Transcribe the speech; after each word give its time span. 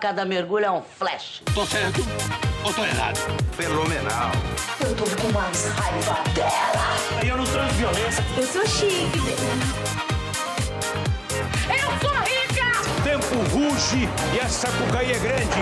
Cada 0.00 0.24
mergulho 0.24 0.64
é 0.64 0.70
um 0.70 0.80
flash. 0.80 1.42
Tô 1.52 1.66
certo 1.66 2.00
ou 2.64 2.72
tô 2.72 2.84
errado? 2.84 3.18
Fenomenal. 3.56 4.30
Eu 4.80 4.94
tô 4.94 5.04
com 5.20 5.32
mais 5.32 5.66
raiva 5.70 6.22
dela. 6.34 7.26
Eu 7.26 7.36
não 7.36 7.46
sou 7.46 7.64
violência. 7.64 8.24
Eu 8.36 8.46
sou 8.46 8.64
chique. 8.68 9.18
Eu 11.68 11.90
sou 12.00 12.16
rica! 12.20 12.70
Tempo 13.02 13.34
ruge 13.50 14.08
e 14.36 14.40
a 14.40 14.48
sapucaí 14.48 15.10
é 15.10 15.18
grande. 15.18 15.60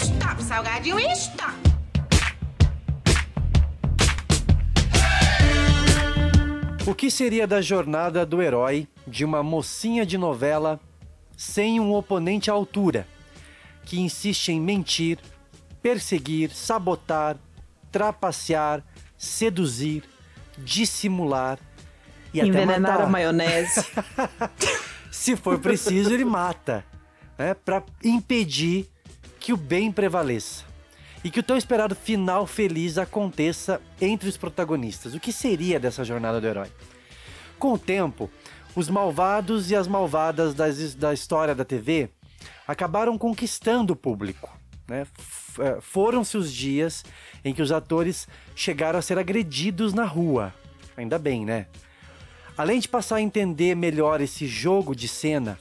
Stop, 0.00 0.44
salgadinho, 0.44 1.00
stop. 1.10 1.69
O 6.90 6.94
que 6.94 7.08
seria 7.08 7.46
da 7.46 7.62
jornada 7.62 8.26
do 8.26 8.42
herói 8.42 8.88
de 9.06 9.24
uma 9.24 9.44
mocinha 9.44 10.04
de 10.04 10.18
novela 10.18 10.80
sem 11.36 11.78
um 11.78 11.94
oponente 11.94 12.50
à 12.50 12.52
altura, 12.52 13.06
que 13.84 14.00
insiste 14.00 14.48
em 14.48 14.60
mentir, 14.60 15.16
perseguir, 15.80 16.50
sabotar, 16.50 17.36
trapacear, 17.92 18.82
seduzir, 19.16 20.02
dissimular 20.58 21.60
e 22.34 22.40
até 22.40 22.48
Envenenar 22.48 22.80
matar? 22.80 23.04
a 23.04 23.08
maionese. 23.08 23.86
Se 25.12 25.36
for 25.36 25.60
preciso, 25.60 26.12
ele 26.12 26.24
mata, 26.24 26.84
né, 27.38 27.54
para 27.54 27.84
impedir 28.02 28.90
que 29.38 29.52
o 29.52 29.56
bem 29.56 29.92
prevaleça 29.92 30.64
e 31.24 31.30
que 31.30 31.40
o 31.40 31.42
tão 31.42 31.56
esperado 31.56 31.94
final 31.94 32.46
feliz 32.46 32.96
aconteça 32.98 33.80
entre 34.00 34.28
os 34.28 34.36
protagonistas. 34.36 35.14
O 35.14 35.20
que 35.20 35.32
seria 35.32 35.78
dessa 35.78 36.04
jornada 36.04 36.40
do 36.40 36.46
herói? 36.46 36.68
Com 37.58 37.74
o 37.74 37.78
tempo, 37.78 38.30
os 38.74 38.88
malvados 38.88 39.70
e 39.70 39.76
as 39.76 39.86
malvadas 39.86 40.54
das- 40.54 40.94
da 40.94 41.12
história 41.12 41.54
da 41.54 41.64
TV 41.64 42.08
acabaram 42.66 43.18
conquistando 43.18 43.92
o 43.92 43.96
público. 43.96 44.48
Né? 44.88 45.06
Eh, 45.58 45.78
Foram-se 45.80 46.36
os 46.36 46.52
dias 46.52 47.04
em 47.44 47.52
que 47.52 47.60
os 47.62 47.70
atores 47.72 48.26
chegaram 48.56 48.98
a 48.98 49.02
ser 49.02 49.18
agredidos 49.18 49.92
na 49.92 50.04
rua. 50.04 50.54
Ainda 50.96 51.18
bem, 51.18 51.44
né? 51.44 51.66
Além 52.56 52.78
de 52.80 52.88
passar 52.88 53.16
a 53.16 53.22
entender 53.22 53.74
melhor 53.74 54.20
esse 54.20 54.46
jogo 54.46 54.94
de 54.94 55.08
cena, 55.08 55.58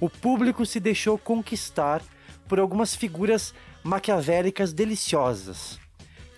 o 0.00 0.08
público 0.10 0.64
se 0.66 0.78
deixou 0.80 1.16
conquistar 1.18 2.02
por 2.48 2.58
algumas 2.60 2.94
figuras 2.94 3.54
maquiavélicas 3.86 4.72
deliciosas, 4.72 5.78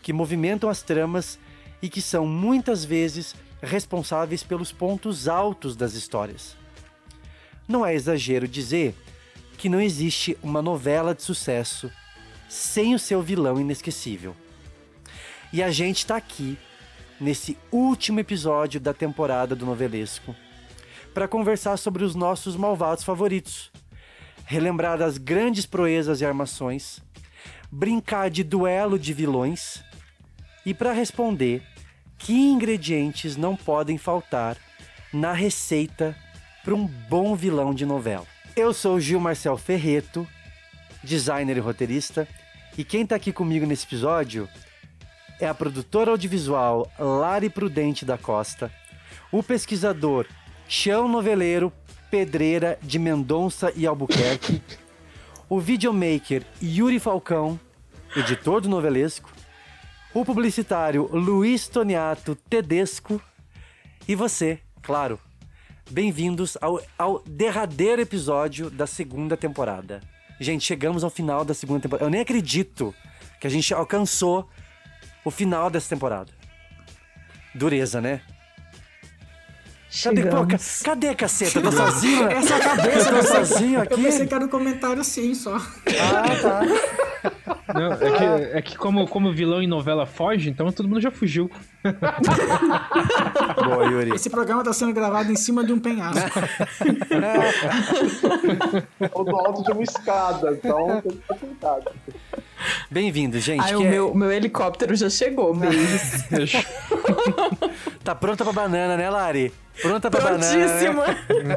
que 0.02 0.12
movimentam 0.12 0.68
as 0.68 0.82
tramas 0.82 1.38
e 1.80 1.88
que 1.88 2.02
são 2.02 2.26
muitas 2.26 2.84
vezes 2.84 3.34
responsáveis 3.62 4.42
pelos 4.42 4.70
pontos 4.70 5.26
altos 5.26 5.74
das 5.74 5.94
histórias. 5.94 6.56
Não 7.66 7.84
é 7.84 7.94
exagero 7.94 8.46
dizer 8.46 8.94
que 9.56 9.68
não 9.68 9.80
existe 9.80 10.36
uma 10.42 10.60
novela 10.60 11.14
de 11.14 11.22
sucesso 11.22 11.90
sem 12.48 12.94
o 12.94 12.98
seu 12.98 13.22
vilão 13.22 13.58
inesquecível. 13.58 14.36
E 15.50 15.62
a 15.62 15.70
gente 15.70 15.98
está 15.98 16.16
aqui 16.16 16.58
nesse 17.18 17.56
último 17.72 18.20
episódio 18.20 18.78
da 18.78 18.92
temporada 18.92 19.56
do 19.56 19.64
Novelesco 19.64 20.36
para 21.14 21.26
conversar 21.26 21.78
sobre 21.78 22.04
os 22.04 22.14
nossos 22.14 22.56
malvados 22.56 23.02
favoritos, 23.02 23.72
relembrar 24.44 24.98
das 24.98 25.18
grandes 25.18 25.66
proezas 25.66 26.20
e 26.20 26.26
armações, 26.26 27.00
brincar 27.70 28.30
de 28.30 28.42
duelo 28.42 28.98
de 28.98 29.12
vilões 29.12 29.82
e 30.64 30.72
para 30.72 30.92
responder 30.92 31.62
que 32.16 32.32
ingredientes 32.32 33.36
não 33.36 33.54
podem 33.56 33.96
faltar 33.96 34.56
na 35.12 35.32
receita 35.32 36.16
para 36.64 36.74
um 36.74 36.86
bom 36.86 37.34
vilão 37.34 37.72
de 37.72 37.86
novela. 37.86 38.26
Eu 38.56 38.74
sou 38.74 38.98
Gil 39.00 39.20
Marcel 39.20 39.56
Ferreto, 39.56 40.26
designer 41.02 41.56
e 41.56 41.60
roteirista, 41.60 42.26
e 42.76 42.84
quem 42.84 43.02
está 43.02 43.16
aqui 43.16 43.32
comigo 43.32 43.64
nesse 43.64 43.86
episódio 43.86 44.48
é 45.40 45.46
a 45.46 45.54
produtora 45.54 46.10
audiovisual 46.10 46.90
Lari 46.98 47.48
Prudente 47.48 48.04
da 48.04 48.18
Costa, 48.18 48.70
o 49.30 49.42
pesquisador 49.42 50.26
Chão 50.68 51.08
Noveleiro 51.08 51.72
Pedreira 52.10 52.78
de 52.82 52.98
Mendonça 52.98 53.72
e 53.76 53.86
Albuquerque, 53.86 54.62
o 55.48 55.58
videomaker 55.58 56.44
Yuri 56.62 56.98
Falcão, 56.98 57.58
editor 58.14 58.60
do 58.60 58.68
novelesco, 58.68 59.32
o 60.12 60.24
publicitário 60.24 61.08
Luiz 61.10 61.68
Toniato 61.68 62.34
Tedesco 62.34 63.20
e 64.06 64.14
você, 64.14 64.60
claro. 64.82 65.18
Bem-vindos 65.90 66.58
ao, 66.60 66.82
ao 66.98 67.22
derradeiro 67.26 68.02
episódio 68.02 68.68
da 68.68 68.86
segunda 68.86 69.38
temporada. 69.38 70.02
Gente, 70.38 70.66
chegamos 70.66 71.02
ao 71.02 71.08
final 71.08 71.46
da 71.46 71.54
segunda 71.54 71.80
temporada. 71.80 72.04
Eu 72.04 72.10
nem 72.10 72.20
acredito 72.20 72.94
que 73.40 73.46
a 73.46 73.50
gente 73.50 73.72
alcançou 73.72 74.48
o 75.24 75.30
final 75.30 75.70
dessa 75.70 75.88
temporada. 75.88 76.30
Dureza, 77.54 78.02
né? 78.02 78.20
Cadê, 80.02 80.26
pô, 80.26 80.46
cadê 80.84 81.14
caceta? 81.14 81.60
Tô 81.62 81.72
sozinho? 81.72 82.28
Essa 82.28 82.54
é 82.54 82.56
a 82.56 82.60
cabeça, 82.76 83.10
pensei- 83.12 83.44
sozinho 83.44 83.80
aqui? 83.80 83.94
Eu 83.94 83.98
pensei 83.98 84.26
que 84.26 84.34
era 84.34 84.44
um 84.44 84.48
comentário 84.48 85.02
sim, 85.02 85.34
só. 85.34 85.56
Ah, 85.56 85.62
tá. 86.42 86.60
Não, 87.74 87.92
é 87.92 87.96
que, 87.98 88.24
é 88.58 88.62
que 88.62 88.76
como, 88.76 89.06
como 89.08 89.32
vilão 89.32 89.62
em 89.62 89.66
novela 89.66 90.06
foge, 90.06 90.48
então 90.50 90.70
todo 90.72 90.88
mundo 90.88 91.00
já 91.00 91.10
fugiu. 91.10 91.50
Boa, 93.64 93.84
Yuri. 93.86 94.14
Esse 94.14 94.30
programa 94.30 94.62
tá 94.62 94.72
sendo 94.72 94.92
gravado 94.92 95.32
em 95.32 95.36
cima 95.36 95.64
de 95.64 95.72
um 95.72 95.78
penhasco. 95.78 96.20
ou 99.12 99.24
do 99.24 99.36
alto 99.36 99.62
de 99.64 99.72
uma 99.72 99.82
escada, 99.82 100.52
então 100.52 101.00
tem 101.02 101.12
que 101.12 101.34
cuidado. 101.38 101.90
Bem-vindo, 102.90 103.38
gente. 103.38 103.60
Ai, 103.62 103.76
o 103.76 103.82
é- 103.82 103.90
meu, 103.90 104.14
meu 104.14 104.32
helicóptero 104.32 104.94
já 104.94 105.10
chegou, 105.10 105.54
beijos. 105.54 106.24
Tá 108.08 108.14
pronta 108.14 108.42
pra 108.42 108.54
banana, 108.54 108.96
né, 108.96 109.10
Lari? 109.10 109.52
Pronta 109.82 110.10
pra 110.10 110.22
banana. 110.22 110.38
Prontíssima. 110.40 111.06
né? 111.44 111.56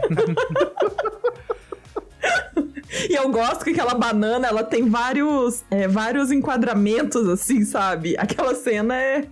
E 3.09 3.15
eu 3.15 3.29
gosto 3.29 3.63
que 3.63 3.69
aquela 3.69 3.93
banana, 3.93 4.49
ela 4.49 4.61
tem 4.61 4.89
vários, 4.89 5.63
é, 5.71 5.87
vários 5.87 6.29
enquadramentos, 6.29 7.25
assim, 7.29 7.63
sabe? 7.63 8.17
Aquela 8.17 8.53
cena 8.53 8.93
é... 8.97 9.29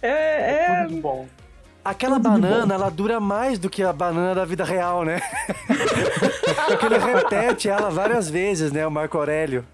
É, 0.00 0.10
é... 0.10 0.84
Tudo 0.86 1.00
bom. 1.00 1.26
Aquela 1.84 2.20
banana, 2.20 2.72
ela 2.72 2.88
dura 2.88 3.18
mais 3.18 3.58
do 3.58 3.68
que 3.68 3.82
a 3.82 3.92
banana 3.92 4.36
da 4.36 4.44
vida 4.44 4.62
real, 4.62 5.04
né? 5.04 5.20
Porque 6.68 6.86
ele 6.86 6.98
repete 6.98 7.68
ela 7.68 7.90
várias 7.90 8.30
vezes, 8.30 8.70
né, 8.70 8.86
o 8.86 8.90
Marco 8.92 9.18
Aurélio. 9.18 9.64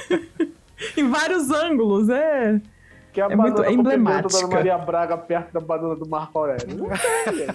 em 0.96 1.10
vários 1.10 1.50
ângulos, 1.50 2.08
é... 2.08 2.58
Que 3.16 3.20
é 3.22 3.24
a 3.24 3.28
É 3.30 3.34
muito- 3.34 3.54
banana 3.54 3.66
é 3.66 3.70
pimenta 3.70 3.94
emblemática. 3.96 4.40
da 4.42 4.54
Maria 4.54 4.76
Braga 4.76 5.16
perto 5.16 5.50
da 5.54 5.58
banana 5.60 5.96
do 5.96 6.06
Marco 6.06 6.38
Aurélio. 6.38 6.76
Não 6.76 6.88
tem. 7.24 7.46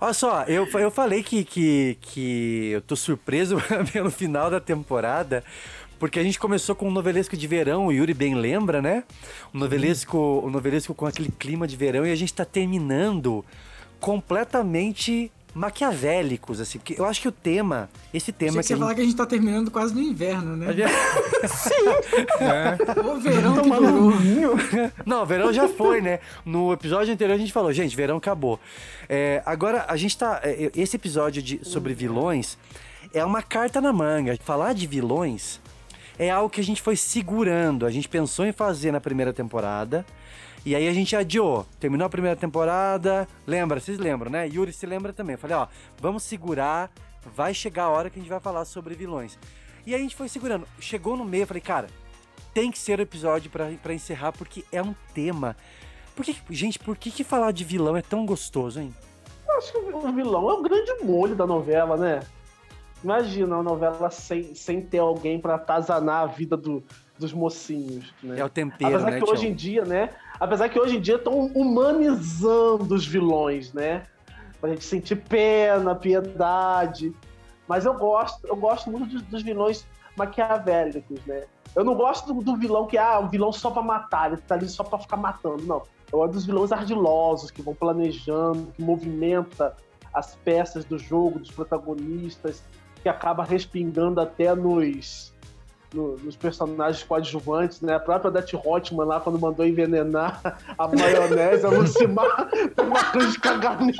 Olha 0.00 0.12
só, 0.12 0.42
eu, 0.48 0.66
eu 0.74 0.90
falei 0.90 1.22
que, 1.22 1.44
que, 1.44 1.96
que 2.00 2.70
eu 2.72 2.80
tô 2.82 2.96
surpreso 2.96 3.56
pelo 3.92 4.10
final 4.10 4.50
da 4.50 4.58
temporada, 4.58 5.44
porque 6.00 6.18
a 6.18 6.22
gente 6.24 6.36
começou 6.40 6.74
com 6.74 6.88
um 6.88 6.90
novelesco 6.90 7.36
de 7.36 7.46
verão, 7.46 7.86
o 7.86 7.92
Yuri 7.92 8.12
bem 8.12 8.34
lembra, 8.34 8.82
né? 8.82 9.04
Um 9.54 9.60
novelesco, 9.60 10.18
um 10.44 10.50
novelesco 10.50 10.92
com 10.96 11.06
aquele 11.06 11.30
clima 11.30 11.68
de 11.68 11.76
verão, 11.76 12.04
e 12.04 12.10
a 12.10 12.16
gente 12.16 12.34
tá 12.34 12.44
terminando 12.44 13.44
completamente 14.00 15.30
maquiavélicos, 15.54 16.60
assim, 16.60 16.78
porque 16.78 16.94
eu 16.98 17.04
acho 17.04 17.20
que 17.20 17.28
o 17.28 17.32
tema, 17.32 17.88
esse 18.12 18.30
Achei 18.30 18.48
tema 18.48 18.60
que 18.60 18.66
você 18.66 18.74
a 18.74 18.78
falar 18.78 18.94
que 18.94 19.00
a 19.00 19.04
gente 19.04 19.16
tá 19.16 19.26
terminando 19.26 19.70
quase 19.70 19.94
no 19.94 20.00
inverno, 20.00 20.56
né? 20.56 20.72
gente- 20.72 20.82
O 23.04 23.20
verão 23.20 23.62
que 23.62 23.70
durou. 23.70 24.12
Não, 25.04 25.26
verão 25.26 25.52
já 25.52 25.68
foi, 25.68 26.00
né? 26.00 26.20
No 26.44 26.72
episódio 26.72 27.12
anterior 27.12 27.34
a 27.34 27.38
gente 27.38 27.52
falou, 27.52 27.72
gente, 27.72 27.94
verão 27.96 28.16
acabou. 28.16 28.58
É, 29.08 29.42
agora, 29.44 29.84
a 29.88 29.96
gente 29.96 30.16
tá. 30.16 30.40
é, 30.42 30.70
Esse 30.74 30.96
episódio 30.96 31.42
de, 31.42 31.60
sobre 31.62 31.94
vilões 31.94 32.56
é 33.12 33.24
uma 33.24 33.42
carta 33.42 33.80
na 33.80 33.92
manga. 33.92 34.36
Falar 34.42 34.72
de 34.72 34.86
vilões 34.86 35.60
é 36.18 36.30
algo 36.30 36.48
que 36.50 36.60
a 36.60 36.64
gente 36.64 36.80
foi 36.80 36.96
segurando. 36.96 37.86
A 37.86 37.90
gente 37.90 38.08
pensou 38.08 38.46
em 38.46 38.52
fazer 38.52 38.92
na 38.92 39.00
primeira 39.00 39.32
temporada. 39.32 40.04
E 40.64 40.74
aí 40.76 40.86
a 40.88 40.92
gente 40.92 41.14
adiou. 41.16 41.66
Terminou 41.80 42.06
a 42.06 42.10
primeira 42.10 42.36
temporada. 42.36 43.26
Lembra, 43.46 43.80
vocês 43.80 43.98
lembram, 43.98 44.30
né? 44.30 44.46
Yuri 44.48 44.72
se 44.72 44.86
lembra 44.86 45.12
também. 45.12 45.34
Eu 45.34 45.38
falei, 45.38 45.56
ó, 45.56 45.66
vamos 46.00 46.22
segurar. 46.22 46.90
Vai 47.34 47.52
chegar 47.54 47.84
a 47.84 47.88
hora 47.88 48.10
que 48.10 48.18
a 48.18 48.22
gente 48.22 48.30
vai 48.30 48.40
falar 48.40 48.64
sobre 48.64 48.94
vilões. 48.94 49.38
E 49.86 49.94
aí 49.94 50.00
a 50.00 50.02
gente 50.02 50.14
foi 50.16 50.28
segurando. 50.28 50.66
Chegou 50.80 51.16
no 51.16 51.24
meio, 51.24 51.42
eu 51.42 51.46
falei, 51.46 51.60
cara, 51.60 51.88
tem 52.54 52.70
que 52.70 52.78
ser 52.78 52.98
o 52.98 53.02
episódio 53.02 53.50
pra 53.50 53.70
pra 53.82 53.94
encerrar, 53.94 54.32
porque 54.32 54.64
é 54.70 54.82
um 54.82 54.94
tema. 55.14 55.56
Por 56.14 56.24
que, 56.24 56.36
gente, 56.50 56.78
por 56.78 56.96
que, 56.96 57.10
que 57.10 57.24
falar 57.24 57.52
de 57.52 57.64
vilão 57.64 57.96
é 57.96 58.02
tão 58.02 58.24
gostoso, 58.26 58.80
hein? 58.80 58.94
Eu 59.48 59.58
acho 59.58 59.72
que 59.72 59.78
o 59.78 60.12
vilão 60.12 60.50
é 60.50 60.52
o 60.52 60.62
grande 60.62 60.92
molho 61.04 61.34
da 61.34 61.46
novela, 61.46 61.96
né? 61.96 62.20
Imagina 63.02 63.56
uma 63.56 63.62
novela 63.62 64.10
sem, 64.10 64.54
sem 64.54 64.80
ter 64.80 64.98
alguém 64.98 65.40
pra 65.40 65.56
atazanar 65.56 66.22
a 66.22 66.26
vida 66.26 66.56
do- 66.56 66.82
dos 67.18 67.32
mocinhos, 67.32 68.12
né? 68.22 68.38
É 68.38 68.44
o 68.44 68.48
tempero, 68.48 68.94
Apesar 68.94 69.10
né, 69.10 69.20
que 69.20 69.30
hoje 69.30 69.46
em 69.48 69.54
dia, 69.54 69.84
né? 69.84 70.10
Apesar 70.42 70.68
que 70.68 70.76
hoje 70.76 70.96
em 70.96 71.00
dia 71.00 71.14
estão 71.14 71.46
humanizando 71.54 72.96
os 72.96 73.06
vilões, 73.06 73.72
né? 73.72 74.02
Pra 74.60 74.70
gente 74.70 74.84
sentir 74.84 75.14
pena, 75.14 75.94
piedade. 75.94 77.14
Mas 77.68 77.84
eu 77.84 77.94
gosto, 77.94 78.44
eu 78.48 78.56
gosto 78.56 78.90
muito 78.90 79.06
dos, 79.06 79.22
dos 79.22 79.40
vilões 79.40 79.86
maquiavélicos, 80.16 81.24
né? 81.26 81.44
Eu 81.76 81.84
não 81.84 81.94
gosto 81.94 82.34
do, 82.34 82.42
do 82.42 82.56
vilão 82.56 82.88
que 82.88 82.98
ah, 82.98 83.20
um 83.20 83.28
vilão 83.28 83.52
só 83.52 83.70
pra 83.70 83.82
matar, 83.82 84.32
ele 84.32 84.42
tá 84.42 84.56
ali 84.56 84.68
só 84.68 84.82
pra 84.82 84.98
ficar 84.98 85.16
matando. 85.16 85.64
Não. 85.64 85.82
Eu 86.12 86.18
gosto 86.18 86.32
dos 86.32 86.44
vilões 86.44 86.72
ardilosos, 86.72 87.52
que 87.52 87.62
vão 87.62 87.72
planejando, 87.72 88.66
que 88.72 88.82
movimenta 88.82 89.76
as 90.12 90.34
peças 90.34 90.84
do 90.84 90.98
jogo, 90.98 91.38
dos 91.38 91.52
protagonistas, 91.52 92.64
que 93.00 93.08
acaba 93.08 93.44
respingando 93.44 94.20
até 94.20 94.52
nos, 94.56 95.31
no- 95.92 96.16
nos 96.18 96.36
personagens 96.36 97.02
coadjuvantes, 97.04 97.80
né? 97.80 97.94
A 97.94 98.00
própria 98.00 98.30
Death 98.30 98.54
Hotman 98.64 99.04
lá, 99.04 99.20
quando 99.20 99.38
mandou 99.38 99.66
envenenar 99.66 100.40
a 100.78 100.88
maionese, 100.88 101.66
a 101.66 101.68
Lucimar 101.70 102.48
tem 102.74 102.84
uma 102.86 103.04
cruz 103.04 103.32
de 103.32 103.40
cagamento. 103.40 103.98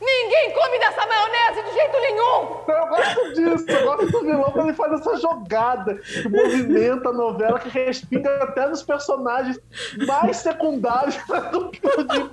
Ninguém 0.00 0.52
come 0.52 0.78
dessa 0.78 1.06
maionese 1.06 1.62
de 1.62 1.72
jeito 1.72 1.98
nenhum! 2.00 2.64
Eu 2.68 2.86
gosto 2.88 3.32
disso, 3.34 3.64
eu 3.70 3.84
gosto 3.86 4.10
do 4.10 4.20
vilão 4.20 4.50
quando 4.52 4.66
ele 4.68 4.76
faz 4.76 4.92
essa 5.00 5.16
jogada 5.16 5.94
que 5.94 6.28
movimenta 6.28 7.08
a 7.08 7.12
novela, 7.12 7.58
que 7.58 7.68
respinga 7.70 8.42
até 8.42 8.66
nos 8.66 8.82
personagens 8.82 9.58
mais 10.06 10.36
secundários 10.38 11.16
do 11.52 11.70
que 11.70 11.86
o 11.86 12.02
de 12.04 12.30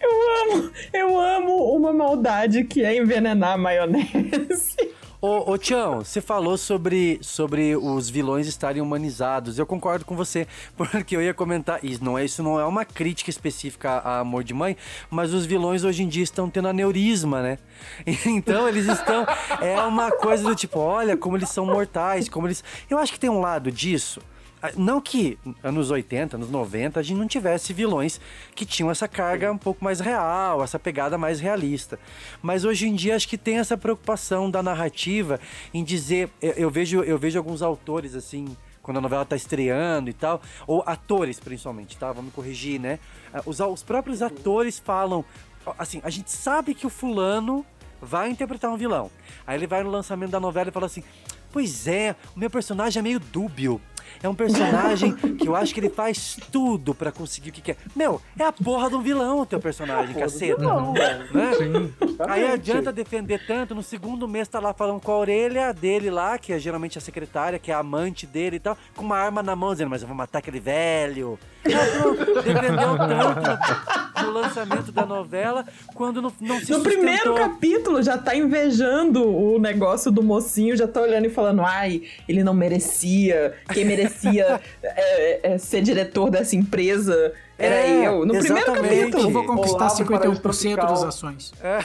Eu 0.00 0.54
amo, 0.54 0.70
eu 0.92 1.20
amo 1.20 1.74
uma 1.74 1.92
maldade 1.92 2.64
que 2.64 2.84
é 2.84 2.96
envenenar 2.96 3.54
a 3.54 3.58
maionese. 3.58 4.76
Ô, 5.20 5.50
ô 5.50 5.58
Tião, 5.58 6.04
você 6.04 6.20
falou 6.20 6.58
sobre, 6.58 7.18
sobre 7.22 7.74
os 7.74 8.08
vilões 8.08 8.46
estarem 8.46 8.82
humanizados. 8.82 9.58
Eu 9.58 9.66
concordo 9.66 10.04
com 10.04 10.14
você, 10.14 10.46
porque 10.76 11.16
eu 11.16 11.22
ia 11.22 11.34
comentar. 11.34 11.84
Isso 11.84 12.04
não 12.04 12.18
é, 12.18 12.24
isso 12.24 12.42
não 12.42 12.60
é 12.60 12.64
uma 12.64 12.84
crítica 12.84 13.30
específica 13.30 13.90
a 13.90 14.20
Amor 14.20 14.44
de 14.44 14.54
Mãe, 14.54 14.76
mas 15.10 15.32
os 15.32 15.46
vilões 15.46 15.84
hoje 15.84 16.02
em 16.02 16.08
dia 16.08 16.22
estão 16.22 16.50
tendo 16.50 16.68
aneurisma, 16.68 17.42
né? 17.42 17.58
Então 18.26 18.68
eles 18.68 18.86
estão. 18.86 19.26
É 19.60 19.80
uma 19.80 20.12
coisa 20.12 20.44
do 20.44 20.54
tipo, 20.54 20.78
olha 20.78 21.16
como 21.16 21.36
eles 21.36 21.48
são 21.48 21.64
mortais, 21.64 22.28
como 22.28 22.46
eles. 22.46 22.62
Eu 22.88 22.98
acho 22.98 23.12
que 23.12 23.18
tem 23.18 23.30
um 23.30 23.40
lado 23.40 23.72
disso. 23.72 24.20
Ah, 24.62 24.70
Não 24.76 25.00
que 25.00 25.38
anos 25.62 25.90
80, 25.90 26.36
anos 26.36 26.50
90, 26.50 26.98
a 26.98 27.02
gente 27.02 27.18
não 27.18 27.26
tivesse 27.26 27.72
vilões 27.72 28.20
que 28.54 28.64
tinham 28.64 28.90
essa 28.90 29.06
carga 29.06 29.52
um 29.52 29.58
pouco 29.58 29.84
mais 29.84 30.00
real, 30.00 30.62
essa 30.62 30.78
pegada 30.78 31.18
mais 31.18 31.40
realista. 31.40 31.98
Mas 32.40 32.64
hoje 32.64 32.88
em 32.88 32.94
dia 32.94 33.16
acho 33.16 33.28
que 33.28 33.36
tem 33.36 33.58
essa 33.58 33.76
preocupação 33.76 34.50
da 34.50 34.62
narrativa 34.62 35.38
em 35.72 35.84
dizer. 35.84 36.30
Eu, 36.40 36.70
vejo, 36.70 37.02
eu 37.02 37.18
vejo 37.18 37.38
alguns 37.38 37.62
autores 37.62 38.14
assim. 38.14 38.56
Quando 38.82 38.98
a 38.98 39.00
novela 39.00 39.24
tá 39.24 39.34
estreando 39.34 40.08
e 40.08 40.12
tal, 40.12 40.40
ou 40.64 40.80
atores 40.86 41.40
principalmente, 41.40 41.96
tá? 41.96 42.12
Vamos 42.12 42.32
corrigir, 42.32 42.80
né? 42.80 43.00
Ah, 43.34 43.42
Os, 43.44 43.58
os 43.58 43.82
próprios 43.82 44.22
atores 44.22 44.78
falam, 44.78 45.24
assim, 45.76 46.00
a 46.04 46.10
gente 46.10 46.30
sabe 46.30 46.72
que 46.72 46.86
o 46.86 46.90
fulano 46.90 47.66
vai 48.00 48.30
interpretar 48.30 48.70
um 48.70 48.76
vilão. 48.76 49.10
Aí 49.44 49.58
ele 49.58 49.66
vai 49.66 49.82
no 49.82 49.90
lançamento 49.90 50.30
da 50.30 50.38
novela 50.38 50.68
e 50.68 50.72
fala 50.72 50.86
assim: 50.86 51.02
Pois 51.52 51.86
é, 51.88 52.14
o 52.34 52.38
meu 52.38 52.50
personagem 52.50 53.00
é 53.00 53.02
meio 53.02 53.18
dúbio. 53.18 53.80
É 54.22 54.28
um 54.28 54.34
personagem 54.34 55.14
que 55.14 55.46
eu 55.46 55.56
acho 55.56 55.72
que 55.72 55.80
ele 55.80 55.90
faz 55.90 56.38
tudo 56.50 56.94
pra 56.94 57.12
conseguir 57.12 57.50
o 57.50 57.52
que 57.52 57.60
quer. 57.60 57.76
Meu, 57.94 58.20
é 58.38 58.44
a 58.44 58.52
porra 58.52 58.88
de 58.88 58.96
um 58.96 59.02
vilão 59.02 59.40
o 59.40 59.46
teu 59.46 59.60
personagem, 59.60 60.14
caceta. 60.14 60.62
Não, 60.62 60.92
velho. 60.92 61.34
Né? 61.34 61.52
Sim. 61.54 61.94
Aí 62.28 62.46
adianta 62.46 62.92
defender 62.92 63.46
tanto, 63.46 63.74
no 63.74 63.82
segundo 63.82 64.26
mês 64.26 64.48
tá 64.48 64.58
lá 64.60 64.72
falando 64.72 65.00
com 65.00 65.12
a 65.12 65.18
orelha 65.18 65.72
dele 65.72 66.10
lá, 66.10 66.38
que 66.38 66.52
é 66.52 66.58
geralmente 66.58 66.98
a 66.98 67.00
secretária, 67.00 67.58
que 67.58 67.70
é 67.70 67.74
a 67.74 67.78
amante 67.78 68.26
dele 68.26 68.56
e 68.56 68.60
tal, 68.60 68.76
com 68.94 69.04
uma 69.04 69.16
arma 69.16 69.42
na 69.42 69.54
mão, 69.54 69.72
dizendo, 69.72 69.90
mas 69.90 70.02
eu 70.02 70.08
vou 70.08 70.16
matar 70.16 70.38
aquele 70.38 70.60
velho. 70.60 71.38
Defendeu 71.66 72.96
tanto 72.98 74.24
no 74.24 74.32
lançamento 74.32 74.90
da 74.92 75.04
novela, 75.04 75.64
quando 75.94 76.22
não, 76.22 76.32
não 76.40 76.58
se 76.60 76.72
No 76.72 76.80
primeiro 76.80 77.22
sustentou. 77.22 77.34
capítulo 77.36 78.02
já 78.02 78.16
tá 78.18 78.34
invejando 78.34 79.24
o 79.26 79.58
negócio 79.58 80.10
do 80.10 80.22
mocinho, 80.22 80.76
já 80.76 80.88
tá 80.88 81.00
olhando 81.00 81.26
e 81.26 81.30
falando, 81.30 81.62
ai, 81.62 82.02
ele 82.28 82.42
não 82.42 82.54
merecia, 82.54 83.54
quem 83.72 83.84
merecia 83.84 84.60
é, 84.82 85.54
é, 85.54 85.58
ser 85.58 85.82
diretor 85.82 86.30
dessa 86.30 86.56
empresa 86.56 87.32
era 87.58 87.74
É, 87.74 88.06
eu. 88.06 88.26
No 88.26 88.34
primeiro 88.34 88.58
exatamente. 88.70 88.98
capítulo. 88.98 89.22
Eu 89.24 89.30
vou 89.30 89.44
conquistar 89.44 89.86
Olavo 89.86 90.04
Paraíso 90.04 90.42
51% 90.42 90.76
das 90.76 91.02
ações. 91.04 91.52
É. 91.62 91.78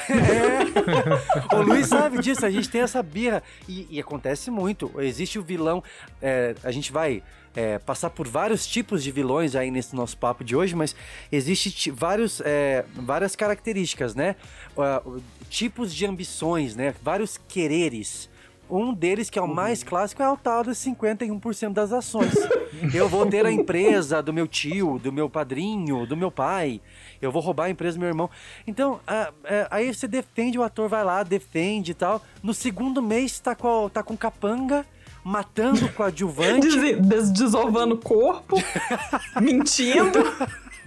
o 1.55 1.61
Luiz 1.61 1.87
sabe 1.87 2.19
disso, 2.19 2.45
a 2.45 2.49
gente 2.49 2.69
tem 2.69 2.81
essa 2.81 3.01
birra. 3.01 3.41
E, 3.69 3.87
e 3.89 3.99
acontece 3.99 4.51
muito. 4.51 4.91
Existe 4.97 5.39
o 5.39 5.41
vilão. 5.41 5.81
é, 6.21 6.55
a 6.63 6.71
gente 6.71 6.91
vai 6.91 7.23
é, 7.55 7.77
passar 7.79 8.09
por 8.09 8.27
vários 8.27 8.65
tipos 8.65 9.03
de 9.03 9.11
vilões 9.11 9.55
aí 9.55 9.69
nesse 9.71 9.95
nosso 9.95 10.17
papo 10.17 10.43
de 10.43 10.55
hoje, 10.55 10.75
mas 10.75 10.95
existe 11.31 11.91
vários, 11.91 12.41
é, 12.45 12.85
várias 12.95 13.35
características, 13.35 14.15
né? 14.15 14.35
O- 14.75 15.19
tipos 15.49 15.93
de 15.93 16.05
ambições, 16.05 16.75
né? 16.75 16.95
Vários 17.03 17.37
quereres. 17.47 18.29
Um 18.69 18.93
deles, 18.93 19.29
que 19.29 19.37
é 19.37 19.41
o 19.41 19.47
mais 19.49 19.83
clássico, 19.83 20.23
é 20.23 20.29
o 20.29 20.37
tal 20.37 20.63
dos 20.63 20.77
51% 20.77 21.73
das 21.73 21.91
ações. 21.91 22.31
Eu 22.95 23.09
vou 23.09 23.25
ter 23.25 23.45
a 23.45 23.51
empresa 23.51 24.23
do 24.23 24.31
meu 24.31 24.47
tio, 24.47 24.97
do 24.97 25.11
meu 25.11 25.29
padrinho, 25.29 26.05
do 26.07 26.15
meu 26.15 26.31
pai. 26.31 26.79
Eu 27.21 27.33
vou 27.33 27.41
roubar 27.41 27.65
a 27.65 27.69
empresa 27.69 27.97
do 27.97 27.99
meu 27.99 28.07
irmão. 28.07 28.29
Então, 28.65 29.01
é, 29.43 29.67
aí 29.69 29.93
você 29.93 30.07
defende, 30.07 30.57
o 30.57 30.63
ator 30.63 30.87
vai 30.87 31.03
lá, 31.03 31.21
defende 31.21 31.91
e 31.91 31.93
tal. 31.93 32.21
No 32.41 32.53
segundo 32.53 33.01
mês, 33.01 33.41
tá 33.41 33.53
com, 33.55 33.89
tá 33.89 34.01
com 34.01 34.15
capanga, 34.15 34.85
matando 35.23 35.87
com 35.89 36.03
a 36.03 36.07
adjuvante. 36.07 36.67
Des- 36.79 36.97
des- 36.99 37.31
desovando 37.31 37.95
o 37.95 37.97
corpo, 37.97 38.55
mentindo, 39.41 40.19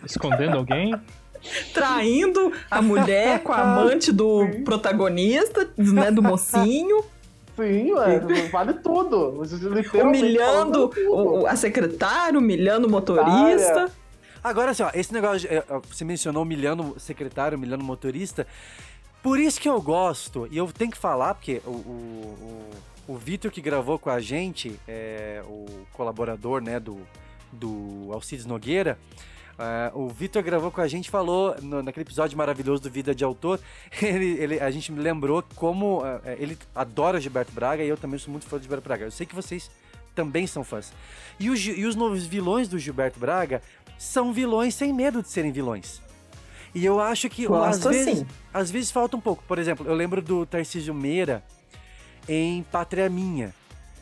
Escondendo 0.04 0.56
alguém? 0.58 0.94
traindo 1.74 2.52
a 2.70 2.80
mulher 2.80 3.42
com 3.42 3.52
a 3.52 3.58
amante 3.60 4.10
do 4.10 4.46
protagonista, 4.64 5.68
né, 5.76 6.10
do 6.10 6.22
mocinho, 6.22 7.04
Sim, 7.54 7.92
ué, 7.92 8.18
vale 8.50 8.72
tudo. 8.74 9.42
Humilhando 10.02 10.88
tudo. 10.88 11.46
a 11.46 11.54
secretária, 11.54 12.38
humilhando 12.38 12.88
o 12.88 12.90
motorista. 12.90 13.92
Agora, 14.42 14.72
assim, 14.72 14.82
ó, 14.82 14.90
esse 14.94 15.12
negócio, 15.12 15.40
de, 15.48 15.54
eh, 15.54 15.64
você 15.88 16.04
mencionou 16.04 16.42
humilhando 16.42 16.94
o 16.96 17.00
secretário, 17.00 17.56
humilhando 17.56 17.84
o 17.84 17.86
motorista. 17.86 18.46
Por 19.22 19.38
isso 19.38 19.60
que 19.60 19.68
eu 19.68 19.80
gosto, 19.80 20.48
e 20.50 20.56
eu 20.58 20.66
tenho 20.72 20.90
que 20.90 20.98
falar, 20.98 21.34
porque 21.34 21.60
o, 21.64 21.70
o, 21.70 21.72
o, 21.72 22.70
o 23.06 23.16
Vitor 23.16 23.50
que 23.50 23.60
gravou 23.60 23.98
com 23.98 24.10
a 24.10 24.20
gente, 24.20 24.78
é, 24.88 25.42
o 25.46 25.66
colaborador, 25.92 26.60
né, 26.62 26.80
do, 26.80 26.98
do 27.52 28.08
Alcides 28.12 28.46
Nogueira, 28.46 28.98
ah, 29.58 29.90
o 29.94 30.08
Vitor 30.08 30.42
gravou 30.42 30.70
com 30.70 30.80
a 30.80 30.88
gente, 30.88 31.08
falou 31.10 31.54
no- 31.62 31.82
naquele 31.82 32.02
episódio 32.04 32.36
maravilhoso 32.36 32.82
do 32.82 32.90
Vida 32.90 33.14
de 33.14 33.22
Autor, 33.22 33.60
ele, 34.02 34.36
ele- 34.40 34.60
a 34.60 34.70
gente 34.70 34.90
me 34.90 35.00
lembrou 35.00 35.44
como 35.54 36.02
ah, 36.02 36.20
eh, 36.24 36.36
ele 36.40 36.58
adora 36.74 37.20
Gilberto 37.20 37.52
Braga 37.52 37.84
e 37.84 37.88
eu 37.88 37.96
também 37.96 38.18
sou 38.18 38.32
muito 38.32 38.46
fã 38.46 38.56
de 38.56 38.62
Gilberto 38.64 38.88
Braga. 38.88 39.04
Eu 39.04 39.10
sei 39.12 39.26
que 39.26 39.34
vocês 39.34 39.70
também 40.14 40.46
são 40.46 40.64
fãs. 40.64 40.92
E 41.38 41.46
e 41.46 41.84
os 41.86 41.94
novos 41.94 42.24
vilões 42.26 42.68
do 42.68 42.78
Gilberto 42.78 43.20
Braga 43.20 43.62
são 43.98 44.32
vilões 44.32 44.74
sem 44.74 44.92
medo 44.92 45.22
de 45.22 45.28
serem 45.28 45.52
vilões. 45.52 46.00
E 46.74 46.84
eu 46.84 46.98
acho 46.98 47.28
que 47.28 47.46
às 47.46 47.84
vezes, 47.84 48.18
sim. 48.18 48.26
às 48.52 48.70
vezes 48.70 48.90
falta 48.90 49.16
um 49.16 49.20
pouco. 49.20 49.44
Por 49.46 49.58
exemplo, 49.60 49.86
eu 49.86 49.94
lembro 49.94 50.20
do 50.20 50.44
Tarcísio 50.44 50.92
Meira 50.92 51.44
em 52.28 52.62
Pátria 52.64 53.08
Minha. 53.08 53.54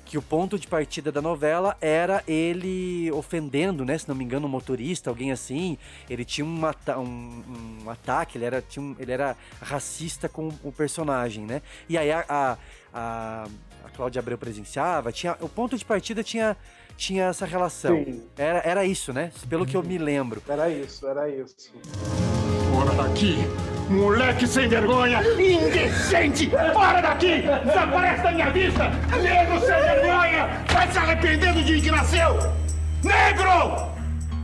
Que 0.05 0.19
o 0.19 0.23
ponto 0.23 0.59
de 0.59 0.67
partida 0.67 1.11
da 1.11 1.23
novela 1.23 1.75
era 1.81 2.23
ele 2.29 3.11
ofendendo, 3.13 3.83
né? 3.83 3.97
Se 3.97 4.07
não 4.07 4.15
me 4.15 4.23
engano, 4.23 4.47
um 4.47 4.51
motorista, 4.51 5.09
alguém 5.09 5.33
assim. 5.33 5.79
Ele 6.11 6.23
tinha 6.23 6.45
um, 6.45 6.61
um- 6.99 7.79
um 7.85 7.89
ataque, 7.91 8.37
ele 8.37 8.45
era, 8.45 8.61
tinha 8.61 8.83
um- 8.85 8.95
ele 8.99 9.11
era 9.11 9.35
racista 9.61 10.29
com 10.29 10.49
o 10.63 10.71
personagem, 10.71 11.47
né? 11.47 11.63
E 11.89 11.97
aí 11.97 12.13
a, 12.13 12.25
a, 12.29 12.59
a, 12.93 13.45
a 13.87 13.89
Cláudia 13.97 14.21
Abreu 14.21 14.37
presenciava, 14.37 15.11
tinha, 15.13 15.35
o 15.41 15.49
ponto 15.49 15.79
de 15.79 15.85
partida 15.85 16.23
tinha, 16.23 16.59
tinha 16.95 17.25
essa 17.29 17.47
relação. 17.47 18.05
Sim. 18.05 18.23
Era, 18.37 18.59
era 18.67 18.85
isso, 18.85 19.15
né? 19.15 19.33
Pelo 19.49 19.65
que 19.65 19.77
eu 19.79 19.83
me 19.83 19.97
lembro. 19.97 20.43
Era 20.47 20.69
isso, 20.69 21.07
era 21.07 21.27
isso. 21.31 21.73
Fora 22.83 22.95
daqui! 22.97 23.37
Moleque 23.89 24.45
sem 24.45 24.67
vergonha! 24.69 25.21
Indecente! 25.35 26.51
Fora 26.51 27.01
daqui! 27.01 27.43
Desaparece 27.65 28.23
da 28.25 28.33
minha 28.33 28.51
vista! 28.51 28.91
Negro 29.23 29.61
sem 29.61 29.69
vergonha! 29.69 30.65
Vai 30.73 30.91
se 30.91 30.99
arrepender 30.99 31.55
do 31.55 31.63
dia 31.63 31.81
que 31.81 31.91
nasceu! 31.93 32.35
Negro! 33.05 33.93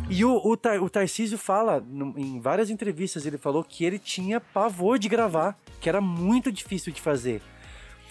E 0.08 0.24
o, 0.24 0.36
o, 0.36 0.56
Tar- 0.56 0.80
o 0.80 0.88
Tarcísio 0.88 1.36
fala, 1.36 1.84
em 2.16 2.38
várias 2.38 2.70
entrevistas, 2.70 3.26
ele 3.26 3.38
falou 3.38 3.64
que 3.64 3.84
ele 3.84 3.98
tinha 3.98 4.38
pavor 4.40 5.00
de 5.00 5.08
gravar, 5.08 5.58
que 5.80 5.88
era 5.88 6.00
muito 6.00 6.52
difícil 6.52 6.92
de 6.92 7.00
fazer. 7.00 7.42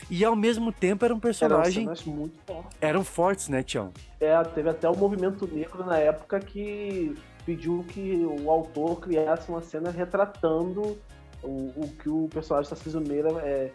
E 0.10 0.26
ao 0.26 0.36
mesmo 0.36 0.74
tempo 0.74 1.06
era 1.06 1.14
um 1.14 1.16
Era 1.16 1.18
um 1.18 1.22
personagem. 1.22 1.86
personagem 1.86 2.14
muito 2.14 2.38
forte. 2.46 2.76
Eram 2.82 3.04
fortes, 3.06 3.48
né, 3.48 3.64
Tião? 3.64 3.94
É, 4.20 4.44
teve 4.44 4.68
até 4.70 4.90
o 4.90 4.96
movimento 4.96 5.48
negro 5.48 5.86
na 5.86 5.98
época 5.98 6.38
que 6.42 7.16
pediu 7.48 7.86
que 7.88 8.26
o 8.26 8.52
autor 8.52 9.00
criasse 9.00 9.48
uma 9.48 9.62
cena 9.62 9.90
retratando 9.90 10.98
o, 11.42 11.72
o 11.78 11.90
que 11.98 12.10
o 12.10 12.28
personagem 12.28 12.70
Tarcísio 12.70 13.00
Meira 13.00 13.30
é, 13.40 13.72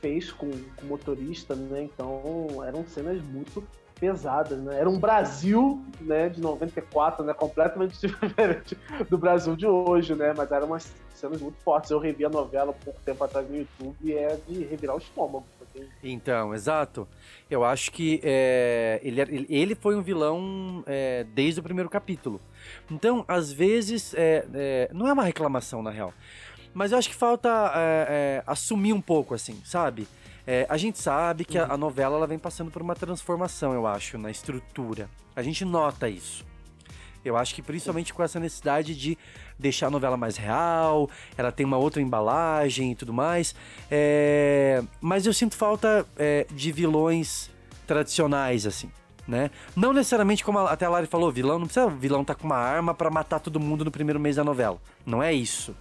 fez 0.00 0.32
com, 0.32 0.50
com 0.50 0.82
o 0.82 0.86
motorista, 0.86 1.54
né? 1.54 1.84
Então 1.84 2.64
eram 2.66 2.84
cenas 2.84 3.22
muito 3.22 3.62
pesadas, 4.00 4.58
né? 4.58 4.76
Era 4.80 4.90
um 4.90 4.98
Brasil, 4.98 5.80
né, 6.00 6.28
de 6.28 6.40
94, 6.40 7.24
né, 7.24 7.32
completamente 7.32 7.94
diferente 8.04 8.76
do 9.08 9.16
Brasil 9.16 9.54
de 9.54 9.68
hoje, 9.68 10.16
né? 10.16 10.34
Mas 10.36 10.50
eram 10.50 10.66
umas 10.66 10.92
cenas 11.14 11.40
muito 11.40 11.62
fortes. 11.62 11.92
Eu 11.92 12.00
revi 12.00 12.24
a 12.24 12.28
novela 12.28 12.72
pouco 12.72 12.98
tempo 13.04 13.22
atrás 13.22 13.48
no 13.48 13.56
YouTube 13.56 13.96
e 14.00 14.14
é 14.14 14.36
de 14.48 14.64
revirar 14.64 14.96
o 14.96 14.98
estômago. 14.98 15.46
Então, 16.02 16.54
exato. 16.54 17.06
Eu 17.50 17.64
acho 17.64 17.90
que 17.92 18.20
é, 18.22 19.00
ele, 19.02 19.46
ele- 19.48 19.74
foi 19.74 19.94
um 19.96 20.02
vilão 20.02 20.82
é, 20.86 21.24
desde 21.34 21.60
o 21.60 21.62
primeiro 21.62 21.88
capítulo. 21.88 22.40
Então, 22.90 23.24
às 23.28 23.52
vezes, 23.52 24.14
é, 24.14 24.44
é, 24.54 24.90
não 24.92 25.06
é 25.06 25.12
uma 25.12 25.24
reclamação, 25.24 25.82
na 25.82 25.90
real. 25.90 26.12
Mas 26.74 26.92
eu 26.92 26.98
acho 26.98 27.08
que 27.08 27.14
falta 27.14 27.48
é, 27.74 28.06
é, 28.08 28.42
assumir 28.46 28.92
um 28.92 29.00
pouco, 29.00 29.34
assim, 29.34 29.60
sabe? 29.64 30.06
A 30.68 30.76
gente 30.76 30.98
sabe 30.98 31.44
que 31.44 31.56
a, 31.56 31.66
a 31.74 31.76
novela 31.76 32.16
ela 32.16 32.26
vem 32.26 32.38
passando 32.38 32.68
por 32.68 32.82
uma 32.82 32.96
transformação, 32.96 33.72
eu 33.74 33.86
acho, 33.86 34.18
na 34.18 34.28
estrutura. 34.28 35.08
A 35.36 35.42
gente 35.42 35.64
nota 35.64 36.08
isso. 36.08 36.44
Eu 37.24 37.36
acho 37.36 37.54
que 37.54 37.62
principalmente 37.62 38.12
com 38.12 38.22
essa 38.22 38.40
necessidade 38.40 38.94
de 38.96 39.16
deixar 39.58 39.86
a 39.86 39.90
novela 39.90 40.16
mais 40.16 40.36
real, 40.36 41.08
ela 41.38 41.52
tem 41.52 41.64
uma 41.64 41.76
outra 41.76 42.02
embalagem 42.02 42.92
e 42.92 42.94
tudo 42.94 43.12
mais. 43.12 43.54
É, 43.90 44.82
Mas 45.00 45.24
eu 45.26 45.32
sinto 45.32 45.54
falta 45.56 46.04
é, 46.16 46.46
de 46.50 46.72
vilões 46.72 47.50
tradicionais, 47.86 48.66
assim. 48.66 48.90
Né? 49.28 49.50
Não 49.76 49.92
necessariamente 49.92 50.44
como 50.44 50.58
a- 50.58 50.72
até 50.72 50.84
a 50.84 50.90
Lari 50.90 51.06
falou, 51.06 51.30
vilão 51.30 51.56
não 51.56 51.66
precisa 51.66 51.86
o 51.86 51.90
vilão 51.90 52.24
tá 52.24 52.34
com 52.34 52.44
uma 52.44 52.56
arma 52.56 52.92
pra 52.92 53.08
matar 53.08 53.38
todo 53.38 53.60
mundo 53.60 53.84
no 53.84 53.90
primeiro 53.90 54.18
mês 54.18 54.34
da 54.34 54.42
novela. 54.42 54.78
Não 55.06 55.22
é 55.22 55.32
isso. 55.32 55.76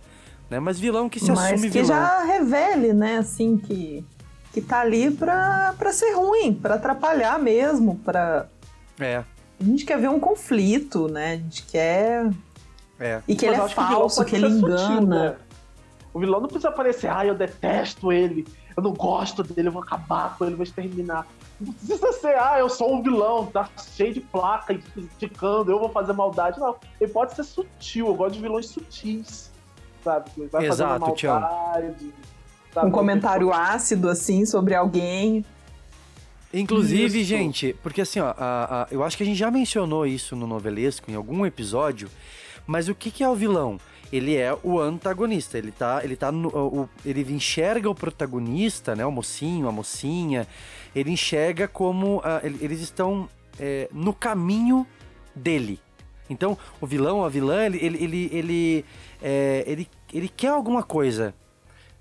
Né? 0.47 0.59
Mas 0.59 0.79
vilão 0.79 1.09
que 1.09 1.19
se 1.19 1.31
Mas 1.31 1.39
assume 1.53 1.71
que 1.71 1.81
vilão. 1.81 1.87
já 1.87 2.23
revele, 2.23 2.93
né, 2.93 3.17
assim, 3.17 3.57
que, 3.57 4.05
que 4.53 4.61
tá 4.61 4.81
ali 4.81 5.09
pra, 5.09 5.73
pra 5.75 5.91
ser 5.91 6.13
ruim, 6.13 6.53
pra 6.53 6.75
atrapalhar 6.75 7.39
mesmo, 7.39 7.95
pra... 8.05 8.45
É, 8.99 9.23
A 9.61 9.63
gente 9.63 9.85
quer 9.85 9.99
ver 9.99 10.09
um 10.09 10.19
conflito, 10.19 11.07
né? 11.07 11.33
A 11.33 11.37
gente 11.37 11.63
quer... 11.67 12.31
é. 12.99 13.21
E 13.27 13.35
que 13.35 13.45
Mas 13.45 13.55
ele 13.59 13.65
é 13.65 13.69
falso, 13.69 14.17
pode 14.17 14.29
que 14.31 14.35
ele 14.35 14.49
ser 14.49 14.59
sutil, 14.59 14.73
engana. 14.73 15.29
né? 15.29 15.35
O 16.13 16.19
vilão 16.19 16.41
não 16.41 16.47
precisa 16.47 16.69
aparecer, 16.69 17.09
ah, 17.09 17.25
eu 17.25 17.35
detesto 17.35 18.11
ele, 18.11 18.45
eu 18.75 18.83
não 18.83 18.91
gosto 18.91 19.43
dele, 19.43 19.69
eu 19.69 19.71
vou 19.71 19.81
acabar 19.81 20.35
com 20.37 20.43
ele, 20.45 20.55
vou 20.55 20.63
exterminar. 20.63 21.25
Não 21.59 21.71
precisa 21.71 22.11
ser, 22.13 22.37
ah, 22.37 22.57
eu 22.59 22.67
sou 22.69 22.95
um 22.95 23.01
vilão, 23.03 23.45
tá 23.45 23.69
cheio 23.95 24.13
de 24.13 24.19
placa 24.19 24.77
indicando, 24.97 25.71
eu 25.71 25.79
vou 25.79 25.89
fazer 25.89 26.11
maldade. 26.11 26.59
Não, 26.59 26.75
ele 26.99 27.11
pode 27.11 27.33
ser 27.35 27.43
sutil, 27.43 28.07
eu 28.07 28.15
gosto 28.15 28.33
de 28.33 28.41
vilões 28.41 28.65
sutis, 28.65 29.51
sabe? 30.03 30.29
Que 30.31 30.47
Vai 30.47 30.65
Exato, 30.65 30.99
fazendo 30.99 31.15
Tião. 31.15 31.39
maldade. 31.39 32.13
sabe? 32.73 32.87
Um 32.87 32.91
comentário 32.91 33.53
ácido, 33.53 34.09
assim, 34.09 34.45
sobre 34.45 34.73
alguém. 34.75 35.45
Inclusive, 36.53 37.19
Isso. 37.21 37.29
gente, 37.29 37.75
porque 37.81 38.01
assim, 38.01 38.19
ó, 38.19 38.33
a- 38.37 38.83
a- 38.83 38.87
eu 38.91 39.03
acho 39.03 39.15
que 39.15 39.23
a 39.23 39.25
gente 39.25 39.37
já 39.37 39.49
mencionou 39.49 40.05
isso 40.05 40.35
no 40.35 40.45
novelesco 40.45 41.09
em 41.09 41.15
algum 41.15 41.45
episódio, 41.45 42.09
mas 42.67 42.89
o 42.89 42.95
que, 42.95 43.09
que 43.09 43.23
é 43.23 43.29
o 43.29 43.35
vilão? 43.35 43.77
Ele 44.11 44.35
é 44.35 44.53
o 44.61 44.77
antagonista, 44.79 45.57
ele 45.57 45.71
tá, 45.71 46.01
ele 46.03 46.17
tá 46.17 46.29
no, 46.31 46.49
o, 46.49 46.89
ele 47.05 47.21
enxerga 47.33 47.89
o 47.89 47.95
protagonista, 47.95 48.93
né, 48.93 49.05
o 49.05 49.11
mocinho, 49.11 49.69
a 49.69 49.71
mocinha, 49.71 50.45
ele 50.93 51.11
enxerga 51.11 51.67
como 51.67 52.21
ele- 52.43 52.57
eles 52.61 52.81
estão 52.81 53.29
é, 53.59 53.87
no 53.93 54.13
caminho 54.13 54.85
dele. 55.35 55.79
Então, 56.29 56.57
o 56.79 56.87
vilão, 56.87 57.23
a 57.23 57.29
vilã, 57.29 57.65
ele, 57.65 57.77
ele, 57.81 58.03
ele, 58.03 58.29
ele, 58.33 58.85
é, 59.21 59.63
ele, 59.67 59.87
ele 60.13 60.27
quer 60.29 60.47
alguma 60.49 60.81
coisa 60.83 61.33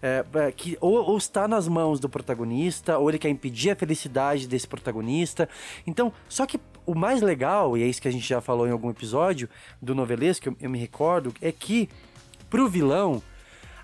é, 0.02 0.25
que 0.52 0.76
ou, 0.80 0.95
ou 0.95 1.19
está 1.19 1.47
nas 1.47 1.69
mãos 1.69 2.00
do 2.00 2.09
protagonista, 2.09 2.99
ou 2.99 3.09
ele 3.09 3.19
quer 3.19 3.28
impedir 3.28 3.71
a 3.71 3.76
felicidade 3.76 4.47
desse 4.47 4.66
protagonista. 4.66 5.49
Então, 5.87 6.12
só 6.28 6.47
que 6.47 6.61
o 6.87 6.95
mais 6.95 7.21
legal, 7.21 7.76
e 7.76 7.83
é 7.83 7.87
isso 7.87 8.00
que 8.00 8.09
a 8.09 8.12
gente 8.12 8.26
já 8.26 8.40
falou 8.40 8.66
em 8.66 8.71
algum 8.71 8.90
episódio 8.90 9.49
do 9.80 9.95
novelesco, 9.95 10.49
eu, 10.49 10.57
eu 10.61 10.71
me 10.71 10.78
recordo, 10.78 11.33
é 11.40 11.52
que 11.52 11.88
pro 12.49 12.69
vilão, 12.69 13.23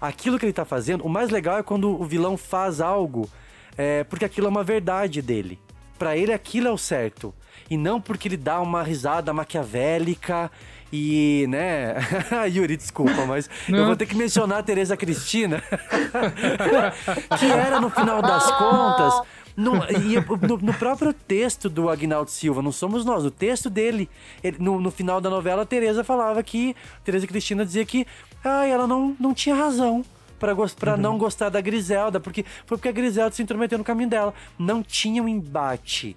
aquilo 0.01 0.39
que 0.39 0.45
ele 0.45 0.53
tá 0.53 0.65
fazendo, 0.65 1.05
o 1.05 1.09
mais 1.09 1.31
legal 1.31 1.59
é 1.59 1.63
quando 1.63 1.89
o 1.89 2.05
vilão 2.05 2.37
faz 2.37 2.81
algo 2.81 3.29
é, 3.77 4.05
porque 4.05 4.25
aquilo 4.25 4.47
é 4.47 4.51
uma 4.51 4.65
verdade 4.65 5.21
dele. 5.21 5.59
Pra 5.99 6.17
ele 6.17 6.33
aquilo 6.33 6.69
é 6.69 6.71
o 6.71 6.79
certo. 6.79 7.35
E 7.71 7.77
não 7.77 8.01
porque 8.01 8.29
ele 8.29 8.37
dá 8.37 8.61
uma 8.61 8.83
risada 8.83 9.33
maquiavélica 9.33 10.51
e, 10.93 11.47
né? 11.49 11.95
Yuri, 12.53 12.77
desculpa, 12.77 13.25
mas 13.27 13.49
eu 13.69 13.77
Não. 13.77 13.87
vou 13.87 13.97
ter 13.97 14.07
que 14.07 14.15
mencionar 14.17 14.59
a 14.59 14.63
Tereza 14.63 14.97
Cristina, 14.97 15.63
que 17.39 17.47
era 17.47 17.81
no 17.81 17.91
final 17.91 18.23
das 18.23 18.51
contas. 18.53 19.23
No, 19.57 19.73
no, 19.73 20.57
no 20.59 20.75
próprio 20.75 21.15
texto 21.15 21.71
do 21.71 21.89
Agnaldo 21.89 22.31
Silva, 22.31 22.61
não 22.61 22.71
somos 22.71 23.07
nós, 23.07 23.25
o 23.25 23.31
texto 23.31 23.71
dele, 23.71 24.07
ele- 24.45 24.59
no, 24.61 24.79
no 24.79 24.91
final 24.91 25.19
da 25.19 25.31
novela, 25.31 25.63
a 25.63 25.67
Tereza 25.67 26.05
falava 26.05 26.43
que. 26.43 26.77
Tereza 27.03 27.27
Cristina 27.27 27.65
dizia 27.65 27.85
que 27.87 28.07
ah, 28.45 28.67
ela 28.67 28.87
não, 28.87 29.17
não 29.19 29.33
tinha 29.33 29.55
razão 29.55 30.05
pra, 30.39 30.53
gos- 30.53 30.75
pra 30.75 30.95
não 30.99 31.17
gostar 31.17 31.49
da 31.49 31.61
Griselda, 31.63 32.21
porque 32.21 32.45
foi 32.67 32.77
porque 32.77 32.89
a 32.89 32.93
Griselda 32.93 33.35
se 33.35 33.43
intrometeu 33.43 33.79
no 33.79 33.85
caminho 33.85 34.11
dela. 34.11 34.35
Não 34.59 34.83
tinha 34.83 35.23
um 35.23 35.29
embate. 35.29 36.15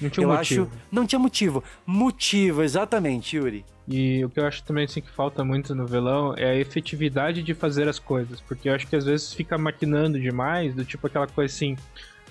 Não 0.00 0.08
tinha 0.08 0.28
um 0.28 0.30
eu 0.30 0.36
motivo. 0.36 0.62
acho. 0.70 0.72
Não 0.92 1.06
tinha 1.06 1.18
motivo. 1.18 1.64
Motivo, 1.84 2.62
exatamente, 2.62 3.36
Yuri. 3.36 3.64
E 3.88 4.24
o 4.24 4.28
que 4.28 4.40
eu 4.40 4.46
acho 4.46 4.64
também 4.64 4.84
assim, 4.84 5.00
que 5.00 5.10
falta 5.10 5.44
muito 5.44 5.74
no 5.74 5.86
vilão 5.86 6.34
é 6.36 6.50
a 6.50 6.56
efetividade 6.56 7.42
de 7.42 7.54
fazer 7.54 7.88
as 7.88 7.98
coisas. 7.98 8.40
Porque 8.40 8.68
eu 8.68 8.74
acho 8.74 8.86
que 8.86 8.96
às 8.96 9.04
vezes 9.04 9.32
fica 9.32 9.56
maquinando 9.56 10.18
demais, 10.18 10.74
do 10.74 10.84
tipo 10.84 11.06
aquela 11.06 11.26
coisa 11.26 11.54
assim. 11.54 11.76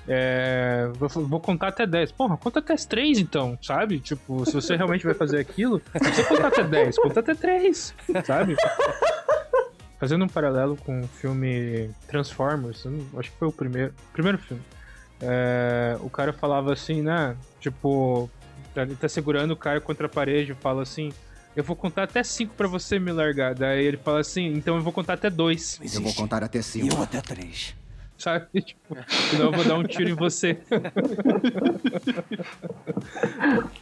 É, 0.07 0.89
vou, 0.99 1.09
vou 1.09 1.39
contar 1.39 1.69
até 1.69 1.87
10. 1.87 2.11
Porra, 2.11 2.37
conta 2.37 2.59
até 2.59 2.73
as 2.73 2.85
3 2.85 3.19
então, 3.19 3.57
sabe? 3.61 3.99
Tipo, 3.99 4.45
se 4.45 4.53
você 4.53 4.75
realmente 4.77 5.05
vai 5.05 5.13
fazer 5.13 5.39
aquilo, 5.39 5.81
não 5.93 6.01
precisa 6.01 6.27
contar 6.27 6.47
até 6.47 6.63
10, 6.63 6.97
conta 6.97 7.19
até 7.21 7.33
3, 7.33 7.95
sabe? 8.23 8.55
Fazendo 9.97 10.25
um 10.25 10.27
paralelo 10.27 10.75
com 10.75 11.01
o 11.01 11.07
filme 11.07 11.89
Transformers, 12.07 12.85
acho 13.17 13.31
que 13.31 13.37
foi 13.37 13.47
o 13.47 13.51
primeiro, 13.51 13.93
primeiro 14.11 14.37
filme. 14.37 14.61
É, 15.21 15.97
o 16.01 16.09
cara 16.09 16.33
falava 16.33 16.73
assim, 16.73 17.01
né? 17.01 17.35
Tipo, 17.61 18.29
ele 18.75 18.95
tá 18.95 19.07
segurando 19.07 19.51
o 19.51 19.57
cara 19.57 19.79
contra 19.79 20.07
a 20.07 20.09
parede 20.09 20.51
e 20.51 20.55
fala 20.55 20.83
assim: 20.83 21.13
Eu 21.55 21.63
vou 21.63 21.75
contar 21.75 22.03
até 22.03 22.23
5 22.23 22.53
pra 22.55 22.67
você 22.67 22.99
me 22.99 23.11
largar. 23.11 23.55
Daí 23.55 23.85
ele 23.85 23.97
fala 23.97 24.19
assim: 24.19 24.47
Então 24.53 24.75
eu 24.75 24.81
vou 24.81 24.91
contar 24.91 25.13
até 25.13 25.29
2. 25.29 25.79
Eu 25.93 26.01
vou 26.01 26.13
contar 26.13 26.43
até 26.43 26.61
cinco. 26.61 27.01
até 27.01 27.21
três. 27.21 27.73
Sabe? 28.17 28.47
Tipo, 28.61 28.95
senão 29.29 29.45
eu 29.45 29.51
vou 29.51 29.65
dar 29.65 29.77
um 29.77 29.83
tiro 29.83 30.09
em 30.09 30.13
você. 30.13 30.57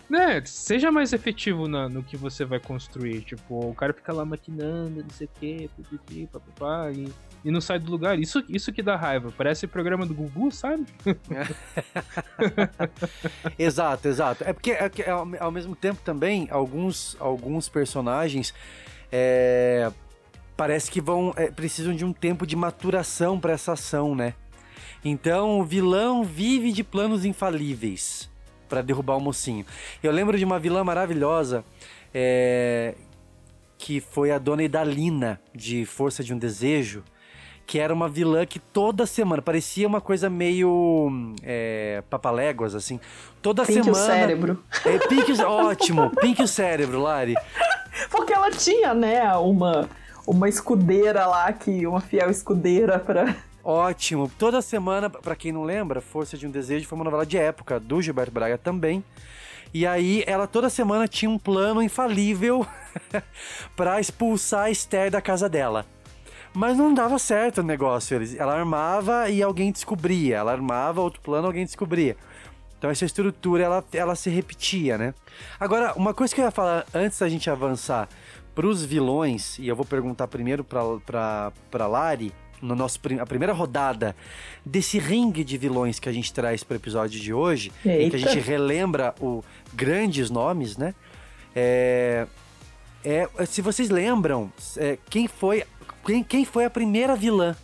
né? 0.10 0.42
Seja 0.46 0.92
mais 0.92 1.14
efetivo 1.14 1.68
na- 1.68 1.88
no 1.90 2.04
que 2.04 2.18
você 2.18 2.46
vai 2.46 2.60
construir. 2.60 3.22
Tipo, 3.22 3.70
o 3.70 3.76
cara 3.76 3.94
fica 3.94 4.12
lá 4.14 4.26
maquinando, 4.26 5.02
não 5.04 5.10
sei 5.10 5.28
o 5.28 5.40
quê, 5.40 5.70
pipipi, 5.78 6.28
papapá, 6.32 6.92
e, 6.92 7.08
e 7.46 7.52
não 7.52 7.62
sai 7.62 7.80
do 7.80 7.90
lugar. 7.92 8.18
Isso, 8.20 8.44
isso 8.50 8.72
que 8.74 8.82
dá 8.82 8.96
raiva. 8.96 9.32
Parece 9.38 9.68
programa 9.68 10.06
do 10.06 10.14
Gugu, 10.14 10.52
sabe? 10.52 10.86
Exato, 13.58 14.08
exato. 14.08 14.44
É 14.44 14.54
porque 14.54 14.72
é 14.72 14.90
que, 14.90 15.04
ao, 15.04 15.28
ao 15.40 15.52
mesmo 15.52 15.76
tempo 15.76 16.02
também, 16.04 16.48
alguns, 16.52 17.16
alguns 17.20 17.70
personagens 17.70 18.54
é, 19.12 19.92
parece 20.64 20.90
que 20.90 21.02
vão 21.02 21.34
é, 21.36 21.52
precisam 21.52 21.94
de 21.94 22.06
um 22.06 22.14
tempo 22.14 22.48
de 22.48 22.56
maturação 22.56 23.38
para 23.38 23.52
essa 23.52 23.74
ação, 23.74 24.16
né? 24.16 24.34
Então 25.04 25.60
o 25.60 25.64
vilão 25.66 26.24
vive 26.24 26.72
de 26.72 26.86
planos 26.86 27.26
infalíveis 27.26 28.30
para 28.70 28.82
derrubar 28.82 29.18
o 29.18 29.20
mocinho. 29.20 29.66
Eu 30.02 30.10
lembro 30.14 30.38
de 30.38 30.46
uma 30.46 30.58
vilã 30.58 30.82
maravilhosa 30.82 31.66
é, 32.14 32.96
que 33.78 34.00
foi 34.00 34.32
a 34.32 34.38
Dona 34.38 34.64
Idalina 34.64 35.38
de 35.54 35.86
Força 35.86 36.24
de 36.24 36.34
um 36.34 36.38
Desejo, 36.38 37.04
que 37.68 37.78
era 37.78 37.94
uma 37.94 38.08
vilã 38.08 38.46
que 38.46 38.58
toda 38.58 39.06
semana 39.06 39.42
parecia 39.42 39.86
uma 39.86 40.00
coisa 40.00 40.30
meio 40.30 41.12
é, 41.44 42.02
papaléguas 42.10 42.74
assim. 42.74 43.02
Toda 43.42 43.66
Pink 43.66 43.82
o 43.82 43.84
semana. 43.94 44.06
cérebro. 44.06 44.64
É, 44.86 44.98
Pink, 45.10 45.30
o- 45.30 45.46
ótimo, 45.46 46.10
Pink 46.22 46.42
o 46.42 46.48
cérebro, 46.48 47.02
Lari. 47.02 47.36
Porque 48.10 48.32
ela 48.32 48.50
tinha, 48.50 48.94
né, 48.94 49.30
uma, 49.36 49.90
uma 50.26 50.48
escudeira 50.48 51.26
lá, 51.26 51.52
que 51.52 51.86
uma 51.86 52.02
fiel 52.02 52.30
escudeira 52.30 53.00
pra... 53.00 53.36
Ótimo. 53.64 54.30
Toda 54.38 54.62
semana, 54.62 55.10
pra 55.10 55.36
quem 55.36 55.52
não 55.52 55.64
lembra, 55.64 56.02
Força 56.02 56.38
de 56.38 56.46
um 56.46 56.52
Desejo 56.52 56.88
foi 56.88 56.98
uma 56.98 57.06
novela 57.06 57.26
de 57.26 57.38
época 57.38 57.80
do 57.80 58.02
Gilberto 58.02 58.32
Braga 58.32 58.58
também. 58.58 59.04
E 59.74 59.88
aí 59.88 60.24
ela 60.28 60.46
toda 60.46 60.70
semana 60.70 61.08
tinha 61.08 61.32
um 61.32 61.40
plano 61.40 61.82
infalível 61.82 62.66
pra 63.76 64.00
expulsar 64.00 64.66
a 64.66 64.70
Esther 64.70 65.10
da 65.10 65.22
casa 65.22 65.48
dela. 65.48 65.86
Mas 66.54 66.78
não 66.78 66.94
dava 66.94 67.18
certo 67.18 67.60
o 67.60 67.64
negócio. 67.64 68.20
Ela 68.38 68.54
armava 68.54 69.30
e 69.30 69.42
alguém 69.42 69.72
descobria. 69.72 70.38
Ela 70.38 70.52
armava 70.52 71.02
outro 71.02 71.22
plano, 71.22 71.48
alguém 71.48 71.66
descobria. 71.66 72.16
Então 72.78 72.92
essa 72.92 73.06
estrutura 73.06 73.64
ela, 73.64 73.84
ela 73.94 74.14
se 74.14 74.30
repetia, 74.30 74.98
né? 74.98 75.14
Agora, 75.60 75.94
uma 75.96 76.14
coisa 76.14 76.36
que 76.36 76.42
eu 76.42 76.46
ia 76.46 76.52
falar 76.52 76.86
antes 76.94 77.18
da 77.18 77.30
gente 77.30 77.50
avançar 77.50 78.08
pros 78.54 78.84
vilões, 78.84 79.58
e 79.60 79.68
eu 79.68 79.76
vou 79.76 79.86
perguntar 79.86 80.28
primeiro 80.28 80.64
pra, 80.64 80.82
pra, 81.06 81.52
pra 81.72 81.88
Lari, 81.88 82.34
no 82.62 82.76
nosso, 82.76 83.00
a 83.20 83.26
primeira 83.26 83.52
rodada 83.52 84.16
desse 84.66 84.98
ringue 84.98 85.44
de 85.44 85.58
vilões 85.58 86.00
que 86.00 86.08
a 86.08 86.12
gente 86.14 86.32
traz 86.32 86.64
pro 86.64 86.78
episódio 86.78 87.20
de 87.20 87.34
hoje, 87.34 87.72
em 87.86 88.10
que 88.10 88.16
a 88.16 88.18
Eita. 88.18 88.18
gente 88.18 88.40
relembra 88.40 89.14
o 89.20 89.44
grandes 89.74 90.30
nomes, 90.30 90.78
né? 90.78 90.96
É, 91.54 92.26
é, 93.04 93.28
se 93.46 93.62
vocês 93.62 93.90
lembram, 93.90 94.52
é, 94.78 94.98
quem, 95.10 95.28
foi, 95.28 95.66
quem, 96.06 96.24
quem 96.24 96.46
foi 96.46 96.64
a 96.64 96.70
primeira 96.70 97.16
vilã 97.16 97.56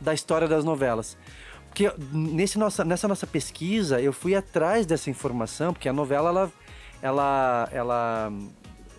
da 0.00 0.14
história 0.14 0.48
das 0.48 0.64
novelas? 0.64 1.18
Porque 1.68 1.92
nesse 2.12 2.58
nossa, 2.58 2.84
nessa 2.84 3.06
nossa 3.06 3.26
pesquisa, 3.26 4.00
eu 4.00 4.12
fui 4.12 4.34
atrás 4.34 4.86
dessa 4.86 5.10
informação, 5.10 5.72
porque 5.72 5.88
a 5.88 5.92
novela, 5.92 6.30
ela. 6.30 6.52
ela, 7.02 7.68
ela 7.72 8.32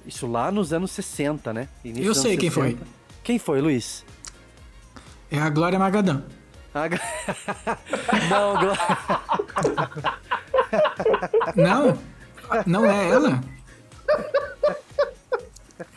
isso 0.05 0.27
lá 0.27 0.51
nos 0.51 0.73
anos 0.73 0.91
60, 0.91 1.53
né? 1.53 1.67
Início 1.83 2.05
Eu 2.05 2.15
sei 2.15 2.37
quem 2.37 2.49
foi. 2.49 2.71
60. 2.71 2.87
Quem 3.23 3.39
foi, 3.39 3.61
Luiz? 3.61 4.03
É 5.29 5.37
a 5.39 5.49
Glória 5.49 5.77
Magadã. 5.79 6.23
A 6.73 6.87
Não, 8.29 8.57
Glo- 8.59 8.77
Não? 11.55 11.97
Não 12.65 12.85
é 12.85 13.09
ela? 13.09 13.41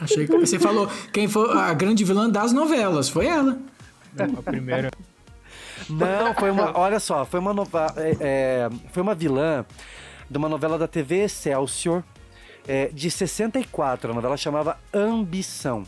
Achei 0.00 0.26
que 0.26 0.36
você 0.36 0.58
falou 0.58 0.88
quem 1.12 1.28
foi 1.28 1.50
a 1.58 1.72
grande 1.74 2.04
vilã 2.04 2.28
das 2.28 2.52
novelas. 2.52 3.08
Foi 3.08 3.26
ela. 3.26 3.58
A 4.18 4.42
primeira. 4.42 4.90
Não, 5.88 6.34
foi 6.34 6.50
uma. 6.50 6.76
Olha 6.78 7.00
só, 7.00 7.24
foi 7.24 7.40
uma 7.40 7.52
novela. 7.52 7.94
foi 8.92 9.02
uma 9.02 9.14
vilã 9.14 9.64
de 10.30 10.38
uma 10.38 10.48
novela 10.48 10.78
da 10.78 10.86
TV 10.88 11.24
Excelsior 11.24 12.02
é, 12.66 12.88
de 12.92 13.10
64. 13.10 14.10
A 14.10 14.14
novela 14.14 14.36
chamava 14.36 14.78
Ambição. 14.92 15.84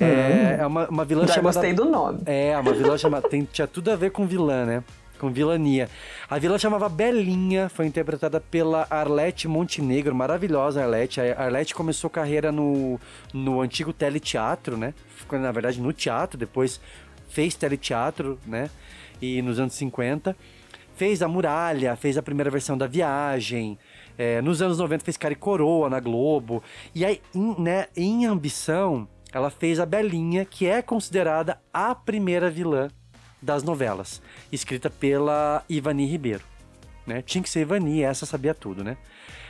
É, 0.00 0.58
é 0.60 0.66
uma, 0.66 0.88
uma 0.88 1.04
vilã 1.04 1.26
Já 1.26 1.34
chamada. 1.34 1.54
gostei 1.54 1.72
do 1.72 1.84
nome. 1.84 2.20
É, 2.26 2.56
uma 2.58 2.72
vilã 2.72 2.96
chamada. 2.98 3.28
Tem, 3.28 3.44
tinha 3.44 3.66
tudo 3.66 3.90
a 3.90 3.96
ver 3.96 4.10
com 4.10 4.26
vilã, 4.26 4.64
né? 4.64 4.84
Com 5.18 5.30
vilania. 5.30 5.88
A 6.28 6.38
vilã 6.38 6.58
chamava 6.58 6.88
Belinha, 6.88 7.68
foi 7.68 7.86
interpretada 7.86 8.40
pela 8.40 8.86
Arlete 8.90 9.46
Montenegro, 9.46 10.14
maravilhosa 10.14 10.82
Arlete. 10.82 11.20
A 11.20 11.44
Arlete 11.44 11.74
começou 11.74 12.10
carreira 12.10 12.50
no, 12.50 12.98
no 13.32 13.60
antigo 13.60 13.92
teleteatro, 13.92 14.76
né? 14.76 14.92
Ficou, 15.16 15.38
na 15.38 15.52
verdade, 15.52 15.80
no 15.80 15.92
teatro, 15.92 16.36
depois 16.36 16.80
fez 17.28 17.54
teleteatro, 17.54 18.38
né? 18.44 18.68
E 19.20 19.40
nos 19.42 19.60
anos 19.60 19.74
50. 19.74 20.36
Fez 20.96 21.22
a 21.22 21.28
Muralha, 21.28 21.94
fez 21.94 22.18
a 22.18 22.22
primeira 22.22 22.50
versão 22.50 22.76
da 22.76 22.86
Viagem. 22.88 23.78
É, 24.16 24.40
nos 24.42 24.62
anos 24.62 24.78
90 24.78 25.04
fez 25.04 25.16
Cara 25.16 25.32
e 25.32 25.36
Coroa 25.36 25.88
na 25.88 26.00
Globo. 26.00 26.62
E 26.94 27.04
aí, 27.04 27.20
em, 27.34 27.60
né, 27.60 27.86
em 27.96 28.26
Ambição, 28.26 29.08
ela 29.32 29.50
fez 29.50 29.80
a 29.80 29.86
Belinha, 29.86 30.44
que 30.44 30.66
é 30.66 30.82
considerada 30.82 31.60
a 31.72 31.94
primeira 31.94 32.50
vilã 32.50 32.88
das 33.40 33.62
novelas, 33.62 34.22
escrita 34.52 34.88
pela 34.88 35.64
Ivani 35.68 36.06
Ribeiro. 36.06 36.44
Né? 37.06 37.22
Tinha 37.22 37.42
que 37.42 37.50
ser 37.50 37.60
Ivani, 37.60 38.02
essa 38.02 38.24
sabia 38.24 38.54
tudo, 38.54 38.84
né? 38.84 38.96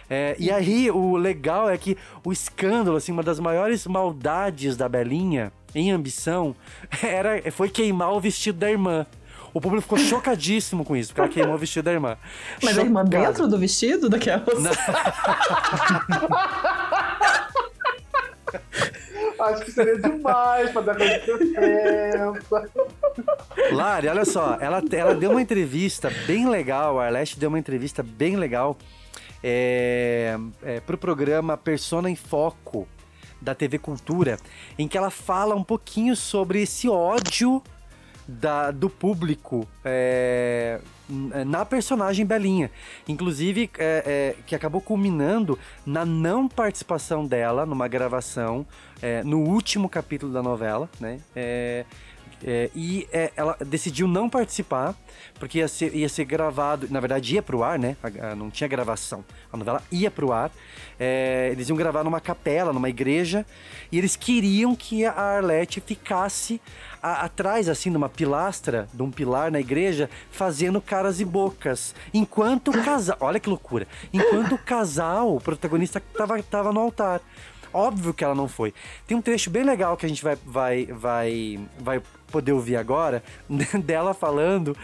É, 0.09 0.37
e 0.39 0.51
aí, 0.51 0.91
o 0.91 1.17
legal 1.17 1.71
é 1.71 1.79
que 1.79 1.97
o 2.25 2.33
escândalo, 2.33 2.97
assim, 2.97 3.13
uma 3.13 3.23
das 3.23 3.41
maiores 3.41 3.87
maldades 3.87 4.77
da 4.77 4.89
Belinha, 4.89 5.53
em 5.75 5.91
ambição, 5.91 6.55
era, 7.03 7.51
foi 7.51 7.69
queimar 7.69 8.13
o 8.13 8.21
vestido 8.21 8.59
da 8.59 8.71
irmã. 8.71 9.07
O 9.55 9.61
público 9.61 9.83
ficou 9.83 9.99
chocadíssimo 9.99 10.85
com 10.85 10.97
isso, 10.97 11.11
porque 11.11 11.21
ela 11.21 11.29
queimou 11.29 11.55
o 11.55 11.59
vestido 11.59 11.85
da 11.85 11.93
irmã. 11.93 12.17
Mas 12.63 12.79
a 12.79 12.83
irmã 12.83 13.05
dentro 13.05 13.47
do 13.47 13.59
vestido 13.59 14.09
daquelas? 14.09 14.47
Acho 19.39 19.65
que 19.65 19.73
seria 19.73 19.99
demais 19.99 20.71
pra 20.71 20.83
dar 20.83 20.97
coisa 20.97 21.19
de 21.39 21.51
60. 21.51 22.71
Lari, 23.73 24.09
olha 24.09 24.25
só, 24.25 24.57
ela, 24.61 24.83
ela 24.93 25.15
deu 25.15 25.31
uma 25.33 25.43
entrevista 25.43 26.11
bem 26.27 26.49
legal, 26.49 27.01
a 27.01 27.07
Arleste 27.07 27.39
deu 27.39 27.49
uma 27.49 27.59
entrevista 27.59 28.03
bem 28.03 28.37
legal 28.37 28.79
é, 29.43 30.39
é, 30.63 30.81
pro 30.81 30.97
programa 30.97 31.57
Persona 31.57 32.09
em 32.09 32.15
Foco 32.15 32.87
da 33.41 33.55
TV 33.55 33.79
Cultura, 33.79 34.39
em 34.79 34.87
que 34.87 34.97
ela 34.97 35.11
fala 35.11 35.55
um 35.57 35.65
pouquinho 35.65 36.15
sobre 36.15 36.63
esse 36.63 36.89
ódio 36.89 37.61
da- 38.27 38.71
do 38.71 38.89
público 38.89 39.67
é, 39.85 40.81
n- 41.09 41.45
na 41.45 41.65
personagem 41.65 42.25
Belinha. 42.25 42.71
Inclusive, 43.09 43.71
é, 43.79 44.35
é, 44.39 44.43
que 44.47 44.55
acabou 44.55 44.81
culminando 44.81 45.59
na 45.85 46.05
não 46.05 46.49
participação 46.49 47.27
dela 47.27 47.67
numa 47.67 47.89
gravação 47.89 48.67
é, 49.01 49.23
no 49.25 49.41
último 49.41 49.89
capítulo 49.89 50.33
da 50.33 50.43
novela, 50.43 50.89
né? 51.01 51.19
É, 52.45 52.71
e 52.75 53.07
é, 53.13 53.31
ela 53.37 53.57
decidiu 53.65 54.09
não 54.09 54.29
participar, 54.29 54.95
porque 55.39 55.59
ia 55.59 55.69
ser, 55.69 55.95
ia 55.95 56.09
ser 56.09 56.25
gravado, 56.25 56.89
na 56.91 56.99
verdade 56.99 57.35
ia 57.35 57.43
pro 57.43 57.63
ar, 57.63 57.79
né? 57.79 57.97
A- 58.03 58.33
a- 58.33 58.35
não 58.35 58.51
tinha 58.51 58.67
gravação. 58.67 59.25
A 59.53 59.57
novela 59.57 59.83
ia 59.93 60.11
pro 60.11 60.33
ar. 60.33 60.51
É, 60.99 61.49
eles 61.53 61.69
iam 61.69 61.77
gravar 61.77 62.03
numa 62.03 62.21
capela, 62.21 62.73
numa 62.73 62.89
igreja, 62.89 63.47
e 63.91 63.99
eles 63.99 64.17
queriam 64.17 64.75
que 64.75 65.05
a 65.05 65.13
Arlete 65.13 65.81
ficasse 65.81 66.61
a- 67.03 67.25
atrás, 67.25 67.69
assim, 67.69 67.91
numa 67.91 68.09
pilastra, 68.09 68.89
de 68.93 69.03
um 69.03 69.11
pilar 69.11 69.51
na 69.51 69.61
igreja, 69.61 70.11
fazendo 70.31 70.81
caras 70.81 71.21
e 71.21 71.25
bocas. 71.25 71.95
Enquanto 72.13 72.69
o 72.73 72.85
casal. 72.85 73.17
Olha 73.21 73.39
que 73.39 73.49
loucura! 73.49 73.87
Enquanto 74.13 74.57
o 74.57 74.59
casal, 74.59 75.37
o 75.37 75.41
protagonista, 75.41 76.01
tava, 76.17 76.43
tava 76.43 76.73
no 76.73 76.81
altar. 76.81 77.21
Óbvio 77.75 78.13
que 78.13 78.23
ela 78.23 78.35
não 78.35 78.49
foi. 78.49 78.75
Tem 79.07 79.17
um 79.17 79.23
trecho 79.23 79.49
bem 79.49 79.63
legal 79.65 79.97
que 79.97 80.05
a 80.05 80.09
gente 80.09 80.23
vai, 80.23 80.37
vai, 80.45 80.85
vai, 80.87 81.61
vai 81.79 82.03
poder 82.33 82.53
ouvir 82.53 82.77
agora, 82.77 83.23
dela 83.85 84.15
falando 84.15 84.77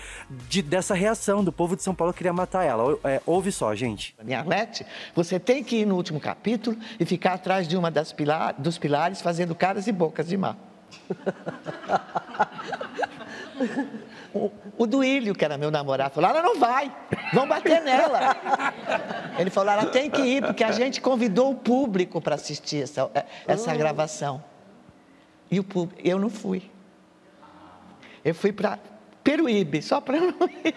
de, 0.48 0.62
dessa 0.62 0.94
reação 0.94 1.42
do 1.42 1.50
povo 1.50 1.74
de 1.74 1.82
São 1.82 1.94
Paulo 1.94 2.12
que 2.12 2.18
queria 2.18 2.32
matar 2.32 2.64
ela. 2.64 2.98
É, 3.02 3.20
ouve 3.26 3.50
só, 3.50 3.74
gente. 3.74 4.14
Minha 4.22 4.38
Arlete, 4.38 4.86
você 5.14 5.40
tem 5.40 5.64
que 5.64 5.76
ir 5.76 5.86
no 5.86 5.96
último 5.96 6.20
capítulo 6.20 6.76
e 7.00 7.04
ficar 7.04 7.34
atrás 7.34 7.66
de 7.66 7.76
uma 7.76 7.90
das 7.90 8.12
pilar, 8.12 8.54
dos 8.58 8.78
pilares 8.78 9.20
fazendo 9.20 9.54
caras 9.54 9.88
e 9.88 9.92
bocas 9.92 10.28
de 10.28 10.36
mar. 10.36 10.56
O, 14.32 14.50
o 14.76 14.86
Duílio, 14.86 15.34
que 15.34 15.44
era 15.44 15.56
meu 15.56 15.70
namorado, 15.70 16.14
falou: 16.14 16.30
ela 16.30 16.42
não 16.42 16.58
vai, 16.58 16.94
vão 17.32 17.48
bater 17.48 17.80
nela. 17.80 18.36
Ele 19.38 19.48
falou: 19.48 19.72
ela 19.72 19.86
tem 19.86 20.10
que 20.10 20.20
ir, 20.20 20.42
porque 20.42 20.62
a 20.62 20.70
gente 20.70 21.00
convidou 21.00 21.50
o 21.50 21.54
público 21.54 22.20
para 22.20 22.34
assistir 22.34 22.82
essa, 22.82 23.10
essa 23.46 23.74
gravação. 23.74 24.44
E 25.50 25.58
o 25.58 25.64
público, 25.64 26.00
eu 26.04 26.18
não 26.18 26.28
fui. 26.28 26.70
Eu 28.28 28.34
fui 28.34 28.52
para 28.52 28.78
Peruíbe, 29.24 29.80
só 29.80 30.00
para 30.00 30.20
não 30.20 30.34
ir. 30.64 30.74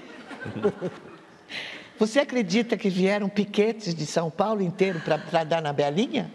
Você 1.99 2.19
acredita 2.19 2.77
que 2.77 2.89
vieram 2.89 3.27
piquetes 3.27 3.93
de 3.93 4.05
São 4.05 4.31
Paulo 4.31 4.61
inteiro 4.61 5.01
para 5.01 5.43
dar 5.43 5.61
na 5.61 5.73
Belinha? 5.73 6.31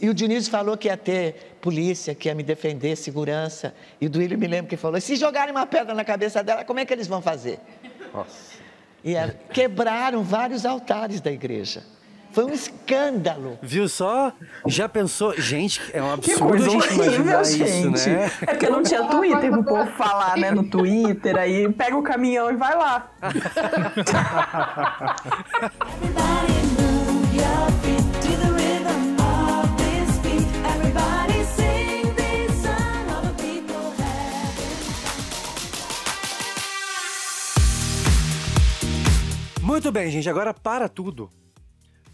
E 0.00 0.08
o 0.08 0.14
Dionísio 0.14 0.50
falou 0.50 0.78
que 0.78 0.88
ia 0.88 0.96
ter 0.96 1.58
polícia, 1.60 2.14
que 2.14 2.28
ia 2.28 2.34
me 2.34 2.42
defender, 2.42 2.96
segurança. 2.96 3.74
E 4.00 4.06
o 4.06 4.10
Duílio 4.10 4.38
me 4.38 4.46
lembra 4.46 4.70
que 4.70 4.76
falou: 4.78 4.96
"E 4.96 5.00
se 5.00 5.14
jogarem 5.14 5.50
uma 5.54 5.66
pedra 5.66 5.94
na 5.94 6.04
cabeça 6.04 6.42
dela, 6.42 6.64
como 6.64 6.80
é 6.80 6.86
que 6.86 6.92
eles 6.94 7.06
vão 7.06 7.20
fazer? 7.20 7.60
E 9.04 9.14
ela- 9.14 9.34
quebraram 9.52 10.22
vários 10.22 10.64
altares 10.64 11.20
da 11.20 11.30
igreja. 11.30 11.82
Foi 12.32 12.44
um 12.44 12.52
escândalo. 12.52 13.58
Viu 13.60 13.88
só? 13.88 14.32
Já 14.66 14.88
pensou? 14.88 15.34
Gente, 15.40 15.80
é 15.92 16.00
um 16.02 16.16
Que 16.18 16.32
absurdo 16.32 16.48
coisa 16.48 16.66
a 16.66 16.70
gente 16.70 16.86
horrível, 16.86 17.04
imaginar 17.04 17.44
gente. 17.44 17.96
isso, 17.96 18.08
né? 18.08 18.30
É 18.42 18.46
porque 18.46 18.70
não 18.70 18.82
tinha 18.82 19.02
Twitter 19.10 19.50
pro 19.50 19.64
povo 19.64 19.90
falar, 19.92 20.36
né? 20.36 20.50
No 20.52 20.62
Twitter, 20.64 21.36
aí 21.36 21.68
pega 21.72 21.96
o 21.96 22.02
caminhão 22.02 22.50
e 22.50 22.56
vai 22.56 22.76
lá. 22.76 23.10
Muito 39.62 39.92
bem, 39.92 40.10
gente, 40.10 40.28
agora 40.28 40.52
para 40.52 40.88
tudo. 40.88 41.30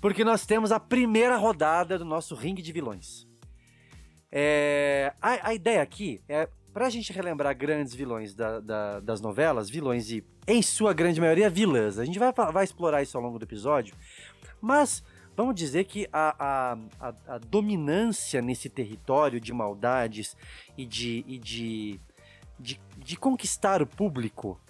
Porque 0.01 0.25
nós 0.25 0.45
temos 0.47 0.71
a 0.73 0.79
primeira 0.81 1.37
rodada 1.37 1.99
do 1.99 2.05
nosso 2.05 2.35
ringue 2.35 2.63
de 2.63 2.73
vilões. 2.73 3.27
É, 4.31 5.13
a, 5.21 5.49
a 5.51 5.55
ideia 5.55 5.83
aqui 5.83 6.21
é 6.29 6.49
pra 6.73 6.91
gente 6.91 7.13
relembrar 7.13 7.57
grandes 7.57 7.95
vilões 7.95 8.35
da- 8.35 8.61
da- 8.61 9.01
das 9.01 9.21
novelas, 9.21 9.71
vilões 9.71 10.11
e, 10.11 10.23
em 10.47 10.61
sua 10.61 10.93
grande 10.93 11.21
maioria, 11.21 11.49
vilãs. 11.49 11.99
A 11.99 12.05
gente 12.05 12.19
vai, 12.19 12.33
vai 12.33 12.65
explorar 12.65 13.03
isso 13.03 13.17
ao 13.17 13.23
longo 13.23 13.39
do 13.39 13.45
episódio, 13.45 13.95
mas 14.61 15.03
vamos 15.35 15.55
dizer 15.55 15.85
que 15.85 16.07
a, 16.13 16.37
a- 16.39 16.79
a- 17.01 17.35
a 17.35 17.39
dominância 17.39 18.43
nesse 18.43 18.69
território 18.69 19.41
de 19.41 19.53
maldades 19.55 20.37
e 20.77 20.85
de, 20.85 21.25
e 21.27 21.39
de, 21.39 22.01
de, 22.61 22.79
de 22.99 23.17
conquistar 23.17 23.81
o 23.81 23.87
público 23.87 24.61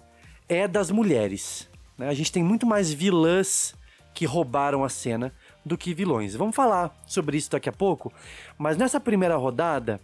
é 0.47 0.65
das 0.65 0.89
mulheres. 0.89 1.69
né? 1.97 2.07
A 2.07 2.13
gente 2.13 2.31
tem 2.31 2.43
muito 2.43 2.65
mais 2.65 2.93
vilãs 2.93 3.75
que 4.17 4.25
roubaram 4.25 4.83
a 4.83 4.89
cena 4.89 5.31
do 5.63 5.77
que 5.77 5.93
vilões. 5.93 6.33
Vamos 6.33 6.55
falar 6.55 6.91
sobre 7.05 7.37
isso 7.37 7.51
daqui 7.51 7.69
a 7.69 7.71
pouco, 7.71 8.11
mas 8.57 8.75
nessa 8.75 8.99
primeira 8.99 9.35
rodada 9.35 10.01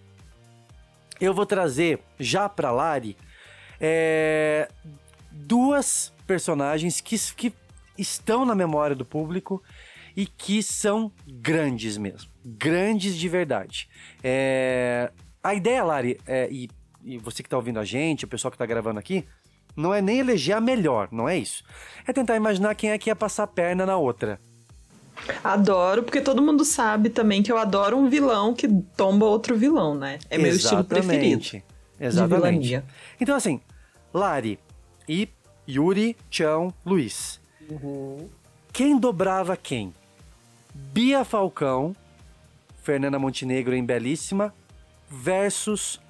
eu 1.19 1.34
vou 1.34 1.47
trazer 1.47 1.99
já 2.19 2.47
pra 2.47 2.69
Lari 2.69 3.17
é, 3.82 4.69
duas 5.32 6.13
personagens 6.28 7.02
que, 7.02 7.17
que 7.36 7.52
estão 7.97 8.45
na 8.45 8.54
memória 8.54 8.95
do 8.95 9.04
público 9.04 9.63
e 10.15 10.28
que 10.28 10.62
são 10.62 11.12
grandes 11.28 11.97
mesmo. 11.97 12.30
Grandes 12.45 13.17
de 13.17 13.28
verdade. 13.28 13.89
É, 14.23 15.12
a 15.43 15.56
ideia, 15.56 15.84
Lari, 15.84 16.19
é, 16.28 16.47
e, 16.52 16.69
e 17.04 17.17
você 17.17 17.41
que 17.41 17.49
tá 17.49 17.58
ouvindo 17.58 17.80
a 17.80 17.84
gente, 17.84 18.26
o 18.26 18.28
pessoal 18.28 18.52
que 18.52 18.60
tá 18.60 18.65
gravando 18.67 18.99
aqui, 18.99 19.26
não 19.75 19.93
é 19.93 20.01
nem 20.01 20.19
eleger 20.19 20.55
a 20.55 20.62
melhor, 20.62 21.07
não 21.12 21.27
é 21.27 21.38
isso. 21.38 21.63
É 22.07 22.13
tentar 22.13 22.36
imaginar 22.36 22.75
quem 22.75 22.91
é 22.91 22.97
que 22.97 23.09
ia 23.09 23.15
passar 23.15 23.43
a 23.43 23.47
perna 23.47 23.86
na 23.86 23.97
outra. 23.97 24.39
Adoro, 25.43 26.03
porque 26.03 26.21
todo 26.21 26.41
mundo 26.41 26.65
sabe 26.65 27.09
também 27.09 27.41
que 27.41 27.51
eu 27.51 27.57
adoro 27.57 27.97
um 27.97 28.09
vilão 28.09 28.53
que 28.53 28.67
tomba 28.97 29.25
outro 29.25 29.55
vilão, 29.55 29.95
né? 29.95 30.19
É 30.29 30.38
meu 30.38 30.51
estilo 30.51 30.83
preferido. 30.83 31.41
Exatamente. 31.41 31.63
Exatamente. 31.99 32.83
Então, 33.19 33.36
assim, 33.36 33.62
Lari 34.13 34.59
e 35.07 35.29
Yuri, 35.67 36.17
Chão, 36.29 36.73
Luiz. 36.86 37.39
Quem 38.71 38.97
dobrava 38.97 39.55
quem? 39.55 39.93
Bia 40.73 41.23
Falcão, 41.23 41.95
Fernanda 42.81 43.17
Montenegro 43.17 43.75
em 43.75 43.86
Belíssima, 43.86 44.53
versus 45.09 46.01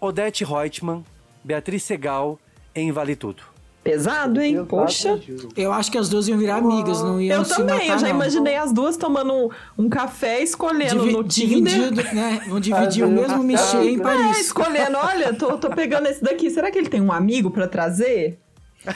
Odete 0.00 0.44
Reutemann, 0.44 1.04
Beatriz 1.44 1.82
Segal 1.82 2.38
em 2.74 2.90
Vale 2.92 3.16
Tudo. 3.16 3.42
Pesado, 3.82 4.40
hein? 4.42 4.62
Poxa. 4.66 5.18
Eu 5.56 5.72
acho 5.72 5.90
que 5.90 5.96
as 5.96 6.08
duas 6.10 6.28
iam 6.28 6.36
virar 6.38 6.56
amigas, 6.56 7.02
não 7.02 7.18
iam 7.18 7.38
Eu 7.38 7.44
se 7.46 7.56
também, 7.56 7.76
matar, 7.78 7.92
eu 7.94 7.98
já 7.98 8.08
não. 8.08 8.14
imaginei 8.14 8.56
as 8.56 8.72
duas 8.72 8.94
tomando 8.98 9.32
um, 9.32 9.48
um 9.78 9.88
café, 9.88 10.42
escolhendo 10.42 11.00
Divi- 11.00 11.12
no 11.12 11.24
Tinder. 11.24 11.72
dividido, 11.72 12.14
né? 12.14 12.42
Vão 12.46 12.60
dividir 12.60 13.04
o 13.06 13.10
mesmo 13.10 13.42
Michê 13.42 13.78
em 13.78 13.98
É, 13.98 14.02
Paris. 14.02 14.38
escolhendo, 14.40 14.98
olha, 14.98 15.32
tô, 15.34 15.56
tô 15.56 15.70
pegando 15.70 16.08
esse 16.08 16.22
daqui. 16.22 16.50
Será 16.50 16.70
que 16.70 16.76
ele 16.76 16.90
tem 16.90 17.00
um 17.00 17.10
amigo 17.10 17.50
pra 17.50 17.66
trazer? 17.66 18.38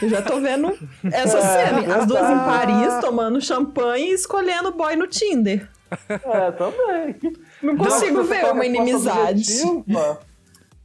Eu 0.02 0.08
já 0.08 0.20
tô 0.20 0.38
vendo 0.40 0.76
essa 1.10 1.38
É, 1.38 1.66
cena. 1.66 1.96
As 1.96 2.06
duas 2.06 2.22
em. 2.28 2.37
Paris, 2.38 2.94
tomando 3.00 3.40
champanhe 3.40 4.10
e 4.10 4.14
escolhendo 4.14 4.70
boy 4.72 4.96
no 4.96 5.06
Tinder. 5.06 5.66
É, 6.08 6.50
também. 6.52 7.16
Não 7.62 7.76
consigo 7.76 8.22
se 8.22 8.28
ver 8.28 8.50
uma 8.52 8.66
inimizade. 8.66 9.40
objetiva, 9.62 10.20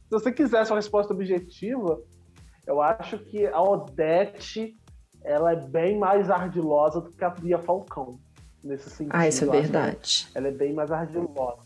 Se 0.04 0.10
você 0.10 0.32
quisesse 0.32 0.70
uma 0.70 0.76
resposta 0.76 1.12
objetiva, 1.12 1.98
eu 2.66 2.80
acho 2.80 3.18
que 3.18 3.46
a 3.46 3.60
Odete 3.60 4.76
ela 5.22 5.52
é 5.52 5.56
bem 5.56 5.98
mais 5.98 6.30
ardilosa 6.30 7.00
do 7.00 7.10
que 7.10 7.24
a 7.24 7.30
Bia 7.30 7.58
Falcão. 7.58 8.18
Nesse 8.62 8.90
sentido. 8.90 9.14
Ah, 9.14 9.26
isso 9.26 9.44
é 9.44 9.48
verdade. 9.48 10.28
Ela 10.34 10.48
é 10.48 10.50
bem 10.50 10.74
mais 10.74 10.92
ardilosa. 10.92 11.62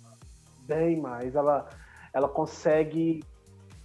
Bem 0.60 1.00
mais. 1.00 1.34
Ela, 1.34 1.68
ela 2.12 2.28
consegue 2.28 3.22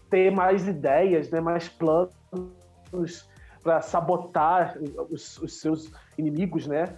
ter 0.09 0.31
mais 0.31 0.67
ideias, 0.67 1.29
né, 1.29 1.39
mais 1.39 1.67
planos 1.67 3.27
para 3.63 3.81
sabotar 3.81 4.77
os, 5.09 5.37
os 5.39 5.59
seus 5.59 5.91
inimigos, 6.17 6.67
né? 6.67 6.97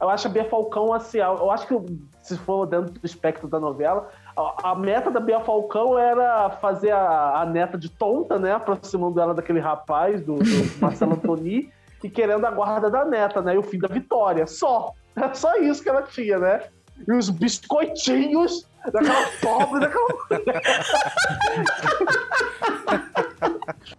Eu 0.00 0.08
acho 0.08 0.28
a 0.28 0.30
Bia 0.30 0.48
Falcão, 0.48 0.94
assim, 0.94 1.18
eu 1.18 1.50
acho 1.50 1.66
que 1.66 1.74
se 2.22 2.36
for 2.38 2.66
dentro 2.66 2.92
do 2.92 3.04
espectro 3.04 3.46
da 3.46 3.60
novela, 3.60 4.08
a, 4.36 4.70
a 4.70 4.74
meta 4.74 5.10
da 5.10 5.20
Bia 5.20 5.40
Falcão 5.40 5.98
era 5.98 6.50
fazer 6.50 6.90
a, 6.90 7.40
a 7.40 7.46
neta 7.46 7.76
de 7.76 7.88
tonta, 7.88 8.38
né? 8.38 8.52
Aproximando 8.52 9.20
ela 9.20 9.34
daquele 9.34 9.60
rapaz, 9.60 10.22
do, 10.22 10.36
do 10.36 10.44
Marcelo 10.80 11.14
Antoni, 11.14 11.70
e 12.02 12.08
querendo 12.08 12.46
a 12.46 12.50
guarda 12.50 12.90
da 12.90 13.04
neta, 13.04 13.42
né? 13.42 13.54
E 13.54 13.58
o 13.58 13.62
fim 13.62 13.78
da 13.78 13.88
vitória. 13.88 14.46
Só. 14.46 14.92
É 15.16 15.34
só 15.34 15.56
isso 15.56 15.82
que 15.82 15.88
ela 15.88 16.02
tinha, 16.02 16.38
né? 16.38 16.62
E 17.06 17.12
os 17.12 17.30
biscoitinhos 17.30 18.66
daquela 18.92 19.26
pobre, 19.42 19.80
daquela. 19.80 20.08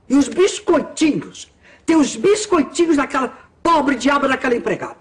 E 0.10 0.15
os 0.15 0.28
biscoitinhos? 0.28 1.52
Tem 1.86 1.96
os 1.96 2.15
biscoitinhos 2.15 2.98
daquela 2.98 3.32
pobre 3.63 3.96
diaba 3.96 4.28
daquela 4.28 4.56
empregada. 4.56 4.98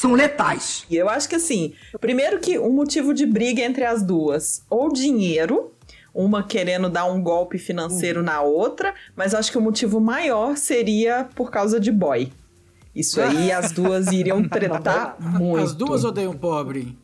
São 0.00 0.14
letais. 0.14 0.86
E 0.88 0.96
eu 0.96 1.10
acho 1.10 1.28
que 1.28 1.34
assim, 1.34 1.74
primeiro 2.00 2.40
que 2.40 2.58
um 2.58 2.72
motivo 2.72 3.12
de 3.12 3.26
briga 3.26 3.60
entre 3.60 3.84
as 3.84 4.02
duas, 4.02 4.64
ou 4.70 4.90
dinheiro, 4.90 5.74
uma 6.14 6.42
querendo 6.42 6.88
dar 6.88 7.04
um 7.04 7.22
golpe 7.22 7.58
financeiro 7.58 8.22
na 8.22 8.40
outra, 8.40 8.94
mas 9.14 9.34
acho 9.34 9.52
que 9.52 9.58
o 9.58 9.60
motivo 9.60 10.00
maior 10.00 10.56
seria 10.56 11.28
por 11.34 11.50
causa 11.50 11.78
de 11.78 11.92
boy. 11.92 12.32
Isso 12.94 13.20
aí 13.20 13.52
as 13.52 13.72
duas 13.72 14.06
iriam 14.06 14.42
tretar 14.48 15.16
muito. 15.20 15.62
As 15.62 15.74
duas 15.74 16.02
odeiam 16.02 16.34
pobre. 16.34 16.96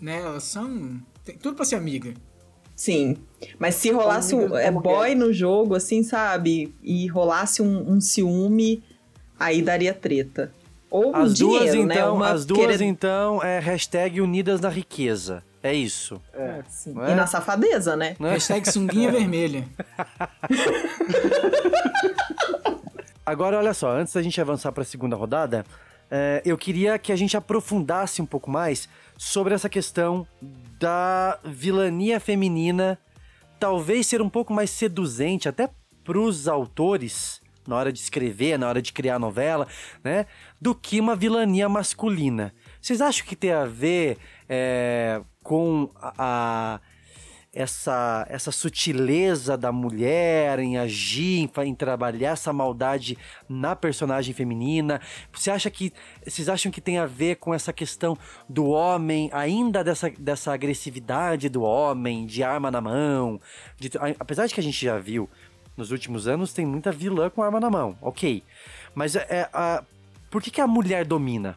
Né? 0.00 0.18
Elas 0.18 0.42
são. 0.42 1.00
Tem 1.24 1.38
tudo 1.38 1.54
pra 1.54 1.64
ser 1.64 1.76
amiga. 1.76 2.14
Sim. 2.74 3.16
Mas 3.60 3.76
se 3.76 3.92
rolasse 3.92 4.34
um 4.34 4.58
é, 4.58 4.72
boy 4.72 5.14
no 5.14 5.32
jogo, 5.32 5.76
assim, 5.76 6.02
sabe? 6.02 6.74
E 6.82 7.06
rolasse 7.06 7.62
um, 7.62 7.92
um 7.92 8.00
ciúme, 8.00 8.82
aí 9.38 9.62
daria 9.62 9.94
treta. 9.94 10.52
Ou 10.90 11.14
As 11.14 11.34
dinheiro, 11.34 11.64
duas, 11.64 11.86
né? 11.86 11.94
então, 11.94 12.14
Uma 12.16 12.30
as 12.30 12.44
duas, 12.46 12.60
querendo- 12.60 12.82
então, 12.84 13.42
é 13.42 13.58
hashtag 13.58 14.20
unidas 14.20 14.60
na 14.60 14.68
riqueza. 14.68 15.42
É 15.62 15.72
isso. 15.74 16.20
É. 16.32 16.62
Sim. 16.68 16.92
Não 16.92 17.04
é? 17.06 17.12
E 17.12 17.14
na 17.14 17.26
safadeza, 17.26 17.96
né? 17.96 18.16
Não 18.18 18.28
é? 18.28 18.32
Hashtag 18.34 18.70
sunguinha 18.70 19.10
vermelha. 19.12 19.66
Agora, 23.24 23.58
olha 23.58 23.72
só, 23.72 23.90
antes 23.90 24.12
da 24.12 24.22
gente 24.22 24.40
avançar 24.40 24.70
para 24.72 24.82
a 24.82 24.86
segunda 24.86 25.16
rodada, 25.16 25.64
é, 26.10 26.42
eu 26.44 26.56
queria 26.58 26.98
que 26.98 27.10
a 27.12 27.16
gente 27.16 27.36
aprofundasse 27.36 28.20
um 28.20 28.26
pouco 28.26 28.50
mais 28.50 28.88
sobre 29.16 29.54
essa 29.54 29.68
questão 29.68 30.26
da 30.78 31.38
vilania 31.44 32.20
feminina, 32.20 32.98
talvez 33.58 34.06
ser 34.06 34.20
um 34.20 34.28
pouco 34.28 34.52
mais 34.52 34.68
seduzente 34.70 35.48
até 35.48 35.70
para 36.04 36.18
os 36.18 36.46
autores 36.46 37.40
na 37.66 37.76
hora 37.76 37.92
de 37.92 37.98
escrever, 37.98 38.58
na 38.58 38.68
hora 38.68 38.80
de 38.82 38.92
criar 38.92 39.18
novela, 39.18 39.66
né, 40.02 40.26
do 40.60 40.74
que 40.74 41.00
uma 41.00 41.14
vilania 41.16 41.68
masculina. 41.68 42.54
Vocês 42.80 43.00
acham 43.00 43.26
que 43.26 43.36
tem 43.36 43.52
a 43.52 43.64
ver 43.64 44.16
é, 44.48 45.20
com 45.42 45.90
a- 45.96 46.14
a 46.18 46.80
essa, 47.56 48.26
essa 48.28 48.50
sutileza 48.50 49.56
da 49.56 49.70
mulher 49.70 50.58
em 50.58 50.76
agir, 50.76 51.48
em, 51.56 51.68
em 51.68 51.74
trabalhar 51.74 52.30
essa 52.32 52.52
maldade 52.52 53.16
na 53.48 53.76
personagem 53.76 54.34
feminina? 54.34 55.00
Você 55.32 55.50
acha 55.52 55.70
que. 55.70 55.92
Vocês 56.26 56.48
acham 56.48 56.72
que 56.72 56.80
tem 56.80 56.98
a 56.98 57.06
ver 57.06 57.36
com 57.36 57.54
essa 57.54 57.72
questão 57.72 58.18
do 58.48 58.66
homem, 58.66 59.30
ainda 59.32 59.84
dessa, 59.84 60.10
dessa 60.10 60.52
agressividade 60.52 61.48
do 61.48 61.62
homem, 61.62 62.26
de 62.26 62.42
arma 62.42 62.70
na 62.72 62.80
mão? 62.80 63.40
de- 63.78 63.90
apesar 64.18 64.46
de 64.46 64.54
que 64.54 64.60
a 64.60 64.62
gente 64.62 64.84
já 64.84 64.98
viu 64.98 65.30
nos 65.76 65.90
últimos 65.90 66.26
anos, 66.28 66.52
tem 66.52 66.64
muita 66.66 66.90
vilã 66.92 67.28
com 67.30 67.42
arma 67.42 67.58
na 67.60 67.70
mão, 67.70 67.96
ok. 68.00 68.42
Mas 68.94 69.16
é, 69.16 69.26
é, 69.28 69.48
a, 69.52 69.82
por 70.30 70.42
que, 70.42 70.50
que 70.50 70.60
a 70.60 70.66
mulher 70.66 71.04
domina? 71.04 71.56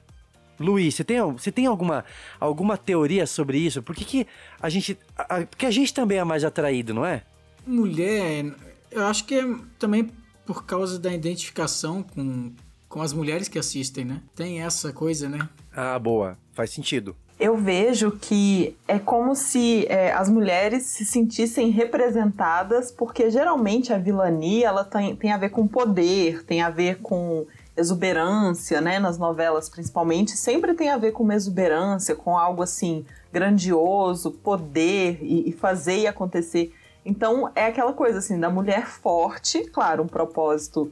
Luiz, 0.60 0.96
você 0.96 1.04
tem, 1.04 1.22
você 1.22 1.52
tem 1.52 1.68
alguma, 1.68 2.04
alguma 2.40 2.78
teoria 2.78 3.28
sobre 3.28 3.60
isso? 3.60 3.84
Por 3.84 3.96
que, 3.96 4.04
que 4.04 4.28
a 4.60 4.70
gente. 4.70 4.98
a- 5.16 5.38
a- 5.38 5.46
porque 5.46 5.68
a 5.68 5.72
gente 5.72 5.94
também 5.94 6.18
é 6.18 6.24
mais 6.24 6.44
atraído, 6.44 6.94
não 6.96 7.06
é? 7.06 7.22
Mulher, 7.66 8.56
eu 8.90 9.06
acho 9.06 9.26
que 9.26 9.36
é 9.36 9.44
também 9.78 10.10
por 10.48 10.66
causa 10.66 10.98
da 10.98 11.14
identificação 11.14 12.02
com, 12.02 12.52
com 12.90 13.02
as 13.04 13.14
mulheres 13.14 13.48
que 13.48 13.60
assistem, 13.60 14.04
né? 14.06 14.22
Tem 14.36 14.62
essa 14.64 14.92
coisa, 14.92 15.30
né? 15.30 15.48
Ah, 15.76 16.00
boa. 16.00 16.38
Faz 16.54 16.72
sentido. 16.72 17.16
Eu 17.40 17.56
vejo 17.56 18.12
que 18.12 18.76
é 18.88 18.98
como 18.98 19.36
se 19.36 19.86
é, 19.88 20.12
as 20.12 20.28
mulheres 20.28 20.88
se 20.88 21.06
sentissem 21.06 21.70
representadas, 21.70 22.92
porque 22.92 23.30
geralmente 23.30 23.94
a 23.94 23.98
vilania 23.98 24.68
ela 24.68 24.84
tem, 24.84 25.16
tem 25.16 25.32
a 25.32 25.38
ver 25.38 25.50
com 25.50 25.68
poder, 25.68 26.44
tem 26.44 26.64
a 26.64 26.70
ver 26.72 27.00
com 27.00 27.46
exuberância, 27.76 28.82
né? 28.82 28.98
Nas 28.98 29.20
novelas, 29.20 29.70
principalmente, 29.70 30.32
sempre 30.32 30.74
tem 30.74 30.90
a 30.90 30.98
ver 30.98 31.12
com 31.12 31.24
uma 31.24 31.36
exuberância, 31.36 32.16
com 32.16 32.36
algo 32.36 32.64
assim 32.64 33.06
grandioso, 33.32 34.32
poder 34.32 35.20
e, 35.22 35.50
e 35.50 35.52
fazer 35.52 36.00
e 36.00 36.08
acontecer. 36.08 36.74
Então 37.06 37.52
é 37.56 37.68
aquela 37.68 37.94
coisa 37.94 38.18
assim 38.18 38.40
da 38.40 38.50
mulher 38.50 38.88
forte, 38.88 39.64
claro, 39.66 40.04
um 40.04 40.08
propósito 40.08 40.92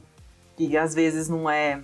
que 0.56 0.76
às 0.76 0.94
vezes 0.94 1.28
não 1.28 1.50
é 1.50 1.80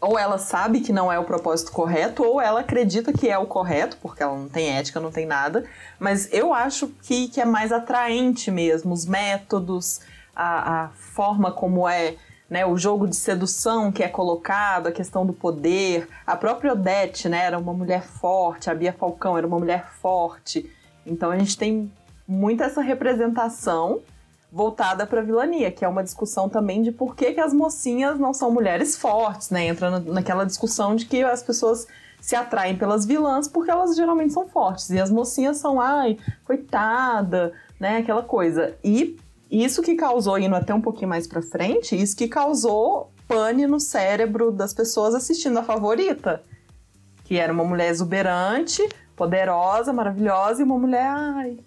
ou 0.00 0.18
ela 0.18 0.38
sabe 0.38 0.80
que 0.80 0.92
não 0.92 1.10
é 1.10 1.18
o 1.18 1.24
propósito 1.24 1.72
correto, 1.72 2.22
ou 2.22 2.40
ela 2.40 2.60
acredita 2.60 3.12
que 3.12 3.28
é 3.28 3.38
o 3.38 3.46
correto, 3.46 3.96
porque 4.00 4.22
ela 4.22 4.36
não 4.36 4.48
tem 4.48 4.76
ética, 4.76 5.00
não 5.00 5.10
tem 5.10 5.26
nada. 5.26 5.64
Mas 5.98 6.32
eu 6.32 6.52
acho 6.52 6.88
que, 7.02 7.28
que 7.28 7.40
é 7.40 7.44
mais 7.44 7.72
atraente 7.72 8.50
mesmo, 8.50 8.92
os 8.92 9.06
métodos, 9.06 10.00
a, 10.34 10.84
a 10.84 10.88
forma 10.90 11.50
como 11.50 11.88
é 11.88 12.16
né, 12.48 12.64
o 12.64 12.76
jogo 12.76 13.08
de 13.08 13.16
sedução 13.16 13.90
que 13.90 14.02
é 14.02 14.08
colocado, 14.08 14.86
a 14.86 14.92
questão 14.92 15.26
do 15.26 15.32
poder. 15.32 16.08
A 16.26 16.36
própria 16.36 16.72
Odete 16.72 17.28
né, 17.28 17.44
era 17.44 17.58
uma 17.58 17.72
mulher 17.72 18.02
forte, 18.02 18.70
a 18.70 18.74
Bia 18.74 18.92
Falcão 18.92 19.36
era 19.36 19.46
uma 19.46 19.58
mulher 19.58 19.88
forte. 20.00 20.70
Então 21.04 21.30
a 21.30 21.38
gente 21.38 21.56
tem 21.56 21.90
muito 22.28 22.62
essa 22.62 22.80
representação 22.80 24.00
voltada 24.56 25.06
para 25.06 25.20
vilania, 25.20 25.70
que 25.70 25.84
é 25.84 25.88
uma 25.88 26.02
discussão 26.02 26.48
também 26.48 26.80
de 26.80 26.90
por 26.90 27.14
que, 27.14 27.34
que 27.34 27.40
as 27.40 27.52
mocinhas 27.52 28.18
não 28.18 28.32
são 28.32 28.50
mulheres 28.50 28.96
fortes, 28.96 29.50
né? 29.50 29.66
Entra 29.66 29.90
na- 29.90 30.00
naquela 30.00 30.46
discussão 30.46 30.96
de 30.96 31.04
que 31.04 31.22
as 31.22 31.42
pessoas 31.42 31.86
se 32.22 32.34
atraem 32.34 32.74
pelas 32.74 33.04
vilãs 33.04 33.46
porque 33.46 33.70
elas 33.70 33.94
geralmente 33.94 34.32
são 34.32 34.48
fortes. 34.48 34.88
E 34.88 34.98
as 34.98 35.10
mocinhas 35.10 35.58
são, 35.58 35.78
ai, 35.78 36.16
coitada, 36.42 37.52
né? 37.78 37.98
Aquela 37.98 38.22
coisa. 38.22 38.74
E 38.82 39.18
isso 39.50 39.82
que 39.82 39.94
causou, 39.94 40.38
indo 40.38 40.56
até 40.56 40.72
um 40.72 40.80
pouquinho 40.80 41.10
mais 41.10 41.26
pra 41.26 41.42
frente, 41.42 41.94
isso 41.94 42.16
que 42.16 42.26
causou 42.26 43.10
pane 43.28 43.66
no 43.66 43.78
cérebro 43.78 44.50
das 44.50 44.72
pessoas 44.72 45.14
assistindo 45.14 45.58
a 45.58 45.62
favorita. 45.62 46.42
Que 47.24 47.36
era 47.36 47.52
uma 47.52 47.64
mulher 47.64 47.90
exuberante, 47.90 48.88
poderosa, 49.14 49.92
maravilhosa, 49.92 50.62
e 50.62 50.64
uma 50.64 50.78
mulher, 50.78 51.06
ai, 51.06 51.58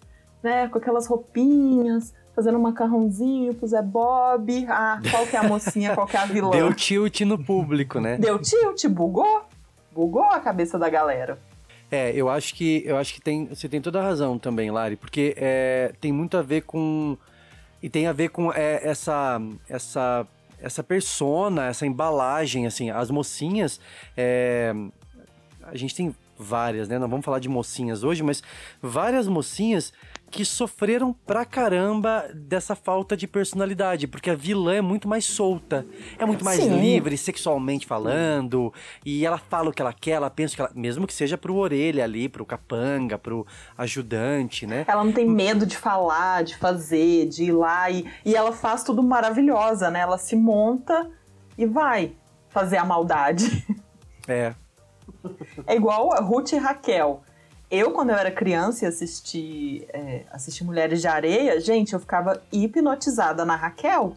né, 0.42 0.68
com 0.70 0.80
aquelas 0.80 1.06
roupinhas, 1.06 2.14
fazendo 2.40 2.58
um 2.58 2.62
macarrãozinho 2.62 3.54
pro 3.54 3.68
Zé 3.68 3.82
Bob. 3.82 4.66
Ah, 4.70 5.02
qual 5.12 5.28
que 5.28 5.36
é 5.36 5.40
a 5.40 5.44
mocinha, 5.44 5.94
qual 5.94 6.08
que 6.08 6.16
é 6.16 6.20
a 6.22 6.26
vilã? 6.26 6.52
Deu 6.52 6.74
tilt 6.74 7.20
no 7.22 7.38
público, 7.38 8.00
né? 8.00 8.18
Deu 8.18 8.40
tilt, 8.40 8.86
bugou. 8.88 9.44
Bugou 9.92 10.24
a 10.24 10.40
cabeça 10.40 10.80
da 10.80 10.90
galera. 10.90 11.38
É, 11.92 12.12
eu 12.16 12.30
acho 12.30 12.56
que 12.56 12.82
eu 12.86 12.98
acho 12.98 13.14
que 13.14 13.20
tem, 13.20 13.48
você 13.48 13.68
tem 13.68 13.82
toda 13.82 14.00
a 14.00 14.04
razão 14.04 14.40
também, 14.40 14.72
Lari, 14.72 14.96
porque 14.96 15.36
é, 15.38 15.92
tem 16.00 16.14
muito 16.14 16.38
a 16.38 16.42
ver 16.42 16.62
com 16.62 17.18
e 17.84 17.90
tem 17.90 18.08
a 18.08 18.14
ver 18.14 18.30
com 18.30 18.54
é, 18.54 18.88
essa 18.88 19.42
essa 19.68 20.26
essa 20.62 20.84
persona, 20.84 21.66
essa 21.66 21.86
embalagem, 21.86 22.68
assim, 22.68 22.90
as 22.90 23.10
mocinhas, 23.10 23.80
é, 24.16 24.74
a 25.64 25.76
gente 25.76 25.96
tem 25.96 26.16
várias, 26.38 26.88
né? 26.88 26.98
Não 26.98 27.10
vamos 27.10 27.26
falar 27.26 27.40
de 27.40 27.50
mocinhas 27.50 28.04
hoje, 28.04 28.24
mas 28.24 28.42
várias 28.82 29.28
mocinhas 29.28 29.92
que 30.30 30.46
sofreram 30.46 31.14
pra 31.14 31.44
caramba 31.44 32.26
dessa 32.34 32.76
falta 32.76 33.18
de 33.18 33.28
personalidade, 33.28 34.08
porque 34.08 34.30
a 34.30 34.36
vilã 34.36 34.76
é 34.76 34.82
muito 34.82 35.08
mais 35.08 35.26
solta, 35.26 35.86
é 36.18 36.26
muito 36.26 36.46
mais 36.46 36.62
Sim. 36.62 36.80
livre 36.80 37.18
sexualmente 37.18 37.86
falando, 37.86 38.74
e 39.06 39.26
ela 39.26 39.38
fala 39.38 39.70
o 39.70 39.74
que 39.74 39.82
ela 39.82 39.94
quer, 39.94 40.12
ela 40.12 40.30
pensa 40.30 40.54
o 40.54 40.56
que 40.56 40.62
ela, 40.62 40.72
mesmo 40.76 41.08
que 41.08 41.14
seja 41.14 41.38
pro 41.38 41.56
orelha 41.56 42.04
ali, 42.04 42.30
pro 42.30 42.46
capanga, 42.46 43.18
pro 43.18 43.46
ajudante, 43.78 44.66
né? 44.66 44.86
Ela 44.88 45.04
não 45.04 45.12
tem 45.12 45.28
medo 45.28 45.66
de 45.66 45.78
falar, 45.78 46.44
de 46.44 46.56
fazer, 46.58 47.28
de 47.28 47.46
ir 47.46 47.52
lá 47.52 47.90
e, 47.90 48.06
e 48.24 48.36
ela 48.36 48.52
faz 48.52 48.84
tudo 48.84 49.02
maravilhosa, 49.02 49.90
né? 49.90 50.02
Ela 50.02 50.18
se 50.18 50.36
monta 50.36 51.10
e 51.58 51.66
vai 51.66 52.14
fazer 52.50 52.78
a 52.78 52.86
maldade. 52.86 53.66
É. 54.28 54.54
É 55.66 55.76
igual 55.76 56.14
a 56.14 56.20
Ruth 56.22 56.52
e 56.54 56.58
Raquel. 56.58 57.24
Eu, 57.72 57.92
quando 57.92 58.10
eu 58.10 58.16
era 58.16 58.32
criança 58.32 58.84
e 58.84 58.88
assisti, 58.88 59.88
é, 59.94 60.24
assisti 60.32 60.64
Mulheres 60.64 61.02
de 61.02 61.08
Areia, 61.08 61.60
gente, 61.60 61.94
eu 61.94 62.00
ficava 62.00 62.42
hipnotizada 62.52 63.46
na 63.46 63.56
Raquel, 63.56 64.16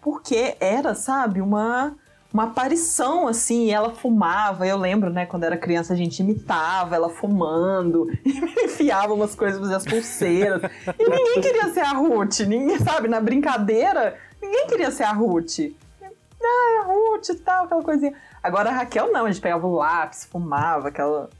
porque 0.00 0.56
era, 0.58 0.94
sabe, 0.96 1.40
uma, 1.40 1.94
uma 2.34 2.44
aparição, 2.44 3.28
assim, 3.28 3.66
e 3.66 3.70
ela 3.70 3.90
fumava. 3.90 4.66
Eu 4.66 4.76
lembro, 4.76 5.10
né, 5.10 5.26
quando 5.26 5.44
era 5.44 5.56
criança, 5.56 5.92
a 5.92 5.96
gente 5.96 6.18
imitava 6.18 6.96
ela 6.96 7.08
fumando, 7.08 8.10
e 8.26 8.64
enfiava 8.64 9.14
umas 9.14 9.32
coisas, 9.36 9.60
fazia 9.60 9.76
as 9.76 9.84
pulseiras. 9.84 10.60
E 10.98 11.08
ninguém 11.08 11.40
queria 11.40 11.72
ser 11.72 11.80
a 11.80 11.92
Ruth, 11.92 12.40
ninguém, 12.40 12.80
sabe, 12.80 13.06
na 13.06 13.20
brincadeira, 13.20 14.18
ninguém 14.42 14.66
queria 14.66 14.90
ser 14.90 15.04
a 15.04 15.12
Ruth. 15.12 15.60
Ah, 16.02 16.72
é 16.72 16.78
a 16.78 16.82
Ruth 16.82 17.28
e 17.28 17.34
tal, 17.36 17.66
aquela 17.66 17.82
coisinha. 17.82 18.14
Agora 18.42 18.70
a 18.70 18.72
Raquel 18.72 19.12
não, 19.12 19.26
a 19.26 19.30
gente 19.30 19.40
pegava 19.40 19.64
o 19.66 19.76
lápis, 19.76 20.24
fumava, 20.24 20.88
aquela 20.88 21.30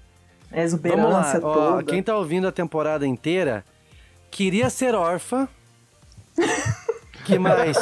Vamos 0.51 0.57
lá, 0.57 0.63
exuberância 0.63 1.41
ó, 1.43 1.83
quem 1.83 2.03
tá 2.03 2.17
ouvindo 2.17 2.49
a 2.49 2.53
temporada 2.53 3.07
inteira 3.07 3.65
queria 4.31 4.71
ser 4.71 4.95
órfã. 4.95 5.49
que 7.25 7.39
mais? 7.39 7.77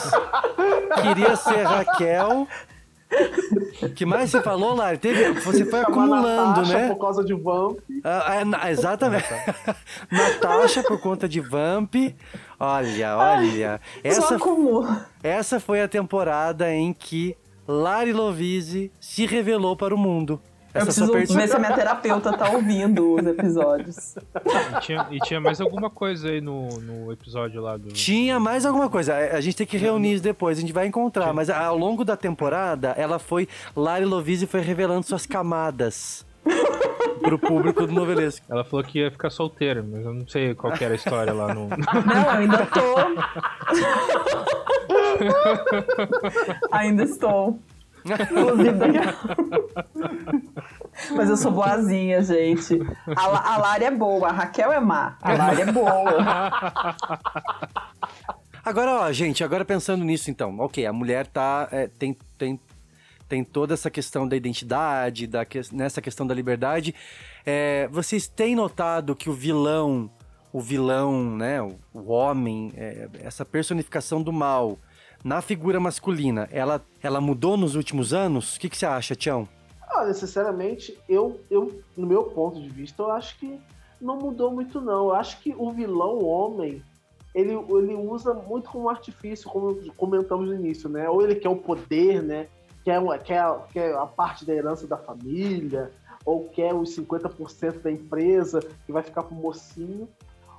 queria 1.02 1.37
ser 1.37 1.62
Raquel. 1.64 2.48
que 3.94 4.05
mais 4.05 4.31
você 4.31 4.42
falou, 4.42 4.74
Lari? 4.74 4.98
Teve, 4.98 5.33
você 5.40 5.64
foi 5.64 5.81
Chamar 5.81 5.83
acumulando, 5.83 6.48
Natasha 6.62 6.79
né? 6.79 6.88
por 6.88 6.98
causa 6.98 7.24
de 7.24 7.35
Vamp. 7.35 7.79
Ah, 8.02 8.35
é, 8.40 8.44
na- 8.44 8.70
exatamente. 8.70 9.29
Natasha 10.11 10.83
por 10.83 11.00
conta 11.00 11.29
de 11.29 11.40
Vamp. 11.40 11.94
Olha, 12.59 13.16
olha. 13.16 13.81
Essa, 14.02 14.22
Só 14.22 14.35
acumula. 14.37 15.07
essa 15.22 15.61
foi 15.61 15.81
a 15.83 15.88
temporada 15.88 16.72
em 16.72 16.92
que 16.92 17.37
Lari 17.68 18.12
Lovise 18.12 18.90
se 19.00 19.24
revelou 19.26 19.76
para 19.76 19.94
o 19.94 19.98
mundo. 19.98 20.40
Eu 20.77 20.83
Essa 20.83 20.93
sua 20.93 21.09
preciso 21.11 21.12
perso- 21.12 21.35
ver 21.35 21.49
se 21.49 21.57
a 21.57 21.59
minha 21.59 21.73
terapeuta 21.75 22.33
tá 22.37 22.51
ouvindo 22.51 23.15
os 23.15 23.27
episódios. 23.27 24.17
E 24.17 24.81
tinha, 24.81 25.07
e 25.11 25.19
tinha 25.21 25.41
mais 25.41 25.61
alguma 25.61 25.89
coisa 25.89 26.29
aí 26.29 26.41
no, 26.41 26.69
no 26.81 27.12
episódio 27.12 27.61
lá 27.62 27.77
do. 27.77 27.89
Tinha 27.89 28.39
mais 28.41 28.67
alguma 28.67 28.89
coisa. 28.91 29.15
A 29.15 29.37
a 29.37 29.41
gente 29.41 29.57
tem 29.57 29.67
que 29.67 29.77
reunir 29.77 30.15
isso 30.15 30.23
depois, 30.23 30.57
a 30.59 30.61
gente 30.61 30.73
vai 30.73 30.87
encontrar. 30.87 31.33
Mas 31.33 31.49
ao 31.51 31.77
longo 31.77 32.05
da 32.05 32.17
temporada, 32.17 32.95
ela 32.97 33.19
foi. 33.19 33.49
Lari 33.75 34.05
Lovise 34.05 34.47
foi 34.47 34.61
revelando 34.61 35.05
suas 35.07 35.27
camadas 35.27 36.25
pro 37.23 37.39
público 37.39 37.87
do 37.87 37.93
novelesco. 37.93 38.45
Ela 38.49 38.65
falou 38.65 38.85
que 38.85 38.99
ia 39.01 39.11
ficar 39.11 39.31
solteira, 39.31 39.83
mas 39.87 40.05
eu 40.05 40.15
não 40.15 40.27
sei 40.29 40.55
qual 40.55 40.73
que 40.73 40.85
era 40.85 40.95
a 40.95 40.97
história 40.97 41.33
lá 41.33 41.53
no. 41.55 41.69
Não, 42.07 42.31
ainda 42.31 42.67
tô. 42.67 42.95
ainda 46.71 47.03
estou. 47.03 47.59
Inclusive, 48.05 48.73
daqui 48.73 48.99
a... 48.99 49.17
Mas 51.14 51.28
eu 51.28 51.37
sou 51.37 51.50
boazinha, 51.52 52.22
gente. 52.22 52.78
A, 53.16 53.54
a 53.54 53.56
Lari 53.59 53.85
é 53.85 53.90
boa, 53.90 54.28
a 54.28 54.32
Raquel 54.32 54.72
é 54.72 54.80
má. 54.80 55.16
A 55.20 55.32
Lari 55.35 55.62
é 55.62 55.72
boa. 55.72 56.12
Agora, 58.64 58.94
ó, 59.02 59.12
gente, 59.12 59.44
agora 59.44 59.64
pensando 59.64 60.04
nisso, 60.04 60.30
então, 60.30 60.59
ok, 60.59 60.85
a 60.87 60.92
mulher 60.92 61.26
tá. 61.26 61.68
é, 61.70 61.87
tem, 61.87 62.16
tem, 62.37 62.59
tem 63.28 63.44
toda 63.44 63.74
essa 63.74 63.88
questão 63.90 64.26
da 64.26 64.35
identidade, 64.37 65.26
da, 65.26 65.44
que- 65.44 65.61
nessa 65.72 66.02
questão 66.02 66.26
da 66.26 66.35
liberdade. 66.35 66.92
É, 67.44 67.88
vocês 67.92 68.26
têm 68.26 68.56
notado 68.56 69.14
que 69.14 69.30
o 69.30 69.32
vilão, 69.32 70.11
o 70.52 70.61
vilão, 70.61 71.37
né, 71.37 71.62
o, 71.62 71.76
o 71.94 72.11
homem, 72.11 72.72
é, 72.76 73.09
essa 73.22 73.44
personificação 73.44 74.20
do 74.20 74.32
mal 74.32 74.78
na 75.22 75.40
figura 75.40 75.78
masculina, 75.78 76.48
ela, 76.50 76.85
ela 77.02 77.20
mudou 77.20 77.56
nos 77.56 77.76
últimos 77.76 78.12
anos? 78.12 78.56
O 78.56 78.61
que, 78.61 78.68
que 78.68 78.76
você 78.76 78.87
acha, 78.87 79.14
Tião? 79.14 79.48
Olha, 79.94 80.12
sinceramente, 80.12 80.99
eu, 81.09 81.40
eu, 81.51 81.81
no 81.96 82.07
meu 82.07 82.25
ponto 82.25 82.61
de 82.61 82.68
vista, 82.68 83.03
eu 83.03 83.11
acho 83.11 83.38
que 83.38 83.61
não 84.01 84.16
mudou 84.16 84.51
muito, 84.51 84.81
não. 84.81 85.07
Eu 85.07 85.14
acho 85.14 85.40
que 85.40 85.55
o 85.57 85.72
vilão 85.72 86.25
homem, 86.25 86.83
ele, 87.35 87.53
ele 87.53 87.94
usa 87.94 88.35
muito 88.35 88.70
como 88.70 88.88
artifício, 88.88 89.49
como 89.49 89.77
comentamos 89.94 90.49
no 90.49 90.55
início, 90.55 90.88
né? 90.88 91.09
Ou 91.09 91.22
ele 91.22 91.37
quer 91.37 91.49
o 91.49 91.57
poder, 91.57 92.22
né? 92.22 92.49
Quer, 92.85 93.01
quer, 93.22 93.66
quer 93.72 93.94
a 93.94 94.07
parte 94.07 94.44
da 94.44 94.55
herança 94.55 94.87
da 94.87 94.96
família, 94.96 95.90
ou 96.25 96.49
quer 96.49 96.75
os 96.75 96.96
50% 96.96 97.81
da 97.81 97.90
empresa 97.90 98.61
que 98.85 98.92
vai 98.92 99.03
ficar 99.03 99.22
pro 99.22 99.35
mocinho. 99.35 100.09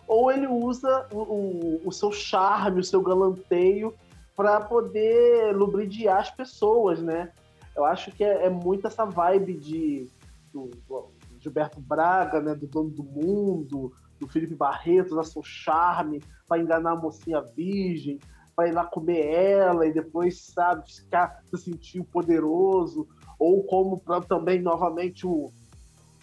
Ou 0.07 0.31
ele 0.31 0.47
usa 0.47 1.05
o, 1.11 1.17
o, 1.17 1.81
o 1.85 1.91
seu 1.91 2.11
charme, 2.11 2.79
o 2.79 2.83
seu 2.83 3.01
galanteio 3.01 3.93
para 4.35 4.61
poder 4.61 5.53
lubridiar 5.55 6.19
as 6.19 6.31
pessoas, 6.31 7.01
né? 7.01 7.31
Eu 7.77 7.85
acho 7.85 8.11
que 8.11 8.23
é, 8.23 8.45
é 8.45 8.49
muito 8.49 8.87
essa 8.87 9.05
vibe 9.05 9.53
de 9.53 10.09
do, 10.51 10.71
do 10.87 11.09
Gilberto 11.39 11.79
Braga, 11.79 12.41
né, 12.41 12.55
do 12.55 12.65
dono 12.67 12.89
do 12.89 13.03
mundo, 13.03 13.93
do 14.19 14.27
Felipe 14.27 14.55
Barreto, 14.55 15.15
da 15.15 15.23
seu 15.23 15.43
charme, 15.43 16.23
para 16.47 16.59
enganar 16.59 16.93
a 16.93 16.95
mocinha 16.95 17.39
virgem, 17.41 18.19
para 18.55 18.67
ir 18.67 18.71
lá 18.71 18.83
comer 18.83 19.27
ela 19.27 19.85
e 19.85 19.93
depois, 19.93 20.41
sabe, 20.41 20.91
ficar 20.91 21.41
se 21.45 21.57
sentir 21.57 22.03
poderoso, 22.03 23.07
ou 23.37 23.63
como 23.63 23.99
pra, 23.99 24.19
também 24.19 24.59
novamente 24.59 25.27
o, 25.27 25.51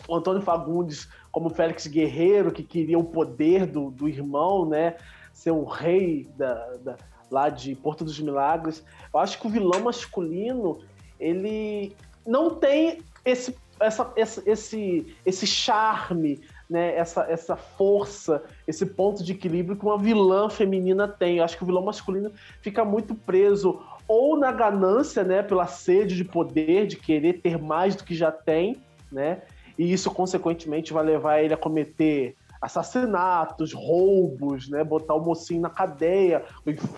o 0.08 0.14
Antônio 0.16 0.42
Fagundes 0.42 1.08
como 1.30 1.48
Félix 1.50 1.86
Guerreiro, 1.86 2.50
que 2.50 2.64
queria 2.64 2.98
o 2.98 3.04
poder 3.04 3.66
do, 3.66 3.90
do 3.90 4.08
irmão, 4.08 4.68
né? 4.68 4.96
Ser 5.32 5.52
um 5.52 5.64
rei 5.64 6.28
da, 6.36 6.54
da- 6.78 6.96
lá 7.30 7.48
de 7.48 7.74
Porto 7.76 8.04
dos 8.04 8.18
Milagres. 8.20 8.84
Eu 9.12 9.20
acho 9.20 9.40
que 9.40 9.46
o 9.46 9.50
vilão 9.50 9.80
masculino, 9.80 10.78
ele 11.24 11.96
não 12.26 12.50
tem 12.50 12.98
esse, 13.24 13.54
essa, 13.80 14.12
essa- 14.16 14.42
esse, 14.46 15.16
esse 15.24 15.46
charme, 15.46 16.40
né? 16.68 16.94
essa, 16.96 17.22
essa 17.30 17.56
força, 17.56 18.42
esse 18.66 18.84
ponto 18.86 19.22
de 19.24 19.32
equilíbrio 19.32 19.76
que 19.76 19.84
uma 19.84 19.98
vilã 19.98 20.48
feminina 20.48 21.08
tem. 21.08 21.38
Eu 21.38 21.44
acho 21.44 21.56
que 21.56 21.62
o 21.62 21.66
vilão 21.66 21.82
masculino 21.82 22.30
fica 22.60 22.84
muito 22.84 23.14
preso 23.14 23.80
ou 24.06 24.38
na 24.38 24.52
ganância, 24.52 25.24
né? 25.24 25.42
Pela 25.42 25.66
sede 25.66 26.14
de 26.14 26.24
poder, 26.24 26.86
de 26.86 26.96
querer 26.96 27.40
ter 27.40 27.58
mais 27.58 27.96
do 27.96 28.04
que 28.04 28.14
já 28.14 28.30
tem, 28.30 28.76
né? 29.10 29.42
e 29.78 29.92
isso 29.92 30.10
consequentemente 30.10 30.92
vai 30.92 31.04
levar 31.04 31.40
ele 31.40 31.54
a 31.54 31.56
cometer 31.56 32.36
assassinatos, 32.64 33.72
roubos, 33.74 34.68
né, 34.70 34.82
botar 34.82 35.14
o 35.14 35.20
mocinho 35.20 35.60
na 35.60 35.68
cadeia, 35.70 36.42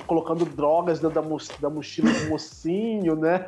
colocando 0.07 0.44
drogas 0.44 1.00
dentro 1.00 1.20
da, 1.20 1.29
mo- 1.29 1.38
da 1.61 1.68
mochila 1.68 2.11
do 2.12 2.29
mocinho, 2.31 3.16
né? 3.16 3.46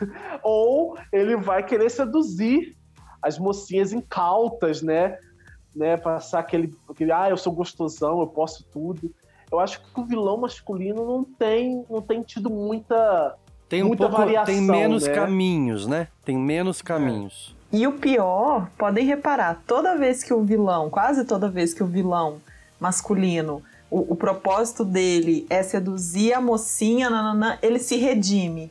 Ou 0.42 0.96
ele 1.12 1.36
vai 1.36 1.62
querer 1.62 1.88
seduzir 1.90 2.76
as 3.22 3.38
mocinhas 3.38 3.92
incautas, 3.92 4.82
né? 4.82 5.16
né, 5.74 5.96
passar 5.96 6.40
aquele, 6.40 6.74
aquele, 6.86 7.10
ah, 7.12 7.30
eu 7.30 7.36
sou 7.36 7.50
gostosão, 7.52 8.20
eu 8.20 8.26
posso 8.26 8.62
tudo. 8.64 9.10
Eu 9.50 9.58
acho 9.58 9.80
que 9.80 10.00
o 10.00 10.04
vilão 10.04 10.36
masculino 10.36 11.06
não 11.06 11.24
tem, 11.24 11.82
não 11.88 12.02
tem 12.02 12.22
tido 12.22 12.50
muita 12.50 13.36
Tem 13.70 13.82
um 13.82 13.86
muita 13.88 14.04
pouco, 14.06 14.18
variação, 14.18 14.52
tem 14.54 14.60
menos 14.62 15.06
né? 15.06 15.14
caminhos, 15.14 15.86
né? 15.86 16.08
Tem 16.24 16.36
menos 16.36 16.82
caminhos. 16.82 17.56
E 17.72 17.86
o 17.86 17.92
pior, 17.92 18.68
podem 18.76 19.04
reparar, 19.06 19.62
toda 19.66 19.96
vez 19.96 20.22
que 20.22 20.34
o 20.34 20.42
vilão, 20.42 20.90
quase 20.90 21.24
toda 21.24 21.48
vez 21.48 21.72
que 21.72 21.82
o 21.82 21.86
vilão 21.86 22.36
masculino, 22.78 23.62
o, 23.90 24.12
o 24.12 24.16
propósito 24.16 24.84
dele 24.84 25.46
é 25.48 25.62
seduzir 25.62 26.34
a 26.34 26.40
mocinha, 26.40 27.08
nananã, 27.08 27.58
ele 27.62 27.78
se 27.78 27.96
redime. 27.96 28.70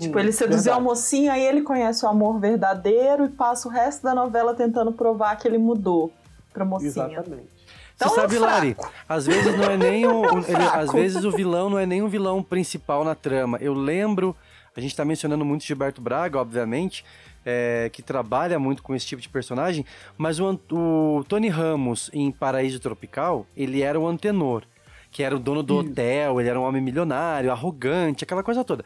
Tipo, 0.00 0.18
ele 0.18 0.32
seduziu 0.32 0.72
a 0.72 0.80
mocinha, 0.80 1.32
aí 1.34 1.42
ele 1.46 1.62
conhece 1.62 2.04
o 2.04 2.08
amor 2.08 2.40
verdadeiro 2.40 3.26
e 3.26 3.28
passa 3.28 3.68
o 3.68 3.70
resto 3.70 4.02
da 4.02 4.12
novela 4.14 4.52
tentando 4.52 4.90
provar 4.92 5.36
que 5.36 5.46
ele 5.46 5.58
mudou 5.58 6.10
pra 6.52 6.64
mocinha. 6.64 6.90
Exatamente. 7.12 7.48
Então 7.94 8.08
Você 8.08 8.18
é 8.18 8.22
sabe, 8.22 8.38
Lari, 8.38 8.76
às 9.08 9.26
vezes 9.26 9.56
não 9.56 9.64
é 9.64 9.76
nem 9.76 10.06
o, 10.08 10.24
É 10.26 10.32
um 10.32 10.38
ele- 10.38 10.56
às 10.72 10.90
vezes 10.90 11.22
o 11.24 11.30
vilão 11.30 11.70
não 11.70 11.78
é 11.78 11.86
nem 11.86 12.02
o 12.02 12.08
vilão 12.08 12.42
principal 12.42 13.04
na 13.04 13.14
trama. 13.14 13.58
Eu 13.60 13.72
lembro, 13.74 14.34
a 14.76 14.80
gente 14.80 14.96
tá 14.96 15.04
mencionando 15.04 15.44
muito 15.44 15.62
Gilberto 15.64 16.00
Braga, 16.00 16.40
obviamente, 16.40 17.04
é, 17.50 17.90
que 17.92 18.02
trabalha 18.02 18.58
muito 18.58 18.82
com 18.82 18.94
esse 18.94 19.06
tipo 19.06 19.20
de 19.20 19.28
personagem, 19.28 19.84
mas 20.16 20.38
o, 20.40 20.58
o 20.70 21.24
Tony 21.28 21.48
Ramos 21.48 22.10
em 22.12 22.30
Paraíso 22.30 22.78
Tropical, 22.80 23.46
ele 23.56 23.82
era 23.82 23.98
o 23.98 24.06
antenor, 24.06 24.62
que 25.10 25.22
era 25.22 25.34
o 25.34 25.38
dono 25.38 25.62
do 25.62 25.76
hotel, 25.76 26.40
ele 26.40 26.48
era 26.48 26.60
um 26.60 26.62
homem 26.62 26.80
milionário, 26.80 27.50
arrogante, 27.50 28.22
aquela 28.24 28.42
coisa 28.42 28.62
toda. 28.64 28.84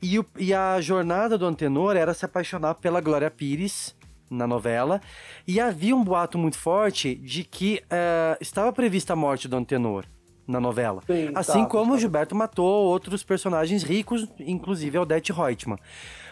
E, 0.00 0.18
o- 0.18 0.26
e 0.38 0.52
a 0.54 0.80
jornada 0.80 1.36
do 1.36 1.46
antenor 1.46 1.96
era 1.96 2.14
se 2.14 2.24
apaixonar 2.24 2.74
pela 2.76 3.00
Glória 3.00 3.30
Pires, 3.30 3.94
na 4.28 4.46
novela, 4.46 5.00
e 5.46 5.60
havia 5.60 5.94
um 5.94 6.02
boato 6.02 6.36
muito 6.36 6.58
forte 6.58 7.14
de 7.14 7.44
que 7.44 7.80
eh, 7.88 8.36
estava 8.40 8.72
prevista 8.72 9.12
a 9.12 9.16
morte 9.16 9.46
do 9.46 9.56
Antenor 9.56 10.04
na 10.48 10.58
novela. 10.60 11.00
Sim, 11.06 11.30
assim 11.34 11.52
tava, 11.60 11.66
como 11.68 11.84
o 11.84 11.86
tava. 11.90 11.98
Gilberto 12.00 12.34
matou 12.34 12.86
outros 12.86 13.22
personagens 13.22 13.84
ricos, 13.84 14.26
inclusive 14.40 14.98
Odete 14.98 15.32
Reutemann. 15.32 15.78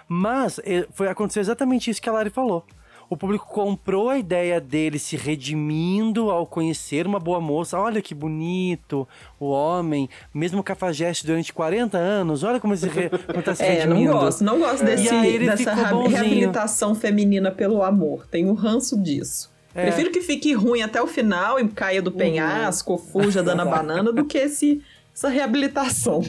Mas 0.09 0.61
eh, 0.65 0.87
foi 0.93 1.09
aconteceu 1.09 1.41
exatamente 1.41 1.91
isso 1.91 2.01
que 2.01 2.09
a 2.09 2.13
Lari 2.13 2.31
falou. 2.31 2.65
O 3.09 3.17
público 3.17 3.47
comprou 3.47 4.09
a 4.09 4.19
ideia 4.19 4.61
dele 4.61 4.99
se 4.99 5.17
redimindo 5.17 6.31
ao 6.31 6.47
conhecer 6.47 7.07
uma 7.07 7.21
boa 7.21 7.41
moça. 7.41 7.79
Olha 7.79 8.01
que 8.01 8.15
bonito 8.15 9.07
o 9.39 9.51
homem, 9.51 10.09
mesmo 10.33 10.63
cafajeste 10.63 11.27
durante 11.27 11.53
40 11.53 11.99
anos. 11.99 12.43
Olha 12.43 12.59
como 12.59 12.73
ele 12.73 12.81
se 12.81 12.89
re... 12.89 13.11
como 13.29 13.43
tá 13.43 13.55
se 13.55 13.63
É, 13.63 13.85
não 13.87 13.97
redimindo. 13.97 14.13
gosto, 14.19 14.43
não 14.43 14.59
gosto 14.59 14.85
desse, 14.85 15.11
dessa 15.39 15.75
reabilitação 15.75 16.95
feminina 16.95 17.51
pelo 17.51 17.83
amor. 17.83 18.27
Tenho 18.27 18.53
ranço 18.55 19.01
disso. 19.01 19.53
É. 19.75 19.83
Prefiro 19.83 20.11
que 20.11 20.21
fique 20.21 20.53
ruim 20.55 20.83
até 20.83 21.03
o 21.03 21.07
final 21.07 21.59
e 21.59 21.69
caia 21.69 22.01
do 22.01 22.13
penhasco, 22.13 22.93
ou 22.93 22.99
fuja 22.99 23.43
dando 23.43 23.63
a 23.63 23.65
banana, 23.67 24.13
do 24.13 24.25
que 24.25 24.39
esse, 24.39 24.81
essa 25.15 25.29
reabilitação. 25.29 26.23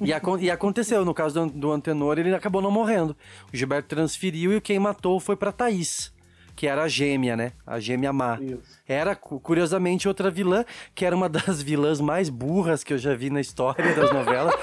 E, 0.00 0.44
e 0.44 0.50
aconteceu, 0.50 1.04
no 1.04 1.14
caso 1.14 1.46
do, 1.46 1.52
do 1.52 1.72
Antenor, 1.72 2.18
ele 2.18 2.34
acabou 2.34 2.60
não 2.60 2.70
morrendo. 2.70 3.16
O 3.52 3.56
Gilberto 3.56 3.88
transferiu 3.88 4.56
e 4.56 4.60
quem 4.60 4.78
matou 4.78 5.20
foi 5.20 5.36
pra 5.36 5.52
Thaís, 5.52 6.11
que 6.54 6.66
era 6.66 6.82
a 6.84 6.88
gêmea, 6.88 7.36
né? 7.36 7.52
A 7.66 7.80
gêmea 7.80 8.12
má. 8.12 8.38
Era, 8.86 9.14
cu- 9.16 9.40
curiosamente, 9.40 10.06
outra 10.08 10.30
vilã, 10.30 10.64
que 10.94 11.04
era 11.04 11.14
uma 11.16 11.28
das 11.30 11.62
vilãs 11.62 12.00
mais 12.00 12.28
burras 12.28 12.84
que 12.84 12.92
eu 12.92 12.98
já 12.98 13.14
vi 13.14 13.30
na 13.30 13.40
história 13.40 13.94
das 13.94 14.12
novelas. 14.12 14.54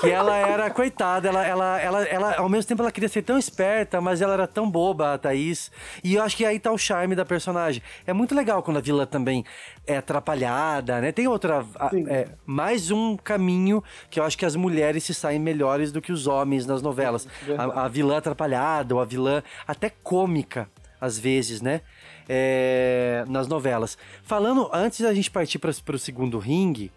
que 0.00 0.08
ela 0.10 0.36
era, 0.36 0.70
coitada, 0.70 1.28
ela, 1.28 1.44
ela, 1.46 1.80
ela, 1.80 2.02
ela, 2.04 2.34
ao 2.36 2.48
mesmo 2.48 2.68
tempo 2.68 2.82
ela 2.82 2.90
queria 2.92 3.08
ser 3.08 3.22
tão 3.22 3.38
esperta, 3.38 4.00
mas 4.00 4.20
ela 4.22 4.32
era 4.34 4.46
tão 4.46 4.70
boba, 4.70 5.14
a 5.14 5.18
Thaís. 5.18 5.70
E 6.02 6.14
eu 6.14 6.22
acho 6.22 6.36
que 6.36 6.44
aí 6.44 6.58
tá 6.58 6.70
o 6.72 6.78
charme 6.78 7.14
da 7.14 7.24
personagem. 7.24 7.82
É 8.06 8.12
muito 8.12 8.34
legal 8.34 8.62
quando 8.62 8.78
a 8.78 8.80
vilã 8.80 9.04
também 9.06 9.44
é 9.86 9.96
atrapalhada, 9.98 11.00
né? 11.00 11.12
Tem 11.12 11.26
outra. 11.26 11.64
é, 12.08 12.28
mais 12.46 12.90
um 12.90 13.16
caminho 13.16 13.82
que 14.08 14.18
eu 14.20 14.24
acho 14.24 14.36
que 14.38 14.44
as 14.46 14.56
mulheres 14.56 15.04
se 15.04 15.12
saem 15.14 15.38
melhores 15.38 15.92
do 15.92 16.00
que 16.00 16.12
os 16.12 16.26
homens 16.26 16.66
nas 16.66 16.82
novelas. 16.82 17.26
A, 17.58 17.84
a 17.84 17.88
vilã 17.88 18.16
atrapalhada, 18.18 18.94
ou 18.94 19.00
a 19.00 19.04
vilã 19.04 19.42
até 19.66 19.90
cômica, 19.90 20.68
às 21.00 21.18
vezes, 21.18 21.60
né? 21.60 21.80
É, 22.28 23.24
nas 23.28 23.48
novelas. 23.48 23.96
Falando, 24.22 24.70
antes 24.72 25.00
da 25.00 25.12
gente 25.12 25.30
partir 25.30 25.58
para 25.58 25.70
o 25.70 25.98
segundo 25.98 26.38
ringue, 26.38 26.92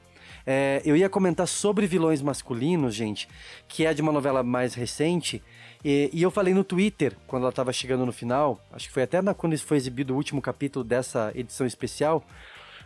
é, 0.46 0.82
eu 0.86 0.96
ia 0.96 1.10
comentar 1.10 1.48
sobre 1.48 1.88
vilões 1.88 2.22
masculinos, 2.22 2.94
gente, 2.94 3.28
que 3.68 3.86
é 3.86 3.94
de 3.94 4.02
uma 4.02 4.12
novela 4.12 4.44
mais 4.44 4.74
recente. 4.74 5.42
E, 5.84 6.10
e 6.14 6.22
eu 6.22 6.30
falei 6.30 6.54
no 6.54 6.64
Twitter, 6.64 7.16
quando 7.28 7.44
ela 7.44 7.50
estava 7.50 7.72
chegando 7.72 8.06
no 8.06 8.12
final, 8.12 8.60
acho 8.72 8.88
que 8.88 8.94
foi 8.94 9.04
até 9.04 9.22
na, 9.22 9.34
quando 9.34 9.58
foi 9.58 9.78
exibido 9.78 10.14
o 10.14 10.18
último 10.18 10.42
capítulo 10.42 10.84
dessa 10.84 11.32
edição 11.34 11.66
especial 11.66 12.24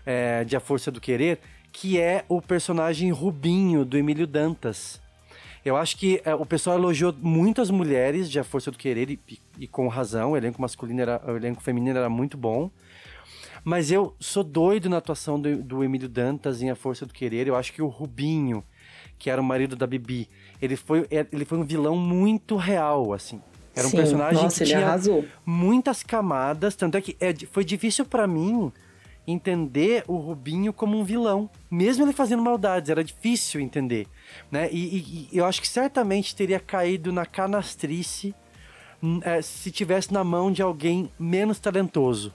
é, 0.06 0.43
de 0.43 0.56
A 0.56 0.60
Força 0.60 0.91
do 0.91 1.01
Querer, 1.01 1.39
que 1.71 1.99
é 1.99 2.23
o 2.30 2.41
personagem 2.41 3.12
Rubinho, 3.12 3.84
do 3.84 3.97
Emílio 3.97 4.25
Dantas. 4.25 5.01
Eu 5.65 5.76
acho 5.76 5.98
que 5.98 6.22
é, 6.24 6.34
o 6.34 6.46
pessoal 6.46 6.78
elogiou 6.78 7.13
muito 7.22 7.62
as 7.62 7.70
mulheres 7.70 8.30
de 8.30 8.39
A 8.39 8.43
Força 8.43 8.72
do 8.72 8.78
Querer, 8.78 9.10
e, 9.12 9.20
e- 9.60 9.67
com 9.67 9.88
razão, 9.88 10.32
o 10.32 10.38
elenco 10.38 10.62
masculino 10.62 11.02
era, 11.02 11.22
o 11.26 11.36
elenco 11.36 11.62
feminino 11.62 11.98
era 11.98 12.10
muito 12.10 12.38
bom. 12.38 12.70
Mas 13.63 13.91
eu 13.91 14.15
sou 14.20 14.43
doido 14.43 14.89
na 14.89 14.98
atuação 14.98 15.39
do, 15.39 15.62
do 15.62 15.84
Emílio 15.84 16.08
Dantas 16.08 16.62
em 16.62 16.70
A 16.70 16.76
Força 16.76 17.06
do 17.06 17.13
Querer. 17.13 17.48
Eu 17.48 17.56
acho 17.56 17.74
que 17.74 17.82
o 17.82 17.88
Rubinho, 17.88 18.63
que 19.20 19.30
era 19.30 19.41
o 19.41 19.43
marido 19.43 19.76
da 19.76 19.86
Bibi, 19.86 20.30
ele 20.62 20.76
foi, 20.78 21.06
é, 21.12 21.26
ele 21.32 21.43
foi 21.43 21.58
um 21.58 21.65
vilão 21.65 21.98
muito 21.98 22.56
real, 22.56 23.12
assim. 23.13 23.41
Era 23.76 23.86
um 23.88 23.91
Sim, 23.91 23.98
personagem 23.98 24.43
nossa, 24.43 24.63
que 24.63 24.70
tinha 24.70 24.88
arrasou. 24.88 25.26
muitas 25.46 26.02
camadas, 26.02 26.76
tanto 26.76 26.96
é 26.98 27.02
que 27.02 27.15
é, 27.20 27.34
foi 27.52 27.63
difícil 27.65 28.06
pra 28.06 28.26
mim 28.26 28.72
entender 29.28 30.06
o 30.08 30.16
Rubinho 30.16 30.72
como 30.72 30.98
um 30.98 31.04
vilão, 31.04 31.50
mesmo 31.70 32.06
ele 32.06 32.13
fazendo 32.13 32.42
maldades, 32.42 32.90
era 32.90 33.04
difícil 33.04 33.60
entender, 33.60 34.08
né? 34.50 34.70
E, 34.72 34.98
e- 34.98 35.30
e 35.34 35.38
eu 35.38 35.44
acho 35.46 35.60
que 35.62 35.68
certamente 35.68 36.34
teria 36.34 36.60
caído 36.62 37.12
na 37.12 37.26
canastrice 37.26 38.34
hum, 39.04 39.20
é, 39.24 39.42
se 39.42 39.70
tivesse 39.70 40.13
na 40.13 40.24
mão 40.24 40.50
de 40.50 40.62
alguém 40.62 41.12
menos 41.20 41.60
talentoso. 41.60 42.34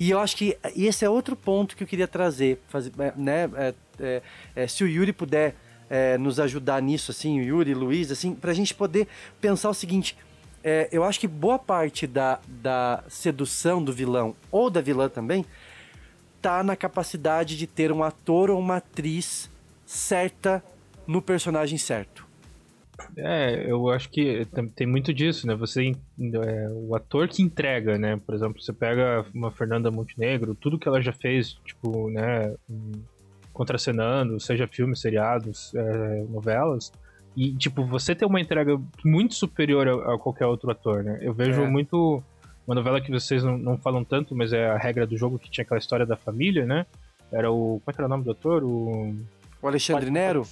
E 0.00 0.10
eu 0.10 0.18
acho 0.18 0.36
que 0.36 0.56
esse 0.74 1.04
é 1.04 1.10
outro 1.10 1.36
ponto 1.36 1.76
que 1.76 1.82
eu 1.82 1.86
queria 1.86 2.08
trazer, 2.08 2.60
fazer, 2.68 2.92
é, 2.98 3.12
né? 3.16 3.50
é, 3.54 3.74
é, 4.00 4.22
é, 4.56 4.66
se 4.66 4.82
o 4.82 4.88
Yuri 4.88 5.12
puder 5.12 5.54
é, 5.88 6.18
nos 6.18 6.40
ajudar 6.40 6.80
nisso, 6.82 7.10
assim, 7.12 7.38
o 7.40 7.42
Yuri, 7.44 7.74
Luiz, 7.74 8.10
assim, 8.10 8.34
pra 8.34 8.52
gente 8.54 8.74
poder 8.74 9.06
pensar 9.40 9.68
o 9.70 9.74
seguinte. 9.74 10.16
eu 10.90 11.04
acho 11.04 11.20
que 11.20 11.28
boa 11.28 11.60
parte 11.60 12.08
da, 12.08 12.40
da 12.48 13.04
sedução 13.08 13.80
do 13.80 13.92
vilão, 13.92 14.34
ou 14.50 14.68
da 14.68 14.80
vilã 14.80 15.08
também, 15.08 15.44
tá 16.46 16.62
na 16.62 16.76
capacidade 16.76 17.56
de 17.58 17.66
ter 17.66 17.90
um 17.90 18.04
ator 18.04 18.50
ou 18.50 18.60
uma 18.60 18.76
atriz 18.76 19.50
certa 19.84 20.62
no 21.04 21.20
personagem 21.20 21.76
certo. 21.76 22.24
É, 23.16 23.68
eu 23.68 23.90
acho 23.90 24.08
que 24.08 24.46
tem- 24.76 24.86
muito 24.86 25.12
disso, 25.12 25.44
né? 25.44 25.56
Você, 25.56 25.90
é, 25.90 26.68
o 26.70 26.94
ator 26.94 27.26
que 27.26 27.42
entrega, 27.42 27.98
né? 27.98 28.20
Por 28.24 28.32
exemplo, 28.32 28.62
você 28.62 28.72
pega 28.72 29.26
uma 29.34 29.50
Fernanda 29.50 29.90
Montenegro, 29.90 30.54
tudo 30.54 30.78
que 30.78 30.86
ela 30.86 31.00
já 31.02 31.12
fez, 31.12 31.54
tipo, 31.64 32.10
né? 32.10 32.54
Contracenando, 33.52 34.38
seja 34.38 34.68
filmes, 34.68 35.00
seriados, 35.00 35.74
é, 35.74 36.24
novelas, 36.30 36.92
e, 37.36 37.52
tipo, 37.54 37.84
você 37.84 38.14
tem 38.14 38.26
uma 38.28 38.40
entrega 38.40 38.80
muito 39.04 39.34
superior 39.34 39.88
a, 39.88 40.14
a 40.14 40.18
qualquer 40.18 40.46
outro 40.46 40.70
ator, 40.70 41.02
né? 41.02 41.18
Eu 41.22 41.34
vejo 41.34 41.62
É. 41.62 41.66
muito. 41.68 42.22
Uma 42.66 42.74
novela 42.74 43.00
que 43.00 43.10
vocês 43.10 43.44
não, 43.44 43.56
não 43.56 43.78
falam 43.78 44.04
tanto, 44.04 44.34
mas 44.34 44.52
é 44.52 44.66
a 44.66 44.76
regra 44.76 45.06
do 45.06 45.16
jogo 45.16 45.38
que 45.38 45.50
tinha 45.50 45.62
aquela 45.62 45.78
história 45.78 46.04
da 46.04 46.16
família, 46.16 46.66
né? 46.66 46.84
Era 47.32 47.50
o. 47.50 47.80
Como 47.80 47.82
é 47.86 47.92
que 47.92 48.00
era 48.00 48.06
o 48.06 48.10
nome 48.10 48.24
do 48.24 48.32
ator? 48.32 48.64
O. 48.64 49.14
O 49.62 49.68
Alexandre 49.68 50.10
Nero? 50.10 50.44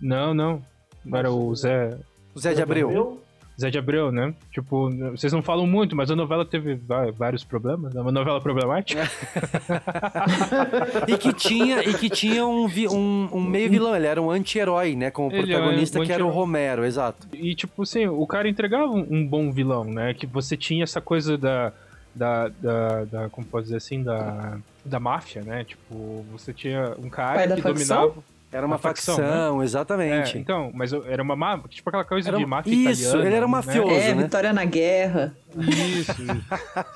Não, 0.00 0.34
não. 0.34 0.62
Não 1.04 1.18
era 1.18 1.30
o 1.30 1.54
Zé. 1.54 1.98
O 2.34 2.38
Zé 2.40 2.54
de 2.54 2.62
Abreu. 2.62 3.20
Zé 3.60 3.70
de 3.70 3.78
Abreu, 3.78 4.10
né? 4.10 4.34
Tipo, 4.50 4.90
vocês 5.12 5.32
não 5.32 5.40
falam 5.42 5.66
muito, 5.66 5.94
mas 5.94 6.10
a 6.10 6.16
novela 6.16 6.44
teve 6.44 6.78
vários 7.16 7.44
problemas. 7.44 7.94
É 7.94 8.00
uma 8.00 8.10
novela 8.10 8.40
problemática. 8.40 9.08
e 11.06 11.16
que 11.16 11.32
tinha, 11.32 11.82
e 11.82 11.94
que 11.94 12.10
tinha 12.10 12.44
um, 12.46 12.66
vi- 12.66 12.88
um, 12.88 13.28
um 13.32 13.40
meio 13.40 13.70
vilão, 13.70 13.94
ele 13.94 14.06
era 14.06 14.20
um 14.20 14.30
anti-herói, 14.30 14.96
né? 14.96 15.10
Como 15.10 15.30
Ele 15.32 15.52
é 15.52 15.56
protagonista, 15.56 16.00
um 16.00 16.04
que 16.04 16.12
era 16.12 16.24
o. 16.26 16.30
Romero, 16.30 16.84
exato. 16.84 17.28
E, 17.32 17.54
tipo 17.54 17.82
assim, 17.82 18.06
o 18.06 18.26
cara 18.26 18.48
entregava 18.48 18.90
um, 18.90 19.06
um 19.08 19.26
bom 19.26 19.52
vilão, 19.52 19.84
né? 19.84 20.14
Que 20.14 20.26
você 20.26 20.56
tinha 20.56 20.82
essa 20.84 21.00
coisa 21.00 21.38
da. 21.38 21.72
Da, 22.16 22.46
da, 22.48 23.04
da- 23.06 23.28
como 23.28 23.44
pode 23.44 23.64
dizer 23.64 23.78
assim, 23.78 24.00
da, 24.02 24.56
da 24.84 25.00
máfia, 25.00 25.42
né? 25.42 25.64
Tipo, 25.64 26.24
você 26.30 26.52
tinha 26.52 26.94
um 26.98 27.08
cara 27.08 27.34
Pai 27.34 27.56
que 27.56 27.62
facção? 27.62 27.96
dominava. 28.02 28.33
Era 28.56 28.64
uma 28.64 28.76
a 28.76 28.78
facção, 28.78 29.16
facção, 29.16 29.58
né? 29.58 29.64
exatamente. 29.64 30.36
É, 30.36 30.40
então, 30.40 30.70
mas 30.72 30.92
eu- 30.92 31.04
era 31.06 31.20
uma 31.20 31.34
má- 31.34 31.58
tipo 31.68 31.88
aquela 31.88 32.04
coisa 32.04 32.28
Era 32.28 32.38
de 32.38 32.46
máfia 32.46 32.72
isso, 32.72 33.02
italiana. 33.02 33.26
ele 33.26 33.34
era 33.36 33.46
um 33.46 33.48
né? 33.48 33.52
mafioso, 33.56 33.90
É, 33.90 34.14
né? 34.14 34.22
Vitória 34.22 34.52
na 34.52 34.64
Guerra. 34.64 35.36
Isso, 35.58 36.22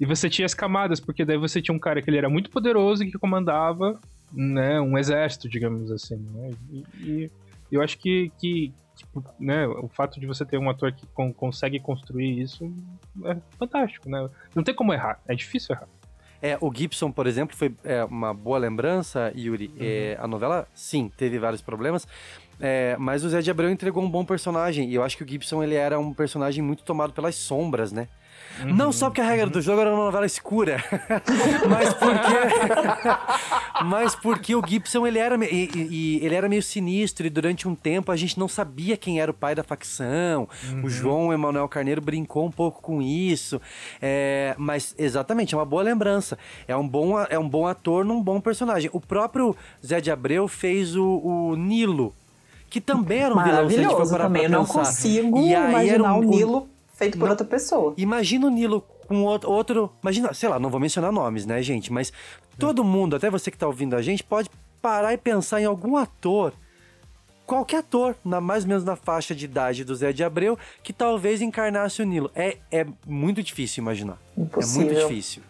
e 0.00 0.06
você 0.06 0.28
tinha 0.28 0.46
as 0.46 0.54
camadas, 0.54 1.00
porque 1.00 1.24
daí 1.24 1.36
você 1.36 1.60
tinha 1.62 1.74
um 1.74 1.78
cara 1.78 2.02
que 2.02 2.10
ele 2.10 2.18
era 2.18 2.28
muito 2.28 2.50
poderoso 2.50 3.04
e 3.04 3.10
que 3.10 3.18
comandava 3.18 3.98
né, 4.32 4.80
um 4.80 4.98
exército, 4.98 5.48
digamos 5.48 5.90
assim. 5.92 6.16
Né? 6.16 6.50
E, 6.70 6.84
e 7.00 7.30
eu 7.70 7.80
acho 7.82 7.98
que, 7.98 8.32
que, 8.38 8.72
que, 8.96 9.06
né, 9.38 9.66
o 9.66 9.88
fato 9.88 10.18
de 10.18 10.26
você 10.26 10.44
ter 10.44 10.58
um 10.58 10.68
ator 10.68 10.92
que 10.92 11.06
con- 11.14 11.32
consegue 11.32 11.78
construir 11.80 12.40
isso 12.40 12.72
é 13.24 13.36
fantástico, 13.58 14.08
né? 14.08 14.28
Não 14.54 14.62
tem 14.64 14.74
como 14.74 14.92
errar, 14.92 15.20
é 15.28 15.34
difícil 15.34 15.74
errar. 15.74 15.88
É, 16.44 16.58
o 16.60 16.70
Gibson, 16.70 17.10
por 17.10 17.26
exemplo, 17.26 17.56
foi 17.56 17.74
é, 17.82 18.04
uma 18.04 18.34
boa 18.34 18.58
lembrança, 18.58 19.32
Yuri. 19.34 19.72
É, 19.80 20.18
a 20.20 20.28
novela, 20.28 20.68
sim, 20.74 21.10
teve 21.16 21.38
vários 21.38 21.62
problemas. 21.62 22.06
é, 22.60 22.94
mas 22.98 23.24
o 23.24 23.30
Zé 23.30 23.40
de 23.40 23.50
Abreu 23.50 23.70
entregou 23.70 24.02
um 24.02 24.10
bom 24.10 24.26
personagem. 24.26 24.90
E 24.90 24.94
eu 24.94 25.02
acho 25.02 25.16
que 25.16 25.24
o 25.24 25.26
Gibson 25.26 25.62
ele 25.62 25.74
era 25.74 25.98
um 25.98 26.12
personagem 26.12 26.62
muito 26.62 26.84
tomado 26.84 27.14
pelas 27.14 27.34
sombras, 27.34 27.92
né? 27.92 28.08
Não 28.66 28.92
só 28.92 29.06
porque 29.10 29.20
a 29.20 29.24
regra 29.24 29.46
do 29.46 29.60
jogo 29.60 29.80
era 29.80 29.92
uma 29.94 30.04
novela 30.04 30.26
escura, 30.26 30.82
mas 31.68 31.92
porque 31.94 32.24
mas 33.84 34.14
porque 34.14 34.54
o 34.54 34.62
Gibson 34.66 35.06
ele 35.06 35.18
era 35.18 35.36
e, 35.44 35.68
e- 35.74 36.20
ele 36.24 36.34
era 36.34 36.48
meio 36.48 36.62
sinistro 36.62 37.26
e 37.26 37.30
durante 37.30 37.66
um 37.68 37.74
tempo 37.74 38.12
a 38.12 38.16
gente 38.16 38.38
não 38.38 38.48
sabia 38.48 38.96
quem 38.96 39.20
era 39.20 39.30
o 39.30 39.34
pai 39.34 39.54
da 39.54 39.62
facção. 39.64 40.48
O 40.82 40.88
João 40.88 41.32
Emanuel 41.32 41.68
Carneiro 41.68 42.00
brincou 42.00 42.46
um 42.46 42.50
pouco 42.50 42.80
com 42.80 43.02
isso, 43.02 43.60
é, 44.00 44.54
mas 44.58 44.94
exatamente 44.98 45.54
é 45.54 45.58
uma 45.58 45.64
boa 45.64 45.82
lembrança. 45.82 46.38
É 46.68 46.76
um 46.76 46.86
bom 46.86 47.18
é 47.28 47.38
um 47.38 47.48
bom 47.48 47.66
ator 47.66 48.04
num 48.04 48.22
bom 48.22 48.40
personagem. 48.40 48.90
O 48.92 49.00
próprio 49.00 49.56
Zé 49.84 50.00
de 50.00 50.10
Abreu 50.10 50.46
fez 50.48 50.94
o, 50.96 51.04
o 51.04 51.56
Nilo. 51.56 52.14
Que 52.70 52.80
também 52.80 53.20
era 53.20 53.32
um 53.34 53.42
vilão, 53.42 53.70
se 53.70 53.76
a 53.76 53.82
gente 53.82 53.88
for 53.88 53.98
Maravilhoso 53.98 54.10
parar 54.10 54.24
também. 54.24 54.42
Eu 54.44 54.50
não 54.50 54.66
consigo 54.66 55.38
E 55.38 55.54
aí 55.54 55.70
imaginar 55.70 55.94
era 55.94 56.02
um- 56.14 56.16
o 56.16 56.18
um- 56.18 56.30
Nilo 56.30 56.68
feito 56.94 57.18
por 57.18 57.28
outra 57.28 57.44
pessoa. 57.46 57.92
Imagina 57.96 58.46
o 58.46 58.50
Nilo 58.50 58.80
com 59.06 59.22
outro, 59.24 59.50
outro. 59.50 59.92
Imagina, 60.02 60.32
sei 60.32 60.48
lá, 60.48 60.58
não 60.58 60.70
vou 60.70 60.80
mencionar 60.80 61.12
nomes, 61.12 61.44
né, 61.44 61.62
gente? 61.62 61.92
Mas 61.92 62.12
todo 62.58 62.82
mundo, 62.82 63.16
até 63.16 63.28
você 63.28 63.50
que 63.50 63.58
tá 63.58 63.66
ouvindo 63.66 63.94
a 63.94 64.00
gente, 64.02 64.24
pode 64.24 64.48
parar 64.80 65.12
e 65.12 65.18
pensar 65.18 65.60
em 65.60 65.64
algum 65.64 65.96
ator. 65.96 66.52
Qualquer 67.46 67.78
ator, 67.80 68.16
na, 68.24 68.40
mais 68.40 68.64
ou 68.64 68.68
menos 68.68 68.84
na 68.84 68.96
faixa 68.96 69.34
de 69.34 69.44
idade 69.44 69.84
do 69.84 69.94
Zé 69.94 70.12
de 70.14 70.24
Abreu, 70.24 70.58
que 70.82 70.94
talvez 70.94 71.42
encarnasse 71.42 72.00
o 72.00 72.06
Nilo. 72.06 72.30
É, 72.34 72.56
é 72.70 72.86
muito 73.06 73.42
difícil 73.42 73.82
imaginar. 73.82 74.16
É 74.36 74.40
Impossível. 74.40 74.86
muito 74.86 75.08
difícil. 75.08 75.42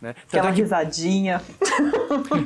Né? 0.00 0.16
Aquela 0.26 0.48
é 0.48 0.52
que- 0.52 0.60
risadinha. 0.62 1.40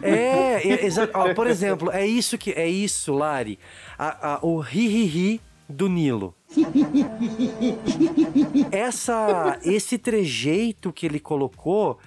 é, 0.03 0.69
é, 0.69 0.85
exa- 0.85 1.09
ó, 1.15 1.33
por 1.35 1.47
exemplo, 1.47 1.91
é 1.91 2.07
isso 2.07 2.37
que 2.37 2.53
é 2.53 2.67
isso, 2.69 3.15
Lari. 3.15 3.59
A- 3.99 4.35
a- 4.35 4.39
o 4.43 4.59
ri-ri-ri 4.61 5.41
do 5.69 5.89
Nilo. 5.89 6.35
Essa, 8.73 9.59
esse 9.65 9.99
trejeito 9.99 10.93
que 10.93 11.07
ele 11.07 11.21
colocou, 11.21 11.99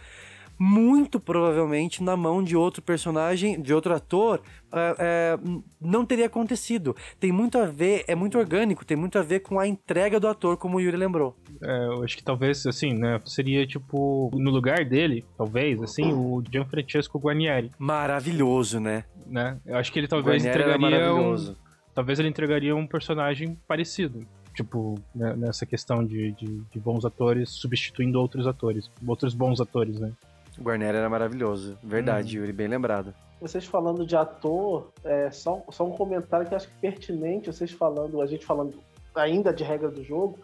muito 0.63 1.19
provavelmente 1.19 2.03
na 2.03 2.15
mão 2.15 2.43
de 2.43 2.55
outro 2.55 2.83
personagem, 2.83 3.59
de 3.59 3.73
outro 3.73 3.95
ator, 3.95 4.39
é, 4.71 4.95
é, 4.99 5.39
não 5.81 6.05
teria 6.05 6.27
acontecido. 6.27 6.95
Tem 7.19 7.31
muito 7.31 7.57
a 7.57 7.65
ver, 7.65 8.03
é 8.07 8.13
muito 8.13 8.37
orgânico, 8.37 8.85
tem 8.85 8.95
muito 8.95 9.17
a 9.17 9.23
ver 9.23 9.39
com 9.39 9.59
a 9.59 9.67
entrega 9.67 10.19
do 10.19 10.27
ator, 10.27 10.57
como 10.57 10.77
o 10.77 10.79
Yuri 10.79 10.97
lembrou. 10.97 11.35
É, 11.63 11.85
eu 11.87 12.03
acho 12.03 12.15
que 12.15 12.23
talvez, 12.23 12.63
assim, 12.67 12.93
né, 12.93 13.19
seria 13.25 13.65
tipo, 13.65 14.29
no 14.35 14.51
lugar 14.51 14.85
dele, 14.85 15.25
talvez, 15.35 15.81
assim, 15.81 16.13
o 16.13 16.43
Gianfrancesco 16.47 17.17
Guarnieri, 17.17 17.71
Maravilhoso, 17.79 18.79
né? 18.79 19.05
né? 19.25 19.57
Eu 19.65 19.77
acho 19.77 19.91
que 19.91 19.97
ele 19.97 20.07
talvez 20.07 20.43
Guarnieri 20.43 20.61
entregaria 20.61 20.77
um, 20.77 21.15
maravilhoso. 21.15 21.57
Talvez 21.93 22.19
ele 22.19 22.29
entregaria 22.29 22.75
um 22.75 22.87
personagem 22.87 23.57
parecido. 23.67 24.25
Tipo, 24.53 24.99
né, 25.15 25.33
nessa 25.35 25.65
questão 25.65 26.05
de, 26.05 26.33
de, 26.33 26.59
de 26.59 26.79
bons 26.79 27.05
atores 27.05 27.49
substituindo 27.49 28.19
outros 28.19 28.45
atores, 28.45 28.91
outros 29.07 29.33
bons 29.33 29.61
atores, 29.61 29.97
né? 29.97 30.11
O 30.57 30.61
Guarneri 30.61 30.97
era 30.97 31.09
maravilhoso. 31.09 31.77
Verdade, 31.81 32.37
Yuri, 32.37 32.51
bem 32.51 32.67
lembrado. 32.67 33.13
Vocês 33.39 33.65
falando 33.65 34.05
de 34.05 34.15
ator, 34.15 34.91
é, 35.03 35.31
só, 35.31 35.63
só 35.69 35.87
um 35.87 35.91
comentário 35.91 36.45
que 36.45 36.53
eu 36.53 36.57
acho 36.57 36.67
que 36.67 36.73
é 36.85 36.91
pertinente, 36.91 37.47
vocês 37.47 37.71
falando, 37.71 38.21
a 38.21 38.27
gente 38.27 38.45
falando 38.45 38.73
ainda 39.15 39.53
de 39.53 39.63
regra 39.63 39.89
do 39.89 40.03
jogo. 40.03 40.37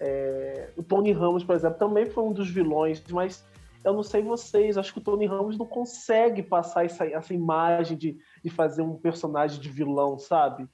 é, 0.00 0.70
o 0.76 0.82
Tony 0.82 1.12
Ramos, 1.12 1.44
por 1.44 1.54
exemplo, 1.54 1.78
também 1.78 2.06
foi 2.06 2.24
um 2.24 2.32
dos 2.32 2.50
vilões, 2.50 3.02
mas 3.10 3.44
eu 3.84 3.92
não 3.92 4.02
sei 4.02 4.22
vocês, 4.22 4.78
acho 4.78 4.92
que 4.92 4.98
o 4.98 5.02
Tony 5.02 5.26
Ramos 5.26 5.58
não 5.58 5.66
consegue 5.66 6.42
passar 6.42 6.84
essa, 6.86 7.06
essa 7.06 7.34
imagem 7.34 7.96
de, 7.96 8.18
de 8.42 8.50
fazer 8.50 8.82
um 8.82 8.96
personagem 8.96 9.60
de 9.60 9.68
vilão, 9.68 10.18
sabe? 10.18 10.66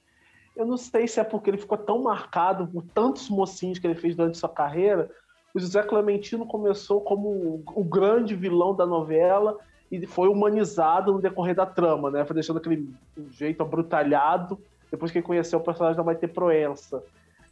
Eu 0.57 0.65
não 0.65 0.75
sei 0.75 1.07
se 1.07 1.19
é 1.19 1.23
porque 1.23 1.51
ele 1.51 1.57
ficou 1.57 1.77
tão 1.77 2.01
marcado 2.01 2.67
por 2.67 2.83
tantos 2.93 3.29
mocinhos 3.29 3.77
que 3.77 3.85
ele 3.85 3.93
fez 3.93 4.15
durante 4.15 4.39
sua 4.39 4.49
carreira. 4.49 5.09
O 5.53 5.59
José 5.59 5.83
Clementino 5.83 6.47
começou 6.47 6.99
como 6.99 7.63
o, 7.75 7.83
grande 7.83 8.35
vilão 8.35 8.75
da 8.75 8.85
novela 8.85 9.55
e 9.91 10.05
foi 10.07 10.27
humanizado 10.27 11.13
no 11.13 11.21
decorrer 11.21 11.55
da 11.55 11.65
trama, 11.65 12.09
né? 12.09 12.25
Foi 12.25 12.33
deixando 12.33 12.57
aquele 12.57 12.89
jeito 13.29 13.61
abrutalhado 13.61 14.59
depois 14.89 15.11
que 15.11 15.19
ele 15.19 15.25
conheceu 15.25 15.59
o 15.59 15.63
personagem 15.63 15.95
da 15.95 16.03
Maite 16.03 16.27
Proença, 16.27 17.03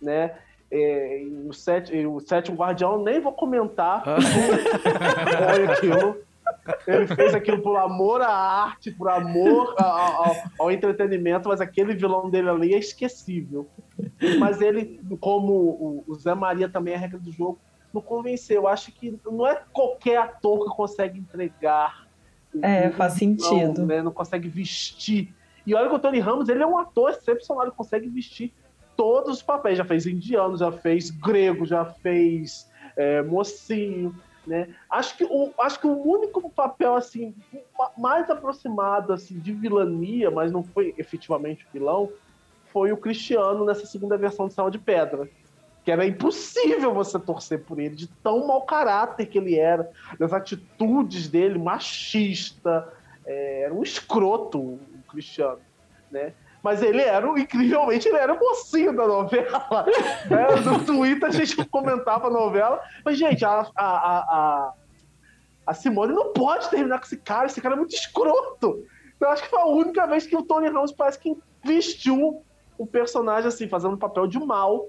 né? 0.02 0.36
É, 0.72 1.22
e 1.22 1.48
o, 1.48 1.54
sete, 1.54 1.96
e 1.96 2.08
o 2.08 2.20
Sétimo 2.20 2.58
Guardião, 2.58 2.94
eu 2.94 3.04
nem 3.04 3.20
vou 3.20 3.34
comentar. 3.34 4.04
Foi 4.04 5.66
aquilo. 5.72 6.25
Ele 6.88 7.08
fez 7.08 7.34
aquilo 7.36 7.62
por 7.62 7.76
amor 7.78 8.22
à 8.22 8.30
arte, 8.30 8.92
por 8.92 9.10
amor 9.10 9.76
a- 9.78 9.84
a- 9.84 10.16
ao, 10.28 10.36
ao 10.60 10.72
entretenimento, 10.72 11.50
mas 11.50 11.62
aquele 11.62 11.94
vilão 11.96 12.30
dele 12.30 12.50
ali 12.50 12.74
é 12.74 12.78
esquecível. 12.78 13.68
Mas 14.40 14.62
ele, 14.62 15.00
como 15.20 16.04
o, 16.08 16.16
Zé 16.16 16.34
Maria 16.34 16.68
também 16.70 16.94
é 16.94 16.98
a 16.98 17.00
regra 17.00 17.20
do 17.20 17.32
jogo, 17.32 17.60
não 17.94 18.02
convenceu. 18.02 18.64
Eu 18.64 18.68
acho 18.68 18.92
que 18.92 19.18
não 19.26 19.46
é 19.48 19.62
qualquer 19.72 20.18
ator 20.18 20.70
que 20.70 20.76
consegue 20.76 21.20
entregar. 21.20 22.06
É, 22.62 22.90
faz 22.92 23.14
sentido. 23.14 23.86
né? 23.86 24.02
Não 24.02 24.12
consegue 24.12 24.48
vestir. 24.48 25.34
E 25.68 25.74
olha 25.76 25.90
que 25.90 25.96
o 25.96 26.00
Tony 26.00 26.20
Ramos, 26.20 26.48
ele 26.50 26.64
é 26.64 26.68
um 26.68 26.78
ator 26.78 27.10
excepcional, 27.12 27.64
ele 27.64 27.72
consegue 27.72 28.08
vestir 28.08 28.54
todos 28.96 29.38
os 29.38 29.42
papéis. 29.44 29.78
Já 29.78 29.84
fez 29.86 30.06
indiano, 30.06 30.56
já 30.58 30.72
fez 30.72 31.10
grego, 31.10 31.66
já 31.66 31.84
fez 31.86 32.70
é, 32.96 33.22
mocinho, 33.24 34.16
né? 34.48 34.74
Acho 34.90 35.18
que, 35.18 35.24
o, 35.24 35.52
acho 35.60 35.80
que 35.80 35.88
o 35.88 36.02
único 36.02 36.50
papel, 36.50 36.96
assim, 36.96 37.34
ma- 37.78 37.92
mais 37.98 38.30
aproximado, 38.30 39.14
assim, 39.14 39.40
de 39.40 39.52
vilania, 39.54 40.30
mas 40.30 40.52
não 40.52 40.64
foi 40.64 40.94
efetivamente 40.98 41.68
vilão, 41.74 42.10
foi 42.72 42.92
o 42.92 42.98
Cristiano 42.98 43.66
nessa 43.66 43.86
segunda 43.86 44.18
versão 44.18 44.48
de 44.48 44.54
Sal 44.54 44.70
de 44.70 44.80
Pedra. 44.80 45.30
Que 45.84 45.92
era 45.92 46.06
impossível 46.06 46.94
você 46.94 47.20
torcer 47.20 47.64
por 47.64 47.80
ele, 47.80 47.96
de 47.96 48.08
tão 48.24 48.48
mau 48.48 48.64
caráter 48.64 49.28
que 49.28 49.38
ele 49.38 49.56
era, 49.56 49.88
das 50.20 50.34
atitudes 50.34 51.28
dele, 51.28 51.60
machista, 51.60 52.92
é, 53.26 53.62
era 53.64 53.74
um 53.74 53.84
escroto 53.84 54.60
o 54.60 55.04
Cristiano, 55.08 55.60
né? 56.12 56.34
Mas 56.66 56.82
ele 56.82 57.00
era, 57.00 57.28
incrivelmente, 57.40 58.08
ele 58.08 58.18
era 58.18 58.34
o 58.34 58.40
mocinho 58.40 58.92
da 58.92 59.08
novela. 59.08 59.68
né? 60.28 60.48
No 60.66 60.84
Twitter 60.84 61.30
a 61.30 61.32
gente 61.32 61.64
comentava 61.68 62.26
a 62.26 62.32
novela, 62.32 62.82
mas, 63.06 63.20
gente, 63.20 63.46
a, 63.46 63.70
a, 63.76 63.86
a, 63.86 64.74
a, 65.68 65.74
Simone 65.76 66.12
não 66.12 66.34
pode 66.34 66.68
terminar 66.72 66.98
com 66.98 67.06
esse 67.06 67.18
cara, 67.18 67.46
esse 67.46 67.62
cara 67.62 67.76
é 67.76 67.78
muito 67.78 67.94
escroto. 67.94 68.84
Eu 69.22 69.30
acho 69.30 69.44
que 69.44 69.50
foi 69.52 69.60
a 69.60 69.68
única 69.68 70.08
vez 70.08 70.26
que 70.26 70.36
o 70.36 70.42
Tony 70.42 70.68
Ramos 70.68 70.92
parece 70.92 71.20
que 71.20 71.38
vestiu 71.64 72.42
o 72.80 72.88
personagem, 72.88 73.48
assim, 73.48 73.70
fazendo 73.70 73.94
um 73.94 74.00
papel 74.00 74.26
de 74.26 74.40
mal. 74.40 74.88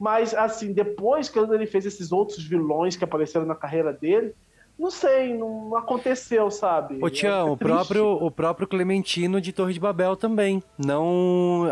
Mas, 0.00 0.34
assim, 0.34 0.72
depois 0.72 1.28
que 1.28 1.38
ele 1.38 1.66
fez 1.66 1.86
esses 1.86 2.10
outros 2.10 2.42
vilões 2.42 2.96
que 2.96 3.04
apareceram 3.04 3.46
na 3.46 3.54
carreira 3.54 3.92
dele, 3.92 4.34
não 4.78 4.90
sei, 4.90 5.36
não 5.36 5.76
aconteceu, 5.76 6.50
sabe? 6.50 6.98
Ô 7.00 7.08
Tião, 7.10 7.48
É 7.48 7.50
o 7.52 7.56
próprio, 7.56 8.06
o 8.06 8.30
próprio 8.30 8.66
Clementino 8.66 9.40
de 9.40 9.52
Torre 9.52 9.74
de 9.74 9.80
Babel 9.80 10.16
também. 10.16 10.62
Não, 10.76 11.64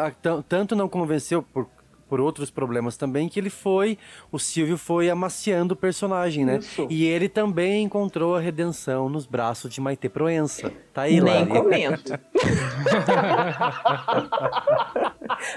tanto 0.49 0.77
não 0.77 0.89
convenceu 0.89 1.43
por, 1.43 1.67
por 2.09 2.21
outros 2.21 2.51
problemas 2.51 2.97
também 2.97 3.29
que 3.29 3.39
ele 3.39 3.51
foi, 3.51 3.97
o 4.33 4.39
Silvio 4.39 4.77
foi 4.77 5.09
amaciando 5.11 5.75
o 5.75 5.77
personagem, 5.77 6.45
né? 6.45 6.59
Isso. 6.59 6.87
E 6.91 7.05
ele 7.07 7.29
também 7.29 7.85
encontrou 7.85 8.37
a 8.37 8.41
redenção 8.41 9.09
nos 9.09 9.27
braços 9.27 9.73
de 9.73 9.81
Maite 9.81 10.09
Proença. 10.09 10.73
Tá 10.93 11.03
aí, 11.03 11.21
Nem 11.21 11.47
Lari. 11.47 11.51
comento. 11.51 12.19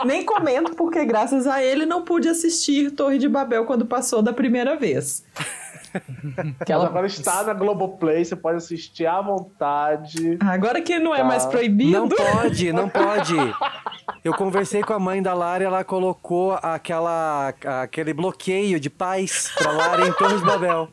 Nem 0.05 0.25
comento 0.25 0.75
porque 0.75 1.03
graças 1.05 1.47
a 1.47 1.63
ele 1.63 1.85
não 1.85 2.03
pude 2.03 2.29
assistir 2.29 2.91
Torre 2.91 3.17
de 3.17 3.27
Babel 3.27 3.65
quando 3.65 3.85
passou 3.85 4.21
da 4.21 4.33
primeira 4.33 4.75
vez. 4.75 5.23
Mas 6.59 6.69
agora 6.83 7.07
está 7.07 7.43
na 7.45 7.53
Globoplay, 7.53 8.23
você 8.25 8.35
pode 8.35 8.57
assistir 8.57 9.05
à 9.05 9.21
vontade. 9.21 10.37
Agora 10.41 10.81
que 10.81 10.97
não 10.99 11.13
é 11.13 11.19
Tá. 11.19 11.23
mais 11.23 11.45
proibido. 11.45 11.91
Não 11.91 12.09
pode, 12.09 12.73
não 12.73 12.89
pode. 12.89 13.35
Eu 14.23 14.33
conversei 14.33 14.81
com 14.81 14.93
a 14.93 14.99
mãe 14.99 15.21
da 15.21 15.33
Lara, 15.33 15.63
ela 15.63 15.83
colocou 15.83 16.57
aquela, 16.61 17.53
aquele 17.83 18.13
bloqueio 18.13 18.79
de 18.79 18.89
paz 18.89 19.51
pra 19.57 19.71
Lara 19.71 20.07
em 20.07 20.13
Torre 20.13 20.37
de 20.37 20.43
Babel. 20.45 20.89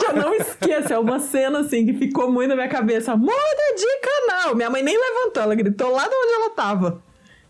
Já 0.00 0.12
não 0.12 0.34
esqueça, 0.34 0.94
é 0.94 0.98
uma 0.98 1.18
cena 1.18 1.60
assim 1.60 1.84
que 1.86 1.94
ficou 1.94 2.30
muito 2.30 2.50
na 2.50 2.54
minha 2.56 2.68
cabeça. 2.68 3.16
Muda 3.16 3.74
de 3.76 4.00
canal! 4.00 4.54
Minha 4.54 4.70
mãe 4.70 4.82
nem 4.82 4.96
levantou, 4.96 5.42
ela 5.42 5.54
gritou 5.54 5.90
lá 5.90 6.06
de 6.06 6.14
onde 6.14 6.32
ela 6.34 6.50
tava. 6.50 7.02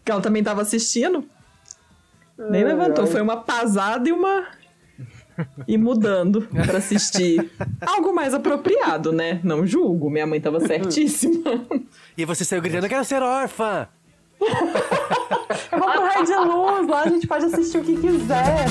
Que 0.05 0.11
ela 0.13 0.21
também 0.21 0.43
tava 0.43 0.63
assistindo. 0.63 1.25
Nem 2.39 2.63
Ai, 2.63 2.69
levantou, 2.69 3.05
ai. 3.05 3.11
foi 3.11 3.21
uma 3.21 3.37
pasada 3.39 4.09
e 4.09 4.13
uma. 4.13 4.47
E 5.67 5.77
mudando 5.77 6.43
pra 6.43 6.79
assistir. 6.79 7.51
Algo 7.87 8.15
mais 8.15 8.35
apropriado, 8.35 9.13
né? 9.13 9.41
Não 9.43 9.67
julgo, 9.67 10.11
minha 10.11 10.27
mãe 10.27 10.41
tava 10.41 10.61
certíssima. 10.61 11.67
E 12.17 12.25
você 12.25 12.45
saiu 12.45 12.63
gritando, 12.63 12.85
eu 12.85 12.91
quero 12.91 13.05
ser 13.05 13.23
órfã! 13.23 13.89
Eu 14.41 15.79
vou 15.79 15.91
pro 15.91 16.01
Raio 16.03 16.25
de 16.25 16.35
Luz, 16.35 16.89
lá 16.89 17.03
a 17.03 17.09
gente 17.09 17.27
pode 17.27 17.45
assistir 17.45 17.79
o 17.79 17.85
que 17.85 17.97
quiser. 17.97 18.67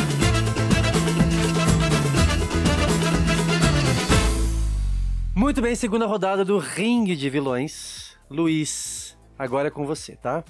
Muito 5.36 5.62
bem, 5.62 5.76
segunda 5.76 6.06
rodada 6.06 6.44
do 6.44 6.58
Ringue 6.58 7.16
de 7.16 7.30
Vilões. 7.30 8.18
Luiz, 8.30 9.18
agora 9.38 9.68
é 9.68 9.72
com 9.72 9.86
você, 9.86 10.16
tá? 10.16 10.44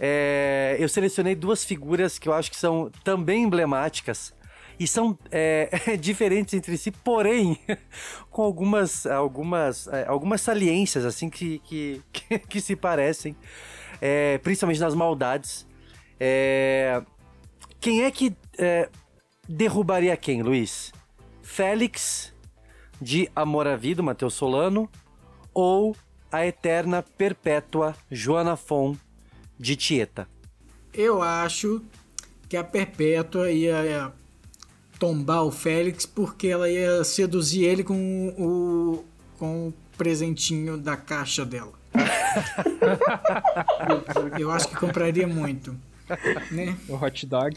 É, 0.00 0.76
eu 0.78 0.88
selecionei 0.88 1.34
duas 1.34 1.64
figuras 1.64 2.18
que 2.18 2.28
eu 2.28 2.32
acho 2.32 2.50
que 2.50 2.56
são 2.56 2.90
também 3.04 3.44
emblemáticas 3.44 4.34
e 4.78 4.86
são 4.86 5.18
é, 5.30 5.68
diferentes 6.00 6.54
entre 6.54 6.76
si, 6.76 6.90
porém 6.90 7.58
com 8.30 8.42
algumas 8.42 9.06
algumas 9.06 9.86
é, 9.88 10.06
algumas 10.06 10.40
saliências 10.40 11.04
assim 11.04 11.28
que 11.28 11.58
que, 11.60 12.02
que, 12.48 12.60
se 12.60 12.74
parecem, 12.76 13.36
é, 14.00 14.38
principalmente 14.38 14.80
nas 14.80 14.94
maldades. 14.94 15.66
É, 16.18 17.02
quem 17.80 18.04
é 18.04 18.10
que 18.10 18.34
é, 18.58 18.88
derrubaria 19.48 20.16
quem, 20.16 20.42
Luiz? 20.42 20.92
Félix 21.42 22.32
de 23.00 23.28
Amor 23.34 23.66
à 23.66 23.76
Vida, 23.76 24.02
Matheus 24.02 24.34
Solano, 24.34 24.88
ou 25.52 25.94
a 26.32 26.46
eterna 26.46 27.02
perpétua 27.02 27.94
Joana 28.10 28.56
Fon 28.56 28.96
de 29.58 29.76
Tieta? 29.76 30.28
Eu 30.92 31.20
acho 31.20 31.82
que 32.48 32.56
a 32.56 32.62
Perpétua 32.62 33.50
ia 33.50 34.12
tombar 35.04 35.44
o 35.44 35.50
Félix 35.50 36.06
porque 36.06 36.46
ela 36.48 36.70
ia 36.70 37.04
seduzir 37.04 37.64
ele 37.64 37.84
com 37.84 38.28
o, 38.38 39.04
com 39.38 39.68
o 39.68 39.74
presentinho 39.98 40.78
da 40.78 40.96
caixa 40.96 41.44
dela. 41.44 41.72
Eu 44.40 44.50
acho 44.50 44.68
que 44.68 44.76
compraria 44.76 45.26
muito. 45.26 45.76
Né? 46.50 46.76
O 46.88 46.94
hot 46.96 47.26
dog. 47.26 47.56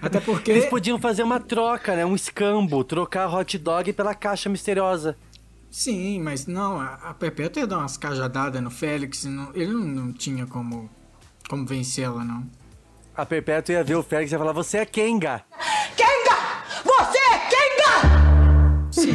Até 0.00 0.20
porque. 0.20 0.50
Eles 0.50 0.66
podiam 0.66 0.98
fazer 0.98 1.22
uma 1.22 1.40
troca, 1.40 1.96
né? 1.96 2.04
Um 2.04 2.14
escambo, 2.14 2.82
trocar 2.84 3.32
hot 3.32 3.56
dog 3.58 3.92
pela 3.92 4.14
caixa 4.14 4.48
misteriosa. 4.48 5.16
Sim, 5.70 6.20
mas 6.20 6.46
não, 6.46 6.78
a, 6.80 6.94
a 6.94 7.14
Perpétua 7.14 7.60
ia 7.60 7.66
dar 7.66 7.78
umas 7.78 7.96
cajadadas 7.96 8.62
no 8.62 8.70
Félix. 8.70 9.24
não- 9.24 9.50
ele 9.54 9.72
não, 9.72 9.80
não 9.80 10.12
tinha 10.12 10.46
como, 10.46 10.90
como 11.48 11.64
vencê-la, 11.66 12.24
não. 12.24 12.46
A 13.14 13.26
Perpétua 13.26 13.74
ia 13.74 13.84
ver 13.84 13.94
o 13.96 14.02
Félix 14.02 14.30
e 14.32 14.34
ia 14.34 14.38
falar: 14.38 14.52
Você 14.52 14.78
é 14.78 14.86
Kenga. 14.86 15.42
Kenga! 15.96 16.64
Você 16.84 17.18
é 17.18 17.38
Kenga! 17.50 18.90
Sim. 18.90 19.14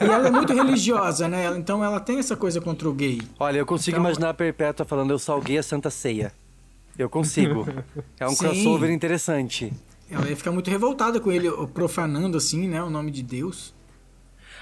e 0.00 0.04
ela 0.04 0.28
é 0.28 0.30
muito 0.30 0.52
religiosa, 0.54 1.28
né? 1.28 1.44
Ela- 1.44 1.58
Então 1.58 1.84
ela 1.84 2.00
tem 2.00 2.18
essa 2.18 2.36
coisa 2.36 2.60
contra 2.60 2.88
o 2.88 2.92
gay. 2.94 3.20
Olha, 3.38 3.58
eu 3.58 3.66
consigo 3.66 3.96
Então- 3.96 4.04
imaginar 4.06 4.30
a 4.30 4.34
Perpétua 4.34 4.86
falando: 4.86 5.10
Eu 5.10 5.18
salguei 5.18 5.58
a 5.58 5.62
Santa 5.62 5.90
Ceia. 5.90 6.32
Eu 6.98 7.10
consigo. 7.10 7.66
É 8.18 8.26
um 8.26 8.30
Sim. 8.30 8.36
crossover 8.38 8.90
interessante. 8.90 9.72
Ela 10.10 10.28
ia 10.30 10.36
ficar 10.36 10.52
muito 10.52 10.70
revoltada 10.70 11.20
com 11.20 11.30
ele 11.30 11.50
profanando, 11.74 12.38
assim, 12.38 12.66
né? 12.68 12.82
O 12.82 12.88
nome 12.88 13.10
de 13.10 13.22
Deus. 13.22 13.74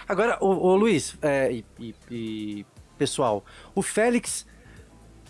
Agora, 0.09 0.37
ô, 0.41 0.49
ô, 0.49 0.75
Luiz, 0.77 1.17
é, 1.23 1.53
e, 1.53 1.65
e- 1.79 1.95
e, 2.11 2.67
pessoal, 2.99 3.45
o 3.75 3.83
Félix 3.83 4.45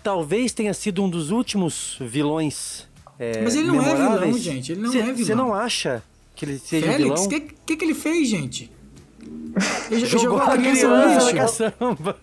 talvez 0.03 0.53
tenha 0.53 0.73
sido 0.73 1.03
um 1.03 1.11
dos 1.11 1.31
últimos 1.31 1.99
vilões. 2.01 2.89
É, 3.19 3.43
Mas 3.43 3.55
ele 3.55 3.69
não 3.69 3.77
é 3.81 3.85
vilão, 3.85 3.99
memoráveis. 4.11 4.39
gente, 4.41 4.73
ele 4.73 4.81
não 4.83 4.91
Cê- 4.93 4.99
é 4.99 5.03
vilão. 5.03 5.17
Você 5.27 5.35
não 5.35 5.55
acha 5.55 6.03
que 6.35 6.45
ele 6.45 6.59
seja 6.59 6.87
Félix, 6.87 7.05
vilão? 7.05 7.25
o 7.25 7.29
que, 7.29 7.41
que, 7.41 7.77
que 7.77 7.85
ele 7.85 7.95
fez, 7.95 8.29
gente? 8.29 8.73
Ele 9.91 10.01
jo- 10.01 10.19
Jogou 10.19 10.39
jogou 10.39 10.43
a 10.43 10.57
criança 10.57 10.81
criança 10.87 11.31
no 11.33 11.37
caçamba. 11.39 12.17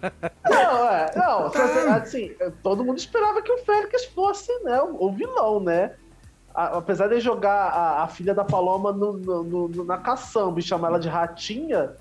Não, 0.50 0.90
é, 0.90 1.12
não, 1.16 1.50
Tá. 1.50 1.96
assim, 1.96 2.32
todo 2.62 2.84
mundo 2.84 2.98
esperava 2.98 3.42
que 3.42 3.52
o 3.52 3.58
Félix 3.60 4.06
fosse, 4.06 4.52
né, 4.64 4.82
o, 4.82 5.06
o 5.08 5.12
vilão, 5.14 5.60
né? 5.62 5.94
A- 6.54 6.78
apesar 6.80 7.08
de 7.08 7.20
jogar 7.22 7.70
a, 7.70 8.04
a 8.04 8.08
filha 8.08 8.34
da 8.34 8.44
Paloma 8.44 8.92
no- 8.92 9.14
no- 9.14 9.44
no- 9.44 9.68
no- 9.70 9.86
na 9.86 9.98
caçamba 9.98 10.60
e 10.60 10.64
chamar 10.64 10.90
ela 10.90 11.00
de 11.00 11.08
ratinha, 11.08 11.92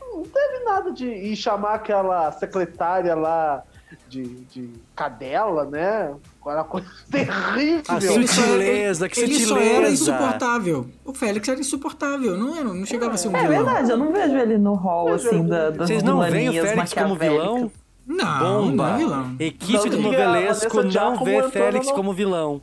não 0.00 0.22
teve 0.24 0.64
nada 0.64 0.90
de. 0.90 1.06
E 1.08 1.34
chamar 1.36 1.74
aquela 1.74 2.30
secretária 2.32 3.14
lá 3.14 3.62
de, 4.08 4.24
de 4.46 4.70
cadela, 4.96 5.64
né? 5.64 6.12
Era 6.46 6.58
uma 6.60 6.64
coisa 6.64 6.86
terrível. 7.10 7.82
A 7.88 7.96
Ele 7.96 8.06
só 8.28 8.42
era- 8.42 8.50
sutileza, 8.52 9.08
que 9.08 9.20
ele 9.20 9.34
só 9.40 9.54
sutileza. 9.54 9.76
era 9.76 9.90
insuportável. 9.90 10.86
O 11.04 11.14
Félix 11.14 11.48
era 11.48 11.60
insuportável, 11.60 12.36
não, 12.36 12.56
era, 12.56 12.64
não 12.64 12.84
chegava 12.86 13.14
a 13.14 13.16
ser 13.16 13.28
um 13.28 13.36
É 13.36 13.42
vilão. 13.46 13.64
verdade, 13.64 13.90
eu 13.90 13.96
não 13.96 14.12
vejo 14.12 14.36
ele 14.36 14.58
no 14.58 14.74
hall, 14.74 15.12
assim, 15.14 15.46
da, 15.46 15.70
das 15.70 15.88
Vocês 15.88 16.02
não 16.02 16.20
veem 16.20 16.48
o 16.50 16.52
Félix 16.62 16.92
como 16.92 17.14
vilão? 17.16 17.70
Não, 18.06 18.38
Bomba. 18.70 18.86
não 18.88 18.94
é 18.94 18.98
vilão. 18.98 19.36
Equipe 19.38 19.88
do 19.88 19.96
diga, 19.96 20.02
novelesco 20.02 20.82
não 20.82 21.24
vê 21.24 21.42
Félix 21.50 21.86
no- 21.86 21.94
como 21.94 22.12
vilão. 22.12 22.60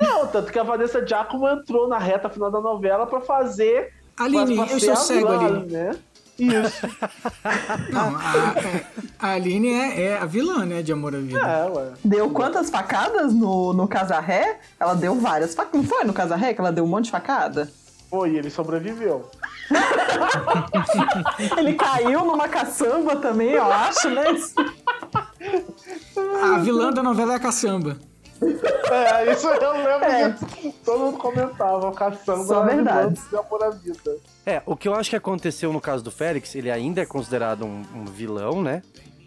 Não, 0.00 0.26
tanto 0.26 0.52
que 0.52 0.58
a 0.58 0.62
Vanessa 0.62 1.06
Giacomo 1.06 1.48
entrou 1.48 1.88
na 1.88 1.98
reta 1.98 2.28
final 2.28 2.50
da 2.50 2.60
novela 2.60 3.06
pra 3.06 3.20
fazer. 3.20 3.92
Aline, 4.16 4.56
eu 4.56 4.80
sou 4.80 4.96
cego, 4.96 5.28
vilã, 5.28 5.46
Aline. 5.46 5.72
Né? 5.72 5.96
Isso. 6.38 6.86
Não, 7.92 8.16
a, 8.16 8.54
é, 8.58 8.86
a 9.18 9.30
Aline 9.32 9.68
é, 9.68 10.02
é 10.02 10.18
a 10.18 10.24
vilã, 10.24 10.64
né, 10.64 10.82
de 10.82 10.92
Amor 10.92 11.14
à 11.14 11.18
Vida. 11.18 11.38
É, 11.38 11.70
ué. 11.70 11.92
Deu 12.04 12.30
quantas 12.30 12.70
facadas 12.70 13.32
no, 13.32 13.72
no 13.72 13.86
Casarré? 13.86 14.58
Ela 14.78 14.94
deu 14.94 15.14
várias 15.14 15.54
facadas. 15.54 15.80
Não 15.80 15.88
foi 15.88 16.04
no 16.04 16.12
Casarré 16.12 16.54
que 16.54 16.60
ela 16.60 16.72
deu 16.72 16.84
um 16.84 16.88
monte 16.88 17.06
de 17.06 17.10
facada? 17.12 17.70
Foi, 18.10 18.36
ele 18.36 18.50
sobreviveu. 18.50 19.28
Ele 21.56 21.72
caiu 21.74 22.24
numa 22.24 22.46
caçamba 22.48 23.16
também, 23.16 23.50
eu 23.50 23.64
acho, 23.64 24.10
né? 24.10 24.24
A 26.42 26.58
vilã 26.58 26.92
da 26.92 27.02
novela 27.02 27.32
é 27.32 27.36
a 27.36 27.40
caçamba. 27.40 27.98
É, 28.42 29.32
isso 29.32 29.46
eu 29.46 29.72
lembro 29.72 30.04
É. 30.04 30.32
que 30.32 30.72
todo 30.84 30.98
mundo 31.00 31.18
comentava, 31.18 31.92
caçamba 31.92 32.44
Só 32.44 32.64
verdade. 32.64 33.20
de 33.30 33.36
amor 33.36 33.62
à 33.64 33.70
vida. 33.70 34.16
É, 34.44 34.62
o 34.66 34.76
que 34.76 34.88
eu 34.88 34.94
acho 34.94 35.10
que 35.10 35.16
aconteceu 35.16 35.72
no 35.72 35.80
caso 35.80 36.02
do 36.04 36.10
Félix, 36.10 36.54
ele 36.54 36.70
ainda 36.70 37.00
é 37.00 37.06
considerado 37.06 37.64
um, 37.64 37.82
um 37.94 38.04
vilão, 38.04 38.62
né? 38.62 38.82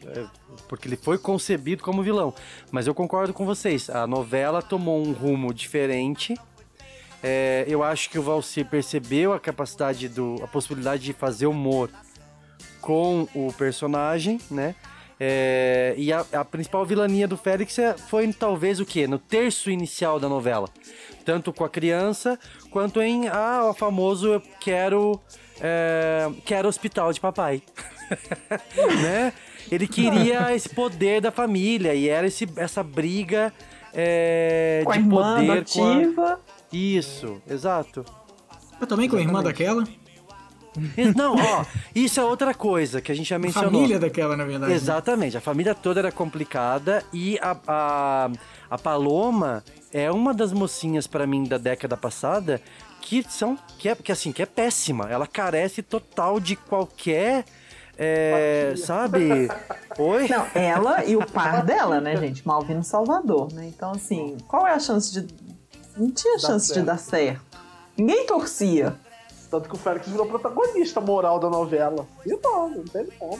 É, 0.05 0.26
Porque 0.70 0.88
ele 0.88 0.95
foi 0.97 1.18
concebido 1.18 1.84
como 1.84 2.01
vilão. 2.03 2.34
Mas 2.72 2.88
eu 2.88 2.93
concordo 2.93 3.34
com 3.34 3.45
vocês, 3.45 3.89
a 3.89 4.05
novela 4.08 4.62
tomou 4.62 5.01
um 5.05 5.12
rumo 5.12 5.53
diferente. 5.53 6.36
É, 7.24 7.66
eu 7.68 7.82
acho 7.84 8.10
que 8.10 8.20
o 8.20 8.22
Valci 8.24 8.64
percebeu 8.64 9.34
a 9.34 9.39
capacidade 9.39 10.08
do. 10.08 10.36
a 10.43 10.47
possibilidade 10.47 11.03
de 11.03 11.14
fazer 11.14 11.47
humor 11.47 11.89
com 12.80 13.28
o 13.34 13.51
personagem, 13.53 14.39
né? 14.51 14.76
É, 15.20 15.95
e 15.97 16.13
a, 16.13 16.24
a 16.34 16.45
principal 16.45 16.86
vilania 16.86 17.28
do 17.28 17.36
Félix 17.38 17.80
é- 17.80 17.97
foi 17.97 18.32
talvez 18.32 18.80
o 18.80 18.86
quê? 18.86 19.07
No 19.07 19.18
terço 19.18 19.72
inicial 19.72 20.20
da 20.20 20.30
novela. 20.30 20.70
Tanto 21.26 21.51
com 21.51 21.63
a 21.63 21.70
criança, 21.70 22.39
quanto 22.70 23.01
em 23.01 23.28
ah, 23.28 23.65
o 23.70 23.74
famoso 23.74 24.34
eu 24.34 24.41
quero, 24.59 25.20
é, 25.59 26.30
quero 26.45 26.68
hospital 26.68 27.11
de 27.11 27.20
papai. 27.20 27.61
né? 29.01 29.34
Ele 29.72 29.88
queria 29.88 30.53
esse 30.55 30.70
poder 30.70 31.20
da 31.20 31.32
família 31.32 31.93
e 31.93 32.07
era 32.07 32.28
esse, 32.28 32.47
essa 32.55 32.84
briga 32.84 33.51
é, 33.93 34.82
Com 34.86 34.91
a 34.91 34.95
de 34.95 34.99
irmã 35.01 35.36
poder 35.36 35.65
com 35.65 36.22
a... 36.22 36.38
Isso, 36.72 37.41
exato. 37.49 38.05
Eu 38.80 38.86
também 38.86 39.09
com 39.09 39.18
a 39.18 39.22
irmã 39.22 39.41
daquela. 39.41 39.84
Não, 41.15 41.36
ó, 41.36 41.65
isso 41.95 42.19
é 42.19 42.23
outra 42.23 42.53
coisa 42.53 43.01
que 43.01 43.11
a 43.11 43.15
gente 43.15 43.28
já 43.30 43.36
A 43.36 43.39
mencionou. 43.39 43.71
família 43.71 43.99
daquela, 43.99 44.36
na 44.38 44.43
verdade. 44.45 44.71
né? 44.71 44.75
Exatamente, 44.75 45.38
a 45.38 45.41
família 45.41 45.73
toda 45.75 45.99
era 45.99 46.11
complicada 46.11 47.03
e 47.13 47.38
a, 47.41 47.57
a, 47.67 48.30
a 48.69 48.78
Paloma 48.78 49.63
é 49.91 50.11
uma 50.11 50.34
das 50.34 50.51
mocinhas 50.53 51.07
pra 51.07 51.25
mim 51.25 51.43
da 51.43 51.57
década 51.57 51.95
passada 51.97 52.61
que 53.01 53.23
são 53.30 53.57
que 53.78 53.88
é 53.89 53.95
que 53.95 54.11
assim 54.11 54.32
que 54.32 54.41
é 54.41 54.45
péssima. 54.45 55.07
Ela 55.09 55.25
carece 55.28 55.82
total 55.82 56.39
de 56.39 56.55
qualquer 56.55 57.45
é, 57.97 58.75
sabe? 58.78 59.49
Oi? 59.97 60.28
Não, 60.28 60.45
ela 60.53 61.03
e 61.03 61.15
o 61.15 61.25
par 61.25 61.63
dela, 61.65 61.99
né, 61.99 62.15
gente? 62.17 62.45
Malvino 62.47 62.84
Salvador, 62.84 63.51
né? 63.53 63.65
Então, 63.75 63.91
assim, 63.91 64.38
qual 64.47 64.67
é 64.67 64.73
a 64.73 64.80
chance 64.80 65.11
de. 65.11 65.28
Não 65.97 66.11
tinha 66.11 66.38
chance 66.38 66.67
de 66.67 66.73
certo. 66.75 66.86
dar 66.86 66.97
certo. 66.99 67.41
Ninguém 67.97 68.28
torcia. 68.28 68.95
Tanto 69.50 69.70
que 69.70 69.76
o 69.76 69.78
Félix 69.78 70.08
virou 70.08 70.26
protagonista 70.26 71.00
moral 71.00 71.39
da 71.39 71.50
novela. 71.50 72.06
E 72.26 72.30
não, 72.41 72.70
não 72.70 72.84
teve 72.84 73.12
como. 73.18 73.39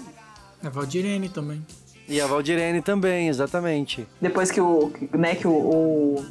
A 0.64 0.70
Valdirene 0.70 1.30
também. 1.30 1.66
E 2.08 2.22
a 2.22 2.28
Valdirene 2.28 2.82
também, 2.82 3.28
exatamente. 3.28 4.08
Depois 4.22 4.50
que 4.50 4.62
o, 4.62 4.92
né, 5.14 5.36
que 5.36 5.46
o, 5.48 5.52
o 5.52 6.26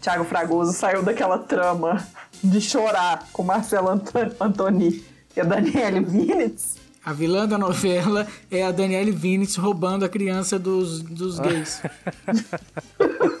Thiago 0.00 0.24
Fragoso 0.24 0.72
saiu 0.72 1.02
daquela 1.02 1.38
trama 1.38 2.06
de 2.44 2.60
chorar 2.60 3.26
com 3.32 3.42
Marcelo 3.42 3.88
Anto- 3.88 4.12
Antoni 4.38 5.02
e 5.34 5.40
a 5.40 5.44
Daniele 5.44 6.00
Vinitz. 6.00 6.76
A 7.04 7.12
vilã 7.14 7.48
da 7.48 7.56
novela 7.56 8.26
é 8.50 8.62
a 8.64 8.70
Danielle 8.70 9.10
Vinitz 9.10 9.56
roubando 9.56 10.04
a 10.04 10.08
criança 10.10 10.58
dos, 10.58 11.00
dos 11.00 11.38
gays. 11.38 11.80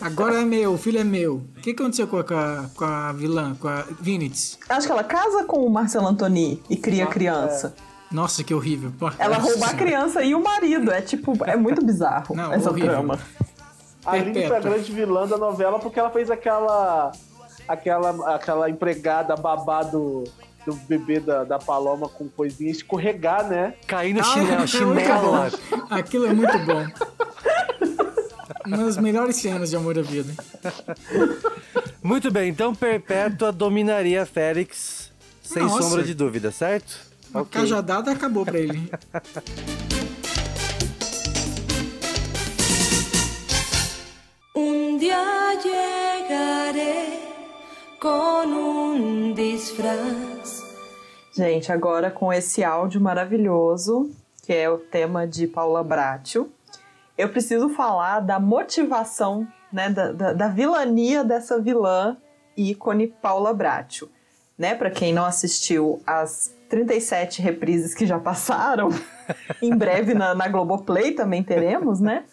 Agora 0.00 0.40
é 0.40 0.44
meu, 0.44 0.72
o 0.74 0.78
filho 0.78 0.98
é 0.98 1.04
meu. 1.04 1.36
O 1.56 1.60
que 1.60 1.70
aconteceu 1.70 2.06
com 2.06 2.16
a, 2.18 2.24
com 2.74 2.84
a, 2.84 3.12
vilã, 3.12 3.54
com 3.54 3.68
a 3.68 3.84
Vinitz? 4.00 4.58
Acho 4.68 4.86
que 4.86 4.92
ela 4.92 5.04
casa 5.04 5.44
com 5.44 5.64
o 5.64 5.70
Marcelo 5.70 6.06
Antoni 6.06 6.62
e 6.68 6.76
cria 6.76 7.06
criança. 7.06 7.74
Nossa, 8.10 8.44
que 8.44 8.52
horrível. 8.52 8.92
Ela 9.18 9.38
nossa 9.38 9.50
rouba 9.50 9.66
a 9.66 9.74
criança 9.74 10.22
e 10.22 10.34
o 10.34 10.42
marido. 10.42 10.90
É 10.92 11.00
tipo, 11.00 11.32
é 11.44 11.56
muito 11.56 11.84
bizarro 11.84 12.34
Não, 12.36 12.52
essa 12.52 12.68
horrível. 12.70 12.90
trama. 12.90 13.18
A 14.04 14.12
Aline 14.12 14.46
foi 14.48 14.56
a 14.56 14.60
grande 14.60 14.92
vilã 14.92 15.26
da 15.26 15.38
novela 15.38 15.78
porque 15.78 15.98
ela 15.98 16.10
fez 16.10 16.30
aquela. 16.30 17.12
aquela, 17.68 18.34
aquela 18.34 18.68
empregada 18.68 19.34
babá 19.36 19.82
do, 19.82 20.24
do 20.66 20.74
bebê 20.88 21.20
da, 21.20 21.44
da 21.44 21.58
Paloma 21.58 22.08
com 22.08 22.28
coisinha 22.28 22.70
escorregar, 22.70 23.46
né? 23.48 23.74
Cair 23.86 24.12
no 24.12 24.20
Ah, 24.20 24.24
chinelo, 24.24 24.62
é 24.62 24.66
chinelo. 24.66 25.32
Aquilo 25.88 26.26
é 26.26 26.34
muito 26.34 26.58
bom. 26.58 26.84
Uma 28.66 28.76
das 28.78 28.96
melhores 28.96 29.36
cenas 29.36 29.70
de 29.70 29.76
Amor 29.76 29.98
à 29.98 30.02
Vida. 30.02 30.32
Muito 32.02 32.30
bem, 32.30 32.48
então 32.50 32.74
Perpétua 32.74 33.52
dominaria 33.52 34.24
Félix, 34.26 35.10
sem 35.42 35.62
Nossa. 35.62 35.82
sombra 35.82 36.02
de 36.02 36.14
dúvida, 36.14 36.50
certo? 36.50 36.98
Uma 37.30 37.42
Ok. 37.42 37.60
cajadada 37.60 38.10
acabou 38.12 38.44
pra 38.44 38.58
ele. 38.58 38.90
Día 44.98 45.54
llegaré 45.64 47.18
con 47.98 48.52
un 48.52 49.34
disfraz. 49.34 50.62
Gente, 51.34 51.72
agora 51.72 52.10
com 52.10 52.32
esse 52.32 52.62
áudio 52.62 53.00
maravilhoso, 53.00 54.10
que 54.44 54.52
é 54.52 54.68
o 54.70 54.78
tema 54.78 55.26
de 55.26 55.46
Paula 55.46 55.82
Bracho, 55.82 56.48
eu 57.16 57.28
preciso 57.28 57.68
falar 57.68 58.20
da 58.20 58.40
motivação, 58.40 59.46
né, 59.72 59.90
da, 59.90 60.12
da, 60.12 60.32
da 60.32 60.48
vilania 60.48 61.22
dessa 61.22 61.60
vilã 61.60 62.16
ícone 62.56 63.08
Paula 63.08 63.52
Bracho. 63.52 64.10
Né, 64.58 64.74
para 64.74 64.90
quem 64.90 65.12
não 65.12 65.24
assistiu 65.24 66.00
as 66.06 66.54
37 66.68 67.42
reprises 67.42 67.94
que 67.94 68.06
já 68.06 68.18
passaram, 68.18 68.90
em 69.60 69.74
breve 69.76 70.14
na, 70.14 70.34
na 70.34 70.46
Globoplay 70.46 71.12
também 71.12 71.42
teremos, 71.42 72.00
né? 72.00 72.24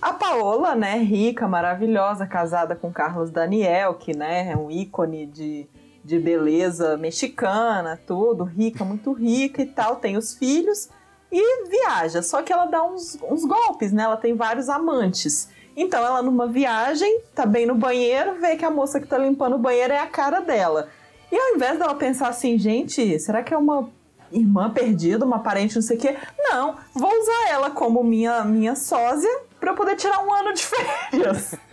A 0.00 0.12
Paola, 0.12 0.74
né, 0.74 0.98
rica, 0.98 1.48
maravilhosa, 1.48 2.26
casada 2.26 2.76
com 2.76 2.92
Carlos 2.92 3.30
Daniel, 3.30 3.94
que 3.94 4.14
né, 4.14 4.50
é 4.50 4.56
um 4.56 4.70
ícone 4.70 5.26
de, 5.26 5.66
de 6.04 6.18
beleza 6.18 6.96
mexicana, 6.98 7.98
tudo, 8.06 8.44
rica, 8.44 8.84
muito 8.84 9.12
rica 9.12 9.62
e 9.62 9.66
tal, 9.66 9.96
tem 9.96 10.16
os 10.16 10.34
filhos 10.34 10.90
e 11.30 11.68
viaja. 11.68 12.22
Só 12.22 12.42
que 12.42 12.52
ela 12.52 12.66
dá 12.66 12.82
uns, 12.82 13.18
uns 13.22 13.44
golpes, 13.44 13.92
né? 13.92 14.04
Ela 14.04 14.16
tem 14.16 14.34
vários 14.34 14.68
amantes. 14.68 15.48
Então 15.76 16.04
ela 16.04 16.22
numa 16.22 16.46
viagem, 16.46 17.20
tá 17.34 17.44
bem 17.44 17.66
no 17.66 17.74
banheiro, 17.74 18.40
vê 18.40 18.56
que 18.56 18.64
a 18.64 18.70
moça 18.70 18.98
que 18.98 19.06
tá 19.06 19.18
limpando 19.18 19.56
o 19.56 19.58
banheiro 19.58 19.92
é 19.92 19.98
a 19.98 20.06
cara 20.06 20.40
dela. 20.40 20.88
E 21.30 21.36
ao 21.36 21.54
invés 21.54 21.78
dela 21.78 21.94
pensar 21.94 22.28
assim, 22.28 22.56
gente, 22.58 23.18
será 23.18 23.42
que 23.42 23.52
é 23.52 23.58
uma 23.58 23.88
irmã 24.32 24.70
perdida, 24.70 25.24
uma 25.24 25.40
parente, 25.40 25.74
não 25.74 25.82
sei 25.82 25.96
o 25.96 26.00
quê? 26.00 26.16
Não, 26.38 26.76
vou 26.94 27.10
usar 27.10 27.50
ela 27.50 27.70
como 27.70 28.02
minha, 28.02 28.42
minha 28.44 28.74
sósia 28.74 29.30
pra 29.60 29.72
eu 29.72 29.76
poder 29.76 29.96
tirar 29.96 30.24
um 30.24 30.32
ano 30.32 30.52
de 30.54 30.62
férias. 30.64 31.54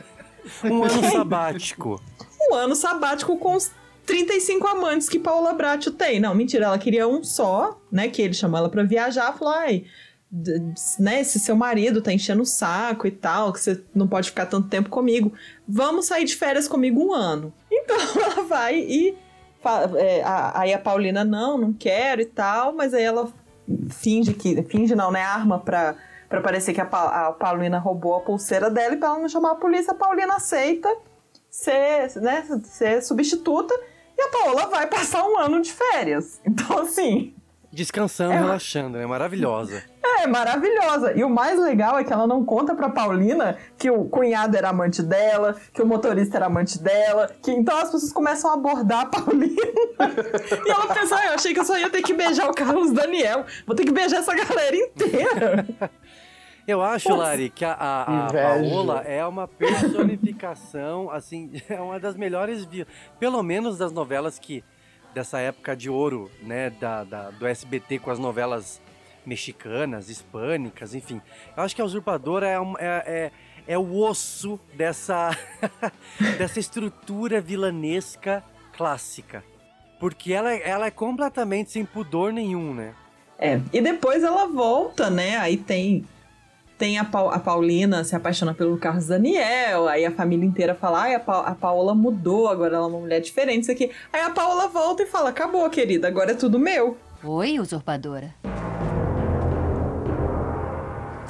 Um 0.62 0.84
ano 0.84 1.02
sabático. 1.10 2.02
um 2.52 2.54
ano 2.54 2.76
sabático 2.76 3.38
com 3.38 3.56
os 3.56 3.72
35 4.06 4.68
amantes 4.68 5.08
que 5.08 5.20
Paula 5.20 5.54
Bracho 5.54 5.92
tem. 5.92 6.20
Não, 6.20 6.36
mentira, 6.36 6.66
ela 6.66 6.78
queria 6.78 7.08
um 7.08 7.24
só, 7.24 7.80
né? 7.92 8.10
Que 8.10 8.22
ele 8.22 8.34
chamou 8.34 8.58
ela 8.58 8.70
pra 8.70 8.84
viajar, 8.84 9.38
falou, 9.38 9.54
ai, 9.54 9.86
né, 11.00 11.24
se 11.24 11.40
seu 11.40 11.56
marido 11.56 12.02
tá 12.02 12.12
enchendo 12.12 12.42
o 12.42 12.46
saco 12.46 13.06
e 13.06 13.12
tal, 13.12 13.54
que 13.54 13.60
você 13.60 13.84
não 13.94 14.08
pode 14.08 14.30
ficar 14.30 14.48
tanto 14.48 14.68
tempo 14.68 14.90
comigo, 14.90 15.32
vamos 15.68 16.08
sair 16.08 16.26
de 16.26 16.36
férias 16.36 16.68
comigo 16.68 17.00
um 17.00 17.14
ano. 17.14 17.54
Então 17.72 17.96
ela 18.20 18.44
vai 18.44 18.80
e 18.80 19.16
é, 19.96 20.22
aí 20.56 20.74
a 20.74 20.80
Paulina, 20.80 21.24
não, 21.24 21.58
não 21.58 21.72
quero 21.72 22.22
e 22.22 22.26
tal, 22.26 22.74
mas 22.74 22.94
aí 22.94 23.04
ela 23.04 23.32
finge 23.90 24.34
que, 24.34 24.62
finge 24.64 24.96
não, 24.96 25.12
né, 25.12 25.22
arma 25.22 25.60
pra, 25.60 25.96
pra 26.28 26.42
parecer 26.42 26.74
que 26.74 26.82
a, 26.82 26.86
a 26.86 27.32
Paulina 27.32 27.78
roubou 27.78 28.16
a 28.16 28.22
pulseira 28.22 28.70
dela 28.72 28.96
e 28.96 28.98
pra 28.98 29.10
ela 29.10 29.20
não 29.20 29.30
chamar 29.30 29.52
a 29.52 29.56
polícia, 29.56 29.92
a 29.92 29.96
Paulina 29.96 30.36
aceita 30.36 30.90
ser, 31.48 32.10
né, 32.22 32.44
ser 32.64 33.04
substituta 33.04 33.74
e 34.24 34.28
a 34.28 34.30
Paola 34.30 34.68
vai 34.68 34.88
passar 34.88 35.24
um 35.24 35.38
ano 35.38 35.62
de 35.62 35.72
férias. 35.72 36.40
Então, 36.46 36.80
assim, 36.80 37.34
Descansando, 37.72 38.34
É. 38.34 38.38
relaxando, 38.38 39.00
né? 39.00 39.06
Maravilhosa. 39.08 39.82
é 40.20 40.28
maravilhosa. 40.28 41.12
E 41.18 41.24
o 41.24 41.30
mais 41.30 41.60
legal 41.60 41.98
é 41.98 42.04
que 42.04 42.14
ela 42.14 42.28
não 42.28 42.46
conta 42.46 42.76
pra 42.76 42.88
Paulina 42.88 43.58
que 43.80 43.90
o 43.90 44.06
cunhado 44.06 44.56
era 44.56 44.70
amante 44.70 45.02
dela, 45.02 45.56
que 45.74 45.82
o 45.82 45.86
motorista 45.86 46.38
era 46.38 46.46
amante 46.46 46.78
dela, 46.78 47.32
que 47.42 47.50
então 47.52 47.76
as 47.76 47.90
pessoas 47.90 48.14
começam 48.14 48.52
a 48.52 48.54
abordar 48.54 49.02
a 49.02 49.06
Paulina. 49.08 49.56
e 50.66 50.70
ela 50.70 50.94
pensa, 50.94 51.16
ah, 51.18 51.26
eu 51.28 51.34
achei 51.34 51.52
que 51.54 51.60
eu 51.60 51.66
só 51.66 51.76
ia 51.78 51.90
ter 51.90 52.04
que 52.04 52.14
beijar 52.14 52.48
o 52.48 52.54
Carlos 52.54 52.92
Daniel. 52.92 53.44
Vou 53.66 53.76
ter 53.76 53.86
que 53.86 53.92
beijar 53.92 54.20
essa 54.20 54.36
galera 54.36 54.76
inteira. 54.76 55.66
Eu 56.68 56.82
acho. 56.82 57.14
Lari, 57.16 57.50
que 57.50 57.66
a, 57.66 57.74
a, 57.74 58.28
a. 58.28 58.34
Paola 58.34 59.02
é 59.02 59.26
uma 59.26 59.48
personificação, 59.48 61.10
assim, 61.12 61.52
é 61.70 61.80
uma 61.82 62.00
das 62.00 62.16
melhores, 62.16 62.68
pelo 63.20 63.42
menos 63.44 63.78
das 63.78 63.92
novelas 63.92 64.40
que, 64.40 64.64
dessa 65.14 65.40
época 65.40 65.76
de 65.76 65.90
ouro, 65.90 66.32
né, 66.42 66.70
da, 66.70 67.04
da- 67.04 67.30
do 67.32 67.46
SBT 67.46 68.00
com 68.00 68.12
as 68.12 68.20
novelas 68.20 68.82
mexicanas, 69.26 70.10
hispânicas, 70.10 70.94
enfim. 70.96 71.22
Eu 71.56 71.64
acho 71.64 71.76
que 71.76 71.82
a 71.82 71.86
Usurpadora 71.86 72.48
é, 72.48 72.60
um- 72.60 72.78
é, 72.78 73.04
é, 73.06 73.32
é 73.68 73.78
o 73.78 73.98
osso 73.98 74.60
dessa, 74.76 75.32
dessa 76.38 76.60
estrutura 76.60 77.40
vilanesca 77.42 78.44
clássica. 78.76 79.44
Porque 80.00 80.34
ela, 80.34 80.54
ela 80.54 80.86
é 80.88 80.92
completamente 80.92 81.72
sem 81.72 81.86
pudor 81.86 82.34
nenhum, 82.34 82.74
né? 82.74 82.94
É, 83.40 83.60
e 83.72 83.82
depois 83.82 84.24
ela 84.24 84.46
volta, 84.48 85.10
né? 85.10 85.38
Aí 85.38 85.56
tem 85.58 86.06
tem 86.84 86.98
a, 86.98 87.06
Pau- 87.06 87.30
a 87.30 87.40
Paulina 87.40 88.04
se 88.04 88.14
apaixona 88.14 88.54
pelo 88.54 88.78
Carlos 88.78 89.08
Daniel, 89.08 89.88
aí 89.88 90.04
a 90.04 90.12
família 90.12 90.46
inteira 90.46 90.76
fala, 90.76 91.04
ai, 91.04 91.16
a, 91.16 91.20
Pa- 91.22 91.40
a 91.48 91.56
Paola 91.56 91.96
mudou, 91.96 92.50
agora 92.50 92.76
ela 92.76 92.88
é 92.88 92.90
uma 92.90 93.00
mulher 93.00 93.22
diferente, 93.22 93.62
isso 93.62 93.72
aqui. 93.72 93.90
Aí 94.12 94.20
a 94.20 94.32
Paola 94.32 94.68
volta 94.68 95.02
e 95.02 95.06
fala, 95.06 95.30
acabou, 95.30 95.70
querida, 95.70 96.10
agora 96.10 96.32
é 96.32 96.34
tudo 96.34 96.60
meu. 96.60 96.98
Oi, 97.24 97.58
usurpadora. 97.58 98.36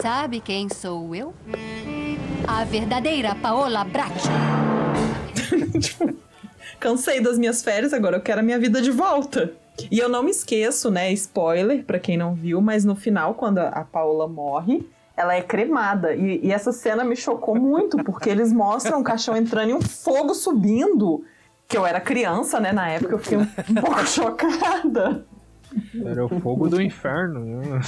Sabe 0.02 0.40
quem 0.40 0.68
sou 0.70 1.14
eu? 1.14 1.36
A 2.48 2.64
verdadeira 2.66 3.36
Paola 3.36 3.84
Bracho. 3.84 4.30
Cansei 6.80 7.22
das 7.22 7.38
minhas 7.38 7.62
férias, 7.62 7.94
agora 7.94 8.18
eu 8.18 8.22
quero 8.22 8.40
a 8.40 8.44
minha 8.44 8.58
vida 8.58 8.82
de 8.82 8.90
volta. 8.90 9.54
E 9.92 10.00
eu 10.00 10.10
não 10.10 10.24
me 10.24 10.32
esqueço, 10.32 10.90
né? 10.90 11.12
Spoiler 11.14 11.84
pra 11.84 12.00
quem 12.00 12.18
não 12.18 12.34
viu, 12.34 12.60
mas 12.60 12.84
no 12.84 12.96
final, 12.96 13.36
quando 13.36 13.60
a 13.60 13.68
a 13.70 13.84
Paola 13.84 14.28
morre, 14.28 14.84
ela 15.16 15.36
é 15.36 15.42
cremada. 15.42 16.16
E, 16.16 16.46
e 16.46 16.52
essa 16.52 16.72
cena 16.72 17.04
me 17.04 17.16
chocou 17.16 17.56
muito, 17.56 17.98
porque 18.04 18.30
eles 18.30 18.52
mostram 18.52 19.00
o 19.00 19.04
caixão 19.04 19.36
entrando 19.36 19.70
e 19.70 19.74
um 19.74 19.82
fogo 19.82 20.34
subindo. 20.34 21.24
Que 21.68 21.78
eu 21.78 21.86
era 21.86 22.00
criança, 22.00 22.60
né? 22.60 22.72
Na 22.72 22.90
época 22.90 23.14
eu 23.14 23.20
fiquei 23.20 23.38
um, 23.38 23.46
pouco 23.82 24.06
chocada. 24.06 25.26
Era 26.06 26.26
o 26.26 26.40
fogo 26.40 26.68
do 26.70 26.82
inferno, 26.82 27.40
né? 27.46 27.82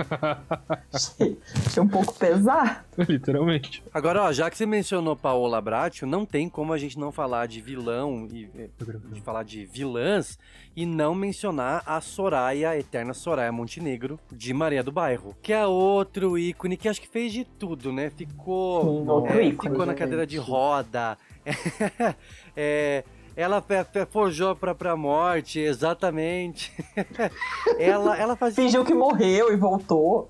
Achei, 0.92 1.38
achei 1.66 1.82
um 1.82 1.88
pouco 1.88 2.14
pesado. 2.14 2.80
Literalmente. 3.08 3.82
Agora, 3.92 4.22
ó, 4.22 4.32
já 4.32 4.50
que 4.50 4.56
você 4.56 4.66
mencionou 4.66 5.16
Paola 5.16 5.60
Bracho, 5.60 6.06
não 6.06 6.26
tem 6.26 6.48
como 6.48 6.72
a 6.72 6.78
gente 6.78 6.98
não 6.98 7.10
falar 7.10 7.46
de 7.46 7.60
vilão 7.60 8.28
e 8.30 8.48
eh, 8.56 8.68
de 9.10 9.20
falar 9.20 9.42
de 9.42 9.64
vilãs 9.64 10.38
e 10.76 10.84
não 10.84 11.14
mencionar 11.14 11.82
a 11.86 12.00
Soraya, 12.00 12.70
a 12.70 12.78
eterna 12.78 13.14
Soraya 13.14 13.52
Montenegro, 13.52 14.18
de 14.30 14.52
Maria 14.52 14.82
do 14.82 14.92
Bairro, 14.92 15.36
que 15.42 15.52
é 15.52 15.66
outro 15.66 16.38
ícone 16.38 16.76
que 16.76 16.88
acho 16.88 17.00
que 17.00 17.08
fez 17.08 17.32
de 17.32 17.44
tudo, 17.44 17.92
né? 17.92 18.10
Ficou, 18.10 18.82
Sim, 18.82 19.08
outro 19.08 19.38
é, 19.38 19.44
ícone, 19.44 19.70
ficou 19.70 19.86
na 19.86 19.92
gente. 19.92 19.98
cadeira 19.98 20.26
de 20.26 20.36
roda. 20.38 21.16
É, 22.54 23.02
ela 23.36 23.64
forjou 24.10 24.54
pra, 24.54 24.74
pra 24.74 24.96
morte, 24.96 25.58
exatamente. 25.58 26.72
ela, 27.78 28.18
ela 28.18 28.36
fazia 28.36 28.64
Fingiu 28.64 28.84
que 28.84 28.94
morreu 28.94 29.52
e 29.52 29.56
voltou. 29.56 30.28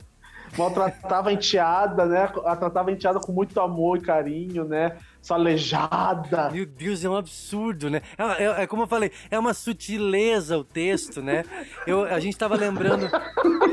Maltratava 0.57 1.30
a 1.30 1.32
enteada, 1.32 2.05
né? 2.05 2.30
Ela 2.36 2.57
tratava 2.57 2.90
a 2.90 2.92
enteada 2.92 3.18
com 3.18 3.32
muito 3.32 3.59
amor 3.59 3.96
e 3.96 4.03
carinho, 4.03 4.64
né? 4.64 4.98
Só 5.22 5.34
aleijada. 5.34 6.50
Meu 6.50 6.66
Deus, 6.66 7.03
é 7.05 7.09
um 7.09 7.16
absurdo, 7.16 7.88
né? 7.88 8.03
É, 8.18 8.44
é- 8.44 8.62
é 8.62 8.66
como 8.66 8.82
eu 8.82 8.86
falei, 8.86 9.11
é 9.30 9.38
uma 9.38 9.55
sutileza 9.55 10.59
o 10.59 10.64
texto, 10.64 11.22
né? 11.22 11.44
Eu, 11.86 12.05
a 12.05 12.20
gente 12.20 12.36
tava 12.36 12.55
lembrando. 12.55 13.09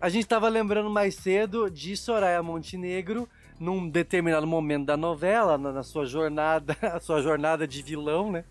a 0.00 0.08
gente 0.08 0.26
tava 0.26 0.48
lembrando 0.48 0.90
mais 0.90 1.14
cedo 1.16 1.70
de 1.70 1.96
Soraya 1.96 2.42
Montenegro 2.42 3.28
num 3.58 3.88
determinado 3.88 4.46
momento 4.46 4.86
da 4.86 4.96
novela, 4.96 5.56
na, 5.56 5.72
na 5.72 5.82
sua 5.82 6.06
jornada, 6.06 6.76
a 6.82 7.00
sua 7.00 7.20
jornada 7.22 7.66
de 7.66 7.82
vilão, 7.82 8.30
né? 8.32 8.44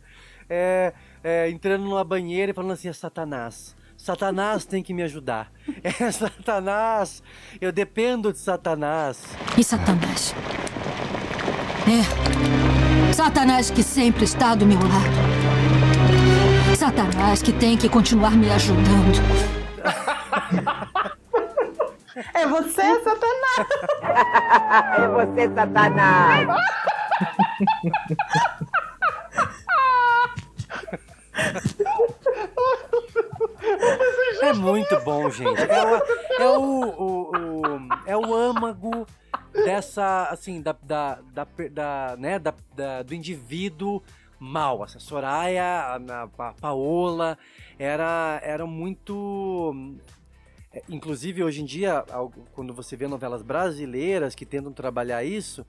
É, 0.49 0.93
é, 1.23 1.49
entrando 1.49 1.83
numa 1.83 2.03
banheira 2.03 2.51
e 2.51 2.53
falando 2.55 2.71
assim: 2.71 2.87
é 2.87 2.93
Satanás. 2.93 3.75
Satanás 3.97 4.65
tem 4.65 4.83
que 4.83 4.93
me 4.93 5.03
ajudar. 5.03 5.51
É 5.83 6.11
Satanás. 6.11 7.23
Eu 7.59 7.71
dependo 7.71 8.31
de 8.31 8.39
Satanás. 8.39 9.23
E 9.57 9.63
Satanás? 9.63 10.35
É. 11.87 13.13
Satanás 13.13 13.71
que 13.71 13.81
sempre 13.81 14.25
está 14.25 14.55
do 14.55 14.65
meu 14.65 14.79
lado. 14.79 15.15
Satanás 16.75 17.41
que 17.41 17.53
tem 17.53 17.77
que 17.77 17.87
continuar 17.87 18.35
me 18.35 18.49
ajudando. 18.51 19.15
É 22.33 22.47
você, 22.47 23.03
Satanás! 23.03 23.67
É 24.97 25.07
você, 25.07 25.49
Satanás! 25.53 26.47
É 34.41 34.53
muito 34.53 34.99
bom, 35.01 35.29
gente. 35.29 35.59
É 35.61 35.85
o, 35.85 36.43
é 36.43 36.49
o, 36.57 36.61
o- 36.61 37.31
o- 37.31 37.89
é 38.05 38.17
o 38.17 38.33
âmago 38.33 39.07
dessa, 39.53 40.25
assim, 40.29 40.61
da, 40.61 40.75
da, 40.81 41.19
da, 41.33 41.47
da, 41.71 42.15
né, 42.17 42.39
da, 42.39 42.53
da- 42.75 43.01
do 43.03 43.13
indivíduo 43.13 44.01
mal. 44.39 44.83
Assim, 44.83 44.97
a 44.97 45.01
Soraya, 45.01 45.63
a, 45.63 45.95
a- 45.95 46.49
a 46.49 46.53
Paola, 46.53 47.37
era, 47.79 48.39
era 48.43 48.65
muito... 48.65 49.95
é, 50.75 50.83
Inclusive, 50.89 51.43
hoje 51.43 51.61
em 51.61 51.65
dia, 51.65 52.03
quando 52.53 52.73
você 52.73 52.95
vê 52.97 53.07
novelas 53.07 53.41
brasileiras 53.41 54.35
que 54.35 54.45
tentam 54.45 54.73
trabalhar 54.73 55.23
isso, 55.23 55.65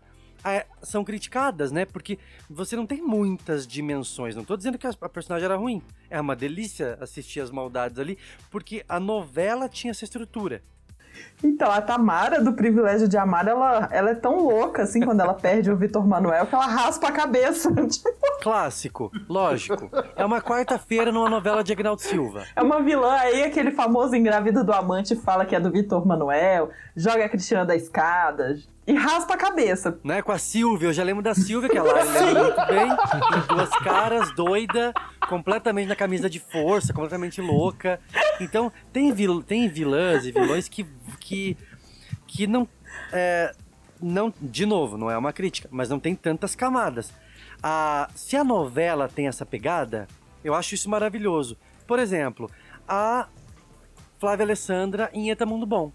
são 0.82 1.04
criticadas, 1.04 1.72
né? 1.72 1.84
Porque 1.84 2.18
você 2.48 2.76
não 2.76 2.86
tem 2.86 3.02
muitas 3.02 3.66
dimensões. 3.66 4.36
Não 4.36 4.44
tô 4.44 4.57
dizendo 4.57 4.78
que 4.78 4.86
a 4.86 5.09
personagem 5.09 5.44
era 5.44 5.57
ruim. 5.57 5.82
É 6.09 6.20
uma 6.20 6.36
delícia 6.36 6.98
assistir 7.00 7.40
as 7.40 7.50
maldades 7.50 7.98
ali, 7.98 8.18
porque 8.50 8.84
a 8.88 9.00
novela 9.00 9.68
tinha 9.68 9.90
essa 9.90 10.04
estrutura. 10.04 10.62
Então, 11.44 11.70
a 11.70 11.80
Tamara, 11.80 12.42
do 12.42 12.52
Privilégio 12.52 13.06
de 13.06 13.16
Amar, 13.16 13.46
ela, 13.46 13.88
ela 13.92 14.10
é 14.10 14.14
tão 14.14 14.38
louca, 14.42 14.82
assim, 14.82 15.00
quando 15.00 15.20
ela 15.20 15.34
perde 15.34 15.70
o 15.70 15.76
Vitor 15.76 16.06
Manuel, 16.06 16.46
que 16.46 16.54
ela 16.54 16.66
raspa 16.66 17.08
a 17.08 17.12
cabeça. 17.12 17.70
Tipo, 17.86 18.16
Clássico, 18.42 19.10
lógico. 19.28 19.90
É 20.16 20.24
uma 20.24 20.40
quarta-feira 20.40 21.12
numa 21.12 21.28
novela 21.28 21.62
de 21.62 21.72
Agnaldo 21.72 22.00
Silva. 22.02 22.44
é 22.54 22.62
uma 22.62 22.80
vilã 22.82 23.12
aí, 23.12 23.44
aquele 23.44 23.70
famoso 23.70 24.14
engravida 24.14 24.64
do 24.64 24.72
amante 24.72 25.14
fala 25.16 25.44
que 25.44 25.54
é 25.54 25.60
do 25.60 25.70
Vitor 25.70 26.06
Manuel, 26.06 26.70
joga 26.96 27.24
a 27.24 27.28
Cristina 27.28 27.64
da 27.64 27.76
escada 27.76 28.56
e 28.86 28.94
raspa 28.94 29.34
a 29.34 29.36
cabeça. 29.36 29.98
Né, 30.04 30.22
com 30.22 30.30
a 30.30 30.38
Silvia, 30.38 30.88
eu 30.88 30.92
já 30.92 31.02
lembro 31.02 31.22
da 31.22 31.34
Silvia, 31.34 31.68
que 31.68 31.76
a 31.76 31.82
Lari 31.82 32.08
lembra 32.08 32.44
muito 32.44 32.66
bem. 32.66 32.88
Em 32.88 33.54
duas 33.54 33.70
caras, 33.80 34.30
doida, 34.34 34.94
completamente 35.28 35.88
na 35.88 35.96
camisa 35.96 36.30
de 36.30 36.38
força, 36.38 36.92
completamente 36.92 37.40
louca. 37.40 37.98
Então, 38.40 38.70
tem, 38.92 39.12
vil, 39.12 39.42
tem 39.42 39.68
vilãs 39.68 40.24
e 40.24 40.30
vilões 40.30 40.68
que, 40.68 40.86
que, 41.26 41.56
que 42.26 42.46
não, 42.46 42.68
é, 43.12 43.52
não. 44.00 44.32
De 44.40 44.64
novo, 44.64 44.96
não 44.96 45.10
é 45.10 45.18
uma 45.18 45.32
crítica, 45.32 45.68
mas 45.72 45.88
não 45.88 45.98
tem 45.98 46.14
tantas 46.14 46.54
camadas. 46.54 47.12
A, 47.60 48.08
se 48.14 48.36
a 48.36 48.44
novela 48.44 49.08
tem 49.08 49.26
essa 49.26 49.44
pegada, 49.44 50.06
eu 50.44 50.54
acho 50.54 50.74
isso 50.74 50.88
maravilhoso. 50.88 51.56
Por 51.86 51.98
exemplo, 51.98 52.48
a 52.86 53.28
Flávia 54.20 54.44
Alessandra 54.44 55.10
em 55.12 55.30
Eta 55.30 55.44
Mundo 55.44 55.66
Bom. 55.66 55.92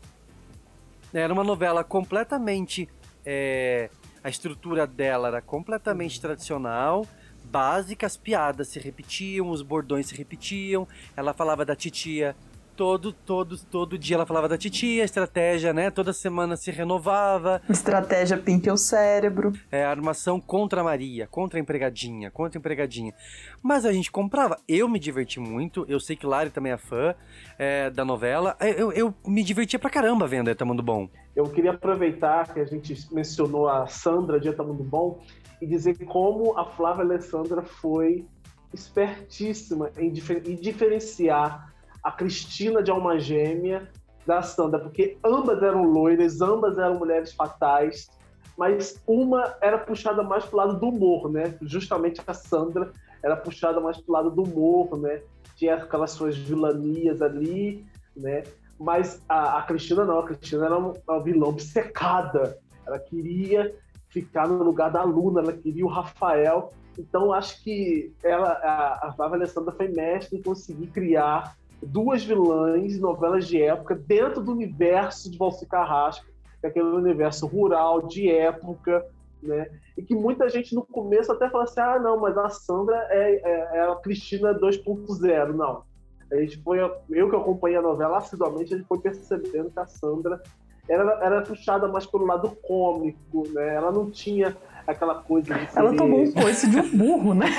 Era 1.14 1.32
uma 1.34 1.44
novela 1.44 1.84
completamente. 1.84 2.90
é, 3.26 3.90
a 4.24 4.30
estrutura 4.30 4.86
dela 4.86 5.30
era 5.30 5.42
completamente 5.42 6.22
tradicional, 6.22 7.08
básica, 7.44 8.06
as 8.06 8.16
piadas 8.16 8.68
se 8.68 8.80
repetiam, 8.80 9.50
os 9.50 9.64
bordões 9.64 10.08
se 10.08 10.16
repetiam. 10.16 10.88
Ela 11.18 11.34
falava 11.34 11.66
da 11.66 11.76
titia 11.76 12.36
todo, 12.82 13.14
todo, 13.14 13.56
todo 13.70 13.96
dia 13.96 14.16
ela 14.16 14.26
falava 14.26 14.50
da 14.50 14.58
titia, 14.58 15.04
a 15.04 15.06
estratégia, 15.06 15.72
né? 15.72 15.92
Toda 15.92 16.12
semana 16.12 16.58
se 16.58 16.72
renovava. 16.72 17.62
Estratégia 17.70 18.40
pinta 18.40 18.74
o 18.74 18.78
cérebro. 18.78 19.54
É, 19.72 19.86
armação 19.86 20.42
contra 20.42 20.82
a 20.82 20.84
Maria, 20.84 21.28
contra 21.28 21.60
a 21.60 21.62
empregadinha, 21.62 22.32
contra 22.32 22.58
a 22.58 22.60
empregadinha. 22.60 23.14
Mas 23.62 23.86
a 23.86 23.94
gente 23.94 24.12
comprava. 24.12 24.58
Eu 24.68 24.90
me 24.90 24.98
diverti 24.98 25.40
muito. 25.40 25.86
Eu 25.88 26.00
sei 26.00 26.16
que 26.16 26.26
Lari 26.26 26.50
também 26.50 26.72
é 26.72 26.78
fã 26.78 27.14
é, 27.60 27.92
da 27.92 28.04
novela. 28.04 28.58
Eu, 28.60 28.92
eu 28.94 29.14
me 29.28 29.44
divertia 29.44 29.78
pra 29.78 29.92
caramba 29.92 30.26
vendo 30.26 30.50
Eta 30.50 30.66
Mundo 30.66 30.82
Bom. 30.82 31.08
Eu 31.36 31.48
queria 31.52 31.74
aproveitar 31.74 32.52
que 32.52 32.60
a 32.60 32.66
gente 32.66 32.98
mencionou 33.14 33.70
a 33.70 33.86
Sandra 33.86 34.40
de 34.40 34.50
Eta 34.50 34.64
Mundo 34.64 34.84
Bom 34.84 35.22
e 35.62 35.68
dizer 35.68 36.04
como 36.06 36.58
a 36.58 36.66
Flávia 36.66 37.04
Alessandra 37.04 37.62
foi 37.62 38.26
espertíssima 38.74 39.92
em, 40.00 40.12
difer- 40.12 40.42
em 40.48 40.56
diferenciar 40.56 41.70
a 42.04 42.12
Cristina 42.12 42.82
de 42.82 42.92
Alma 42.92 43.20
Gêmea 43.20 43.88
da 44.26 44.42
Sandra, 44.42 44.80
porque 44.80 45.18
ambas 45.24 45.62
eram 45.62 45.84
loiras, 45.84 46.42
ambas 46.42 46.78
eram 46.78 46.96
mulheres 46.96 47.34
fatais, 47.34 48.10
mas 48.58 49.02
uma 49.08 49.56
era 49.62 49.78
puxada 49.78 50.22
mais 50.24 50.46
pro 50.46 50.58
lado 50.58 50.80
do 50.80 50.90
humor, 50.90 51.32
né? 51.32 51.56
Justamente 51.62 52.22
a 52.26 52.34
Sandra 52.34 52.92
era 53.24 53.36
puxada 53.36 53.80
mais 53.80 53.98
pro 53.98 54.14
lado 54.14 54.30
do 54.30 54.44
humor, 54.44 55.00
né? 55.00 55.22
Tinha 55.56 55.76
aquelas 55.76 56.12
suas 56.12 56.38
vilanias 56.38 57.22
ali, 57.22 57.86
né? 58.16 58.44
Mas 58.80 59.22
a, 59.30 59.60
a 59.60 59.62
Cristina 59.64 60.04
não, 60.06 60.20
a 60.20 60.26
Cristina 60.26 60.66
era 60.66 60.78
uma, 60.78 61.24
vilã 61.24 61.48
obcecada. 61.48 62.58
Ela 62.86 63.00
queria 63.00 63.76
ficar 64.10 64.48
no 64.48 64.64
lugar 64.64 64.92
da 64.92 65.04
Luna, 65.04 65.42
ela 65.42 65.54
queria 65.54 65.86
o 65.86 65.90
Rafael. 65.90 66.74
Então 66.98 67.32
acho 67.32 67.64
que 67.64 68.12
ela, 68.24 68.50
a, 68.50 69.08
a 69.08 69.14
Flávia 69.14 69.38
Alessandra 69.38 69.72
foi 69.72 69.88
mestre 69.88 70.40
em 70.40 70.42
conseguir 70.42 70.88
criar 70.88 71.56
duas 71.82 72.24
vilãs, 72.24 73.00
novelas 73.00 73.48
de 73.48 73.62
época, 73.62 73.96
dentro 73.96 74.42
do 74.42 74.52
universo 74.52 75.30
de 75.30 75.38
Valci 75.38 75.66
Carrasco, 75.66 76.26
que 76.60 76.68
é 76.68 76.70
aquele 76.70 76.88
universo 76.88 77.48
rural, 77.48 78.08
de 78.08 78.30
época, 78.30 79.06
né? 79.42 79.68
E 79.98 80.04
que 80.04 80.14
muita 80.14 80.48
gente 80.50 80.76
no 80.76 80.84
começo 80.84 81.32
até 81.32 81.50
fala 81.50 81.64
assim: 81.64 81.80
ah, 81.80 82.00
não, 82.00 82.20
mas 82.20 82.38
a 82.38 82.50
Sandra 82.50 82.96
é, 83.10 83.34
é, 83.34 83.78
é 83.78 83.92
a 83.92 83.96
Cristina 83.96 84.54
2.0. 84.54 85.54
Não. 85.54 85.84
A 86.32 86.36
gente 86.38 86.62
foi, 86.62 86.80
eu 87.10 87.30
que 87.30 87.36
acompanhei 87.36 87.78
a 87.78 87.82
novela 87.82 88.18
assiduamente, 88.18 88.74
a 88.74 88.78
gente 88.78 88.88
foi 88.88 89.00
percebendo 89.00 89.70
que 89.70 89.80
a 89.80 89.86
Sandra 89.86 90.42
era, 90.88 91.20
era 91.22 91.42
puxada 91.42 91.88
mais 91.88 92.06
pelo 92.06 92.26
lado 92.26 92.56
cômico, 92.62 93.48
né? 93.50 93.76
Ela 93.76 93.92
não 93.92 94.10
tinha 94.10 94.56
aquela 94.88 95.16
coisa 95.16 95.54
de 95.54 95.70
Ela 95.76 95.96
tomou 95.96 96.22
um 96.22 96.32
coice 96.32 96.70
de 96.70 96.80
um 96.80 96.98
burro, 96.98 97.34
né? 97.34 97.48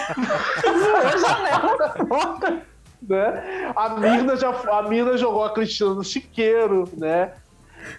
A 1.04 1.16
janela 1.18 1.76
da 1.76 1.88
porta. 2.06 2.71
Né? 3.08 3.72
A 3.74 3.90
Mirna 4.00 4.36
já 4.36 4.50
a 4.50 4.82
Mirna 4.82 5.16
jogou 5.16 5.44
a 5.44 5.50
Cristina 5.50 5.94
no 5.94 6.04
chiqueiro, 6.04 6.84
né? 6.96 7.32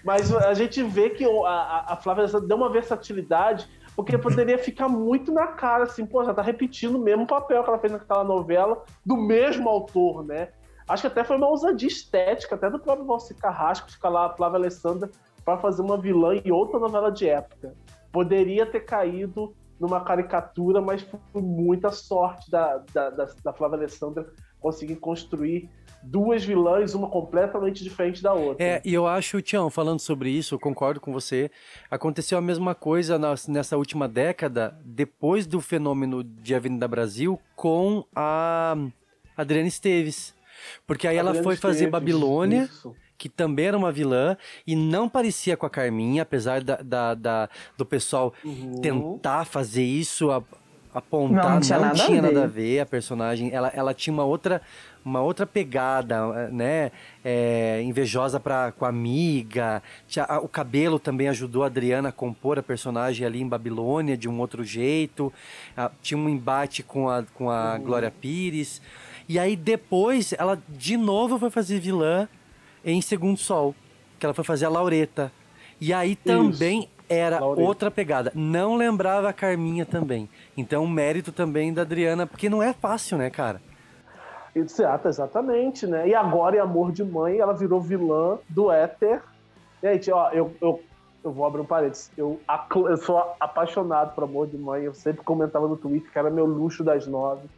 Mas 0.02 0.34
a 0.34 0.54
gente 0.54 0.82
vê 0.82 1.10
que 1.10 1.24
a, 1.24 1.84
a- 1.88 1.96
Flávia 1.96 2.26
deu 2.40 2.56
uma 2.56 2.70
versatilidade, 2.70 3.68
porque 3.94 4.16
poderia 4.18 4.58
ficar 4.58 4.88
muito 4.88 5.32
na 5.32 5.48
cara, 5.48 5.84
assim, 5.84 6.04
pô, 6.06 6.24
já 6.24 6.32
tá 6.34 6.42
repetindo 6.42 6.96
o 6.96 7.02
mesmo 7.02 7.26
papel 7.26 7.62
que 7.62 7.68
ela 7.68 7.78
fez 7.78 7.92
naquela 7.92 8.24
novela, 8.24 8.82
do 9.04 9.16
mesmo 9.16 9.68
autor, 9.68 10.24
né? 10.24 10.48
Acho 10.88 11.02
que 11.02 11.06
até 11.06 11.24
foi 11.24 11.36
uma 11.36 11.48
ousadia 11.48 11.88
estética, 11.88 12.54
até 12.54 12.68
do 12.68 12.78
próprio 12.78 13.06
Valci 13.06 13.34
Carrasco, 13.34 13.90
ficar 13.90 14.08
lá 14.08 14.26
a 14.26 14.30
Flávia 14.30 14.58
Alessandra 14.58 15.10
para 15.44 15.58
fazer 15.58 15.82
uma 15.82 15.96
vilã 15.96 16.34
em 16.36 16.50
outra 16.50 16.78
novela 16.78 17.10
de 17.10 17.28
época. 17.28 17.74
Poderia 18.12 18.66
ter 18.66 18.80
caído 18.80 19.54
numa 19.80 20.00
caricatura, 20.00 20.80
mas 20.80 21.02
foi 21.02 21.42
muita 21.42 21.90
sorte 21.90 22.50
da, 22.50 22.82
da, 22.92 23.10
da, 23.10 23.28
da 23.44 23.52
Flávia 23.52 23.78
Alessandra 23.78 24.26
conseguir 24.64 24.96
construir 24.96 25.68
duas 26.02 26.42
vilãs, 26.42 26.94
uma 26.94 27.08
completamente 27.10 27.84
diferente 27.84 28.22
da 28.22 28.32
outra. 28.32 28.64
É, 28.64 28.80
e 28.82 28.94
eu 28.94 29.06
acho, 29.06 29.42
Tião, 29.42 29.68
falando 29.68 30.00
sobre 30.00 30.30
isso, 30.30 30.54
eu 30.54 30.58
concordo 30.58 31.00
com 31.00 31.12
você. 31.12 31.50
Aconteceu 31.90 32.38
a 32.38 32.40
mesma 32.40 32.74
coisa 32.74 33.18
nessa 33.46 33.76
última 33.76 34.08
década, 34.08 34.74
depois 34.84 35.46
do 35.46 35.60
fenômeno 35.60 36.24
de 36.24 36.54
Avenida 36.54 36.88
Brasil, 36.88 37.38
com 37.54 38.04
a 38.16 38.74
Adriana 39.36 39.68
Esteves. 39.68 40.34
Porque 40.86 41.06
aí 41.06 41.16
ela 41.18 41.30
Adriana 41.30 41.44
foi 41.44 41.56
fazer 41.56 41.84
Esteves, 41.84 41.92
Babilônia, 41.92 42.62
isso. 42.64 42.94
que 43.18 43.28
também 43.28 43.66
era 43.66 43.76
uma 43.76 43.92
vilã, 43.92 44.34
e 44.66 44.74
não 44.74 45.08
parecia 45.10 45.56
com 45.58 45.66
a 45.66 45.70
Carminha, 45.70 46.22
apesar 46.22 46.62
da, 46.64 46.76
da- 46.76 47.14
da- 47.14 47.48
do 47.76 47.84
pessoal 47.84 48.32
Uhum. 48.42 48.80
tentar 48.80 49.44
fazer 49.44 49.84
isso, 49.84 50.30
a- 50.30 50.42
apontar, 50.94 51.44
Não, 51.44 51.50
não 51.54 51.60
tinha 51.60 51.78
nada 51.78 52.02
a 52.02 52.06
ver. 52.06 52.22
nada 52.22 52.44
a 52.44 52.46
ver 52.46 52.80
a 52.80 52.86
personagem. 52.86 53.50
Ela, 53.52 53.72
ela 53.74 53.92
tinha 53.92 54.14
uma 54.14 54.22
outra, 54.24 54.62
uma 55.04 55.20
outra 55.20 55.44
pegada, 55.46 56.48
né? 56.50 56.92
É, 57.24 57.82
invejosa 57.82 58.38
pra, 58.38 58.70
com 58.72 58.84
a 58.84 58.88
amiga. 58.88 59.82
Tinha- 60.06 60.24
a- 60.26 60.38
o 60.40 60.48
cabelo 60.48 60.98
também 60.98 61.28
ajudou 61.28 61.64
a 61.64 61.66
Adriana 61.66 62.10
a 62.10 62.12
compor 62.12 62.58
a 62.58 62.62
personagem 62.62 63.26
ali 63.26 63.40
em 63.42 63.48
Babilônia 63.48 64.16
de 64.16 64.28
um 64.28 64.38
outro 64.38 64.62
jeito. 64.62 65.32
Ah, 65.76 65.90
tinha 66.00 66.16
um 66.16 66.28
embate 66.28 66.82
com 66.82 67.08
a, 67.08 67.24
com 67.34 67.50
a 67.50 67.76
Glória 67.78 68.10
Pires. 68.10 68.80
E 69.28 69.38
aí 69.38 69.56
depois 69.56 70.32
ela 70.38 70.62
de 70.68 70.96
novo 70.96 71.38
foi 71.38 71.50
fazer 71.50 71.80
vilã 71.80 72.28
em 72.84 73.00
Segundo 73.00 73.38
Sol, 73.38 73.74
que 74.18 74.26
ela 74.26 74.34
foi 74.34 74.44
fazer 74.44 74.66
a 74.66 74.68
Laureta. 74.68 75.32
E 75.80 75.92
aí 75.92 76.14
também 76.14 76.88
era 77.14 77.44
outra 77.44 77.90
pegada. 77.90 78.32
Não 78.34 78.76
lembrava 78.76 79.28
a 79.28 79.32
Carminha 79.32 79.86
também. 79.86 80.28
Então, 80.56 80.86
mérito 80.86 81.32
também 81.32 81.72
da 81.72 81.82
Adriana, 81.82 82.26
porque 82.26 82.48
não 82.48 82.62
é 82.62 82.72
fácil, 82.72 83.18
né, 83.18 83.30
cara? 83.30 83.60
Exato, 84.54 85.08
exatamente, 85.08 85.86
né? 85.86 86.08
E 86.08 86.14
agora, 86.14 86.56
em 86.56 86.60
Amor 86.60 86.92
de 86.92 87.02
Mãe, 87.02 87.38
ela 87.38 87.52
virou 87.52 87.80
vilã 87.80 88.38
do 88.48 88.70
Éter. 88.70 89.20
Gente, 89.82 90.12
ó, 90.12 90.30
eu, 90.30 90.54
eu, 90.60 90.80
eu 91.24 91.32
vou 91.32 91.44
abrir 91.44 91.60
um 91.60 91.66
parênteses. 91.66 92.10
Eu, 92.16 92.40
eu 92.88 92.96
sou 92.96 93.18
apaixonado 93.40 94.14
por 94.14 94.24
Amor 94.24 94.46
de 94.46 94.56
Mãe. 94.56 94.84
Eu 94.84 94.94
sempre 94.94 95.24
comentava 95.24 95.66
no 95.66 95.76
Twitter 95.76 96.10
que 96.10 96.18
era 96.18 96.30
meu 96.30 96.46
luxo 96.46 96.84
das 96.84 97.06
nove. 97.06 97.48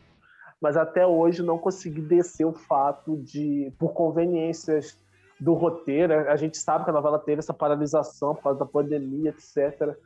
Mas 0.61 0.77
até 0.77 1.07
hoje 1.07 1.43
não 1.43 1.59
consegui 1.59 2.01
descer 2.01 2.47
o 2.47 2.53
fato 2.53 3.17
de, 3.19 3.71
por 3.79 3.93
conveniências 3.93 4.99
do 5.39 5.55
roteiro. 5.55 6.29
A 6.31 6.37
gente 6.37 6.57
sabe 6.59 6.85
que 6.85 6.91
a 6.91 6.93
novela 6.93 7.19
teve 7.19 7.41
essa 7.41 7.55
paralisação 7.55 8.35
por 8.35 8.43
causa 8.43 8.59
da 8.59 8.67
pandemia, 8.67 9.31
etc. 9.31 9.97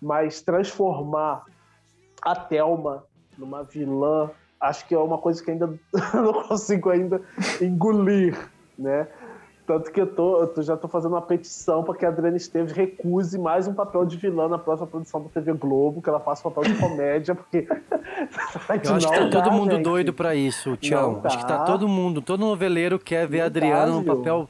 Mas 0.00 0.42
transformar 0.42 1.44
a 2.22 2.34
Thelma 2.34 3.04
numa 3.36 3.62
vilã, 3.62 4.30
acho 4.60 4.86
que 4.86 4.94
é 4.94 4.98
uma 4.98 5.18
coisa 5.18 5.42
que 5.42 5.50
ainda 5.50 5.78
não 6.14 6.32
consigo 6.32 6.90
ainda 6.90 7.20
engolir, 7.60 8.36
né? 8.78 9.06
Tanto 9.68 9.92
que 9.92 10.00
eu, 10.00 10.06
tô, 10.06 10.42
eu 10.44 10.62
já 10.62 10.78
tô 10.78 10.88
fazendo 10.88 11.12
uma 11.12 11.20
petição 11.20 11.84
para 11.84 11.94
que 11.94 12.06
a 12.06 12.08
Adriana 12.08 12.38
Esteves 12.38 12.72
recuse 12.72 13.38
mais 13.38 13.68
um 13.68 13.74
papel 13.74 14.06
de 14.06 14.16
vilã 14.16 14.48
na 14.48 14.56
próxima 14.56 14.86
produção 14.86 15.22
da 15.22 15.28
TV 15.28 15.52
Globo, 15.52 16.00
que 16.00 16.08
ela 16.08 16.18
faça 16.18 16.48
um 16.48 16.50
papel 16.50 16.72
de 16.72 16.80
comédia, 16.80 17.34
porque. 17.34 17.68
Eu 18.82 18.94
acho 18.94 19.08
que 19.10 19.14
tá 19.14 19.28
todo 19.28 19.52
mundo 19.52 19.72
gente. 19.72 19.84
doido 19.84 20.12
pra 20.14 20.34
isso, 20.34 20.74
Tião. 20.78 21.20
Acho 21.22 21.38
que 21.38 21.46
tá 21.46 21.64
todo 21.64 21.86
mundo, 21.86 22.22
todo 22.22 22.40
noveleiro 22.40 22.98
quer 22.98 23.28
ver 23.28 23.42
a 23.42 23.44
Adriana 23.44 23.92
Gil. 23.92 24.04
papel 24.04 24.48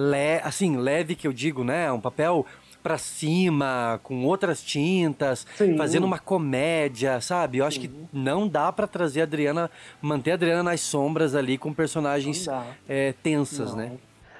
le, 0.00 0.40
assim, 0.42 0.76
leve 0.76 1.14
que 1.14 1.26
eu 1.26 1.32
digo, 1.32 1.62
né? 1.62 1.90
Um 1.92 2.00
papel 2.00 2.46
pra 2.82 2.96
cima, 2.96 4.00
com 4.02 4.24
outras 4.24 4.62
tintas, 4.62 5.46
Sim. 5.56 5.76
fazendo 5.76 6.04
uma 6.04 6.18
comédia, 6.18 7.20
sabe? 7.20 7.58
Eu 7.58 7.66
acho 7.66 7.78
que 7.78 7.90
não 8.10 8.48
dá 8.48 8.72
pra 8.72 8.86
trazer 8.86 9.20
a 9.20 9.24
Adriana, 9.24 9.70
manter 10.00 10.30
a 10.30 10.34
Adriana 10.34 10.62
nas 10.62 10.80
sombras 10.80 11.34
ali 11.34 11.58
com 11.58 11.74
personagens 11.74 12.46
é, 12.88 13.12
tensas, 13.22 13.70
Não. 13.72 13.76
né? 13.76 13.92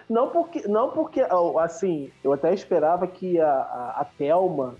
Não 0.08 0.28
porque, 0.28 0.66
não 0.66 0.90
porque, 0.90 1.24
assim, 1.60 2.10
eu 2.24 2.32
até 2.32 2.52
esperava 2.52 3.06
que 3.06 3.38
a, 3.38 3.46
a, 3.48 4.00
a 4.00 4.04
Thelma, 4.04 4.74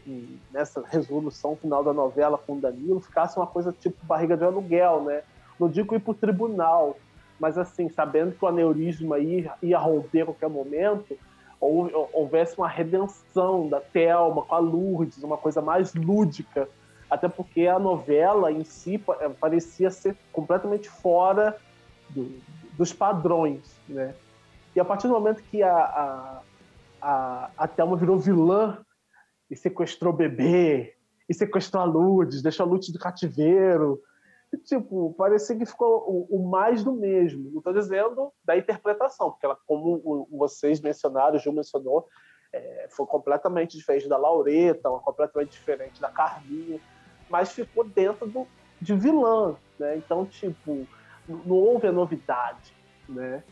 nessa 0.53 0.83
resolução 0.85 1.55
final 1.55 1.85
da 1.85 1.93
novela 1.93 2.37
com 2.37 2.55
o 2.55 2.61
Danilo, 2.61 2.99
ficasse 2.99 3.37
uma 3.37 3.47
coisa 3.47 3.73
tipo 3.73 4.05
barriga 4.05 4.37
de 4.37 4.43
aluguel, 4.43 5.05
né? 5.05 5.23
Não 5.59 5.69
digo 5.69 5.95
ir 5.95 6.01
pro 6.01 6.15
tribunal, 6.15 6.97
mas 7.41 7.57
assim, 7.57 7.89
sabendo 7.89 8.37
que 8.37 8.45
o 8.45 8.49
aneurisma 8.49 9.19
ia, 9.19 9.55
ia 9.63 9.79
romper 9.79 10.23
a 10.23 10.27
qualquer 10.27 10.51
momento, 10.51 11.19
ou, 11.61 11.91
ou- 11.93 12.11
houvesse 12.13 12.57
uma 12.59 12.69
redenção 12.69 13.69
da 13.69 13.81
Thelma 13.81 14.43
com 14.43 14.55
a 14.55 14.59
Lourdes, 14.59 15.23
uma 15.23 15.39
coisa 15.39 15.61
mais 15.63 15.95
lúdica, 15.95 16.69
até 17.11 17.29
porque 17.29 17.67
a 17.67 17.79
novela 17.79 18.53
em 18.53 18.63
si 18.63 19.03
eh, 19.21 19.29
parecia 19.41 19.91
ser 19.91 20.17
completamente 20.33 20.89
fora 20.89 21.57
do- 22.11 22.39
dos 22.77 22.93
padrões, 22.93 23.67
né? 23.89 24.15
E 24.77 24.81
a 24.81 24.85
partir 24.85 25.09
do 25.09 25.15
momento 25.15 25.43
que 25.51 25.63
a, 25.63 25.75
a, 25.77 26.43
a, 27.03 27.51
a 27.57 27.69
Thelma 27.69 27.97
virou 27.97 28.19
vilã 28.19 28.79
e 29.51 29.57
sequestrou 29.57 30.13
o 30.13 30.17
bebê, 30.17 30.95
e 31.29 31.35
sequestrou 31.35 31.83
a 31.83 31.87
Lourdes, 31.87 32.43
deixou 32.43 32.65
a 32.65 32.69
Lourdes 32.69 32.93
do 32.93 32.99
cativeiro, 32.99 34.01
tipo, 34.59 35.15
parecia 35.17 35.57
que 35.57 35.67
ficou 35.67 36.05
o, 36.09 36.37
o 36.37 36.49
mais 36.51 36.83
do 36.83 36.93
mesmo. 36.93 37.51
Não 37.51 37.59
estou 37.59 37.73
dizendo 37.73 38.33
da 38.45 38.57
interpretação, 38.57 39.31
porque 39.31 39.47
ela, 39.47 39.57
como 39.67 40.27
vocês 40.31 40.81
mencionaram, 40.81 41.37
o 41.37 41.39
Gil 41.39 41.53
mencionou, 41.53 42.09
é, 42.53 42.87
foi 42.91 43.07
completamente 43.07 43.77
diferente 43.77 44.09
da 44.09 44.17
Laureta, 44.17 44.91
completamente 45.05 45.53
diferente 45.53 46.01
da 46.01 46.11
Carminha, 46.11 46.81
mas 47.29 47.53
ficou 47.53 47.85
dentro 47.85 48.27
do, 48.27 48.47
de 48.81 48.95
vilã, 48.95 49.57
né? 49.79 49.97
Então, 49.97 50.27
tipo, 50.27 50.87
não 51.29 51.57
houve 51.57 51.87
a 51.87 51.93
novidade, 51.93 52.75
né? 53.09 53.45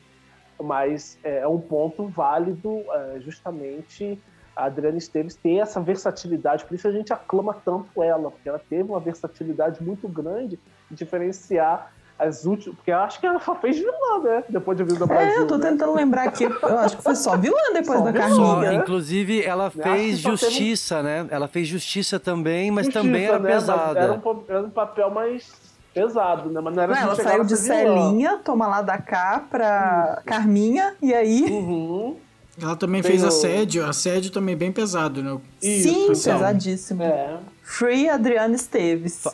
Mas 0.61 1.19
é 1.23 1.47
um 1.47 1.61
ponto 1.61 2.09
válido 2.09 2.85
é, 2.91 3.21
justamente 3.21 4.21
a 4.57 4.65
Adriana 4.65 4.99
Esteves 4.99 5.37
ter 5.37 5.59
essa 5.59 5.81
versatilidade, 5.81 6.65
por 6.65 6.75
isso 6.75 6.89
a 6.89 6.91
gente 6.91 7.13
aclama 7.13 7.55
tanto 7.55 8.03
ela, 8.03 8.29
porque 8.29 8.49
ela 8.49 8.59
teve 8.59 8.83
uma 8.83 8.99
versatilidade 8.99 9.81
muito 9.81 10.09
grande 10.09 10.57
de 10.57 10.63
diferenciar 10.91 11.91
as 12.19 12.45
últimas, 12.45 12.75
porque 12.77 12.91
eu 12.91 12.99
acho 12.99 13.21
que 13.21 13.27
ela 13.27 13.39
só 13.39 13.55
fez 13.55 13.77
vilã, 13.79 14.19
né? 14.25 14.43
Depois 14.49 14.77
de 14.77 14.83
Vida 14.83 15.07
Brasil. 15.07 15.35
É, 15.35 15.39
eu 15.39 15.47
tô 15.47 15.57
né? 15.57 15.71
tentando 15.71 15.95
lembrar 15.95 16.25
aqui. 16.25 16.45
Eu 16.45 16.79
acho 16.81 16.97
que 16.97 17.03
foi 17.05 17.15
só 17.15 17.37
vilã 17.37 17.57
depois 17.73 17.99
Só 18.01 18.05
da 18.05 18.11
vilã. 18.11 18.55
Carminha. 18.61 18.75
inclusive, 18.75 19.43
ela 19.45 19.71
fez 19.71 20.19
só 20.21 20.31
teve- 20.31 20.43
justiça, 20.43 21.01
né? 21.03 21.27
Ela 21.31 21.47
fez 21.47 21.69
justiça 21.69 22.19
também, 22.19 22.73
mas 22.73 22.87
Justiça, 22.87 23.05
também 23.05 23.25
era 23.25 23.39
né? 23.39 23.53
Pesada. 23.53 24.01
Era 24.01 24.13
um, 24.15 24.45
era 24.49 24.63
um 24.63 24.71
papel 24.71 25.11
mais 25.11 25.49
pesado, 25.95 26.51
né? 26.51 26.61
Mas 26.61 26.75
não 26.75 26.83
era 26.83 26.95
Não, 26.95 27.03
ela 27.03 27.15
saiu 27.15 27.45
de 27.45 27.57
ser 27.57 27.85
vilã. 27.85 27.95
Celinha, 28.11 28.41
toma 28.45 28.67
lá 28.67 28.83
da 28.83 28.99
cá 28.99 29.45
pra 29.49 30.21
Carminha, 30.27 30.95
e 31.01 31.15
aí. 31.15 31.43
Uhum. 31.45 32.17
Ela 32.61 32.75
também 32.75 33.01
Tem 33.01 33.13
fez 33.13 33.23
o- 33.23 33.29
assédio, 33.29 33.87
assédio 33.87 34.33
também 34.33 34.57
bem 34.57 34.73
pesado, 34.73 35.23
né? 35.23 35.39
Sim, 35.61 36.07
então. 36.07 36.09
pesadíssimo. 36.35 37.05
É. 37.05 37.37
Free 37.69 38.09
Adriana 38.09 38.55
Esteves. 38.57 39.25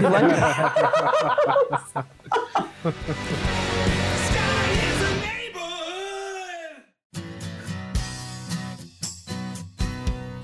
Vilãs. 0.00 0.32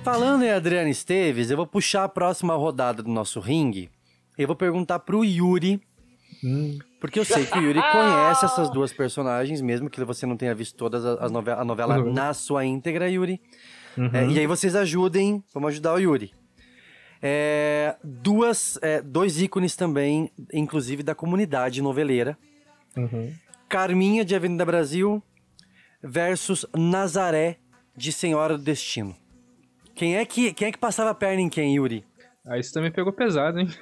Falando 0.03 0.45
em 0.45 0.51
Adriana 0.51 0.89
Esteves, 0.89 1.51
eu 1.51 1.57
vou 1.57 1.67
puxar 1.67 2.05
a 2.05 2.09
próxima 2.09 2.55
rodada 2.55 3.03
do 3.03 3.11
nosso 3.11 3.41
ringue. 3.41 3.91
Eu 4.39 4.47
vou 4.47 4.55
perguntar 4.55 5.01
pro 5.01 5.25
Yuri. 5.25 5.81
Porque 7.01 7.19
eu 7.19 7.25
sei 7.25 7.45
que 7.45 7.59
o 7.59 7.63
Yuri 7.63 7.81
conhece 7.93 8.45
essas 8.45 8.71
duas 8.71 8.93
personagens, 8.93 9.61
mesmo 9.61 9.91
que 9.91 10.03
você 10.05 10.25
não 10.27 10.37
tenha 10.37 10.55
visto 10.55 10.77
todas 10.77 11.05
as 11.05 11.21
as 11.21 11.33
nove- 11.33 11.51
a 11.51 11.65
novela 11.65 11.99
Uhum. 11.99 12.13
na 12.13 12.33
sua 12.35 12.65
íntegra, 12.65 13.11
Yuri. 13.11 13.41
Uhum. 13.99 14.11
É, 14.13 14.27
e 14.29 14.39
aí 14.39 14.47
vocês 14.47 14.77
ajudem, 14.77 15.43
vamos 15.53 15.71
ajudar 15.71 15.95
o 15.95 15.99
Yuri. 15.99 16.31
É, 17.23 17.97
duas, 18.03 18.79
é, 18.83 19.03
dois 19.03 19.41
ícones 19.41 19.77
também, 19.77 20.31
inclusive 20.53 21.03
da 21.03 21.15
comunidade 21.15 21.83
noveleira. 21.83 22.37
Uhum. 22.97 23.33
Carminha 23.69 24.25
de 24.25 24.35
Avenida 24.35 24.65
Brasil 24.65 25.23
versus 26.03 26.65
Nazaré 26.75 27.59
de 27.97 28.13
Senhora 28.13 28.57
do 28.57 28.63
Destino. 28.63 29.15
Quem 29.95 30.17
é 30.17 30.25
que, 30.25 30.53
quem 30.53 30.69
é 30.69 30.73
que 30.73 30.79
passava 30.79 31.11
a 31.11 31.15
perna 31.15 31.41
em 31.41 31.49
quem, 31.49 31.77
Yuri? 31.77 32.05
Aí 32.47 32.63
você 32.63 32.73
também 32.73 32.93
pegou 32.93 33.13
pesado, 33.13 33.59
hein? 33.59 33.69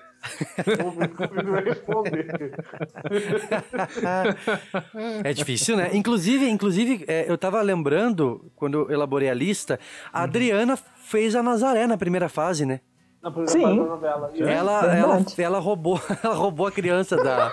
É 5.22 5.34
difícil, 5.34 5.76
né? 5.76 5.90
Inclusive, 5.92 6.48
inclusive 6.48 7.04
é, 7.06 7.30
eu 7.30 7.36
tava 7.36 7.60
lembrando, 7.60 8.50
quando 8.56 8.78
eu 8.78 8.90
elaborei 8.90 9.28
a 9.28 9.34
lista, 9.34 9.78
a 10.12 10.22
Adriana 10.22 10.76
fez 10.76 11.34
a 11.34 11.42
Nazaré 11.42 11.86
na 11.86 11.98
primeira 11.98 12.28
fase, 12.28 12.64
né? 12.64 12.80
Na 13.24 13.30
primeira 13.30 13.58
Sim. 13.58 13.76
novela. 13.76 14.30
Ela, 14.36 14.50
ela, 14.50 14.80
verdade. 15.16 15.42
ela, 15.42 15.58
roubou, 15.58 15.98
ela 16.22 16.34
roubou 16.34 16.66
a 16.66 16.72
criança 16.72 17.16
da, 17.16 17.50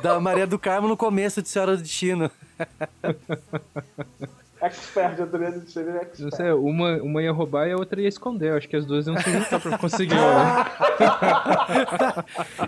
da 0.00 0.20
Maria 0.20 0.46
do 0.46 0.60
Carmo 0.60 0.86
no 0.86 0.96
começo 0.96 1.42
de 1.42 1.48
Senhora 1.48 1.76
do 1.76 1.82
Destino. 1.82 2.30
Expert, 4.62 5.20
Adriano 5.20 5.60
de 5.60 5.72
Xavier 5.72 5.94
Não 5.94 6.02
expert. 6.02 6.36
sei, 6.36 6.52
uma, 6.52 6.96
uma 7.02 7.20
ia 7.20 7.32
roubar 7.32 7.66
e 7.66 7.72
a 7.72 7.76
outra 7.76 8.00
ia 8.00 8.08
esconder. 8.08 8.50
Eu 8.50 8.56
Acho 8.56 8.68
que 8.68 8.76
as 8.76 8.86
duas 8.86 9.06
iam 9.08 9.16
se 9.18 9.30
juntar 9.30 9.60
pra 9.60 9.76
conseguir. 9.76 10.14
ó. 10.16 10.64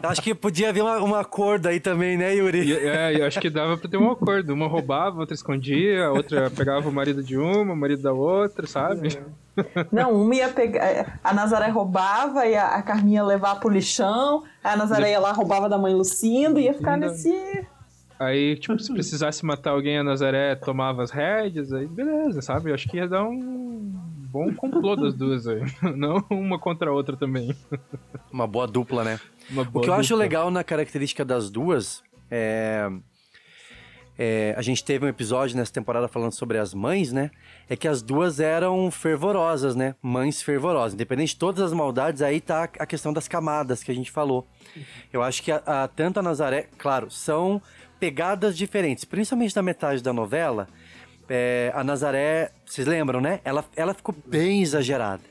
Acho 0.08 0.20
que 0.20 0.34
podia 0.34 0.70
haver 0.70 0.82
uma, 0.82 0.98
uma 0.98 1.20
acordo 1.20 1.68
aí 1.68 1.78
também, 1.78 2.16
né, 2.16 2.34
Yuri? 2.34 2.64
E, 2.64 2.76
é, 2.76 3.20
eu 3.20 3.26
acho 3.26 3.40
que 3.40 3.48
dava 3.48 3.76
pra 3.76 3.88
ter 3.88 3.96
um 3.96 4.10
acordo. 4.10 4.52
Uma 4.52 4.66
roubava, 4.66 5.18
a 5.18 5.20
outra 5.20 5.34
escondia, 5.34 6.06
a 6.06 6.12
outra 6.12 6.50
pegava 6.50 6.88
o 6.88 6.92
marido 6.92 7.22
de 7.22 7.38
uma, 7.38 7.72
o 7.72 7.76
marido 7.76 8.02
da 8.02 8.12
outra, 8.12 8.66
sabe? 8.66 9.16
Não, 9.92 10.10
uma 10.12 10.34
ia 10.34 10.48
pegar. 10.48 11.20
A 11.22 11.32
Nazaré 11.32 11.68
roubava 11.68 12.44
e 12.44 12.56
a, 12.56 12.74
a 12.74 12.82
Carminha 12.82 13.20
ia 13.20 13.24
levar 13.24 13.60
pro 13.60 13.70
lixão. 13.70 14.42
A 14.64 14.76
Nazaré 14.76 15.12
ia 15.12 15.20
lá, 15.20 15.30
roubava 15.30 15.68
da 15.68 15.78
mãe 15.78 15.94
Lucinda 15.94 16.58
e 16.60 16.64
ia 16.64 16.74
ficar 16.74 16.96
nesse. 16.96 17.64
Aí, 18.18 18.56
tipo, 18.56 18.78
se 18.78 18.92
precisasse 18.92 19.44
matar 19.44 19.70
alguém, 19.70 19.98
a 19.98 20.04
Nazaré 20.04 20.54
tomava 20.54 21.02
as 21.02 21.10
rédeas, 21.10 21.72
aí 21.72 21.86
beleza, 21.86 22.40
sabe? 22.42 22.70
Eu 22.70 22.74
acho 22.74 22.88
que 22.88 22.96
ia 22.96 23.08
dar 23.08 23.24
um 23.24 23.92
bom 24.30 24.52
complô 24.54 24.94
das 24.96 25.14
duas 25.14 25.46
aí. 25.48 25.62
Não 25.96 26.24
uma 26.30 26.58
contra 26.58 26.90
a 26.90 26.92
outra 26.92 27.16
também. 27.16 27.54
Uma 28.32 28.46
boa 28.46 28.66
dupla, 28.66 29.02
né? 29.04 29.20
Uma 29.50 29.62
O 29.62 29.64
boa 29.64 29.82
que 29.84 29.90
eu 29.90 29.94
acho 29.94 30.14
legal 30.14 30.50
na 30.50 30.62
característica 30.62 31.24
das 31.24 31.50
duas 31.50 32.02
é, 32.30 32.88
é, 34.16 34.54
A 34.56 34.62
gente 34.62 34.84
teve 34.84 35.04
um 35.04 35.08
episódio 35.08 35.56
nessa 35.56 35.72
temporada 35.72 36.06
falando 36.06 36.32
sobre 36.32 36.56
as 36.58 36.72
mães, 36.72 37.12
né? 37.12 37.30
É 37.68 37.74
que 37.76 37.88
as 37.88 38.00
duas 38.00 38.38
eram 38.38 38.90
fervorosas, 38.92 39.74
né? 39.74 39.96
Mães 40.00 40.40
fervorosas. 40.40 40.94
Independente 40.94 41.30
de 41.30 41.36
todas 41.38 41.60
as 41.62 41.72
maldades, 41.72 42.22
aí 42.22 42.40
tá 42.40 42.64
a 42.78 42.86
questão 42.86 43.12
das 43.12 43.26
camadas 43.26 43.82
que 43.82 43.90
a 43.90 43.94
gente 43.94 44.10
falou. 44.10 44.46
Eu 45.12 45.20
acho 45.22 45.42
que 45.42 45.50
a, 45.50 45.62
a- 45.66 45.88
tanto 45.88 46.20
a 46.20 46.22
Nazaré, 46.22 46.68
claro, 46.78 47.10
são 47.10 47.60
pegadas 48.04 48.54
diferentes, 48.54 49.02
principalmente 49.06 49.56
na 49.56 49.62
metade 49.62 50.02
da 50.02 50.12
novela. 50.12 50.68
é, 51.26 51.72
a 51.74 51.82
Nazaré, 51.82 52.50
vocês 52.66 52.86
lembram, 52.86 53.18
né? 53.18 53.40
Ela, 53.42 53.64
ela 53.74 53.94
ficou 53.94 54.14
bem 54.26 54.60
exagerada. 54.60 55.22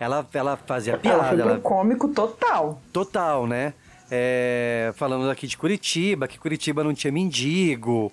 Ela, 0.00 0.26
ela 0.32 0.56
fazia 0.56 0.94
Ela 0.94 1.02
piada, 1.02 1.28
foi 1.28 1.40
ela, 1.40 1.58
cômico 1.58 2.08
total. 2.08 2.80
Total, 2.90 3.46
né? 3.46 3.74
É, 4.10 4.92
falando 4.96 5.28
aqui 5.30 5.46
de 5.46 5.58
Curitiba, 5.58 6.26
que 6.26 6.38
Curitiba 6.38 6.82
não 6.82 6.94
tinha 6.94 7.12
mendigo. 7.12 8.10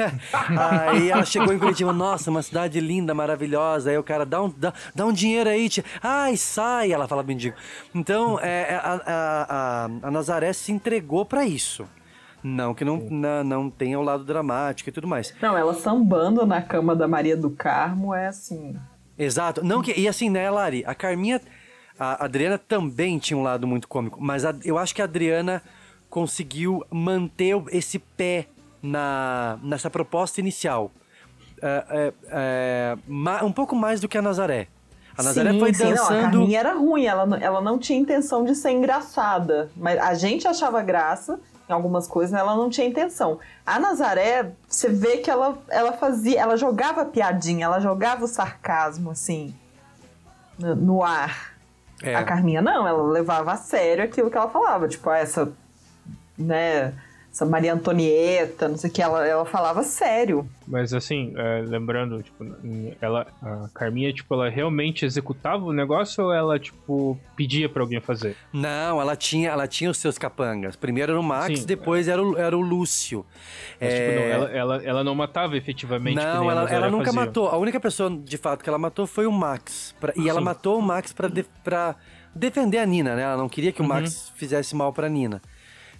aí 0.58 1.10
ela 1.10 1.26
chegou 1.26 1.52
em 1.52 1.58
Curitiba, 1.58 1.92
nossa, 1.92 2.30
uma 2.30 2.42
cidade 2.42 2.80
linda, 2.80 3.12
maravilhosa. 3.12 3.90
Aí 3.90 3.98
o 3.98 4.02
cara 4.02 4.24
dá 4.24 4.42
um, 4.42 4.48
dá, 4.48 4.72
dá 4.94 5.04
um 5.04 5.12
dinheiro 5.12 5.50
aí, 5.50 5.68
tia. 5.68 5.84
ai, 6.02 6.38
sai, 6.38 6.90
ela 6.90 7.06
fala 7.06 7.22
mendigo. 7.22 7.54
Então, 7.94 8.40
é, 8.40 8.80
a, 8.82 8.94
a, 8.94 9.84
a, 9.84 10.08
a 10.08 10.10
Nazaré 10.10 10.54
se 10.54 10.72
entregou 10.72 11.26
pra 11.26 11.44
isso. 11.44 11.86
Não 12.42 12.74
que 12.74 12.84
não, 12.84 12.96
na- 13.10 13.44
não 13.44 13.70
tenha 13.70 13.98
o 13.98 14.02
lado 14.02 14.24
dramático 14.24 14.88
e 14.88 14.92
tudo 14.92 15.06
mais. 15.06 15.32
Não, 15.40 15.56
ela 15.56 15.74
sambando 15.74 16.44
na 16.44 16.60
cama 16.60 16.94
da 16.96 17.06
Maria 17.06 17.36
do 17.36 17.50
Carmo 17.50 18.12
é 18.14 18.26
assim. 18.26 18.76
Exato. 19.18 19.64
Não 19.64 19.80
que, 19.82 19.92
e 19.98 20.08
assim, 20.08 20.28
né, 20.28 20.50
Lari? 20.50 20.82
A 20.86 20.94
Carminha. 20.94 21.40
A 21.98 22.24
Adriana 22.24 22.58
também 22.58 23.18
tinha 23.18 23.36
um 23.36 23.42
lado 23.42 23.66
muito 23.66 23.86
cômico, 23.86 24.18
mas 24.20 24.44
a- 24.44 24.54
eu 24.64 24.76
acho 24.78 24.94
que 24.94 25.00
a 25.00 25.04
Adriana 25.04 25.62
conseguiu 26.10 26.82
manter 26.90 27.54
esse 27.70 27.98
pé 27.98 28.48
na, 28.82 29.58
nessa 29.62 29.88
proposta 29.88 30.40
inicial. 30.40 30.90
É, 31.60 31.84
é, 31.90 32.96
é, 33.40 33.44
um 33.44 33.52
pouco 33.52 33.76
mais 33.76 34.00
do 34.00 34.08
que 34.08 34.18
a 34.18 34.22
Nazaré. 34.22 34.66
A 35.16 35.22
Nazaré 35.22 35.52
sim, 35.52 35.60
foi 35.60 35.72
sim, 35.74 35.84
Não, 35.84 35.90
a 35.90 35.94
dançando. 35.94 36.20
Carminha 36.22 36.58
era 36.58 36.72
ruim, 36.74 37.04
ela, 37.04 37.38
ela 37.40 37.60
não 37.60 37.78
tinha 37.78 37.98
intenção 38.00 38.42
de 38.44 38.54
ser 38.54 38.72
engraçada. 38.72 39.70
Mas 39.76 39.98
a 40.00 40.14
gente 40.14 40.48
achava 40.48 40.82
graça 40.82 41.38
em 41.72 41.74
algumas 41.74 42.06
coisas, 42.06 42.38
ela 42.38 42.54
não 42.54 42.68
tinha 42.70 42.86
intenção. 42.86 43.38
A 43.66 43.78
Nazaré, 43.78 44.52
você 44.68 44.88
vê 44.88 45.18
que 45.18 45.30
ela, 45.30 45.58
ela 45.68 45.92
fazia, 45.92 46.40
ela 46.40 46.56
jogava 46.56 47.04
piadinha, 47.04 47.64
ela 47.64 47.80
jogava 47.80 48.24
o 48.24 48.28
sarcasmo, 48.28 49.10
assim, 49.10 49.54
no, 50.58 50.76
no 50.76 51.02
ar. 51.02 51.52
É. 52.02 52.14
A 52.14 52.24
Carminha 52.24 52.60
não, 52.60 52.86
ela 52.86 53.02
levava 53.02 53.52
a 53.52 53.56
sério 53.56 54.04
aquilo 54.04 54.30
que 54.30 54.36
ela 54.36 54.48
falava. 54.48 54.88
Tipo, 54.88 55.08
ah, 55.10 55.18
essa, 55.18 55.52
né, 56.36 56.92
essa 57.32 57.46
Maria 57.46 57.72
Antonieta, 57.72 58.68
não 58.68 58.76
sei 58.76 58.90
o 58.90 58.92
que, 58.92 59.00
ela, 59.00 59.26
ela 59.26 59.46
falava 59.46 59.82
sério. 59.82 60.46
Mas 60.68 60.92
assim, 60.92 61.32
é, 61.34 61.62
lembrando, 61.66 62.22
tipo, 62.22 62.44
ela, 63.00 63.26
a 63.42 63.68
Carminha, 63.74 64.12
tipo, 64.12 64.34
ela 64.34 64.50
realmente 64.50 65.06
executava 65.06 65.64
o 65.64 65.72
negócio 65.72 66.24
ou 66.24 66.32
ela, 66.32 66.58
tipo, 66.58 67.18
pedia 67.34 67.70
pra 67.70 67.82
alguém 67.82 68.00
fazer? 68.02 68.36
Não, 68.52 69.00
ela 69.00 69.16
tinha, 69.16 69.48
ela 69.50 69.66
tinha 69.66 69.90
os 69.90 69.96
seus 69.96 70.18
capangas. 70.18 70.76
Primeiro 70.76 71.12
era 71.12 71.20
o 71.20 71.22
Max, 71.24 71.60
Sim, 71.60 71.66
depois 71.66 72.06
era, 72.06 72.22
o, 72.22 72.36
era 72.36 72.56
o 72.56 72.60
Lúcio. 72.60 73.24
Mas, 73.80 73.94
tipo, 73.94 74.02
É, 74.10 74.14
não, 74.16 74.22
ela, 74.22 74.50
ela, 74.50 74.84
ela 74.84 75.04
não 75.04 75.14
matava 75.14 75.56
efetivamente. 75.56 76.16
Não, 76.16 76.50
ela, 76.50 76.70
ela 76.70 76.90
nunca 76.90 77.06
fazia. 77.06 77.20
matou. 77.20 77.48
A 77.48 77.56
única 77.56 77.80
pessoa, 77.80 78.10
de 78.10 78.36
fato, 78.36 78.62
que 78.62 78.68
ela 78.68 78.78
matou 78.78 79.06
foi 79.06 79.24
o 79.26 79.32
Max. 79.32 79.94
Pra- 79.98 80.12
e 80.16 80.28
ela 80.28 80.40
matou 80.40 80.78
o 80.78 80.82
Max 80.82 81.12
pra, 81.14 81.28
de- 81.28 81.46
pra 81.64 81.96
defender 82.34 82.78
a 82.78 82.84
Nina, 82.86 83.16
né? 83.16 83.22
Ela 83.22 83.36
não 83.38 83.48
queria 83.48 83.72
que 83.72 83.80
o 83.80 83.84
Uhum. 83.84 83.88
Max 83.88 84.30
fizesse 84.36 84.76
mal 84.76 84.92
pra 84.92 85.08
Nina. 85.08 85.40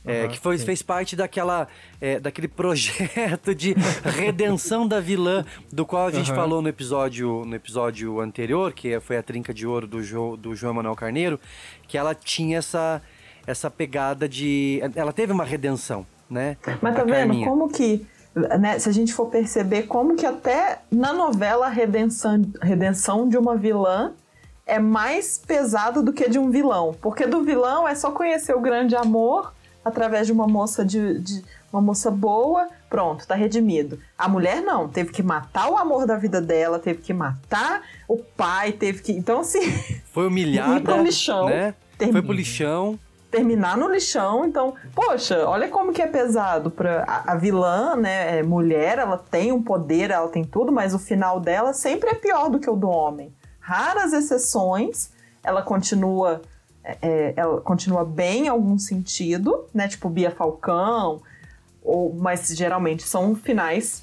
É, 0.05 0.23
Aham, 0.23 0.29
que 0.29 0.39
foi, 0.39 0.59
sim. 0.59 0.65
fez 0.65 0.83
parte 0.83 1.15
daquela, 1.15 1.69
é, 2.01 2.19
daquele 2.19 2.49
projeto 2.49 3.55
de 3.55 3.75
redenção 4.05 4.87
da 4.87 4.99
vilã, 4.99 5.45
do 5.73 5.87
qual 5.87 6.07
a 6.07 6.11
gente 6.11 6.31
Aham. 6.31 6.41
falou 6.41 6.61
no 6.63 6.69
episódio, 6.69 7.45
no 7.45 7.55
episódio 7.55 8.21
anterior, 8.21 8.73
que 8.73 8.99
foi 8.99 9.17
a 9.17 9.23
trinca 9.23 9.55
de 9.55 9.65
ouro 9.65 9.87
do, 9.87 10.03
jo, 10.03 10.37
do 10.37 10.57
João 10.57 10.75
Manuel 10.75 10.97
Carneiro, 10.97 11.39
que 11.87 11.97
ela 11.97 12.17
tinha 12.17 12.59
essa, 12.59 13.01
essa 13.47 13.71
pegada 13.71 14.29
de. 14.29 14.81
Ela 14.97 15.13
teve 15.13 15.33
uma 15.33 15.45
redenção, 15.45 16.05
né? 16.29 16.57
Mas 16.81 16.97
tá 16.97 17.05
vendo 17.05 17.13
Carminha. 17.13 17.47
como 17.47 17.69
que, 17.69 18.05
né, 18.35 18.81
se 18.81 18.89
a 18.89 18.93
gente 18.93 19.13
for 19.13 19.27
perceber 19.27 19.85
como 19.85 20.17
que 20.17 20.27
até 20.27 20.81
na 20.91 21.13
novela 21.13 21.67
a 21.67 21.71
redenção, 21.71 22.43
redenção 22.61 23.29
de 23.29 23.37
uma 23.39 23.57
vilã 23.57 24.15
é 24.67 24.81
mais 24.81 25.39
pesada 25.39 26.03
do 26.03 26.13
que 26.13 26.29
de 26.29 26.41
um 26.41 26.51
vilão. 26.51 26.93
Porque 27.01 27.25
do 27.25 27.43
vilão 27.45 27.87
é 27.87 27.95
só 27.95 28.11
conhecer 28.11 28.53
o 28.57 28.61
grande 28.61 28.97
amor 28.97 29.53
através 29.85 30.27
de 30.27 30.33
uma 30.33 30.47
moça 30.47 30.85
de, 30.85 31.19
de- 31.21 31.45
uma 31.73 31.81
moça 31.81 32.11
boa, 32.11 32.69
pronto, 32.91 33.27
tá 33.27 33.35
redimido. 33.35 33.99
A 34.19 34.29
mulher 34.29 34.61
não, 34.63 34.89
teve 34.89 35.11
que 35.11 35.23
matar 35.23 35.71
o 35.71 35.77
amor 35.79 36.07
da 36.07 36.17
vida 36.17 36.41
dela, 36.41 36.79
teve 36.79 37.01
que 37.01 37.13
matar 37.15 37.83
o 38.07 38.19
pai, 38.19 38.73
teve 38.73 39.01
que. 39.03 39.13
Então, 39.13 39.41
assim, 39.41 39.61
Foi 40.13 40.27
humilhada, 40.27 40.77
Ir 40.79 40.83
pro 40.83 41.03
lixão, 41.03 41.47
né? 41.47 41.75
termina. 41.97 42.19
Foi 42.21 42.27
pro 42.27 42.35
lixão. 42.37 42.99
terminar 43.31 43.79
no 43.79 43.89
lixão. 43.89 44.45
Então, 44.45 44.75
poxa, 44.95 45.47
olha 45.49 45.67
como 45.69 45.93
que 45.95 46.03
é 46.03 46.07
pesado 46.07 46.71
para 46.71 47.05
a, 47.07 47.33
a 47.33 47.35
vilã, 47.37 47.97
né? 47.97 48.39
É 48.41 48.43
mulher, 48.43 48.99
ela 48.99 49.17
tem 49.17 49.51
um 49.53 49.63
poder, 49.63 50.11
ela 50.11 50.29
tem 50.29 50.45
tudo, 50.45 50.71
mas 50.71 50.93
o 50.93 50.99
final 50.99 51.41
dela 51.41 51.73
sempre 51.73 52.11
é 52.11 52.15
pior 52.15 52.51
do 52.51 52.61
que 52.61 52.69
o 52.69 52.77
do 52.77 52.89
homem. 52.91 53.33
Raras 53.59 54.13
exceções, 54.13 55.11
ela 55.43 55.63
continua 55.63 56.43
é, 56.85 56.99
é, 57.03 57.35
ela 57.37 57.61
continua 57.61 58.05
bem 58.05 58.47
em 58.47 58.49
algum 58.49 58.79
sentido, 58.79 59.67
né? 59.73 59.89
Tipo 59.89 60.09
Bia 60.09 60.31
Falcão, 60.31 61.23
ou, 61.83 62.15
mas 62.15 62.49
geralmente 62.49 63.03
são 63.03 63.35
finais 63.35 64.03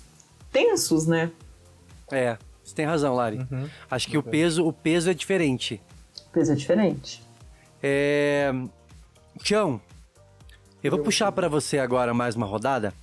tensos, 0.52 1.06
né? 1.06 1.32
É, 2.12 2.38
você 2.64 2.76
tem 2.76 2.86
razão, 2.86 3.16
Lari. 3.16 3.46
Acho 3.90 4.08
que 4.08 4.18
o 4.18 4.24
peso, 4.24 4.66
o 4.66 4.72
peso 4.72 5.10
é 5.10 5.14
diferente. 5.14 5.82
O 6.28 6.32
peso 6.32 6.52
é 6.52 6.56
diferente. 6.56 7.24
É... 7.82 8.52
Tião, 9.42 9.80
eu 10.84 10.92
vou 10.92 11.00
puxar 11.00 11.32
para 11.32 11.48
você 11.48 11.80
agora 11.80 12.14
mais 12.14 12.36
uma 12.36 12.46
rodada, 12.46 12.94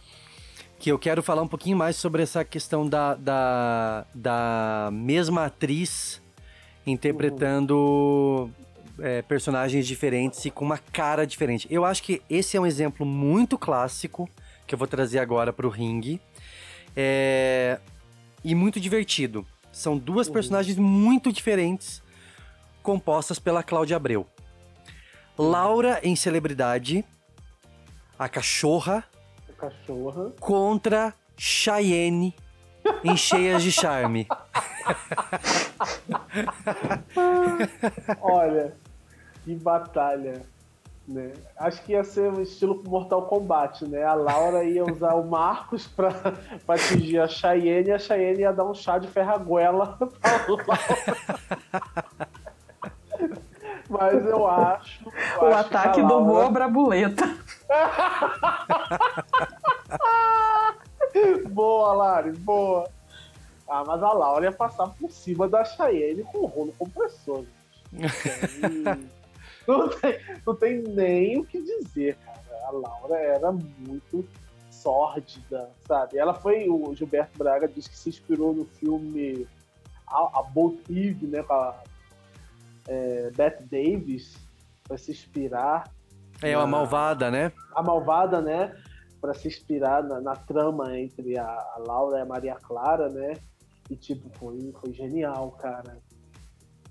que 0.79 0.91
eu 0.91 0.99
quero 0.99 1.23
falar 1.23 1.43
um 1.43 1.49
pouquinho 1.49 1.77
mais 1.77 1.97
sobre 1.97 2.23
essa 2.23 2.45
questão 2.45 2.89
da, 2.89 3.15
da, 3.15 4.07
da 4.15 4.91
mesma 4.93 5.47
atriz 5.47 6.21
interpretando 6.87 8.51
é, 9.01 9.23
personagens 9.23 9.87
diferentes 9.87 10.45
e 10.45 10.51
com 10.51 10.65
uma 10.65 10.79
cara 10.79 11.27
diferente. 11.27 11.67
Eu 11.71 11.85
acho 11.85 12.03
que 12.03 12.23
esse 12.29 12.57
é 12.57 12.61
um 12.61 12.67
exemplo 12.67 13.07
muito 13.07 13.59
clássico 13.59 14.29
que 14.67 14.75
eu 14.75 14.79
vou 14.79 14.89
trazer 14.89 15.19
agora 15.19 15.53
pro 15.53 15.69
ringue. 15.69 16.21
É, 16.97 17.79
e 18.43 18.55
muito 18.55 18.81
divertido. 18.81 19.47
São 19.73 19.99
duas 19.99 20.29
personagens 20.29 20.79
muito 20.79 21.33
diferentes 21.33 22.03
compostas 22.83 23.39
pela 23.39 23.63
Cláudia 23.63 23.97
Abreu. 23.97 24.27
Laura 25.37 26.01
em 26.03 26.17
celebridade, 26.17 27.05
a 28.19 28.29
cachorra, 28.29 29.05
Cachorra. 29.59 30.31
contra 30.41 31.13
Cheyenne 31.37 32.35
em 33.05 33.17
Cheias 33.17 33.63
de 33.63 33.71
Charme. 33.71 34.27
Olha, 38.21 38.75
que 39.47 39.55
batalha. 39.55 40.43
Né? 41.07 41.33
Acho 41.57 41.81
que 41.85 41.93
ia 41.93 42.03
ser 42.03 42.33
um 42.33 42.43
estilo 42.43 42.83
Mortal 42.85 43.23
Kombat, 43.27 43.87
né? 43.87 44.03
A 44.03 44.15
Laura 44.15 44.65
ia 44.65 44.85
usar 44.85 45.15
o 45.15 45.25
Marcos 45.25 45.87
pra, 45.95 46.11
pra 46.67 46.75
atingir 46.75 47.21
a 47.21 47.29
Cheyenne 47.29 47.91
e 47.91 47.93
a 47.93 47.99
Cheyenne 47.99 48.41
ia 48.41 48.53
dar 48.53 48.65
um 48.65 48.75
chá 48.75 48.99
de 48.99 49.07
ferraguela 49.07 49.95
pra 49.97 50.09
Laura. 50.49 50.65
Mas 53.89 54.27
eu 54.27 54.45
acho. 54.49 55.09
eu 55.41 55.43
o 55.43 55.47
acho 55.55 55.69
que 55.69 55.77
a 55.77 55.81
ataque 55.81 56.03
do 56.03 56.09
Laura- 56.09 56.25
voa 56.25 56.51
brabuleta. 56.51 57.23
boa, 61.51 61.93
Lari, 61.93 62.33
boa. 62.33 62.89
Ah, 63.69 63.85
mas 63.87 64.03
a 64.03 64.13
Laura 64.13 64.47
ia 64.47 64.53
passar 64.53 64.89
por 64.89 65.09
cima 65.13 65.47
da 65.49 65.65
Cheyenne 65.65 66.25
com 66.25 66.39
o 66.39 66.47
rolo 66.47 66.75
compressor. 66.77 67.45
gente. 67.93 69.09
Não 69.77 69.89
tem, 69.89 70.21
não 70.47 70.55
tem 70.55 70.83
nem 70.83 71.39
o 71.41 71.45
que 71.45 71.61
dizer, 71.61 72.17
cara. 72.25 72.41
A 72.69 72.71
Laura 72.71 73.17
era 73.17 73.51
muito 73.53 74.27
sórdida, 74.71 75.71
sabe? 75.87 76.19
Ela 76.19 76.35
foi, 76.35 76.69
o 76.69 76.95
Gilberto 76.95 77.37
Braga 77.39 77.67
disse 77.67 77.91
que 77.91 77.99
se 77.99 78.09
inspirou 78.11 78.55
no 78.55 78.65
filme 78.65 79.47
A, 80.07 80.39
a 80.39 80.43
Boat 80.43 80.79
Eve, 80.91 81.27
né, 81.27 81.43
com 81.43 81.53
a 81.53 81.83
é, 82.89 83.31
Bette 83.37 83.65
Davis, 83.65 84.37
para 84.87 84.97
se 84.97 85.11
inspirar. 85.11 85.91
É 86.43 86.55
na- 86.55 86.67
malvada, 86.67 87.31
né? 87.31 87.53
a 87.75 87.83
malvada, 87.83 88.41
né? 88.41 88.75
Para 89.21 89.35
se 89.35 89.49
inspirar 89.49 90.03
na, 90.03 90.21
na 90.21 90.37
trama 90.37 90.97
entre 90.99 91.37
a, 91.39 91.45
a 91.45 91.77
Laura 91.85 92.19
e 92.19 92.23
a 92.23 92.27
Maria 92.27 92.55
Clara, 92.55 93.09
né? 93.09 93.35
E 93.91 93.97
tipo, 93.97 94.29
foi, 94.39 94.73
foi 94.81 94.93
genial, 94.93 95.53
cara. 95.53 95.99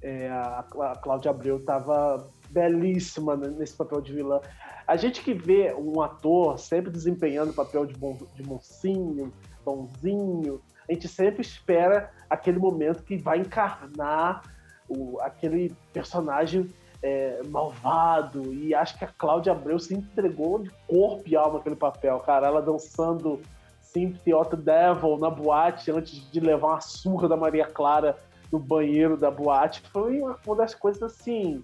É, 0.01 0.29
a, 0.29 0.59
a 0.59 0.95
Cláudia 0.97 1.31
Abreu 1.31 1.63
tava 1.63 2.29
belíssima 2.55 3.35
nesse 3.35 3.75
papel 3.75 3.99
de 3.99 4.13
vilã. 4.13 4.39
A 4.87 4.95
gente 4.95 5.21
que 5.21 5.33
vê 5.33 5.75
um 5.77 6.01
ator 6.01 6.57
sempre 6.57 6.89
desempenhando 6.89 7.49
o 7.49 7.53
papel 7.53 7.85
de, 7.85 7.93
bom, 7.93 8.17
de 8.33 8.43
mocinho, 8.43 9.33
bonzinho, 9.65 10.61
a 10.87 10.93
gente 10.93 11.07
sempre 11.09 11.41
espera 11.41 12.11
aquele 12.29 12.57
momento 12.57 13.03
que 13.03 13.17
vai 13.17 13.39
encarnar 13.39 14.43
o, 14.87 15.19
aquele 15.19 15.75
personagem 15.91 16.71
é, 17.03 17.41
malvado. 17.47 18.53
E 18.53 18.73
acho 18.73 18.97
que 18.97 19.03
a 19.03 19.09
Cláudia 19.09 19.51
Abreu 19.51 19.77
se 19.77 19.93
entregou 19.93 20.59
de 20.59 20.69
corpo 20.87 21.23
e 21.25 21.35
alma 21.35 21.59
aquele 21.59 21.75
papel, 21.75 22.19
cara. 22.19 22.47
Ela 22.47 22.61
dançando 22.61 23.41
Sympathy 23.81 24.33
of 24.33 24.49
the 24.51 24.57
Devil 24.57 25.17
na 25.17 25.29
boate 25.29 25.91
antes 25.91 26.31
de 26.31 26.39
levar 26.39 26.67
uma 26.67 26.81
surra 26.81 27.27
da 27.27 27.35
Maria 27.35 27.65
Clara 27.65 28.17
no 28.51 28.59
banheiro 28.59 29.17
da 29.17 29.31
boate. 29.31 29.81
Foi 29.91 30.21
uma 30.21 30.55
das 30.55 30.75
coisas 30.75 31.01
assim 31.01 31.63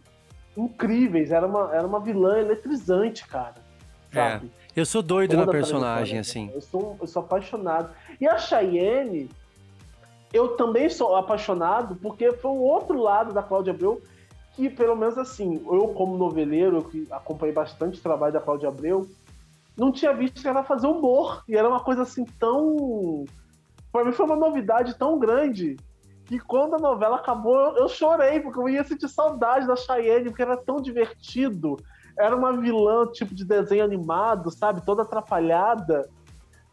incríveis. 0.55 1.31
Era 1.31 1.47
uma, 1.47 1.73
era 1.73 1.85
uma 1.85 1.99
vilã 1.99 2.39
eletrizante, 2.39 3.25
cara. 3.27 3.55
Sabe? 4.13 4.47
É. 4.47 4.61
Eu 4.75 4.85
sou 4.85 5.01
doido 5.01 5.31
Toda 5.31 5.45
na 5.45 5.51
personagem, 5.51 6.19
assim. 6.19 6.51
Eu 6.53 6.61
sou, 6.61 6.97
eu 6.99 7.07
sou 7.07 7.21
apaixonado. 7.21 7.93
E 8.19 8.27
a 8.27 8.37
Cheyenne, 8.37 9.29
eu 10.33 10.55
também 10.55 10.89
sou 10.89 11.15
apaixonado 11.15 11.95
porque 11.95 12.31
foi 12.31 12.51
um 12.51 12.61
outro 12.61 13.01
lado 13.01 13.33
da 13.33 13.43
Cláudia 13.43 13.73
Abreu 13.73 14.01
que, 14.55 14.69
pelo 14.69 14.95
menos 14.95 15.17
assim, 15.17 15.61
eu 15.65 15.89
como 15.89 16.17
noveleiro, 16.17 16.83
que 16.83 17.07
acompanhei 17.11 17.53
bastante 17.53 17.99
o 17.99 18.03
trabalho 18.03 18.33
da 18.33 18.39
Cláudia 18.39 18.69
Abreu, 18.69 19.09
não 19.77 19.91
tinha 19.91 20.13
visto 20.13 20.41
que 20.41 20.47
ela 20.47 20.63
fazia 20.63 20.89
humor. 20.89 21.43
E 21.47 21.55
era 21.55 21.67
uma 21.67 21.79
coisa 21.79 22.03
assim 22.03 22.25
tão. 22.39 23.25
Pra 23.91 24.05
mim 24.05 24.11
foi 24.11 24.25
uma 24.25 24.35
novidade 24.35 24.97
tão 24.97 25.19
grande 25.19 25.77
que 26.39 26.45
quando 26.45 26.75
a 26.75 26.79
novela 26.79 27.17
acabou, 27.17 27.55
eu, 27.55 27.77
eu 27.77 27.89
chorei, 27.89 28.39
porque 28.39 28.59
eu 28.59 28.69
ia 28.69 28.83
sentir 28.83 29.09
saudade 29.09 29.67
da 29.67 29.75
Cheyenne, 29.75 30.29
porque 30.29 30.41
era 30.41 30.55
tão 30.55 30.81
divertido. 30.81 31.77
Era 32.17 32.35
uma 32.35 32.53
vilã, 32.53 33.07
tipo 33.07 33.33
de 33.35 33.43
desenho 33.43 33.83
animado, 33.83 34.49
sabe? 34.51 34.85
Toda 34.85 35.01
atrapalhada. 35.01 36.09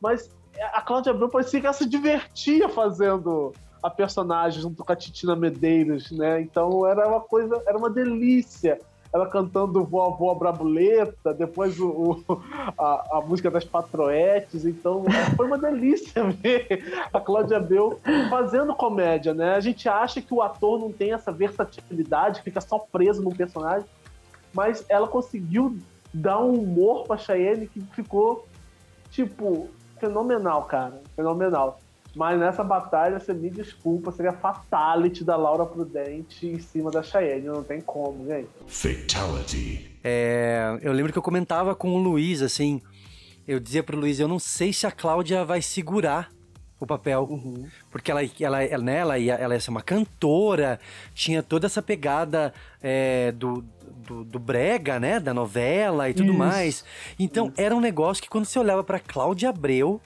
Mas 0.00 0.30
a 0.72 0.80
Cláudia 0.82 1.12
Abreu 1.12 1.28
parecia 1.28 1.60
que 1.60 1.66
ela 1.66 1.72
se 1.72 1.88
divertia 1.88 2.68
fazendo 2.68 3.52
a 3.82 3.90
personagem 3.90 4.60
junto 4.60 4.84
com 4.84 4.92
a 4.92 4.96
Titina 4.96 5.36
Medeiros, 5.36 6.10
né? 6.10 6.40
Então 6.40 6.86
era 6.86 7.08
uma 7.08 7.20
coisa, 7.20 7.62
era 7.66 7.76
uma 7.76 7.90
delícia. 7.90 8.78
Ela 9.12 9.26
cantando 9.26 9.84
Voa 9.84 10.10
Voa 10.10 10.34
Brabuleta, 10.34 11.32
depois 11.32 11.78
o, 11.80 11.88
o- 12.28 12.42
a, 12.78 13.18
a 13.18 13.20
música 13.20 13.50
das 13.50 13.64
Patroetes. 13.64 14.64
Então 14.66 15.04
foi 15.36 15.46
uma 15.46 15.56
delícia 15.58 16.24
ver 16.30 17.06
a 17.12 17.18
Cláudia 17.20 17.56
Abreu 17.56 17.98
fazendo 18.28 18.74
comédia, 18.74 19.32
né? 19.32 19.54
A 19.54 19.60
gente 19.60 19.88
acha 19.88 20.20
que 20.20 20.34
o 20.34 20.42
ator 20.42 20.78
não 20.78 20.92
tem 20.92 21.12
essa 21.12 21.32
versatilidade, 21.32 22.42
fica 22.42 22.60
só 22.60 22.78
preso 22.78 23.22
num 23.22 23.30
personagem, 23.30 23.88
mas 24.52 24.84
ela 24.88 25.08
conseguiu 25.08 25.76
dar 26.12 26.40
um 26.40 26.54
humor 26.54 27.06
pra 27.06 27.16
Cheyenne 27.16 27.66
que 27.66 27.80
ficou, 27.94 28.46
tipo, 29.10 29.68
fenomenal, 29.98 30.64
cara. 30.64 31.00
Fenomenal. 31.16 31.80
Mas 32.14 32.38
nessa 32.38 32.64
batalha, 32.64 33.20
você 33.20 33.32
me 33.32 33.50
desculpa, 33.50 34.10
seria 34.10 34.32
fatality 34.32 35.22
da 35.22 35.36
Laura 35.36 35.66
Prudente 35.66 36.46
em 36.46 36.58
cima 36.58 36.90
da 36.90 37.02
Cheyenne. 37.02 37.46
Não 37.46 37.62
tem 37.62 37.80
como, 37.80 38.26
gente. 38.26 38.48
Fatality. 38.66 39.98
É, 40.02 40.78
eu 40.82 40.92
lembro 40.92 41.12
que 41.12 41.18
eu 41.18 41.22
comentava 41.22 41.74
com 41.74 41.94
o 41.94 41.98
Luiz, 41.98 42.42
assim, 42.42 42.80
eu 43.46 43.60
dizia 43.60 43.82
pro 43.82 43.98
Luiz, 43.98 44.18
eu 44.18 44.28
não 44.28 44.38
sei 44.38 44.72
se 44.72 44.86
a 44.86 44.90
Cláudia 44.90 45.44
vai 45.44 45.60
segurar 45.60 46.30
o 46.80 46.86
papel, 46.86 47.28
porque 47.90 48.10
ela, 48.10 48.20
ela, 48.22 48.62
ela, 48.62 48.82
né, 48.82 48.96
ela, 48.98 49.18
ia, 49.18 49.34
ela 49.34 49.54
ia 49.54 49.60
ser 49.60 49.70
uma 49.70 49.82
cantora, 49.82 50.78
tinha 51.12 51.42
toda 51.42 51.66
essa 51.66 51.82
pegada 51.82 52.54
é, 52.80 53.32
do, 53.32 53.64
do, 54.06 54.24
do 54.24 54.38
brega, 54.38 55.00
né, 55.00 55.18
da 55.18 55.34
novela 55.34 56.08
e 56.08 56.14
tudo 56.14 56.30
Isso. 56.30 56.38
mais. 56.38 56.84
Então, 57.18 57.52
era 57.56 57.74
um 57.74 57.80
negócio 57.80 58.22
que 58.22 58.28
quando 58.28 58.44
você 58.44 58.58
olhava 58.58 58.84
pra 58.84 59.00
Cláudia 59.00 59.48
Abreu, 59.48 60.00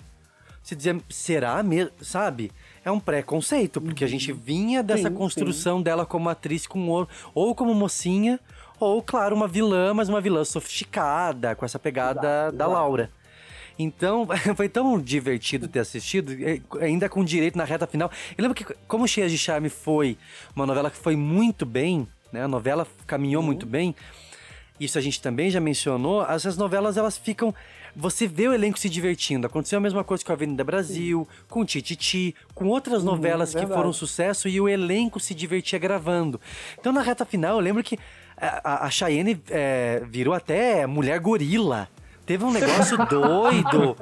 você 0.62 0.76
dizia, 0.76 1.00
será 1.10 1.62
mesmo, 1.62 1.92
sabe? 2.00 2.52
É 2.84 2.90
um 2.90 3.00
preconceito, 3.00 3.80
porque 3.80 4.04
a 4.04 4.08
gente 4.08 4.32
vinha 4.32 4.82
dessa 4.82 5.08
Sim, 5.08 5.14
construção 5.14 5.82
dela 5.82 6.06
como 6.06 6.28
atriz 6.28 6.66
com 6.66 6.88
ou, 6.88 7.08
ou 7.34 7.54
como 7.54 7.74
mocinha, 7.74 8.38
ou, 8.78 9.02
claro, 9.02 9.34
uma 9.34 9.48
vilã, 9.48 9.92
mas 9.94 10.08
uma 10.08 10.20
vilã 10.20 10.44
sofisticada, 10.44 11.54
com 11.54 11.64
essa 11.64 11.78
pegada 11.78 12.50
da 12.52 12.66
Laura. 12.66 13.10
Então, 13.78 14.26
foi 14.56 14.68
tão 14.68 15.00
divertido 15.00 15.68
ter 15.68 15.80
assistido, 15.80 16.32
ainda 16.80 17.08
com 17.08 17.24
direito 17.24 17.56
na 17.56 17.64
reta 17.64 17.86
final. 17.86 18.10
Eu 18.36 18.42
lembro 18.42 18.54
que, 18.54 18.64
como 18.86 19.06
Cheias 19.06 19.30
de 19.30 19.38
Charme 19.38 19.68
foi 19.68 20.16
uma 20.54 20.66
novela 20.66 20.90
que 20.90 20.96
foi 20.96 21.16
muito 21.16 21.64
bem, 21.64 22.06
né? 22.32 22.44
A 22.44 22.48
novela 22.48 22.86
caminhou 23.06 23.42
muito 23.42 23.66
bem. 23.66 23.94
Isso 24.78 24.98
a 24.98 25.00
gente 25.00 25.20
também 25.20 25.50
já 25.50 25.60
mencionou. 25.60 26.24
Essas 26.24 26.56
novelas, 26.56 26.96
elas 26.96 27.16
ficam... 27.16 27.54
Você 27.94 28.26
vê 28.26 28.48
o 28.48 28.54
elenco 28.54 28.78
se 28.78 28.88
divertindo. 28.88 29.46
Aconteceu 29.46 29.76
a 29.78 29.80
mesma 29.80 30.02
coisa 30.02 30.24
com 30.24 30.32
a 30.32 30.34
Avenida 30.34 30.64
Brasil, 30.64 31.28
com 31.48 31.64
Tititi, 31.64 32.34
com 32.54 32.66
outras 32.68 33.04
novelas 33.04 33.50
que 33.50 33.56
verdade. 33.56 33.78
foram 33.78 33.92
sucesso 33.92 34.48
e 34.48 34.60
o 34.60 34.68
elenco 34.68 35.20
se 35.20 35.34
divertia 35.34 35.78
gravando. 35.78 36.40
Então, 36.78 36.92
na 36.92 37.02
reta 37.02 37.24
final, 37.24 37.56
eu 37.56 37.60
lembro 37.60 37.82
que 37.82 37.98
a, 38.36 38.86
a 38.86 38.90
Cheyenne 38.90 39.40
eh, 39.50 40.02
virou 40.06 40.34
até 40.34 40.86
mulher 40.86 41.18
gorila. 41.20 41.88
Teve 42.24 42.44
um 42.44 42.50
negócio 42.50 42.96
doido. 43.06 43.96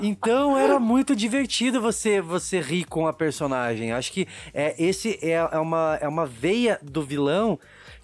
Então 0.00 0.56
era 0.56 0.80
muito 0.80 1.14
divertido 1.14 1.80
você 1.80 2.20
você 2.20 2.60
rir 2.60 2.84
com 2.84 3.06
a 3.06 3.12
personagem. 3.12 3.92
Acho 3.92 4.10
que 4.12 4.26
é, 4.54 4.74
esse 4.82 5.18
é, 5.22 5.32
é 5.32 5.58
uma, 5.58 5.98
é 6.00 6.08
uma 6.08 6.26
veia 6.26 6.78
do 6.82 7.02
vilão 7.02 7.58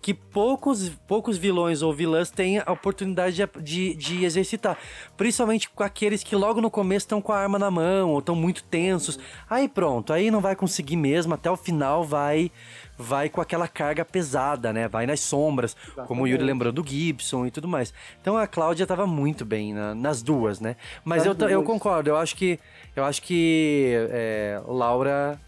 que 0.09 0.15
poucos, 0.15 0.89
poucos 1.07 1.37
vilões 1.37 1.83
ou 1.83 1.93
vilãs 1.93 2.31
têm 2.31 2.61
a 2.65 2.73
oportunidade 2.73 3.37
de, 3.37 3.47
de, 3.63 3.95
de 3.95 4.25
exercitar. 4.25 4.79
Principalmente 5.19 5.69
com 5.69 5.83
aqueles 5.83 6.23
que 6.25 6.35
logo 6.35 6.63
no 6.63 6.71
começo 6.71 7.05
estão 7.05 7.21
com 7.21 7.31
a 7.31 7.39
arma 7.39 7.59
na 7.59 7.71
mão 7.71 8.09
ou 8.13 8.21
estão 8.21 8.35
muito 8.35 8.65
tensos. 8.65 9.19
Aí 9.51 9.69
pronto, 9.69 10.11
aí 10.11 10.31
não 10.31 10.41
vai 10.41 10.57
conseguir 10.57 10.97
mesmo, 10.97 11.35
até 11.35 11.51
o 11.51 11.59
final 11.59 12.05
vai 12.05 12.51
vai 12.97 13.29
com 13.29 13.41
aquela 13.43 13.69
carga 13.69 14.03
pesada, 14.03 14.73
né? 14.73 14.89
Vai 14.89 15.07
nas 15.07 15.21
sombras, 15.21 15.77
como 16.07 16.23
o 16.23 16.27
Yuri 16.27 16.39
Exatamente. 16.43 16.47
lembrou 16.47 16.73
do 16.73 16.85
Gibson 16.85 17.45
e 17.47 17.51
tudo 17.51 17.69
mais. 17.69 17.93
Então 18.21 18.37
a 18.39 18.47
Cláudia 18.47 18.87
tava 18.87 19.07
muito 19.07 19.45
bem 19.45 19.75
na- 19.75 19.95
nas 19.95 20.23
duas, 20.23 20.59
né? 20.59 20.75
Mas 21.05 21.19
Nas 21.19 21.27
eu, 21.27 21.35
ta- 21.35 21.51
eu 21.51 21.59
duas. 21.63 21.67
concordo, 21.67 22.09
eu 22.09 22.17
acho 22.17 22.35
que 22.35 22.59
eu 22.97 23.05
acho 23.05 23.21
que 23.23 23.93
é, 24.11 24.59
Laura 24.67 25.39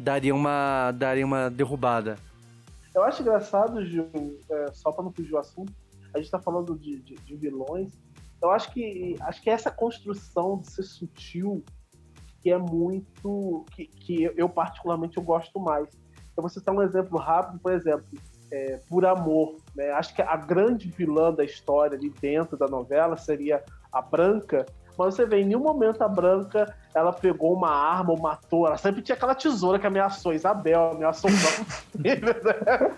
daria 0.00 0.34
uma 0.34 0.90
daria 0.92 1.26
uma 1.26 1.50
derrubada. 1.50 2.16
Eu 2.94 3.02
acho 3.04 3.22
engraçado, 3.22 3.84
Gil, 3.84 4.08
é, 4.50 4.66
só 4.72 4.92
pra 4.92 5.02
não 5.04 5.12
fugir 5.12 5.32
o 5.34 5.38
assunto, 5.38 5.72
a 6.14 6.18
gente 6.18 6.30
tá 6.30 6.38
falando 6.38 6.78
de, 6.78 7.00
de- 7.00 7.14
de 7.14 7.36
vilões. 7.36 7.92
Eu 8.42 8.50
acho 8.50 8.72
que 8.72 9.16
acho 9.20 9.40
que 9.42 9.48
essa 9.50 9.70
construção 9.70 10.58
de 10.58 10.70
ser 10.70 10.82
sutil 10.82 11.64
que 12.40 12.50
é 12.50 12.58
muito. 12.58 13.64
que, 13.72 13.86
que 13.86 14.24
eu 14.36 14.48
particularmente 14.48 15.16
eu 15.16 15.22
gosto 15.22 15.58
mais. 15.60 15.88
Eu 16.36 16.42
vou 16.42 16.48
citar 16.48 16.74
um 16.74 16.82
exemplo 16.82 17.18
rápido, 17.18 17.60
por 17.60 17.72
exemplo, 17.72 18.04
é, 18.50 18.78
Por 18.88 19.06
Amor. 19.06 19.56
Né? 19.76 19.90
Acho 19.92 20.14
que 20.14 20.20
a 20.22 20.36
grande 20.36 20.90
vilã 20.90 21.32
da 21.32 21.44
história 21.44 21.96
ali 21.96 22.10
dentro 22.20 22.56
da 22.56 22.66
novela 22.66 23.16
seria 23.16 23.62
a 23.92 24.02
Branca. 24.02 24.66
Mas 25.06 25.14
você 25.14 25.26
vê, 25.26 25.40
em 25.40 25.46
nenhum 25.46 25.60
momento 25.60 26.02
a 26.02 26.08
Branca 26.08 26.74
ela 26.94 27.12
pegou 27.12 27.54
uma 27.54 27.70
arma 27.70 28.10
ou 28.12 28.18
matou. 28.20 28.66
Ela 28.66 28.76
sempre 28.76 29.00
tinha 29.02 29.14
aquela 29.16 29.34
tesoura 29.34 29.78
que 29.78 29.86
ameaçou 29.86 30.32
Isabel, 30.32 30.92
ameaçou 30.92 31.30
o 31.30 31.32
filho, 31.34 32.26
né? 32.44 32.92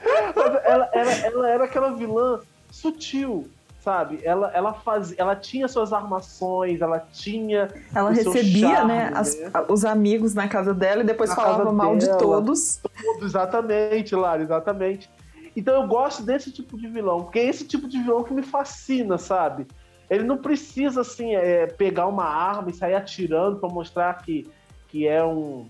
Ela, 0.65 0.91
ela, 0.93 1.13
ela 1.13 1.49
era 1.51 1.65
aquela 1.65 1.93
vilã 1.93 2.41
sutil, 2.71 3.49
sabe? 3.81 4.21
Ela, 4.25 4.51
ela, 4.53 4.73
fazia, 4.75 5.17
ela 5.19 5.37
tinha 5.37 5.69
suas 5.69 5.93
armações, 5.93 6.81
ela 6.81 6.99
tinha. 7.13 7.69
Ela 7.95 8.11
recebia, 8.11 8.69
charme, 8.69 8.93
né, 8.93 9.11
as- 9.15 9.37
a- 9.55 9.65
os 9.69 9.85
amigos 9.85 10.35
na 10.35 10.49
casa 10.49 10.75
dela 10.75 11.03
e 11.03 11.05
depois 11.07 11.31
Na 11.31 11.37
falava 11.37 11.73
mal 11.73 11.97
de 11.97 12.07
dela. 12.07 12.19
todos. 12.19 12.81
Todos, 12.83 13.23
exatamente, 13.27 14.15
Lara, 14.17 14.43
exatamente. 14.43 15.09
Então 15.57 15.81
eu 15.81 15.87
gosto 15.87 16.21
desse 16.25 16.51
tipo 16.51 16.77
de 16.77 16.89
vilão, 16.89 17.23
porque 17.23 17.39
é 17.39 17.45
esse 17.45 17.65
tipo 17.65 17.87
de 17.89 18.03
vilão 18.03 18.25
que 18.25 18.35
me 18.35 18.43
fascina, 18.43 19.19
sabe? 19.19 19.69
Ele 20.09 20.25
não 20.25 20.39
precisa, 20.39 21.01
assim, 21.01 21.35
é, 21.35 21.67
pegar 21.67 22.07
uma 22.07 22.25
arma 22.25 22.71
e 22.71 22.75
sair 22.75 22.95
atirando 22.95 23.59
pra 23.59 23.69
mostrar 23.69 24.15
que, 24.23 24.51
que 24.89 25.07
é 25.07 25.25
um 25.25 25.67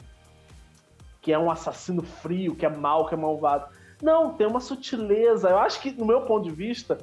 que 1.20 1.32
é 1.32 1.38
um 1.38 1.50
assassino 1.50 2.02
frio, 2.02 2.54
que 2.54 2.66
é 2.66 2.68
mau, 2.68 3.06
que 3.06 3.14
é 3.14 3.16
malvado. 3.16 3.74
Não, 4.02 4.34
tem 4.34 4.46
uma 4.46 4.60
sutileza. 4.60 5.48
Eu 5.48 5.58
acho 5.58 5.80
que, 5.80 5.90
no 5.90 6.04
meu 6.04 6.20
ponto 6.20 6.46
de 6.46 6.54
vista, 6.54 6.98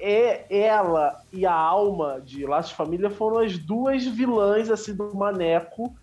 é 0.00 0.44
ela 0.50 1.22
e 1.32 1.46
a 1.46 1.54
alma 1.54 2.20
de 2.20 2.44
Laços 2.44 2.72
de 2.72 2.76
Família 2.76 3.08
foram 3.08 3.38
as 3.38 3.56
duas 3.56 4.04
vilãs 4.04 4.68
assim 4.68 4.96
do 4.96 5.14
Maneco 5.14 5.94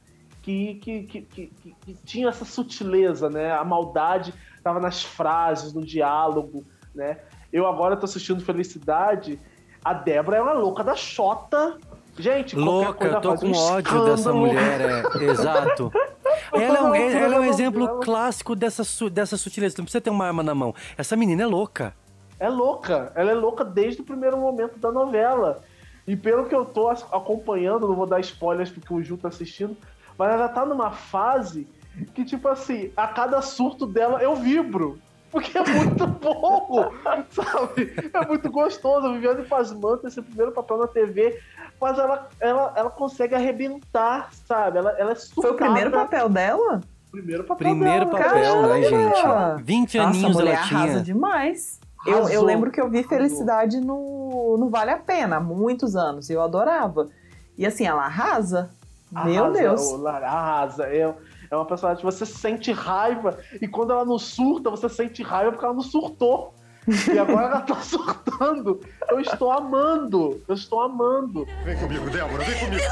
que, 0.41 0.75
que, 0.75 1.03
que, 1.03 1.21
que, 1.23 1.51
que, 1.81 1.93
tinham 2.05 2.29
essa 2.29 2.45
sutileza, 2.45 3.29
né? 3.29 3.51
A 3.51 3.63
maldade 3.65 4.33
estava 4.55 4.79
nas 4.79 5.03
frases, 5.03 5.73
no 5.73 5.85
diálogo, 5.85 6.63
né? 6.95 7.19
Eu 7.51 7.67
agora 7.67 7.97
tô 7.97 8.05
assistindo 8.05 8.41
Felicidade, 8.41 9.37
a 9.83 9.93
Débora 9.93 10.37
é 10.37 10.41
uma 10.41 10.53
louca 10.53 10.83
da 10.83 10.95
Xota. 10.95 11.77
Gente, 12.17 12.55
Louca, 12.55 13.07
eu 13.07 13.21
tô 13.21 13.35
com 13.35 13.47
um 13.47 13.55
ódio 13.55 14.03
dessa 14.03 14.29
escândalo. 14.29 14.37
mulher, 14.39 14.81
é, 14.81 15.23
exato. 15.23 15.89
Ela 16.51 16.79
é 16.79 16.81
um, 16.81 16.95
ela 16.95 17.35
é 17.35 17.39
um 17.39 17.45
exemplo 17.45 17.99
clássico 18.01 18.55
dessa, 18.55 18.83
dessa 19.09 19.37
sutileza. 19.37 19.75
Não 19.77 19.85
precisa 19.85 20.01
ter 20.01 20.09
uma 20.09 20.25
arma 20.25 20.43
na 20.43 20.53
mão. 20.53 20.75
Essa 20.97 21.15
menina 21.15 21.43
é 21.43 21.45
louca. 21.45 21.93
É 22.37 22.49
louca. 22.49 23.11
Ela 23.15 23.31
é 23.31 23.33
louca 23.33 23.63
desde 23.63 24.01
o 24.01 24.03
primeiro 24.03 24.37
momento 24.37 24.77
da 24.79 24.91
novela. 24.91 25.61
E 26.05 26.15
pelo 26.15 26.45
que 26.45 26.55
eu 26.55 26.65
tô 26.65 26.89
acompanhando, 26.89 27.87
não 27.87 27.95
vou 27.95 28.05
dar 28.07 28.19
spoilers 28.19 28.69
porque 28.69 28.93
o 28.93 29.01
Ju 29.01 29.15
tá 29.15 29.27
assistindo, 29.27 29.77
mas 30.17 30.31
ela 30.31 30.49
tá 30.49 30.65
numa 30.65 30.91
fase 30.91 31.67
que, 32.13 32.25
tipo 32.25 32.47
assim, 32.47 32.91
a 32.97 33.07
cada 33.07 33.41
surto 33.41 33.85
dela 33.85 34.21
eu 34.21 34.35
vibro. 34.35 34.99
Porque 35.31 35.57
é 35.57 35.63
muito 35.63 36.07
bom, 36.07 36.91
sabe? 37.29 37.93
É 38.13 38.25
muito 38.27 38.51
gostoso. 38.51 39.07
A 39.07 39.13
Viviane 39.13 39.43
faz 39.45 39.71
manta 39.71 40.07
esse 40.07 40.21
primeiro 40.21 40.51
papel 40.51 40.77
na 40.77 40.87
TV, 40.87 41.39
mas 41.79 41.97
ela, 41.99 42.27
ela, 42.39 42.73
ela 42.75 42.89
consegue 42.89 43.35
arrebentar, 43.35 44.29
sabe? 44.47 44.79
Ela, 44.79 44.91
ela 44.97 45.11
é 45.11 45.15
Foi 45.15 45.51
o 45.51 45.55
primeiro 45.55 45.91
papel 45.91 46.29
dela? 46.29 46.81
Primeiro 47.11 47.43
papel 47.43 47.69
Primeiro 47.69 48.05
dela. 48.05 48.17
papel, 48.23 48.61
né, 48.63 48.81
Caramba! 48.89 49.55
gente? 49.57 49.63
20 49.65 49.97
Nossa, 49.97 50.09
aninhos 50.09 50.35
a 50.35 50.39
mulher 50.39 50.53
ela 50.55 50.63
tinha. 50.67 50.79
arrasa 50.79 51.01
demais. 51.01 51.79
Eu, 52.05 52.29
eu 52.29 52.43
lembro 52.43 52.71
que 52.71 52.79
eu 52.79 52.89
vi 52.89 53.03
Felicidade 53.03 53.79
no, 53.81 54.57
no 54.57 54.69
Vale 54.69 54.91
a 54.91 54.97
Pena, 54.97 55.35
há 55.37 55.39
muitos 55.39 55.95
anos, 55.95 56.29
e 56.29 56.33
eu 56.33 56.41
adorava. 56.41 57.07
E 57.57 57.65
assim, 57.65 57.85
ela 57.85 58.05
arrasa. 58.05 58.69
Meu 59.11 59.45
Arrasa, 59.45 59.59
Deus. 59.59 60.05
arrasa. 60.05 60.83
É, 60.85 61.13
é 61.51 61.55
uma 61.55 61.65
personagem 61.65 61.99
que 61.99 62.05
você 62.05 62.25
sente 62.25 62.71
raiva 62.71 63.39
e 63.61 63.67
quando 63.67 63.91
ela 63.91 64.05
não 64.05 64.19
surta, 64.19 64.69
você 64.69 64.87
sente 64.87 65.23
raiva 65.23 65.51
porque 65.51 65.65
ela 65.65 65.73
não 65.73 65.81
surtou. 65.81 66.53
E 67.11 67.19
agora 67.19 67.47
ela 67.47 67.61
tá 67.61 67.75
surtando. 67.81 68.79
Eu 69.09 69.19
estou 69.19 69.51
amando. 69.51 70.43
Eu 70.47 70.55
estou 70.55 70.81
amando. 70.81 71.45
Vem 71.63 71.77
comigo, 71.77 72.09
Débora, 72.09 72.43
vem 72.43 72.59
comigo. 72.59 72.83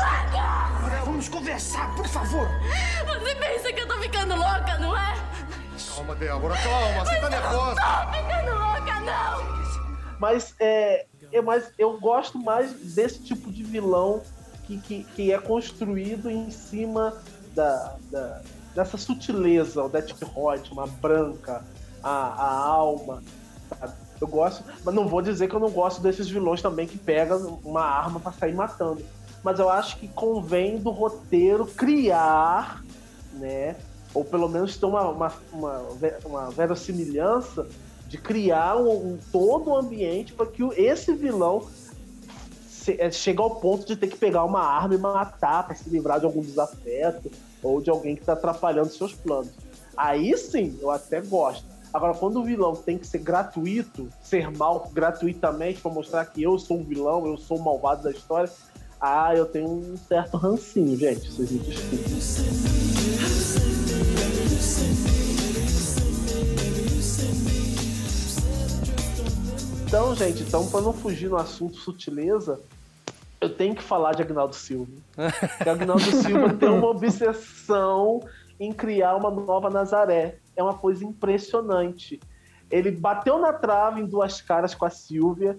Vamos 1.05 1.29
conversar, 1.29 1.95
por 1.95 2.07
favor. 2.07 2.47
Você 3.07 3.35
pensa 3.35 3.73
que 3.73 3.81
eu 3.81 3.87
tô 3.87 3.97
ficando 3.97 4.35
louca, 4.35 4.77
não 4.79 4.95
é? 4.95 5.15
Calma, 5.95 6.15
Débora, 6.15 6.55
calma, 6.57 7.05
você 7.05 7.19
tá 7.19 7.29
nervosa. 7.29 7.81
Tô 7.81 8.13
ficando 8.13 8.51
louca, 8.51 8.99
não! 9.01 9.57
Mas 10.19 10.55
é, 10.59 11.05
é 11.31 11.41
mais, 11.41 11.71
eu 11.77 11.99
gosto 11.99 12.37
mais 12.37 12.71
desse 12.93 13.23
tipo 13.23 13.51
de 13.51 13.63
vilão 13.63 14.21
que, 14.65 14.77
que, 14.79 15.03
que 15.03 15.31
é 15.31 15.39
construído 15.39 16.29
em 16.29 16.51
cima 16.51 17.15
da, 17.57 17.95
da- 18.11 18.41
dessa 18.75 18.95
sutileza, 18.97 19.83
o 19.83 19.89
Death 19.89 20.21
Rod, 20.21 20.69
uma 20.71 20.85
branca, 20.85 21.63
a, 22.03 22.09
a 22.09 22.57
alma. 22.67 23.23
sabe? 23.77 23.93
Eu 24.21 24.27
gosto, 24.27 24.63
mas 24.85 24.93
não 24.95 25.07
vou 25.07 25.21
dizer 25.21 25.47
que 25.47 25.55
eu 25.55 25.59
não 25.59 25.69
gosto 25.69 26.01
desses 26.01 26.27
vilões 26.29 26.61
também 26.61 26.87
que 26.87 26.97
pegam 26.97 27.59
uma 27.63 27.81
arma 27.81 28.19
pra 28.19 28.31
sair 28.31 28.53
matando. 28.53 29.03
Mas 29.43 29.59
eu 29.59 29.69
acho 29.69 29.97
que 29.97 30.07
convém 30.07 30.77
do 30.79 30.89
roteiro 30.91 31.65
criar, 31.65 32.83
né? 33.33 33.75
Ou 34.13 34.23
pelo 34.25 34.47
menos 34.49 34.75
ter 34.77 34.85
uma, 34.85 35.07
uma, 35.09 35.31
uma, 35.53 35.81
uma 36.25 36.49
verossimilhança 36.51 37.67
de 38.07 38.17
criar 38.17 38.75
um, 38.77 38.89
um- 39.13 39.19
todo 39.31 39.69
o 39.69 39.75
ambiente 39.77 40.33
para 40.33 40.45
que 40.47 40.63
esse 40.75 41.13
vilão 41.13 41.67
é, 42.89 43.11
chegue 43.11 43.39
ao 43.39 43.55
ponto 43.55 43.85
de 43.85 43.95
ter 43.95 44.07
que 44.07 44.17
pegar 44.17 44.43
uma 44.43 44.61
arma 44.61 44.95
e 44.95 44.97
matar 44.97 45.65
para 45.65 45.75
se 45.75 45.89
livrar 45.89 46.19
de 46.19 46.25
algum 46.25 46.41
desafeto 46.41 47.31
ou 47.61 47.81
de 47.81 47.89
alguém 47.89 48.15
que 48.15 48.21
está 48.21 48.33
atrapalhando 48.33 48.89
seus 48.89 49.13
planos. 49.13 49.51
Aí 49.95 50.37
sim, 50.37 50.77
eu 50.81 50.91
até 50.91 51.21
gosto. 51.21 51.65
Agora, 51.93 52.13
quando 52.13 52.39
o 52.39 52.43
vilão 52.43 52.75
tem 52.75 52.97
que 52.97 53.07
ser 53.07 53.19
gratuito, 53.19 54.09
ser 54.21 54.51
mal 54.51 54.89
gratuitamente 54.93 55.81
para 55.81 55.91
mostrar 55.91 56.25
que 56.25 56.43
eu 56.43 56.59
sou 56.59 56.77
um 56.77 56.83
vilão, 56.83 57.25
eu 57.25 57.37
sou 57.37 57.57
o 57.57 57.63
malvado 57.63 58.03
da 58.03 58.11
história, 58.11 58.51
ah, 58.99 59.35
eu 59.35 59.45
tenho 59.45 59.69
um 59.69 59.97
certo 59.97 60.37
rancinho, 60.37 60.97
gente. 60.97 61.31
Vocês 61.31 61.51
me 61.51 61.59
desculpem. 61.59 63.07
Então, 69.87 70.13
gente, 70.15 70.43
então 70.43 70.67
para 70.67 70.81
não 70.81 70.91
fugir 70.91 71.29
no 71.29 71.37
assunto 71.37 71.77
sutileza, 71.77 72.59
eu 73.39 73.55
tenho 73.55 73.75
que 73.75 73.83
falar 73.83 74.13
de 74.13 74.21
Agnaldo 74.21 74.55
Silva. 74.55 74.91
Porque 75.57 75.69
Agnaldo 75.69 76.03
Silva 76.03 76.53
tem 76.53 76.69
uma 76.69 76.87
obsessão 76.87 78.19
em 78.59 78.71
criar 78.71 79.15
uma 79.15 79.29
nova 79.29 79.69
Nazaré. 79.69 80.39
É 80.55 80.63
uma 80.63 80.73
coisa 80.73 81.05
impressionante. 81.05 82.19
Ele 82.69 82.91
bateu 82.91 83.37
na 83.37 83.53
trave 83.53 84.01
em 84.01 84.05
duas 84.05 84.41
caras 84.41 84.73
com 84.73 84.85
a 84.85 84.89
Silvia. 84.89 85.57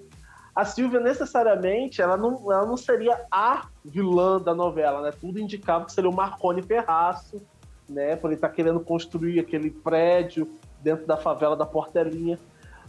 A 0.55 0.65
Silvia, 0.65 0.99
necessariamente, 0.99 2.03
ela 2.03 2.17
não, 2.17 2.53
ela 2.53 2.67
não 2.67 2.77
seria 2.77 3.25
a 3.31 3.69
vilã 3.85 4.41
da 4.41 4.55
novela, 4.55 5.01
né? 5.03 5.13
Tudo 5.13 5.39
indicava 5.39 5.85
que 5.85 5.93
seria 5.93 6.11
o 6.11 6.15
Marconi 6.15 6.63
Ferraço, 6.63 7.41
né? 7.89 8.17
Por 8.17 8.27
ele 8.27 8.35
estar 8.35 8.49
querendo 8.49 8.81
construir 8.81 9.39
aquele 9.39 9.71
prédio 9.71 10.51
dentro 10.83 11.07
da 11.07 11.17
favela 11.17 11.57
da 11.57 11.65
Portelinha. 11.65 12.41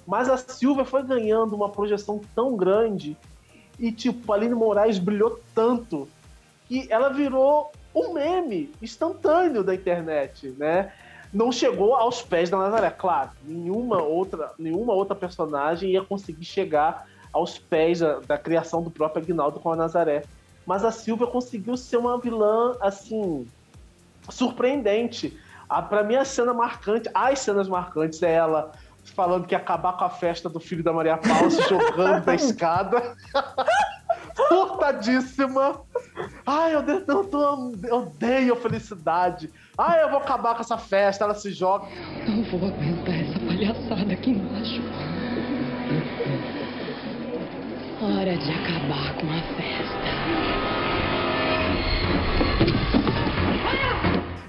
Mas 0.05 0.27
a 0.27 0.37
Silvia 0.37 0.83
foi 0.83 1.03
ganhando 1.03 1.55
uma 1.55 1.69
projeção 1.69 2.19
tão 2.33 2.57
grande 2.57 3.15
e, 3.79 3.91
tipo, 3.91 4.31
a 4.31 4.35
Aline 4.35 4.55
Moraes 4.55 4.99
brilhou 4.99 5.39
tanto 5.55 6.07
que 6.67 6.87
ela 6.91 7.09
virou 7.09 7.71
um 7.95 8.13
meme 8.13 8.71
instantâneo 8.81 9.63
da 9.63 9.73
internet, 9.73 10.53
né? 10.57 10.91
Não 11.33 11.51
chegou 11.51 11.95
aos 11.95 12.21
pés 12.21 12.49
da 12.49 12.57
Nazaré, 12.57 12.89
claro. 12.89 13.31
Nenhuma 13.43 14.01
outra, 14.01 14.51
nenhuma 14.57 14.93
outra 14.93 15.15
personagem 15.15 15.91
ia 15.91 16.03
conseguir 16.03 16.45
chegar 16.45 17.07
aos 17.31 17.57
pés 17.57 17.99
da, 17.99 18.19
da 18.19 18.37
criação 18.37 18.81
do 18.81 18.89
próprio 18.89 19.23
Agnaldo 19.23 19.59
com 19.59 19.71
a 19.71 19.75
Nazaré. 19.75 20.23
Mas 20.65 20.83
a 20.83 20.91
Silvia 20.91 21.27
conseguiu 21.27 21.77
ser 21.77 21.97
uma 21.97 22.19
vilã, 22.19 22.75
assim, 22.81 23.47
surpreendente. 24.29 25.37
A, 25.67 25.81
pra 25.81 26.03
mim, 26.03 26.15
a 26.15 26.25
cena 26.25 26.53
marcante, 26.53 27.09
as 27.13 27.39
cenas 27.39 27.67
marcantes 27.67 28.21
é 28.23 28.33
ela 28.33 28.71
falando 29.13 29.45
que 29.47 29.53
ia 29.53 29.57
acabar 29.59 29.93
com 29.93 30.05
a 30.05 30.09
festa 30.09 30.49
do 30.49 30.59
filho 30.59 30.83
da 30.83 30.91
Maria 30.93 31.17
Paula, 31.17 31.49
se 31.49 31.61
jogando 31.67 32.23
da 32.25 32.35
escada. 32.35 33.15
Surtadíssima. 34.47 35.81
Ai, 36.45 36.73
eu, 36.75 36.81
de- 36.81 37.03
eu, 37.07 37.23
tô- 37.25 37.73
eu 37.83 37.97
odeio 37.97 38.55
felicidade. 38.55 39.49
Ai, 39.77 40.01
eu 40.03 40.09
vou 40.09 40.19
acabar 40.19 40.55
com 40.55 40.61
essa 40.61 40.77
festa. 40.77 41.23
Ela 41.25 41.35
se 41.35 41.51
joga. 41.51 41.87
Não 42.27 42.43
vou 42.43 42.69
aguentar 42.69 43.15
essa 43.15 43.39
palhaçada 43.39 44.13
aqui 44.13 44.31
embaixo. 44.31 44.81
Hora 48.01 48.37
de 48.37 48.51
acabar 48.51 49.13
com 49.15 49.27
a 49.29 49.41
festa. 49.55 50.48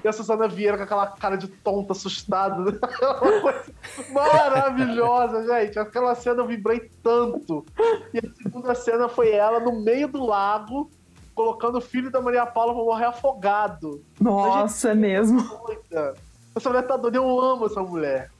E 0.03 0.07
a 0.07 0.11
Susana 0.11 0.47
Vieira 0.47 0.77
com 0.77 0.83
aquela 0.83 1.07
cara 1.07 1.37
de 1.37 1.47
tonta, 1.47 1.93
assustada. 1.93 2.55
Uma 3.01 3.41
coisa 3.41 3.63
maravilhosa, 4.11 5.45
gente. 5.45 5.77
Aquela 5.77 6.15
cena 6.15 6.41
eu 6.41 6.47
vibrei 6.47 6.89
tanto. 7.03 7.65
E 8.13 8.19
a 8.19 8.43
segunda 8.43 8.73
cena 8.73 9.07
foi 9.07 9.31
ela 9.31 9.59
no 9.59 9.81
meio 9.81 10.07
do 10.07 10.25
lago, 10.25 10.89
colocando 11.35 11.77
o 11.77 11.81
filho 11.81 12.09
da 12.09 12.21
Maria 12.21 12.45
Paula 12.45 12.73
pra 12.73 12.83
morrer 12.83 13.05
afogado. 13.05 14.03
Nossa, 14.19 14.89
é 14.89 14.95
mesmo. 14.95 15.41
doida. 15.41 16.15
Essa 16.55 16.69
mulher 16.69 16.87
tá 16.87 16.97
doida, 16.97 17.17
eu 17.17 17.39
amo 17.39 17.67
essa 17.67 17.81
mulher. 17.81 18.31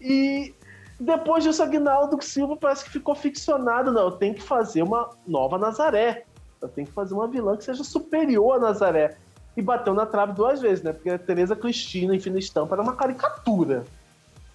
E 0.00 0.54
depois 0.98 1.42
disso, 1.42 1.62
Agnaldo 1.62 2.22
Silva 2.22 2.56
parece 2.56 2.84
que 2.84 2.90
ficou 2.90 3.14
ficcionado. 3.14 3.90
Não, 3.90 4.02
eu 4.02 4.12
tenho 4.12 4.34
que 4.34 4.42
fazer 4.42 4.82
uma 4.82 5.10
nova 5.26 5.58
Nazaré. 5.58 6.24
Eu 6.60 6.68
tenho 6.68 6.86
que 6.86 6.92
fazer 6.92 7.14
uma 7.14 7.26
vilã 7.26 7.56
que 7.56 7.64
seja 7.64 7.82
superior 7.82 8.56
a 8.56 8.58
Nazaré. 8.58 9.16
E 9.56 9.62
bateu 9.62 9.94
na 9.94 10.06
trave 10.06 10.32
duas 10.32 10.60
vezes, 10.60 10.82
né? 10.82 10.92
Porque 10.92 11.10
a 11.10 11.18
Tereza 11.18 11.56
Cristina 11.56 12.14
em 12.14 12.20
Fina 12.20 12.38
Estampa 12.38 12.74
era 12.74 12.82
uma 12.82 12.94
caricatura. 12.94 13.84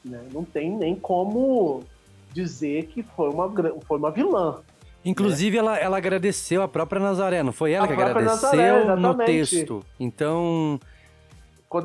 Né? 0.04 0.22
Não 0.32 0.44
tem 0.44 0.70
nem 0.70 0.96
como 0.96 1.84
dizer 2.32 2.88
que 2.88 3.04
foi 3.04 3.30
uma, 3.30 3.52
foi 3.88 3.98
uma 3.98 4.12
vilã. 4.12 4.58
Inclusive, 5.04 5.58
ela, 5.58 5.78
ela 5.78 5.98
agradeceu 5.98 6.64
a 6.64 6.68
própria 6.68 7.00
Nazaré, 7.00 7.44
não 7.44 7.52
foi 7.52 7.74
ela 7.74 7.86
A 7.86 7.88
que 7.88 7.94
agradeceu 7.94 8.26
Nazaré, 8.26 8.96
no 8.96 9.14
texto. 9.16 9.86
Então, 10.00 10.80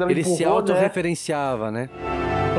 ele 0.09 0.25
se 0.25 0.31
empurrou, 0.31 0.55
né? 0.55 0.57
autorreferenciava, 0.57 1.71
né? 1.71 1.91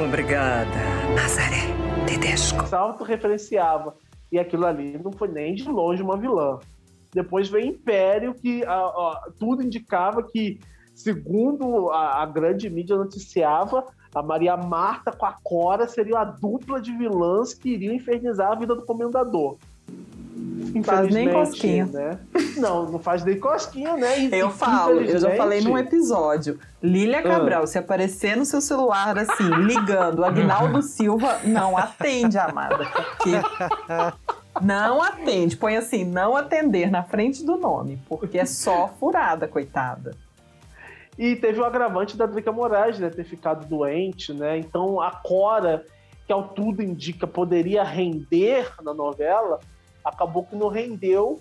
Obrigada, 0.08 0.70
Nazaré 1.16 1.62
Tedesco. 2.06 2.66
se 2.68 2.76
autorreferenciava. 2.76 3.96
E 4.32 4.40
aquilo 4.40 4.66
ali 4.66 5.00
não 5.04 5.12
foi 5.12 5.28
nem 5.28 5.56
de 5.56 5.64
longe 5.68 6.02
uma 6.02 6.16
vilã. 6.16 6.60
Depois 7.14 7.50
veio 7.50 7.68
Império, 7.68 8.34
que 8.34 8.64
ah, 8.66 8.72
ah, 8.74 9.30
tudo 9.38 9.62
indicava 9.62 10.24
que, 10.24 10.60
segundo 10.96 11.90
a, 11.92 12.24
a 12.24 12.26
grande 12.26 12.70
mídia 12.70 12.96
noticiava, 12.96 13.86
a 14.14 14.22
Maria 14.22 14.56
Marta 14.58 15.12
com 15.12 15.26
a 15.26 15.36
Cora 15.44 15.88
seriam 15.88 16.18
a 16.18 16.24
dupla 16.24 16.82
de 16.82 16.92
vilãs 16.96 17.54
que 17.54 17.70
iriam 17.70 17.94
infernizar 17.94 18.52
a 18.52 18.56
vida 18.56 18.76
do 18.76 18.84
comendador. 18.84 19.58
Faz 20.84 21.14
nem 21.14 21.30
cosquinha. 21.30 21.86
Né? 21.86 22.20
Não, 22.58 22.90
não 22.90 23.00
faz 23.00 23.24
nem 23.26 23.38
cosquinha, 23.40 23.98
né? 23.98 24.20
E- 24.22 24.30
Eu 24.36 24.50
e, 24.50 24.54
falo, 24.54 25.02
eu 25.02 25.20
já 25.20 25.32
falei 25.32 25.62
num 25.62 25.78
episódio. 25.78 26.60
Lília 26.82 27.22
Cabral, 27.22 27.68
se 27.68 27.78
aparecer 27.78 28.38
no 28.38 28.46
seu 28.46 28.62
celular 28.62 29.18
assim, 29.18 29.50
ligando, 29.66 30.24
Agnaldo 30.24 30.82
Silva, 30.82 31.40
não 31.44 31.78
atende, 31.78 32.38
amada. 32.38 32.86
Porque 32.86 33.32
não 34.60 35.02
atende. 35.02 35.56
Põe 35.56 35.78
assim, 35.78 36.04
não 36.04 36.36
atender 36.36 36.90
na 36.92 37.04
frente 37.04 37.46
do 37.46 37.58
nome, 37.58 38.02
porque 38.10 38.38
é 38.38 38.46
só 38.46 38.90
furada, 39.00 39.48
coitada. 39.48 40.16
E 41.18 41.36
teve 41.36 41.60
o 41.60 41.66
agravante 41.66 42.18
da 42.18 42.26
Drica 42.26 42.52
Moraes, 42.52 42.98
né? 43.00 43.10
Ter 43.10 43.24
ficado 43.24 43.68
doente, 43.68 44.34
né? 44.34 44.58
Então 44.58 45.00
a 45.00 45.12
Cora, 45.12 45.86
que 46.26 46.34
ao 46.34 46.50
tudo 46.50 46.82
indica 46.82 47.28
poderia 47.28 47.84
render 47.84 48.74
na 48.82 48.94
novela, 48.94 49.60
acabou 50.04 50.44
que 50.44 50.56
não 50.56 50.68
rendeu. 50.68 51.40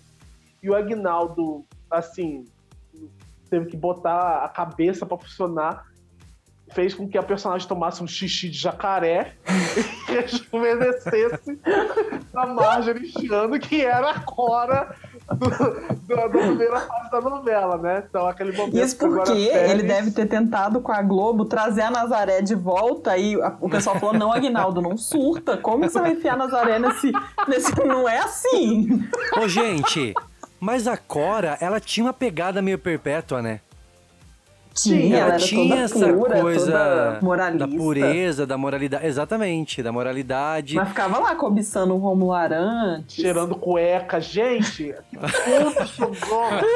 E 0.63 0.69
o 0.69 0.75
Agnaldo, 0.75 1.65
assim, 1.91 2.45
teve 3.49 3.67
que 3.67 3.77
botar 3.77 4.45
a 4.45 4.49
cabeça 4.49 5.07
pra 5.07 5.17
funcionar. 5.17 5.87
Fez 6.73 6.95
com 6.95 7.09
que 7.09 7.19
a 7.19 7.23
personagem 7.23 7.67
tomasse 7.67 8.03
um 8.03 8.07
xixi 8.07 8.49
de 8.49 8.59
jacaré 8.59 9.33
e 9.49 10.11
rejuvenescesse 10.13 11.59
a 12.35 12.47
Marjorie 12.47 13.09
Chiano, 13.11 13.59
que 13.59 13.85
era 13.85 14.11
a 14.11 14.21
Cora 14.21 14.95
do, 15.29 15.49
do- 15.49 16.07
da 16.17 16.29
primeira 16.29 16.81
fase 16.81 17.11
da 17.11 17.21
novela, 17.21 17.77
né? 17.79 18.05
Então, 18.09 18.27
aquele 18.27 18.53
momento 18.57 18.77
Isso 18.79 18.97
que 18.99 19.05
agora 19.05 19.25
porque 19.25 19.39
ele 19.39 19.83
deve 19.83 20.11
ter 20.13 20.27
tentado 20.27 20.81
com 20.81 20.93
a 20.93 21.03
Globo 21.03 21.45
trazer 21.45 21.83
a 21.83 21.91
Nazaré 21.91 22.41
de 22.41 22.55
volta 22.55 23.17
e 23.17 23.35
a- 23.43 23.57
o 23.61 23.69
pessoal 23.69 23.99
falou: 23.99 24.15
não, 24.15 24.33
Agnaldo, 24.33 24.81
não 24.81 24.97
surta. 24.97 25.57
Como 25.57 25.83
que 25.85 25.91
você 25.91 26.01
vai 26.01 26.13
enfiar 26.13 26.35
a 26.35 26.37
Nazaré 26.39 26.79
nesse. 26.79 27.11
nesse... 27.49 27.75
Não 27.85 28.09
é 28.09 28.19
assim. 28.19 29.09
Ô, 29.41 29.49
gente, 29.49 30.15
mas 30.61 30.87
a 30.87 30.97
Cora, 30.97 31.57
ela 31.61 31.81
tinha 31.81 32.07
uma 32.07 32.13
pegada 32.13 32.63
meio 32.63 32.79
perpétua, 32.79 33.43
né? 33.43 33.61
Tinha, 34.75 35.17
ela 35.17 35.29
era 35.35 35.39
tinha 35.39 35.69
toda 35.69 35.81
essa 35.83 36.13
pura, 36.13 36.41
coisa 36.41 37.21
da 37.59 37.69
pureza, 37.69 38.47
da 38.47 38.57
moralidade. 38.57 39.07
Exatamente, 39.07 39.83
da 39.83 39.91
moralidade. 39.91 40.77
Mas 40.77 40.89
ficava 40.89 41.19
lá 41.19 41.35
cobiçando 41.35 41.95
o 41.95 41.99
Romulo 41.99 42.33
Arantes. 42.33 43.17
Cheirando 43.17 43.57
cueca, 43.57 44.21
gente. 44.21 44.95
Gosto. 46.29 46.67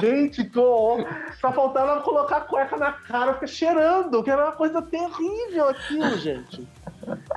gente, 0.02 0.44
que 0.44 0.58
horror. 0.58 1.06
Só 1.40 1.52
faltava 1.52 2.00
colocar 2.00 2.38
a 2.38 2.40
cueca 2.40 2.76
na 2.76 2.92
cara, 2.92 3.34
fica 3.34 3.46
cheirando, 3.46 4.22
que 4.22 4.30
era 4.30 4.44
uma 4.44 4.52
coisa 4.52 4.82
terrível 4.82 5.68
aquilo, 5.68 6.18
gente. 6.18 6.66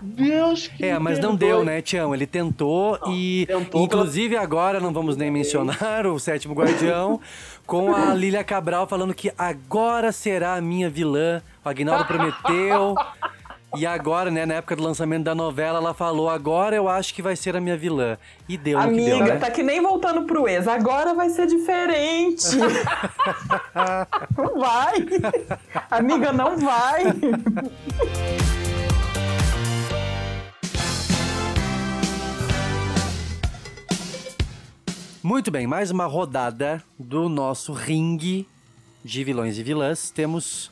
Deus 0.01 0.67
que 0.67 0.83
É, 0.83 0.97
mas 0.97 1.19
não 1.19 1.35
deu, 1.35 1.63
né, 1.63 1.81
Tião? 1.81 2.13
Ele 2.13 2.25
tentou 2.25 2.97
e, 3.07 3.45
tentou 3.47 3.83
inclusive, 3.83 4.35
agora 4.35 4.79
não 4.79 4.91
vamos 4.91 5.15
nem 5.15 5.29
mencionar 5.29 6.07
o 6.07 6.17
sétimo 6.19 6.53
guardião, 6.53 7.19
com 7.69 7.95
a 7.95 8.15
Lília 8.15 8.43
Cabral 8.43 8.87
falando 8.87 9.13
que 9.13 9.31
agora 9.37 10.11
será 10.11 10.55
a 10.55 10.61
minha 10.61 10.89
vilã. 10.89 11.39
O 11.63 11.69
Agnaldo 11.69 12.03
prometeu. 12.03 12.95
E 13.77 13.85
agora, 13.85 14.31
né, 14.31 14.47
na 14.47 14.55
época 14.55 14.75
do 14.75 14.81
lançamento 14.81 15.25
da 15.25 15.35
novela, 15.35 15.77
ela 15.77 15.93
falou: 15.93 16.27
agora 16.27 16.75
eu 16.75 16.89
acho 16.89 17.13
que 17.13 17.21
vai 17.21 17.35
ser 17.35 17.55
a 17.55 17.61
minha 17.61 17.77
vilã. 17.77 18.17
E 18.47 18.57
deu 18.57 18.79
no 18.79 18.85
que 18.85 18.89
Amiga, 18.89 19.17
deu, 19.17 19.33
né? 19.35 19.35
tá 19.37 19.51
que 19.51 19.61
nem 19.61 19.79
voltando 19.79 20.23
pro 20.23 20.47
ex. 20.47 20.67
Agora 20.67 21.13
vai 21.13 21.29
ser 21.29 21.45
diferente. 21.45 22.57
não 24.35 24.59
vai. 24.59 25.05
Amiga, 25.91 26.33
não 26.33 26.57
vai. 26.57 27.03
Muito 35.29 35.51
bem, 35.51 35.67
mais 35.67 35.91
uma 35.91 36.07
rodada 36.07 36.83
do 36.97 37.29
nosso 37.29 37.71
ringue 37.71 38.49
de 39.05 39.23
vilões 39.23 39.59
e 39.59 39.63
vilãs. 39.63 40.09
Temos 40.09 40.71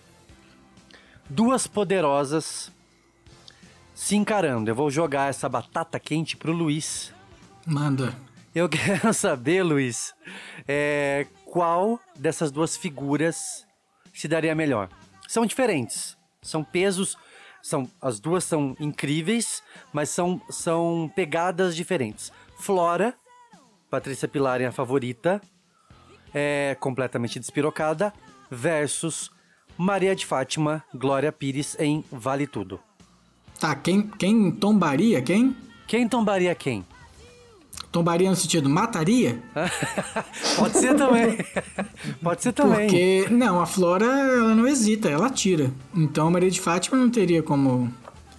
duas 1.29 1.67
poderosas 1.67 2.71
se 3.93 4.15
encarando. 4.15 4.67
Eu 4.67 4.73
vou 4.73 4.89
jogar 4.89 5.29
essa 5.29 5.47
batata 5.47 5.99
quente 5.99 6.35
pro 6.35 6.51
Luiz. 6.51 7.13
Manda. 7.67 8.15
Eu 8.55 8.67
quero 8.73 9.13
saber, 9.13 9.61
Luiz, 9.61 10.15
é, 10.67 11.27
qual 11.45 11.99
dessas 12.15 12.49
duas 12.49 12.75
figuras 12.75 13.63
se 14.11 14.27
daria 14.27 14.55
melhor. 14.55 14.89
São 15.27 15.45
diferentes, 15.45 16.17
são 16.41 16.63
pesos, 16.63 17.15
são 17.61 17.87
as 18.01 18.19
duas 18.19 18.43
são 18.43 18.75
incríveis, 18.79 19.61
mas 19.93 20.09
são, 20.09 20.41
são 20.49 21.11
pegadas 21.15 21.75
diferentes. 21.75 22.31
Flora, 22.57 23.15
Patrícia 23.89 24.27
Pilar 24.27 24.61
é 24.61 24.65
a 24.65 24.71
favorita, 24.71 25.41
é 26.33 26.75
completamente 26.79 27.39
despirocada, 27.39 28.13
versus 28.51 29.31
Maria 29.77 30.15
de 30.15 30.25
Fátima, 30.25 30.83
Glória 30.93 31.31
Pires 31.31 31.75
em 31.79 32.03
Vale 32.11 32.47
Tudo. 32.47 32.79
Tá, 33.59 33.75
quem, 33.75 34.01
quem 34.01 34.51
tombaria 34.51 35.21
quem? 35.21 35.55
Quem 35.87 36.07
tombaria 36.07 36.53
quem? 36.53 36.85
Tombaria 37.91 38.29
no 38.29 38.35
sentido 38.35 38.69
mataria? 38.69 39.41
Pode 40.57 40.77
ser 40.77 40.93
também. 40.95 41.37
Pode 42.21 42.43
ser 42.43 42.51
também. 42.51 42.87
Porque, 42.87 43.27
não, 43.31 43.61
a 43.61 43.65
Flora, 43.65 44.05
ela 44.05 44.53
não 44.53 44.67
hesita, 44.67 45.09
ela 45.09 45.27
atira. 45.27 45.71
Então 45.95 46.27
a 46.27 46.31
Maria 46.31 46.51
de 46.51 46.59
Fátima 46.59 46.97
não 46.97 47.09
teria 47.09 47.41
como 47.41 47.91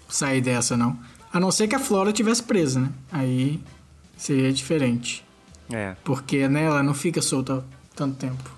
sair 0.09 0.41
dessa, 0.41 0.77
não. 0.77 0.99
A 1.33 1.41
não 1.41 1.51
ser 1.51 1.67
que 1.69 1.75
a 1.75 1.79
Flora 1.79 2.13
tivesse 2.13 2.43
presa, 2.43 2.81
né? 2.81 2.91
Aí 3.11 3.61
seria 4.17 4.53
diferente. 4.53 5.25
É. 5.73 5.95
Porque, 6.05 6.49
né, 6.49 6.65
ela 6.65 6.83
não 6.83 6.95
fica 6.95 7.21
solta 7.23 7.65
tanto 7.95 8.17
tempo. 8.17 8.51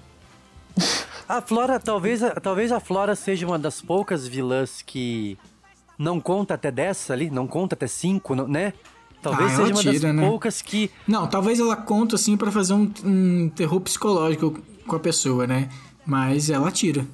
A 1.29 1.41
Flora, 1.41 1.79
talvez, 1.79 2.21
talvez 2.43 2.73
a 2.73 2.81
Flora 2.81 3.15
seja 3.15 3.47
uma 3.47 3.59
das 3.59 3.81
poucas 3.81 4.27
vilãs 4.27 4.83
que 4.83 5.39
não 5.99 6.21
conta 6.21 6.55
até 6.55 6.71
10 6.71 7.11
ali, 7.11 7.31
não 7.31 7.47
conta 7.47 7.75
até 7.75 7.87
5, 7.87 8.35
não- 8.35 8.49
né? 8.49 8.73
Talvez 9.23 9.53
Ah, 9.53 9.57
seja 9.57 9.63
ela 9.69 9.71
uma 9.73 9.81
tira, 9.83 10.09
das 10.09 10.17
né? 10.17 10.27
poucas 10.29 10.63
que. 10.63 10.91
Não, 11.07 11.27
talvez 11.27 11.61
ela 11.61 11.77
conta 11.77 12.17
assim 12.17 12.37
pra 12.39 12.51
fazer 12.51 12.73
um, 12.73 12.91
um 13.05 13.51
terror 13.51 13.79
psicológico 13.81 14.59
com 14.87 14.97
a 14.97 15.01
pessoa, 15.01 15.47
né? 15.47 15.69
Mas 16.07 16.49
ela 16.49 16.69
atira. 16.69 17.07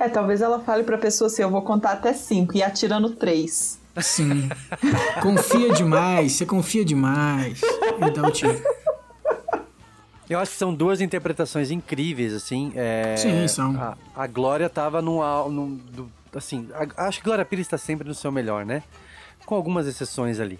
É, 0.00 0.08
talvez 0.08 0.40
ela 0.40 0.58
fale 0.60 0.84
pra 0.84 0.96
pessoa 0.96 1.26
assim: 1.28 1.42
eu 1.42 1.50
vou 1.50 1.60
contar 1.62 1.92
até 1.92 2.14
cinco 2.14 2.56
e 2.56 2.62
atirando 2.62 3.10
três. 3.10 3.78
Sim. 4.00 4.48
confia 5.20 5.72
demais, 5.74 6.32
você 6.32 6.46
confia 6.46 6.84
demais. 6.84 7.60
E 7.62 8.10
dá 8.10 8.26
o 8.26 8.30
tiro. 8.30 8.58
Eu 10.28 10.38
acho 10.38 10.52
que 10.52 10.58
são 10.58 10.74
duas 10.74 11.00
interpretações 11.00 11.70
incríveis, 11.70 12.34
assim. 12.34 12.72
é, 12.74 13.16
Sim, 13.16 13.48
são. 13.48 13.74
A, 13.80 13.96
a 14.14 14.26
Glória 14.26 14.68
tava 14.68 15.00
num. 15.00 15.22
au- 15.22 15.50
num 15.50 15.74
do- 15.76 16.10
assim, 16.34 16.68
a- 16.74 17.06
acho 17.06 17.18
que 17.18 17.24
Glória 17.24 17.44
Pires 17.44 17.66
está 17.66 17.78
sempre 17.78 18.06
no 18.06 18.14
seu 18.14 18.30
melhor, 18.30 18.64
né? 18.66 18.82
Com 19.46 19.54
algumas 19.54 19.86
exceções 19.86 20.38
ali. 20.38 20.58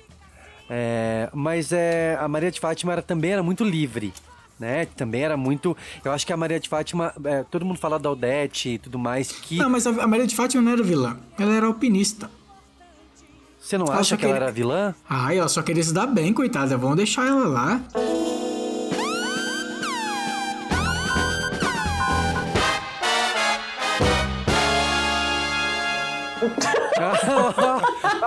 É, 0.70 1.28
mas 1.34 1.72
é, 1.72 2.16
a 2.20 2.26
Maria 2.28 2.50
de 2.50 2.60
Fátima 2.60 2.92
era, 2.92 3.02
também 3.02 3.32
era 3.32 3.42
muito 3.42 3.62
livre. 3.64 4.12
Né? 4.58 4.86
Também 4.96 5.22
era 5.22 5.36
muito. 5.36 5.76
Eu 6.04 6.10
acho 6.10 6.26
que 6.26 6.32
a 6.32 6.36
Maria 6.36 6.58
de 6.58 6.68
Fátima. 6.68 7.12
é, 7.24 7.44
todo 7.44 7.64
mundo 7.64 7.78
fala 7.78 7.96
da 7.98 8.10
Odete 8.10 8.70
e 8.70 8.78
tudo 8.78 8.98
mais. 8.98 9.30
Que 9.30 9.56
Não, 9.56 9.70
mas 9.70 9.86
a 9.86 9.90
a 9.90 10.06
Maria 10.06 10.26
de 10.26 10.34
Fátima 10.34 10.62
não 10.62 10.72
era 10.72 10.82
vilã. 10.82 11.16
Ela 11.38 11.52
era 11.54 11.66
alpinista. 11.66 12.28
Você 13.60 13.78
não 13.78 13.86
Ela 13.86 13.98
acha 14.00 14.16
que 14.16 14.24
ela 14.24 14.34
era 14.36 14.50
vilã? 14.50 14.94
Ai, 15.08 15.38
ela 15.38 15.48
só 15.48 15.62
queria 15.62 15.82
se 15.82 15.92
dar 15.92 16.06
bem, 16.06 16.32
coitada. 16.32 16.76
Vamos 16.76 16.96
deixar 16.96 17.26
ela 17.28 17.46
lá. 17.46 17.80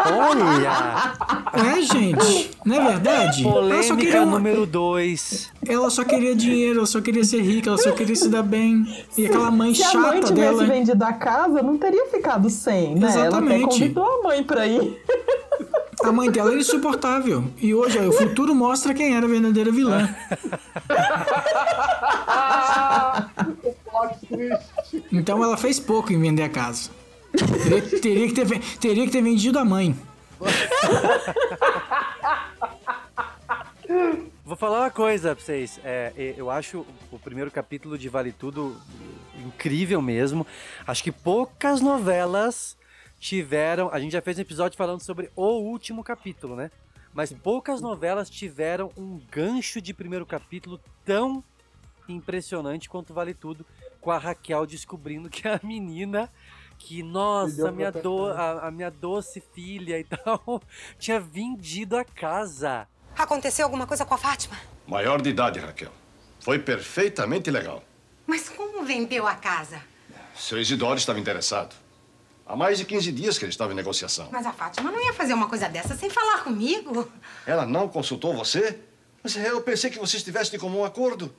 Olha! 0.06 1.14
É, 1.54 1.82
gente. 1.82 2.52
Não 2.66 2.76
é 2.76 2.92
verdade? 2.92 3.44
ela 3.44 3.54
só 3.54 3.60
Polêmica 3.60 3.98
queria 3.98 4.22
uma- 4.24 4.32
número 4.38 4.66
2. 4.66 5.50
Ela 5.68 5.90
só 5.90 6.04
queria 6.04 6.36
dinheiro, 6.36 6.80
ela 6.80 6.88
só 6.88 7.02
queria 7.02 7.24
ser 7.24 7.42
rica, 7.42 7.70
ela 7.70 7.78
só 7.78 7.92
queria 7.92 8.16
se 8.16 8.30
dar 8.30 8.44
bem. 8.44 8.86
E 9.18 9.26
aquela 9.26 9.52
mãe 9.52 9.74
Se 9.76 9.84
a 9.84 9.88
chata 9.88 10.00
mãe 10.08 10.20
tivesse 10.22 10.34
dela. 10.34 10.66
vendido 10.66 11.04
a 11.04 11.14
casa, 11.14 11.62
não 11.62 11.78
teria 11.78 12.06
ficado 12.08 12.50
sem, 12.50 12.96
né? 12.96 13.02
Ela 13.08 13.10
até 13.10 13.28
Exatamente. 13.28 13.66
convidou 13.68 14.20
a 14.20 14.24
mãe 14.24 14.44
pra 14.44 14.66
ir. 14.68 15.02
A 16.04 16.12
mãe 16.12 16.32
dela 16.32 16.50
era 16.52 16.60
insuportável. 16.60 17.44
E 17.62 17.76
hoje, 17.76 18.00
ó, 18.00 18.08
o 18.08 18.12
futuro 18.12 18.56
mostra 18.56 18.94
quem 18.94 19.16
era 19.16 19.26
a 19.26 19.30
verdadeira 19.30 19.72
vilã. 19.72 20.10
Então 25.12 25.44
ela 25.44 25.58
fez 25.58 25.80
pouco 25.80 26.12
em 26.14 26.20
vender 26.20 26.44
a 26.44 26.50
casa. 26.50 26.90
Teria, 27.32 27.82
teria 28.02 28.28
que, 28.28 28.34
ter, 28.34 28.78
teria 28.78 29.06
que 29.06 29.12
ter 29.12 29.22
vendido 29.22 29.58
a 29.58 29.66
mãe. 29.66 29.96
Vou 34.44 34.58
falar 34.58 34.82
uma 34.82 34.92
coisa 34.92 35.36
pra 35.36 35.44
vocês. 35.44 35.80
É, 35.84 36.34
eu 36.38 36.50
acho 36.50 36.86
o 37.12 37.18
primeiro 37.18 37.50
capítulo 37.50 37.98
de 37.98 38.10
Vale 38.10 38.32
Tudo 38.32 38.76
incrível 39.46 40.02
mesmo. 40.02 40.46
Acho 40.86 41.04
que 41.04 41.12
poucas 41.12 41.80
novelas 41.82 42.78
tiveram. 43.20 43.90
A 43.94 44.00
gente 44.00 44.12
já 44.12 44.22
fez 44.22 44.38
um 44.38 44.42
episódio 44.42 44.78
falando 44.78 45.02
sobre 45.02 45.30
o 45.36 45.60
último 45.60 46.04
capítulo, 46.04 46.56
né? 46.56 46.70
Mas 47.14 47.32
poucas 47.32 47.82
novelas 47.82 48.30
tiveram 48.30 48.92
um 48.98 49.22
gancho 49.32 49.82
de 49.82 49.94
primeiro 49.94 50.26
capítulo 50.26 50.80
tão 51.06 51.44
impressionante 52.08 52.90
quanto 52.90 53.14
Vale 53.14 53.34
Tudo, 53.34 53.66
com 54.00 54.12
a 54.12 54.18
Raquel 54.18 54.66
descobrindo 54.66 55.30
que 55.30 55.48
a 55.48 55.60
menina 55.64 56.30
que, 56.82 57.04
nossa, 57.04 57.72
minha, 57.72 57.92
do, 57.92 58.26
a, 58.28 58.68
a 58.68 58.72
minha 58.72 58.90
doce 58.90 59.42
filha 59.54 60.00
e 60.00 60.04
tal, 60.06 60.62
tinha 60.98 61.20
vendido 61.20 61.96
a 61.96 62.04
casa. 62.04 62.88
Aconteceu 63.18 63.66
alguma 63.66 63.86
coisa 63.86 64.06
com 64.06 64.14
a 64.14 64.18
Fátima? 64.18 64.58
Maior 64.88 65.22
de 65.22 65.30
idade, 65.30 65.60
Raquel. 65.60 65.92
Foi 66.40 66.58
perfeitamente 66.58 67.52
legal. 67.52 67.84
Mas 68.26 68.50
como 68.50 68.84
vendeu 68.84 69.28
a 69.28 69.36
casa? 69.36 69.82
Seu 70.36 70.60
Isidoro 70.60 70.98
estava 70.98 71.20
interessado. 71.20 71.76
Há 72.46 72.56
mais 72.56 72.80
de 72.80 72.86
15 72.86 73.12
dias 73.12 73.38
que 73.38 73.46
ele 73.46 73.52
estava 73.52 73.72
em 73.72 73.76
negociação. 73.76 74.28
Mas 74.32 74.46
a 74.46 74.52
Fátima 74.52 74.92
não 74.92 75.02
ia 75.02 75.14
fazer 75.14 75.34
uma 75.34 75.48
coisa 75.48 75.70
dessa 75.70 75.96
sem 75.96 76.10
falar 76.10 76.44
comigo. 76.44 77.10
Ela 77.46 77.66
não 77.66 77.88
consultou 77.88 78.36
você? 78.36 78.80
Mas 79.24 79.36
eu 79.36 79.62
pensei 79.62 79.90
que 79.92 80.00
vocês 80.00 80.24
tivessem 80.24 80.52
de 80.52 80.58
comum 80.58 80.84
acordo. 80.84 81.34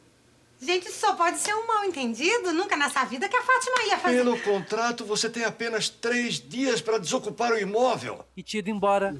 Gente, 0.65 0.87
isso 0.89 1.01
só 1.01 1.15
pode 1.17 1.39
ser 1.39 1.53
um 1.55 1.67
mal 1.67 1.85
entendido. 1.85 2.53
Nunca 2.53 2.77
nessa 2.77 3.05
vida 3.05 3.29
que 3.29 3.37
a 3.37 3.43
Fátima 3.43 3.83
ia 3.89 3.99
fazer. 3.99 4.17
Pelo 4.19 4.39
contrato, 4.41 5.05
você 5.05 5.29
tem 5.29 5.45
apenas 5.45 5.89
três 5.89 6.35
dias 6.35 6.81
para 6.81 6.99
desocupar 6.99 7.51
o 7.53 7.59
imóvel. 7.59 8.25
e 8.37 8.43
tinha 8.43 8.61
ido 8.61 8.71
embora 8.71 9.17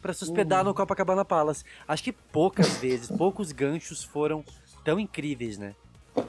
pra 0.00 0.14
se 0.14 0.24
hospedar 0.24 0.64
no 0.64 0.72
Copacabana 0.72 1.24
Palace. 1.24 1.64
Acho 1.86 2.02
que 2.02 2.12
poucas 2.12 2.76
vezes, 2.80 3.08
poucos 3.14 3.52
ganchos 3.52 4.02
foram 4.02 4.42
tão 4.84 4.98
incríveis, 4.98 5.58
né? 5.58 5.74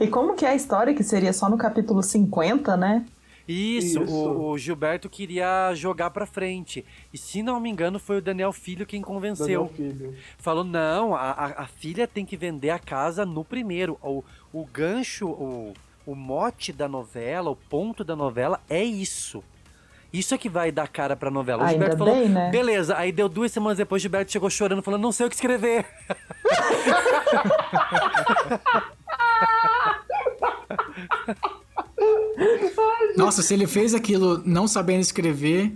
E 0.01 0.07
como 0.07 0.35
que 0.35 0.45
é 0.45 0.49
a 0.49 0.55
história, 0.55 0.93
que 0.93 1.03
seria 1.03 1.31
só 1.31 1.49
no 1.49 1.57
capítulo 1.57 2.03
50, 2.03 2.75
né? 2.75 3.05
Isso, 3.47 4.03
Isso. 4.03 4.13
O, 4.13 4.49
o 4.51 4.57
Gilberto 4.57 5.09
queria 5.09 5.73
jogar 5.73 6.09
pra 6.09 6.25
frente. 6.25 6.85
E 7.13 7.17
se 7.17 7.41
não 7.41 7.61
me 7.61 7.69
engano, 7.69 7.97
foi 7.97 8.17
o 8.17 8.21
Daniel 8.21 8.51
Filho 8.51 8.85
quem 8.85 9.01
convenceu. 9.01 9.69
Daniel 9.71 9.73
Filho. 9.73 10.15
Falou: 10.37 10.65
não, 10.65 11.15
a, 11.15 11.31
a- 11.31 11.65
filha 11.67 12.05
tem 12.05 12.25
que 12.25 12.35
vender 12.35 12.71
a 12.71 12.79
casa 12.79 13.25
no 13.25 13.45
primeiro. 13.45 13.97
O, 14.03 14.21
o 14.53 14.65
gancho, 14.65 15.27
o, 15.27 15.73
O 16.05 16.15
mote 16.15 16.71
da 16.71 16.87
novela, 16.87 17.49
o 17.49 17.55
ponto 17.55 18.03
da 18.03 18.15
novela 18.15 18.61
é 18.69 18.83
isso. 18.83 19.43
Isso 20.11 20.33
é 20.33 20.37
que 20.37 20.47
vai 20.47 20.71
dar 20.71 20.87
cara 20.87 21.15
pra 21.15 21.29
novela. 21.29 21.63
O 21.63 21.65
Ainda 21.65 21.73
Gilberto 21.85 21.97
falou, 21.97 22.15
bem, 22.15 22.29
né? 22.29 22.49
beleza. 22.49 22.97
Aí 22.97 23.11
deu 23.11 23.27
duas 23.27 23.51
semanas 23.51 23.77
depois, 23.77 24.01
o 24.01 24.03
Gilberto 24.03 24.31
chegou 24.31 24.49
chorando, 24.49 24.81
falando, 24.81 25.01
não 25.01 25.11
sei 25.11 25.25
o 25.27 25.29
que 25.29 25.35
escrever. 25.35 25.85
Nossa, 33.15 33.41
se 33.41 33.53
ele 33.53 33.67
fez 33.67 33.93
aquilo 33.93 34.41
não 34.45 34.67
sabendo 34.67 35.01
escrever, 35.01 35.73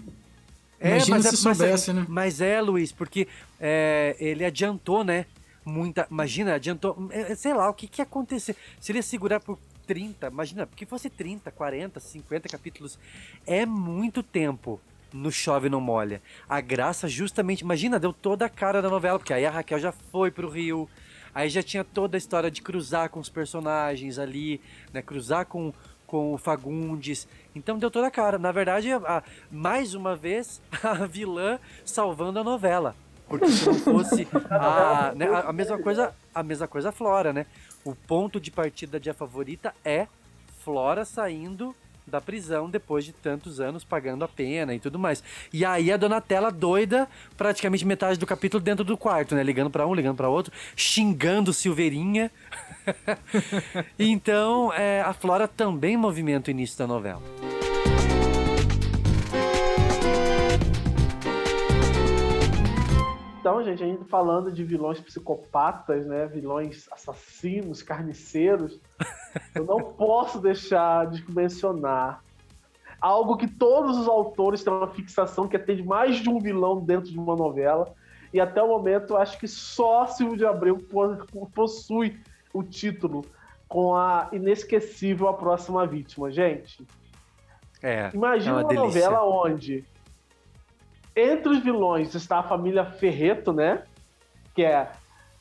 imagina 0.80 1.18
mas 1.18 1.26
se 1.28 1.36
é, 1.36 1.38
soubesse, 1.38 1.68
mas 1.68 1.90
é, 1.90 1.94
né? 1.94 2.06
Mas 2.08 2.42
é, 2.42 2.62
Luiz, 2.62 2.92
porque 2.92 3.28
é, 3.60 4.16
ele 4.20 4.46
adiantou, 4.46 5.04
né? 5.04 5.26
Muita. 5.66 6.08
Imagina, 6.10 6.56
adiantou. 6.56 7.10
é, 7.12 7.36
Sei 7.36 7.54
lá, 7.54 7.70
o 7.70 7.74
que, 7.74 7.88
que 7.88 8.02
ia 8.02 8.04
acontecer? 8.04 8.56
Se 8.80 8.92
ele 8.92 9.02
segurar 9.02 9.40
por 9.40 9.60
30, 9.88 10.28
imagina, 10.28 10.66
porque 10.66 10.86
fosse 10.86 11.10
30, 11.10 11.52
40, 11.52 12.00
50 12.00 12.48
capítulos, 12.50 12.98
é 13.46 13.66
muito 13.66 14.24
tempo 14.24 14.80
no 15.14 15.32
Chove 15.32 15.68
Não 15.70 15.82
Molha. 15.82 16.22
A 16.48 16.62
graça, 16.62 17.08
justamente, 17.08 17.62
imagina, 17.62 18.00
deu 18.00 18.14
toda 18.14 18.46
a 18.46 18.50
cara 18.50 18.82
da 18.82 18.90
novela, 18.90 19.20
porque 19.20 19.34
aí 19.34 19.46
a 19.46 19.52
Raquel 19.52 19.80
já 19.80 19.92
foi 19.92 20.32
pro 20.32 20.50
Rio, 20.50 20.88
aí 21.36 21.50
já 21.50 21.62
tinha 21.62 21.84
toda 21.84 22.16
a 22.16 22.20
história 22.20 22.50
de 22.50 22.62
cruzar 22.62 23.10
com 23.10 23.20
os 23.20 23.28
personagens 23.30 24.18
ali, 24.18 24.62
né? 24.94 25.02
Cruzar 25.02 25.46
com, 25.46 25.74
com 26.08 26.34
o 26.34 26.38
Fagundes. 26.38 27.28
Então 27.54 27.78
deu 27.78 27.92
toda 27.92 28.08
a 28.08 28.12
cara. 28.12 28.38
Na 28.40 28.52
verdade, 28.54 28.92
a- 28.94 29.22
mais 29.52 29.94
uma 29.94 30.16
vez, 30.16 30.62
a 30.82 31.06
vilã 31.06 31.60
salvando 31.84 32.40
a 32.40 32.44
novela. 32.44 32.96
Porque 33.32 33.52
se 33.52 33.66
não 33.66 33.76
fosse 33.76 34.28
a, 34.50 35.14
né, 35.16 35.28
a, 35.46 35.54
mesma 35.54 35.78
coisa, 35.78 36.14
a 36.34 36.44
mesma 36.44 36.68
coisa 36.68 36.90
a 36.90 36.92
Flora, 36.92 37.32
né? 37.32 37.46
O 37.84 37.96
ponto 37.96 38.40
de 38.40 38.52
partida 38.52 39.00
de 39.00 39.10
a 39.10 39.14
favorita 39.14 39.74
é 39.84 40.08
Flora 40.64 41.06
saindo 41.06 41.76
da 42.06 42.20
prisão 42.20 42.70
depois 42.70 43.06
de 43.06 43.14
tantos 43.14 43.60
anos 43.60 43.84
pagando 43.84 44.24
a 44.26 44.28
pena 44.28 44.76
e 44.76 44.80
tudo 44.80 45.00
mais. 45.00 45.24
E 45.54 45.64
aí 45.64 45.92
a 45.92 45.98
Donatella 45.98 46.52
doida, 46.52 47.08
praticamente 47.38 47.86
metade 47.86 48.20
do 48.20 48.26
capítulo 48.26 48.62
dentro 48.62 48.84
do 48.84 48.98
quarto, 48.98 49.34
né? 49.34 49.44
Ligando 49.44 49.70
pra 49.70 49.88
um, 49.88 49.94
ligando 49.94 50.18
pra 50.18 50.30
outro, 50.30 50.52
xingando 50.76 51.54
Silveirinha. 51.54 52.30
então, 53.98 54.74
é, 54.74 55.02
a 55.02 55.14
Flora 55.14 55.48
também 55.48 55.96
movimenta 55.96 56.50
o 56.50 56.52
início 56.52 56.78
da 56.78 56.86
novela. 56.86 57.22
Então, 63.42 63.64
gente, 63.64 63.84
a 63.84 63.88
gente 63.88 64.04
falando 64.06 64.52
de 64.52 64.64
vilões 64.64 65.00
psicopatas, 65.02 66.06
né? 66.06 66.28
Vilões 66.28 66.88
assassinos, 66.92 67.82
carniceiros, 67.82 68.80
eu 69.56 69.66
não 69.66 69.80
posso 69.80 70.40
deixar 70.40 71.08
de 71.08 71.26
mencionar 71.34 72.24
algo 73.02 73.36
que 73.36 73.48
todos 73.48 73.98
os 73.98 74.08
autores 74.08 74.64
têm 74.64 74.72
uma 74.72 74.88
fixação 74.88 75.48
que 75.48 75.56
é 75.56 75.60
ter 75.60 75.84
mais 75.84 76.18
de 76.18 76.30
um 76.30 76.40
vilão 76.40 76.80
dentro 76.80 77.10
de 77.10 77.18
uma 77.18 77.36
novela. 77.36 77.92
E 78.32 78.40
até 78.40 78.62
o 78.62 78.68
momento, 78.68 79.18
acho 79.18 79.40
que 79.40 79.48
só 79.48 80.06
Silvio 80.06 80.38
de 80.38 80.46
Abreu 80.46 80.78
po- 80.78 81.50
possui 81.54 82.22
o 82.54 82.62
título 82.62 83.26
com 83.68 83.96
a 83.96 84.30
inesquecível 84.32 85.28
A 85.28 85.34
Próxima 85.34 85.88
Vítima. 85.88 86.30
Gente, 86.30 86.86
É, 87.82 88.12
Imagina 88.14 88.62
é 88.62 88.64
uma 88.66 88.72
uma, 88.72 88.74
novela 88.86 89.24
onde 89.26 89.84
entre 91.16 91.50
os 91.50 91.60
vilões 91.60 92.16
está 92.16 92.40
a 92.40 92.44
família 92.44 92.86
Ferreto, 92.86 93.52
né? 93.52 93.84
Que 94.56 94.64
é 94.64 94.90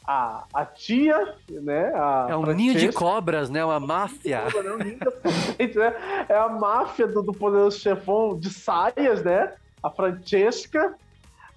a, 0.07 0.45
a 0.53 0.65
tia, 0.65 1.35
né? 1.49 1.93
A 1.95 2.27
É 2.31 2.37
um 2.37 2.45
ninho 2.47 2.75
de 2.75 2.93
cobras, 2.93 3.49
né? 3.49 3.65
Uma 3.65 3.79
máfia. 3.79 4.43
gente, 5.59 5.79
né? 5.79 5.95
É 6.29 6.37
a 6.37 6.49
máfia 6.49 7.07
do, 7.07 7.23
do 7.23 7.33
poderoso 7.33 7.79
chefão 7.79 8.39
de 8.39 8.51
saias, 8.51 9.23
né? 9.23 9.55
A 9.83 9.91
Francesca, 9.91 10.95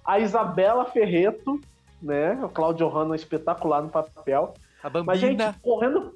a 0.04 0.20
Isabela 0.20 0.84
Ferreto, 0.84 1.60
né? 2.00 2.38
O 2.44 2.48
Claudio 2.48 2.88
Hanna 2.88 3.16
espetacular 3.16 3.82
no 3.82 3.88
papel. 3.88 4.54
A 4.82 4.88
Bambina. 4.88 5.12
Mas, 5.12 5.20
gente, 5.20 5.60
correndo. 5.60 6.14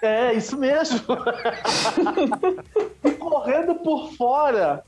É, 0.00 0.32
isso 0.32 0.56
mesmo. 0.56 1.04
e 3.04 3.10
correndo 3.12 3.74
por 3.74 4.10
fora, 4.12 4.82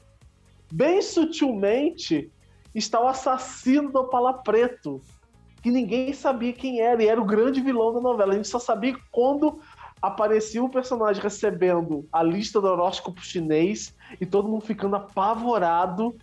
bem 0.72 1.02
sutilmente, 1.02 2.32
está 2.78 3.00
o 3.00 3.08
assassino 3.08 3.90
do 3.90 4.00
Opala 4.00 4.32
Preto. 4.32 5.00
Que 5.62 5.70
ninguém 5.70 6.12
sabia 6.12 6.52
quem 6.52 6.80
era, 6.80 7.02
e 7.02 7.08
era 7.08 7.20
o 7.20 7.24
grande 7.24 7.60
vilão 7.60 7.92
da 7.92 8.00
novela. 8.00 8.32
A 8.32 8.36
gente 8.36 8.48
só 8.48 8.58
sabia 8.58 8.96
quando 9.10 9.58
aparecia 10.00 10.62
o 10.62 10.68
personagem 10.68 11.22
recebendo 11.22 12.06
a 12.12 12.22
lista 12.22 12.60
do 12.60 12.68
horóscopo 12.68 13.20
chinês 13.20 13.94
e 14.20 14.26
todo 14.26 14.48
mundo 14.48 14.64
ficando 14.64 14.96
apavorado. 14.96 16.16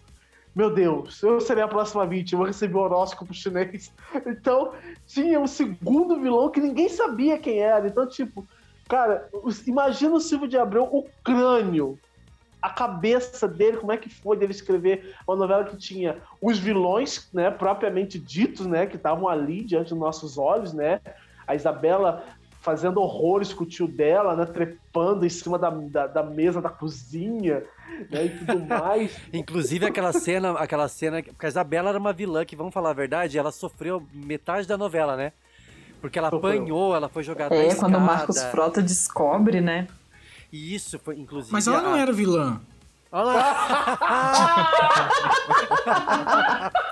Meu 0.55 0.73
Deus, 0.73 1.21
eu 1.21 1.41
serei 1.41 1.61
a 1.61 1.67
próxima 1.67 2.07
vítima, 2.07 2.43
eu 2.43 2.47
recebi 2.47 2.73
o 2.75 2.79
horóscopo 2.79 3.33
chinês. 3.33 3.91
Então, 4.25 4.71
tinha 5.05 5.39
um 5.39 5.47
segundo 5.47 6.19
vilão 6.19 6.49
que 6.49 6.61
ninguém 6.61 6.87
sabia 6.87 7.37
quem 7.37 7.59
era. 7.59 7.87
Então, 7.87 8.07
tipo, 8.07 8.47
cara, 8.87 9.29
imagina 9.67 10.15
o 10.15 10.21
Silvio 10.21 10.47
de 10.47 10.57
Abreu, 10.57 10.83
o 10.85 11.05
crânio, 11.21 11.99
a 12.65 12.69
cabeça 12.69 13.47
dele, 13.47 13.77
como 13.77 13.91
é 13.91 13.97
que 13.97 14.09
foi 14.09 14.35
dele 14.35 14.51
escrever 14.51 15.13
uma 15.27 15.35
novela 15.35 15.63
que 15.65 15.77
tinha 15.77 16.17
os 16.41 16.57
vilões, 16.57 17.29
né, 17.31 17.51
propriamente 17.51 18.17
ditos, 18.17 18.65
né, 18.65 18.87
que 18.87 18.95
estavam 18.95 19.29
ali 19.29 19.63
diante 19.63 19.89
dos 19.89 19.99
nossos 19.99 20.37
olhos, 20.37 20.73
né? 20.73 20.99
A 21.47 21.53
Isabela 21.53 22.23
fazendo 22.61 22.99
horrores 22.99 23.53
com 23.53 23.63
o 23.63 23.67
tio 23.67 23.87
dela, 23.87 24.35
né, 24.35 24.45
trepando 24.45 25.23
em 25.23 25.29
cima 25.29 25.59
da, 25.59 25.69
da, 25.69 26.07
da 26.07 26.23
mesa 26.23 26.59
da 26.59 26.69
cozinha, 26.69 27.63
né, 28.09 28.25
e 28.25 28.29
tudo 28.29 28.59
mais. 28.65 29.15
Inclusive 29.31 29.85
aquela 29.85 30.11
cena, 30.11 30.53
aquela 30.53 30.87
cena, 30.87 31.21
porque 31.21 31.45
a 31.45 31.49
Isabela 31.49 31.89
era 31.89 31.99
uma 31.99 32.13
vilã 32.13 32.43
que, 32.43 32.55
vamos 32.55 32.73
falar 32.73 32.89
a 32.89 32.93
verdade, 32.93 33.37
ela 33.37 33.51
sofreu 33.51 34.01
metade 34.11 34.67
da 34.67 34.75
novela, 34.75 35.15
né? 35.15 35.31
Porque 36.01 36.17
ela 36.17 36.29
apanhou, 36.29 36.95
ela 36.95 37.07
foi 37.09 37.21
jogada 37.21 37.53
É, 37.55 37.67
escada. 37.67 37.81
quando 37.81 37.95
o 37.95 38.01
Marcos 38.01 38.41
Frota 38.45 38.81
descobre, 38.81 39.61
né? 39.61 39.87
E 40.55 40.73
isso 40.73 40.97
foi, 40.99 41.17
inclusive... 41.19 41.51
Mas 41.51 41.67
ela 41.67 41.81
não 41.81 41.95
a- 41.95 41.99
era 41.99 42.13
vilã. 42.13 42.61
Olha 43.11 43.25
lá! 43.25 43.91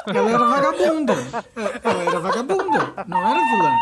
Ela 0.13 0.29
era 0.29 0.37
vagabunda. 0.45 1.13
É, 1.13 1.79
Ela 1.89 2.03
era 2.03 2.19
vagabunda, 2.19 2.93
não 3.07 3.17
era 3.19 3.39
vilã. 3.49 3.77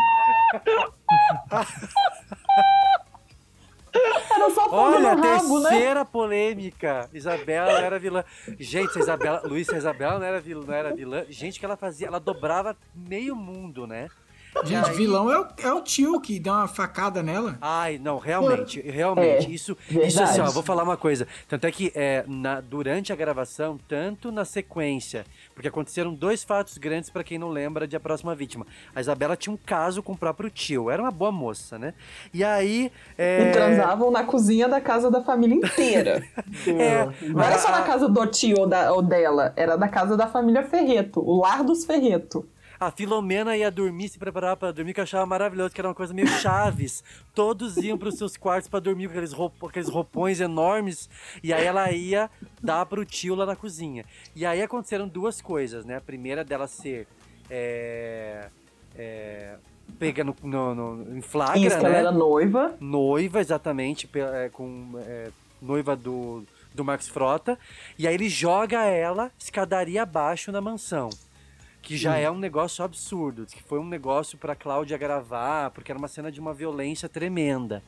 Era 4.30 4.50
só 4.54 4.68
Olha, 4.70 5.14
no 5.16 5.22
rabo, 5.22 5.60
né? 5.60 5.68
terceira 5.70 6.04
polêmica. 6.04 7.10
Isabela 7.12 7.72
não 7.72 7.78
era 7.86 7.98
vilã. 7.98 8.24
Gente, 8.58 8.96
a 8.98 9.00
Isabela, 9.00 9.42
Luiz, 9.44 9.66
se 9.66 9.74
a 9.74 9.78
Isabela 9.78 10.18
não 10.18 10.26
era 10.26 10.40
vilã, 10.40 10.64
não 10.66 10.74
era 10.74 10.94
vilã, 10.94 11.24
gente 11.28 11.58
que 11.58 11.64
ela 11.64 11.76
fazia, 11.76 12.06
ela 12.06 12.18
dobrava 12.20 12.76
meio 12.94 13.34
mundo, 13.36 13.86
né? 13.86 14.08
Gente, 14.64 14.90
Aí- 14.90 14.96
vilão 14.96 15.32
é 15.32 15.40
o, 15.40 15.46
é 15.58 15.72
o 15.72 15.80
tio 15.80 16.20
que 16.20 16.38
dá 16.38 16.52
uma 16.58 16.68
facada 16.68 17.22
nela. 17.22 17.56
Ai, 17.60 17.98
não, 17.98 18.18
realmente, 18.18 18.80
realmente. 18.82 19.46
É, 19.46 19.50
isso, 19.50 19.76
verdade. 19.88 20.08
isso 20.08 20.22
assim, 20.22 20.40
ó, 20.40 20.50
vou 20.50 20.62
falar 20.62 20.82
uma 20.82 20.96
coisa. 20.96 21.26
Tanto 21.48 21.66
é 21.66 21.72
que 21.72 21.90
é, 21.94 22.22
na- 22.28 22.60
durante 22.60 23.12
a 23.12 23.16
gravação, 23.16 23.78
tanto 23.88 24.30
na 24.30 24.44
sequência, 24.44 25.24
porque 25.54 25.68
aconteceram 25.68 26.12
dois 26.14 26.44
fatos 26.44 26.76
grandes 26.76 27.08
pra 27.08 27.24
quem 27.24 27.38
não 27.38 27.48
lembra 27.48 27.88
de 27.88 27.96
A 27.96 28.00
Próxima 28.00 28.34
Vítima. 28.34 28.66
A 28.94 29.00
Isabela 29.00 29.36
tinha 29.36 29.52
um 29.52 29.56
caso 29.56 30.02
com 30.02 30.12
o 30.12 30.16
próprio 30.18 30.50
tio, 30.50 30.90
era 30.90 31.00
uma 31.02 31.10
boa 31.10 31.32
moça, 31.32 31.78
né? 31.78 31.94
E 32.32 32.44
aí. 32.44 32.92
é, 33.16 33.48
E 33.48 33.52
transavam 33.52 34.10
na 34.10 34.22
cozinha 34.24 34.68
da 34.68 34.80
casa 34.80 35.10
da 35.10 35.22
família 35.22 35.54
inteira. 35.56 36.22
É, 36.66 37.26
Não 37.28 37.42
era 37.42 37.58
só 37.58 37.70
na 37.70 37.82
casa 37.82 38.08
do 38.08 38.26
tio 38.26 38.56
ou, 38.60 38.66
da- 38.66 38.92
ou 38.92 39.00
dela, 39.02 39.52
era 39.56 39.76
da 39.76 39.88
casa 39.88 40.16
da 40.16 40.26
família 40.26 40.62
Ferreto, 40.62 41.20
o 41.20 41.40
lar 41.40 41.64
dos 41.64 41.84
Ferreto. 41.84 42.46
A 42.86 42.90
Filomena 42.90 43.56
ia 43.56 43.70
dormir, 43.70 44.08
se 44.08 44.18
preparar 44.18 44.56
pra 44.56 44.72
dormir, 44.72 44.92
que 44.92 44.98
eu 45.00 45.04
achava 45.04 45.24
maravilhoso, 45.24 45.72
que 45.72 45.80
era 45.80 45.86
uma 45.88 45.94
coisa 45.94 46.12
meio 46.12 46.26
chaves. 46.26 47.04
Todos 47.34 47.76
iam 47.76 47.96
pros 47.96 48.16
seus 48.18 48.36
quartos 48.36 48.68
pra 48.68 48.80
dormir 48.80 49.06
com 49.06 49.12
aqueles, 49.12 49.32
roup- 49.32 49.62
aqueles 49.64 49.88
roupões 49.88 50.40
enormes. 50.40 51.08
E 51.44 51.52
aí 51.52 51.64
ela 51.64 51.90
ia 51.92 52.28
dar 52.60 52.84
pro 52.86 53.04
tio 53.04 53.34
lá 53.36 53.46
na 53.46 53.54
cozinha. 53.54 54.04
E 54.34 54.44
aí 54.44 54.60
aconteceram 54.60 55.06
duas 55.06 55.40
coisas, 55.40 55.84
né? 55.84 55.96
A 55.96 56.00
primeira 56.00 56.44
dela 56.44 56.66
ser. 56.66 57.06
É, 57.48 58.48
é, 58.96 59.54
pega 59.98 60.24
no, 60.24 60.34
no- 60.42 60.74
no- 60.74 61.16
em 61.16 61.22
flagra, 61.22 61.58
Isso, 61.58 61.78
né? 61.78 61.84
ela 61.88 61.96
era 61.98 62.10
noiva. 62.12 62.74
Noiva, 62.80 63.40
exatamente, 63.40 64.10
é, 64.14 64.48
com 64.48 64.90
é, 65.06 65.30
noiva 65.60 65.94
do, 65.94 66.42
do 66.74 66.84
Marcos 66.84 67.08
Frota. 67.08 67.58
E 67.98 68.08
aí 68.08 68.14
ele 68.14 68.28
joga 68.28 68.84
ela 68.84 69.30
escadaria 69.38 70.02
abaixo 70.02 70.50
na 70.50 70.60
mansão. 70.60 71.10
Que 71.82 71.96
já 71.96 72.12
Hum. 72.12 72.14
é 72.16 72.30
um 72.30 72.38
negócio 72.38 72.84
absurdo. 72.84 73.44
Que 73.46 73.62
foi 73.62 73.78
um 73.78 73.86
negócio 73.86 74.38
pra 74.38 74.54
Cláudia 74.54 74.96
gravar, 74.96 75.70
porque 75.72 75.90
era 75.90 75.98
uma 75.98 76.08
cena 76.08 76.30
de 76.30 76.38
uma 76.40 76.54
violência 76.54 77.08
tremenda, 77.08 77.82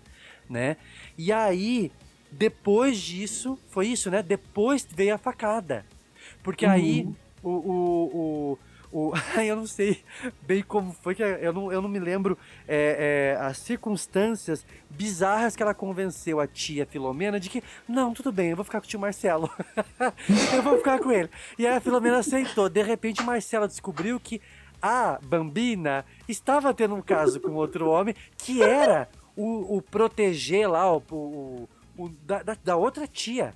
né? 0.51 0.77
E 1.17 1.33
aí, 1.33 1.93
depois 2.31 2.99
disso, 2.99 3.59
foi 3.71 3.87
isso, 3.87 4.11
né? 4.11 4.23
Depois 4.23 4.87
veio 4.91 5.15
a 5.15 5.19
facada. 5.19 5.87
Porque 6.43 6.67
aí 6.67 7.05
Uhum. 7.05 7.15
o, 7.43 7.51
o, 7.51 8.11
o, 8.53 8.59
O, 8.97 9.13
eu 9.45 9.57
não 9.57 9.67
sei 9.67 10.05
bem 10.43 10.63
como 10.63 10.93
foi, 11.03 11.17
que 11.17 11.23
eu 11.23 11.53
não, 11.53 11.73
eu 11.73 11.83
não 11.83 11.89
me 11.89 11.99
lembro 11.99 12.39
é, 12.69 13.35
é, 13.37 13.45
as 13.45 13.59
circunstâncias 13.59 14.65
bizarras 14.89 15.57
que 15.57 15.63
ela 15.65 15.75
convenceu 15.75 16.39
a 16.39 16.47
tia 16.47 16.87
Filomena 16.87 17.41
de 17.41 17.51
que, 17.51 17.61
não, 17.89 18.15
tudo 18.15 18.31
bem, 18.31 18.51
eu 18.51 18.57
vou 18.57 18.65
ficar 18.65 18.81
com 18.81 18.87
o 18.87 18.89
tio 18.89 19.01
Marcelo. 19.01 19.51
eu 20.55 20.63
vou 20.63 20.79
ficar 20.79 21.01
com 21.01 21.11
ele. 21.11 21.29
E 21.59 21.67
a 21.67 21.81
Filomena 21.81 22.19
aceitou. 22.19 22.69
De 22.69 22.83
repente, 22.85 23.21
o 23.21 23.25
Marcelo 23.25 23.67
descobriu 23.67 24.21
que 24.21 24.41
a 24.81 25.19
Bambina 25.25 26.05
estava 26.29 26.73
tendo 26.73 26.95
um 26.95 27.03
caso 27.03 27.41
com 27.41 27.53
outro 27.55 27.89
homem 27.89 28.15
que 28.37 28.63
era 28.63 29.09
o, 29.37 29.77
o 29.79 29.83
proteger 29.83 30.71
lá, 30.71 30.93
o, 30.95 31.03
o, 31.11 31.69
o- 31.99 32.09
da- 32.25 32.45
da 32.63 32.77
outra 32.77 33.09
tia. 33.09 33.53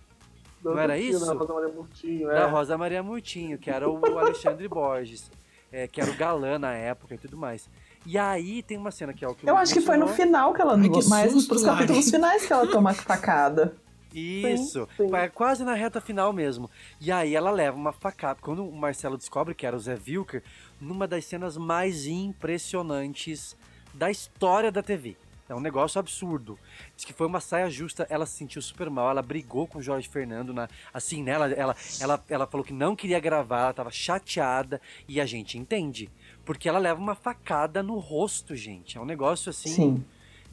Não 0.63 0.79
era 0.79 0.99
isso? 0.99 1.25
da 1.25 1.33
Rosa 1.33 1.55
Maria 1.55 1.73
Murtinho, 1.73 2.31
é. 2.31 2.35
Da 2.35 2.47
Rosa 2.47 2.79
Maria 2.79 3.03
Murtinho, 3.03 3.59
que 3.59 3.71
era 3.71 3.89
o 3.89 4.19
Alexandre 4.19 4.67
Borges, 4.69 5.31
é, 5.73 5.87
que 5.87 6.01
era 6.01 6.11
o 6.11 6.17
galã 6.17 6.59
na 6.59 6.73
época 6.75 7.15
e 7.15 7.19
tudo 7.19 7.37
mais. 7.37 7.69
E 8.07 8.17
aí 8.17 8.63
tem 8.63 8.77
uma 8.77 8.91
cena 8.91 9.13
que 9.13 9.25
é 9.25 9.29
o 9.29 9.35
que 9.35 9.49
Eu 9.49 9.57
acho 9.57 9.75
que 9.75 9.81
foi 9.81 9.97
no 9.97 10.09
final 10.09 10.55
que 10.55 10.61
ela. 10.61 10.77
Ai, 10.77 10.89
que 10.89 11.09
mais 11.09 11.33
susto, 11.33 11.49
pros 11.49 11.65
capítulos 11.65 12.11
finais 12.11 12.47
que 12.47 12.53
ela 12.53 12.67
toma 12.71 12.91
a 12.91 12.95
facada. 12.95 13.75
Isso, 14.15 14.89
é 15.15 15.29
quase 15.29 15.65
na 15.65 15.75
reta 15.75 16.01
final 16.01 16.33
mesmo. 16.33 16.71
E 17.01 17.13
aí 17.13 17.35
ela 17.37 17.51
leva 17.51 17.77
uma 17.77 17.93
facada. 17.93 18.39
Quando 18.41 18.67
o 18.67 18.73
Marcelo 18.73 19.19
descobre 19.19 19.55
que 19.55 19.67
era 19.67 19.77
o 19.77 19.79
Zé 19.79 19.99
Wilker, 20.07 20.43
numa 20.81 21.07
das 21.07 21.27
cenas 21.27 21.57
mais 21.57 22.07
impressionantes 22.07 23.55
da 23.93 24.11
história 24.11 24.73
da 24.73 24.83
TV. 24.83 25.17
É 25.49 25.55
um 25.55 25.61
negócio 25.61 25.99
absurdo. 25.99 26.59
Diz 26.95 27.05
que 27.05 27.13
foi 27.13 27.27
uma 27.27 27.41
saia 27.41 27.71
justa, 27.71 28.07
ela 28.11 28.27
se 28.27 28.37
sentiu 28.37 28.61
super 28.61 28.91
mal, 28.91 29.11
ela 29.11 29.23
brigou 29.23 29.67
com 29.67 29.79
o 29.79 29.83
Jorge 29.83 30.09
Fernando, 30.09 30.53
na, 30.53 30.69
assim, 30.93 31.23
né? 31.23 31.33
Ela, 31.33 31.51
ela, 31.53 31.77
ela, 32.01 32.25
ela 32.29 32.47
falou 32.47 32.65
que 32.65 32.73
não 32.73 32.95
queria 32.95 33.19
gravar, 33.19 33.61
ela 33.61 33.73
tava 33.73 33.91
chateada, 33.91 34.81
e 35.09 35.21
a 35.21 35.27
gente 35.27 35.57
entende. 35.57 36.11
Porque 36.45 36.69
ela 36.69 36.79
leva 36.79 37.01
uma 37.01 37.15
facada 37.15 37.83
no 37.83 37.99
rosto, 37.99 38.55
gente. 38.55 38.99
É 38.99 39.01
um 39.01 39.07
negócio 39.07 39.51
assim. 39.51 39.69
Sim. 39.71 40.05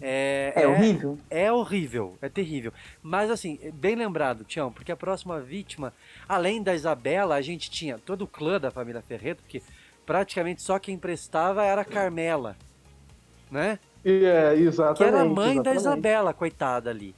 É, 0.02 0.54
É 0.56 0.68
horrível. 0.68 1.20
É 1.30 1.52
horrível, 1.52 2.18
é 2.22 2.30
terrível. 2.30 2.74
Mas 3.02 3.32
assim, 3.32 3.60
bem 3.74 3.96
lembrado, 3.96 4.44
Tião, 4.44 4.72
porque 4.72 4.92
a 4.92 4.98
próxima 4.98 5.40
vítima, 5.40 5.94
além 6.28 6.62
da 6.62 6.76
Isabela, 6.76 7.36
a 7.36 7.42
gente 7.42 7.70
tinha 7.70 7.98
todo 7.98 8.24
o 8.24 8.28
clã 8.28 8.60
da 8.60 8.72
família 8.72 9.02
Ferreto, 9.02 9.42
porque 9.42 9.62
praticamente 10.06 10.62
só 10.62 10.78
quem 10.80 10.98
prestava 10.98 11.64
era 11.64 11.82
a 11.82 11.86
Carmela, 11.86 12.58
né? 13.50 13.80
É, 14.06 14.54
exatamente. 14.56 14.98
Que 14.98 15.04
era 15.04 15.22
a 15.22 15.26
mãe 15.26 15.56
da 15.62 15.72
exatamente. 15.74 15.78
Isabela, 15.80 16.34
coitada 16.34 16.90
ali. 16.92 17.16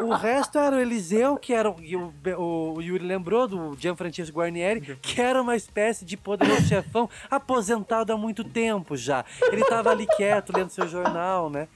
O, 0.00 0.04
o 0.04 0.14
resto 0.14 0.56
era 0.56 0.76
o 0.76 0.78
Eliseu, 0.78 1.36
que 1.36 1.52
era. 1.52 1.68
o- 1.68 1.76
e 1.82 1.96
O, 1.96 2.12
o, 2.38 2.74
o 2.76 2.82
Yuri 2.82 3.04
lembrou 3.04 3.48
do 3.48 3.76
Gianfrancesco 3.76 4.38
Guarnieri, 4.38 4.96
que 5.02 5.20
era 5.20 5.42
uma 5.42 5.56
espécie 5.56 6.04
de 6.04 6.16
poderoso 6.16 6.62
chefão 6.68 7.10
aposentado 7.28 8.12
há 8.12 8.16
muito 8.16 8.44
tempo 8.44 8.96
já. 8.96 9.24
Ele 9.50 9.64
tava 9.64 9.90
ali 9.90 10.06
quieto, 10.16 10.52
lendo 10.56 10.70
seu 10.70 10.86
jornal, 10.86 11.50
né? 11.50 11.66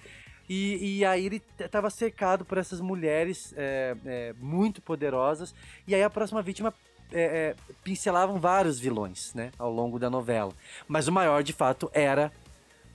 E, 0.49 0.99
e 0.99 1.05
aí 1.05 1.27
ele 1.27 1.43
estava 1.59 1.91
cercado 1.91 2.45
por 2.45 2.57
essas 2.57 2.81
mulheres 2.81 3.53
é, 3.57 3.97
é, 4.07 4.35
muito 4.41 4.81
poderosas. 4.81 5.53
E 5.89 5.95
aí 5.95 6.05
a 6.05 6.09
próxima 6.11 6.41
vítima 6.41 6.73
é, 7.13 7.21
é, 7.21 7.55
pincelavam 7.83 8.39
vários 8.39 8.79
vilões, 8.79 9.35
né? 9.35 9.51
Ao 9.59 9.73
longo 9.73 9.99
da 9.99 10.09
novela. 10.09 10.53
Mas 10.87 11.09
o 11.09 11.13
maior, 11.13 11.43
de 11.43 11.53
fato, 11.53 11.91
era 11.93 12.31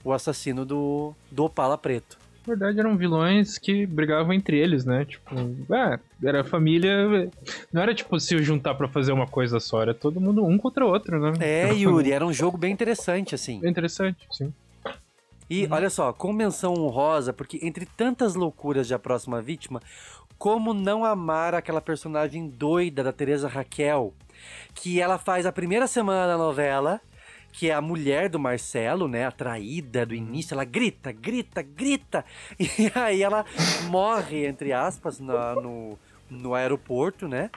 o 0.04 0.12
assassino 0.12 0.64
do, 0.64 1.14
do 1.30 1.44
Opala 1.44 1.78
Preto. 1.78 2.18
Na 2.46 2.54
verdade, 2.54 2.80
eram 2.80 2.96
vilões 2.96 3.56
que 3.56 3.86
brigavam 3.86 4.32
entre 4.32 4.58
eles, 4.58 4.84
né? 4.84 5.04
Tipo, 5.04 5.32
é, 5.72 5.98
era 6.24 6.42
família. 6.42 7.30
Não 7.72 7.80
era 7.80 7.94
tipo 7.94 8.18
se 8.18 8.36
juntar 8.42 8.74
pra 8.74 8.88
fazer 8.88 9.12
uma 9.12 9.28
coisa 9.28 9.60
só, 9.60 9.80
era 9.80 9.94
todo 9.94 10.20
mundo 10.20 10.44
um 10.44 10.58
contra 10.58 10.84
o 10.84 10.88
outro, 10.88 11.20
né? 11.20 11.32
É, 11.38 11.72
Yuri, 11.72 12.10
era 12.10 12.26
um 12.26 12.32
jogo 12.32 12.58
bem 12.58 12.72
interessante, 12.72 13.34
assim. 13.34 13.60
Bem 13.60 13.70
interessante, 13.70 14.26
sim. 14.32 14.52
E 15.48 15.68
olha 15.70 15.90
só, 15.90 16.12
com 16.12 16.32
menção 16.32 16.74
honrosa, 16.74 17.32
porque 17.32 17.60
entre 17.62 17.86
tantas 17.86 18.34
loucuras 18.34 18.88
de 18.88 18.94
A 18.94 18.98
Próxima 18.98 19.40
Vítima, 19.40 19.80
como 20.36 20.74
não 20.74 21.04
amar 21.04 21.54
aquela 21.54 21.80
personagem 21.80 22.48
doida 22.48 23.04
da 23.04 23.12
Teresa 23.12 23.46
Raquel, 23.46 24.12
que 24.74 25.00
ela 25.00 25.18
faz 25.18 25.46
a 25.46 25.52
primeira 25.52 25.86
semana 25.86 26.26
da 26.26 26.36
novela, 26.36 27.00
que 27.52 27.68
é 27.70 27.74
a 27.74 27.80
mulher 27.82 28.28
do 28.30 28.38
Marcelo, 28.38 29.06
né, 29.06 29.26
a 29.26 29.30
traída 29.30 30.06
do 30.06 30.14
início, 30.14 30.54
ela 30.54 30.64
grita, 30.64 31.12
grita, 31.12 31.60
grita, 31.62 32.24
e 32.58 32.66
aí 32.94 33.22
ela 33.22 33.44
morre, 33.90 34.46
entre 34.46 34.72
aspas, 34.72 35.20
na- 35.20 35.54
no, 35.54 35.98
no 36.30 36.54
aeroporto, 36.54 37.28
né, 37.28 37.50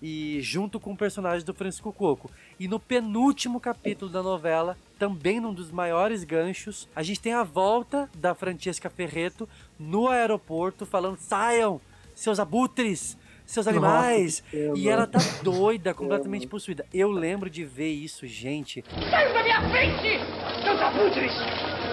e 0.00 0.38
junto 0.40 0.78
com 0.80 0.92
o 0.92 0.96
personagem 0.96 1.44
do 1.44 1.52
Francisco 1.52 1.92
Coco. 1.92 2.30
E 2.58 2.66
no 2.68 2.78
penúltimo 2.80 3.60
capítulo 3.60 4.10
da 4.10 4.22
novela, 4.22 4.78
também 4.98 5.40
num 5.40 5.52
dos 5.52 5.70
maiores 5.70 6.24
ganchos, 6.24 6.88
a 6.96 7.02
gente 7.02 7.20
tem 7.20 7.32
a 7.34 7.42
volta 7.42 8.08
da 8.14 8.34
Francesca 8.34 8.88
Ferreto 8.88 9.48
no 9.78 10.08
aeroporto 10.08 10.86
falando: 10.86 11.18
saiam, 11.18 11.80
seus 12.14 12.38
abutres, 12.40 13.18
seus 13.50 13.66
Nossa, 13.66 13.78
animais. 13.78 14.42
pena. 14.50 14.74
e 14.76 14.88
ela 14.88 15.06
tá 15.06 15.18
doida, 15.42 15.92
completamente 15.94 16.46
possuída. 16.46 16.86
Eu 16.92 17.10
lembro 17.10 17.50
de 17.50 17.64
ver 17.64 17.90
isso, 17.90 18.26
gente. 18.26 18.84
Saiam 19.10 19.34
da 19.34 19.42
minha 19.42 19.68
frente! 19.70 20.18
Seus 20.62 20.80
abutres! 20.80 21.32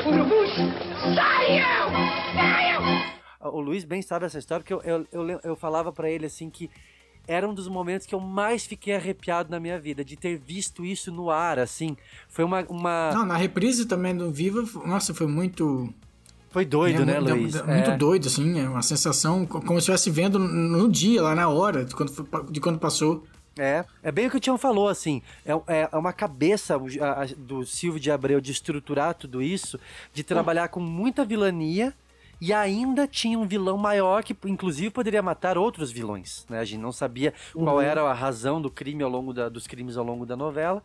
Urubus! 0.05 0.49
Saiam! 1.15 1.89
Saiam! 2.33 3.17
O 3.51 3.59
Luiz 3.59 3.83
bem 3.83 4.01
sabe 4.01 4.25
essa 4.25 4.37
história, 4.37 4.63
porque 4.63 4.73
eu, 4.73 5.05
eu, 5.11 5.29
eu, 5.29 5.39
eu 5.43 5.55
falava 5.55 5.91
pra 5.91 6.09
ele 6.09 6.25
assim 6.25 6.49
que 6.49 6.69
era 7.27 7.47
um 7.47 7.53
dos 7.53 7.67
momentos 7.67 8.07
que 8.07 8.15
eu 8.15 8.19
mais 8.19 8.65
fiquei 8.65 8.95
arrepiado 8.95 9.51
na 9.51 9.59
minha 9.59 9.77
vida, 9.77 10.03
de 10.03 10.15
ter 10.15 10.37
visto 10.37 10.85
isso 10.85 11.11
no 11.11 11.29
ar, 11.29 11.59
assim. 11.59 11.97
Foi 12.29 12.45
uma. 12.45 12.63
uma... 12.69 13.11
Não, 13.13 13.25
na 13.25 13.35
reprise 13.35 13.85
também 13.85 14.15
do 14.15 14.31
Viva, 14.31 14.63
nossa, 14.85 15.13
foi 15.13 15.27
muito. 15.27 15.93
Foi 16.57 16.65
doido, 16.65 17.03
É, 17.03 17.05
né, 17.05 17.19
mu- 17.19 17.29
Luiz? 17.29 17.53
da- 17.53 17.63
Muito 17.65 17.91
É. 17.91 17.97
doido, 17.97 18.25
assim, 18.25 18.59
é 18.59 18.67
uma 18.67 18.81
sensação 18.81 19.45
co- 19.45 19.59
como 19.61 19.73
se 19.73 19.91
estivesse 19.91 20.09
vendo 20.09 20.39
no 20.39 20.89
dia, 20.89 21.21
lá 21.21 21.35
na 21.35 21.47
hora, 21.47 21.85
de 21.85 21.95
quando, 21.95 22.11
de 22.49 22.59
quando 22.59 22.79
passou. 22.79 23.23
É, 23.59 23.85
é 24.01 24.11
bem 24.11 24.25
o 24.25 24.31
que 24.31 24.37
o 24.37 24.39
Tião 24.39 24.57
falou, 24.57 24.87
assim, 24.89 25.21
é, 25.45 25.51
é- 25.67 25.89
é 25.91 25.95
uma 25.95 26.11
cabeça 26.11 26.75
a- 26.75 27.21
a- 27.21 27.27
do 27.37 27.63
Silvio 27.63 27.99
de 27.99 28.09
Abreu 28.09 28.41
de 28.41 28.51
estruturar 28.51 29.13
tudo 29.13 29.39
isso, 29.39 29.79
de 30.11 30.23
trabalhar 30.23 30.69
com 30.69 30.79
muita 30.79 31.23
vilania 31.23 31.93
e 32.41 32.51
ainda 32.51 33.07
tinha 33.07 33.37
um 33.37 33.47
vilão 33.47 33.77
maior 33.77 34.23
que, 34.23 34.35
inclusive, 34.45 34.89
poderia 34.89 35.21
matar 35.21 35.59
outros 35.59 35.91
vilões, 35.91 36.43
né? 36.49 36.57
A 36.57 36.65
gente 36.65 36.81
não 36.81 36.91
sabia 36.91 37.35
qual 37.53 37.75
Uhum. 37.75 37.81
era 37.81 38.01
a 38.01 38.13
razão 38.15 38.59
do 38.59 38.71
crime 38.71 39.03
ao 39.03 39.11
longo 39.11 39.31
da- 39.31 39.47
dos 39.47 39.67
crimes 39.67 39.95
ao 39.95 40.03
longo 40.03 40.25
da 40.25 40.35
novela, 40.35 40.81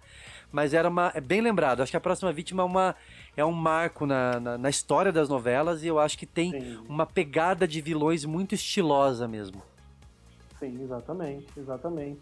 mas 0.52 0.74
era 0.74 0.88
uma, 0.88 1.10
é 1.14 1.20
bem 1.20 1.40
lembrado. 1.40 1.80
Acho 1.80 1.90
que 1.90 1.96
a 1.96 2.00
próxima 2.00 2.32
vítima 2.32 2.62
é 2.62 2.66
uma 2.66 2.94
é 3.36 3.44
um 3.44 3.52
marco 3.52 4.04
na, 4.04 4.38
na, 4.38 4.58
na 4.58 4.70
história 4.70 5.10
das 5.10 5.28
novelas 5.28 5.82
e 5.82 5.86
eu 5.86 5.98
acho 5.98 6.18
que 6.18 6.26
tem 6.26 6.78
uma 6.86 7.06
pegada 7.06 7.66
de 7.66 7.80
vilões 7.80 8.24
muito 8.26 8.54
estilosa 8.54 9.26
mesmo. 9.26 9.62
Sim, 10.60 10.78
exatamente, 10.82 11.46
exatamente. 11.56 12.20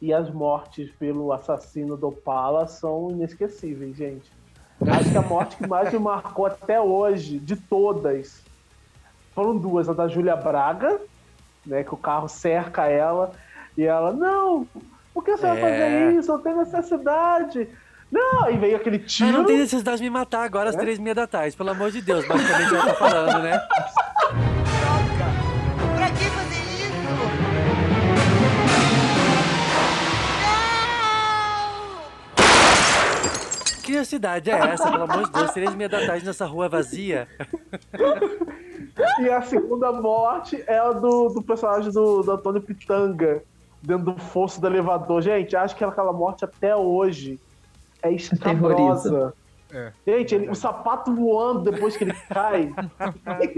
E 0.00 0.12
as 0.12 0.30
mortes 0.30 0.90
pelo 0.92 1.32
assassino 1.32 1.96
do 1.96 2.08
Opala 2.08 2.66
são 2.66 3.10
inesquecíveis, 3.10 3.96
gente. 3.96 4.30
Acho 4.80 5.10
que 5.10 5.16
a 5.16 5.22
morte 5.22 5.56
que 5.56 5.66
mais 5.66 5.92
me 5.92 5.98
marcou 5.98 6.46
até 6.46 6.80
hoje, 6.80 7.38
de 7.38 7.56
todas, 7.56 8.42
foram 9.34 9.56
duas. 9.56 9.88
A 9.88 9.92
da 9.92 10.08
Júlia 10.08 10.36
Braga, 10.36 11.00
né, 11.64 11.82
que 11.82 11.94
o 11.94 11.96
carro 11.96 12.28
cerca 12.28 12.86
ela, 12.86 13.32
e 13.76 13.82
ela, 13.82 14.12
não, 14.12 14.66
por 15.14 15.24
que 15.24 15.30
você 15.36 15.46
vai 15.46 15.56
É. 15.58 15.60
fazer 15.60 16.18
isso? 16.18 16.32
Não 16.32 16.42
tem 16.42 16.56
necessidade. 16.56 17.68
Não, 18.12 18.44
aí 18.44 18.56
veio 18.58 18.76
aquele 18.76 18.96
Ah, 18.98 19.06
tiro. 19.06 19.32
não 19.32 19.44
tem 19.44 19.56
necessidade 19.58 19.96
de 19.98 20.02
me 20.04 20.10
matar 20.10 20.42
agora 20.44 20.70
às 20.70 20.76
três 20.76 20.98
e 20.98 21.02
meia 21.02 21.14
da 21.14 21.26
tarde, 21.26 21.56
pelo 21.56 21.70
amor 21.70 21.90
de 21.90 22.00
Deus, 22.02 22.26
basicamente 22.26 22.74
ela 22.74 22.86
tá 22.86 22.94
falando, 22.94 23.42
né? 23.42 23.58
Pra 25.96 26.10
que 26.10 26.24
fazer 26.24 26.60
isso? 26.60 26.94
Que 33.82 34.02
cidade 34.04 34.50
é 34.50 34.54
essa, 34.54 34.90
pelo 34.90 35.04
amor 35.04 35.24
de 35.26 35.30
Deus? 35.32 35.50
Três 35.52 35.72
e 35.72 35.76
meia 35.76 35.88
da 35.88 36.06
tarde 36.06 36.24
nessa 36.24 36.46
rua 36.46 36.68
vazia. 36.68 37.28
E 39.20 39.28
a 39.28 39.42
segunda 39.42 39.92
morte 39.92 40.62
é 40.66 40.78
a 40.78 40.90
do, 40.92 41.28
do 41.28 41.42
personagem 41.42 41.92
do, 41.92 42.22
do 42.22 42.30
Antônio 42.32 42.62
Pitanga, 42.62 43.42
dentro 43.84 44.12
do 44.12 44.18
fosso 44.18 44.60
do 44.60 44.66
elevador. 44.66 45.20
Gente, 45.22 45.54
acho 45.54 45.76
que 45.76 45.84
aquela 45.84 46.12
morte 46.12 46.44
até 46.44 46.74
hoje 46.74 47.38
é 48.02 48.10
escabrosa. 48.10 49.34
É. 49.72 49.92
Gente, 50.06 50.34
ele- 50.34 50.48
o 50.48 50.54
sapato 50.54 51.14
voando 51.14 51.70
depois 51.70 51.96
que 51.96 52.04
ele 52.04 52.14
cai. 52.28 52.72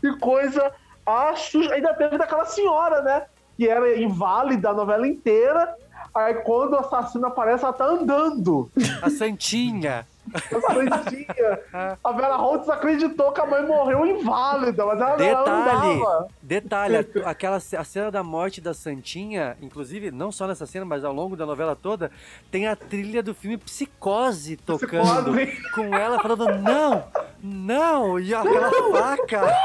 que 0.00 0.16
coisa 0.20 0.72
assus... 1.04 1.70
Ainda 1.70 1.94
teve 1.94 2.18
daquela 2.18 2.44
senhora, 2.46 3.02
né? 3.02 3.22
Que 3.56 3.68
era 3.68 3.98
inválida 3.98 4.70
a 4.70 4.74
novela 4.74 5.06
inteira. 5.06 5.74
Aí 6.14 6.34
quando 6.34 6.72
o 6.72 6.78
assassino 6.78 7.26
aparece, 7.26 7.64
ela 7.64 7.72
tá 7.72 7.84
andando. 7.86 8.70
A 9.02 9.10
Santinha. 9.10 10.06
Santinha. 10.34 11.96
A 12.02 12.12
Vera 12.12 12.36
Holtz 12.36 12.68
acreditou 12.68 13.32
que 13.32 13.40
a 13.40 13.46
mãe 13.46 13.64
morreu 13.66 14.04
inválida, 14.06 14.84
mas 14.86 15.00
ela, 15.00 15.22
ela 15.22 15.46
não 15.46 15.64
Detalhe, 15.64 15.98
dava. 16.00 16.28
detalhe, 16.42 16.96
a- 16.96 17.30
aquela 17.30 17.56
a 17.56 17.84
cena 17.84 18.10
da 18.10 18.22
morte 18.22 18.60
da 18.60 18.74
Santinha, 18.74 19.56
inclusive 19.62 20.10
não 20.10 20.30
só 20.32 20.46
nessa 20.46 20.66
cena, 20.66 20.84
mas 20.84 21.04
ao 21.04 21.12
longo 21.12 21.36
da 21.36 21.46
novela 21.46 21.74
toda, 21.76 22.10
tem 22.50 22.66
a 22.66 22.74
trilha 22.76 23.22
do 23.22 23.34
filme 23.34 23.56
Psicose 23.56 24.56
tocando, 24.56 25.32
Psicose. 25.32 25.70
com 25.72 25.94
ela 25.96 26.18
falando 26.20 26.46
não, 26.62 27.04
não, 27.42 28.18
e 28.20 28.34
aquela 28.34 28.70
faca. 28.92 29.46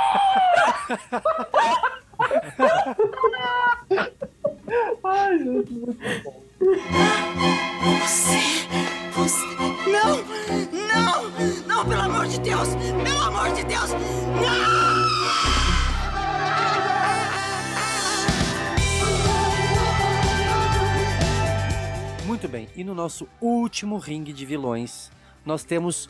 Ai, 5.04 5.38
gente, 5.40 5.74
muito 5.74 5.98
bom. 6.24 6.42
Você, 8.02 8.38
Não! 9.22 10.18
Não! 10.72 11.30
Não, 11.68 11.86
pelo 11.88 12.02
amor 12.02 12.28
de 12.28 12.40
Deus! 12.40 12.70
Pelo 13.04 13.22
amor 13.22 13.54
de 13.54 13.64
Deus! 13.66 13.92
Não! 13.92 14.92
Muito 22.26 22.48
bem, 22.48 22.68
e 22.76 22.84
no 22.84 22.96
nosso 22.96 23.28
último 23.40 24.00
ringue 24.00 24.34
de 24.34 24.44
vilões, 24.44 25.12
nós 25.46 25.64
temos 25.64 26.10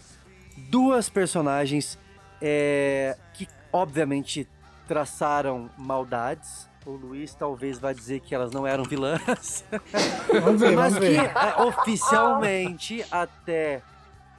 duas 0.69 1.09
personagens 1.09 1.99
é, 2.41 3.17
que, 3.33 3.45
obviamente, 3.73 4.47
traçaram 4.87 5.69
maldades. 5.77 6.69
O 6.85 6.91
Luiz 6.91 7.33
talvez 7.35 7.77
vá 7.77 7.93
dizer 7.93 8.19
que 8.21 8.33
elas 8.33 8.51
não 8.51 8.65
eram 8.65 8.83
vilãs. 8.83 9.63
Vamos 10.41 10.59
ver, 10.61 10.75
Mas 10.75 10.93
vamos 10.93 11.07
que, 11.07 11.13
ver. 11.15 11.31
é, 11.35 11.61
oficialmente, 11.61 13.05
até, 13.11 13.81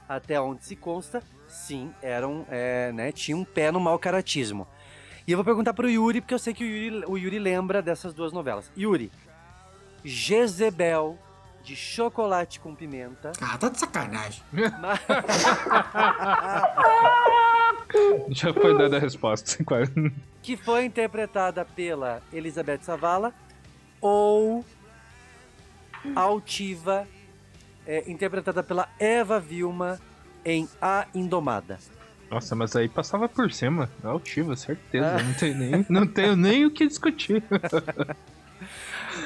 até 0.09 0.41
onde 0.41 0.65
se 0.65 0.75
consta, 0.75 1.23
sim, 1.47 1.93
eram, 2.01 2.45
é, 2.49 2.91
né, 2.91 3.11
tinham 3.13 3.39
um 3.39 3.45
pé 3.45 3.71
no 3.71 3.79
mau 3.79 3.97
caratismo. 3.97 4.67
E 5.25 5.31
eu 5.31 5.37
vou 5.37 5.45
perguntar 5.45 5.73
pro 5.73 5.89
Yuri, 5.89 6.19
porque 6.19 6.33
eu 6.33 6.39
sei 6.39 6.53
que 6.53 6.65
o 6.65 6.67
Yuri, 6.67 7.05
o 7.07 7.17
Yuri 7.17 7.39
lembra 7.39 7.81
dessas 7.81 8.13
duas 8.13 8.33
novelas. 8.33 8.69
Yuri, 8.77 9.09
Jezebel 10.03 11.17
de 11.63 11.77
chocolate 11.77 12.59
com 12.59 12.75
pimenta. 12.75 13.31
Ah, 13.39 13.57
tá 13.57 13.69
de 13.69 13.79
sacanagem. 13.79 14.43
Já 18.29 18.53
foi 18.53 18.77
dada 18.77 18.97
a 18.97 18.99
resposta. 18.99 19.63
que 20.43 20.57
foi 20.57 20.83
interpretada 20.83 21.63
pela 21.63 22.21
Elizabeth 22.31 22.81
Savala 22.81 23.33
ou 24.01 24.63
Altiva, 26.13 27.07
é, 27.87 28.03
interpretada 28.11 28.61
pela 28.61 28.89
Eva 28.99 29.39
Vilma 29.39 29.99
em 30.43 30.67
A 30.81 31.07
Indomada. 31.15 31.79
Nossa, 32.29 32.55
mas 32.55 32.75
aí 32.75 32.89
passava 32.89 33.29
por 33.29 33.51
cima. 33.51 33.89
Altiva, 34.03 34.55
certeza. 34.57 35.15
Ah. 35.17 35.23
Não, 35.23 35.33
tem 35.33 35.53
nem, 35.55 35.85
não 35.87 36.07
tenho 36.07 36.35
nem 36.35 36.65
o 36.65 36.71
que 36.71 36.85
discutir. 36.85 37.41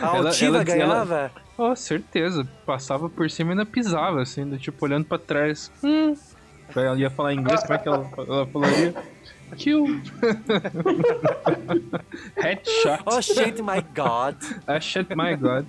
A 0.02 0.08
Altiva 0.08 0.64
ganhava? 0.64 1.32
Oh, 1.58 1.76
certeza. 1.76 2.48
Passava 2.66 3.10
por 3.10 3.30
cima 3.32 3.52
e 3.52 3.54
ainda 3.54 3.66
pisava, 3.66 4.22
assim, 4.22 4.48
do 4.48 4.60
tipo, 4.60 4.86
olhando 4.86 5.06
pra 5.06 5.18
trás. 5.18 5.72
Hum. 5.84 6.14
Ela 6.76 6.98
ia 6.98 7.10
falar 7.10 7.34
inglês, 7.34 7.62
como 7.62 7.74
é 7.74 7.78
que 7.78 7.88
ela, 7.88 8.12
ela 8.18 8.46
falaria? 8.48 8.94
Kill. 9.56 9.86
Headshot. 12.36 13.02
Oh, 13.06 13.22
shit, 13.22 13.62
my 13.62 13.82
God. 13.96 14.36
Ah, 14.68 14.80
shit, 14.80 15.16
my 15.16 15.36
God. 15.36 15.66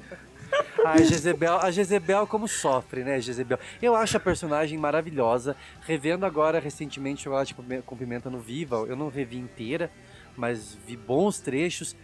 A 0.84 0.96
Jezebel, 0.98 1.59
a 1.60 1.70
Jezebel 1.70 2.26
como 2.26 2.48
sofre, 2.48 3.05
né, 3.05 3.20
Jezebel? 3.20 3.59
Eu 3.82 3.94
acho 3.94 4.16
a 4.16 4.20
personagem 4.20 4.78
maravilhosa. 4.78 5.55
Revendo 5.86 6.24
agora 6.24 6.59
recentemente 6.59 7.22
Chocolate 7.24 7.55
com 7.84 7.96
Pimenta 7.96 8.30
no 8.30 8.38
Viva, 8.40 8.76
eu 8.88 8.96
não 8.96 9.09
revi 9.10 9.36
inteira, 9.36 9.90
mas 10.36 10.76
vi 10.86 10.96
bons 10.96 11.38
trechos. 11.38 11.94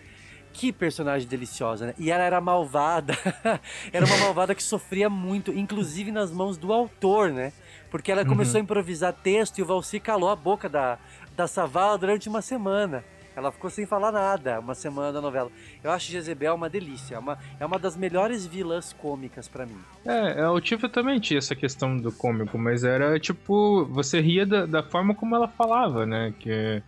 Que 0.52 0.70
personagem 0.72 1.26
deliciosa, 1.26 1.86
né? 1.86 1.94
E 1.98 2.12
ela 2.12 2.22
era 2.22 2.40
malvada. 2.40 3.16
era 3.92 4.06
uma 4.06 4.16
malvada 4.18 4.54
que 4.54 4.62
sofria 4.62 5.10
muito, 5.10 5.50
inclusive 5.50 6.12
nas 6.12 6.30
mãos 6.30 6.56
do 6.56 6.72
autor, 6.72 7.32
né? 7.32 7.52
Porque 7.90 8.12
ela 8.12 8.24
começou 8.24 8.54
Uhum. 8.54 8.60
a 8.60 8.62
improvisar 8.62 9.12
texto 9.12 9.58
e 9.58 9.62
o 9.62 9.66
Valci 9.66 9.98
calou 9.98 10.28
a 10.30 10.36
boca 10.36 10.68
da, 10.68 10.96
da 11.36 11.46
Savala 11.46 11.98
durante 11.98 12.28
uma 12.28 12.42
semana. 12.42 13.04
Ela 13.36 13.50
ficou 13.50 13.68
sem 13.68 13.84
falar 13.84 14.12
nada 14.12 14.60
uma 14.60 14.76
semana 14.76 15.12
da 15.12 15.20
novela. 15.20 15.50
Eu 15.82 15.90
acho 15.90 16.10
Jezebel 16.10 16.54
uma 16.54 16.70
delícia. 16.70 17.16
É 17.16 17.18
uma, 17.18 17.36
é 17.58 17.66
uma 17.66 17.80
das 17.80 17.96
melhores 17.96 18.46
vilãs 18.46 18.92
cômicas 18.92 19.48
pra 19.48 19.66
mim. 19.66 19.76
É, 20.04 20.40
a 20.40 20.46
Altiva 20.46 20.88
também 20.88 21.18
tinha 21.18 21.38
essa 21.38 21.56
questão 21.56 21.96
do 21.96 22.12
cômico, 22.12 22.56
mas 22.56 22.84
era 22.84 23.18
tipo, 23.18 23.84
você 23.86 24.20
ria 24.20 24.46
da, 24.46 24.66
da 24.66 24.82
forma 24.84 25.16
como 25.16 25.34
ela 25.34 25.48
falava, 25.48 26.06
né? 26.06 26.32
Que 26.38 26.80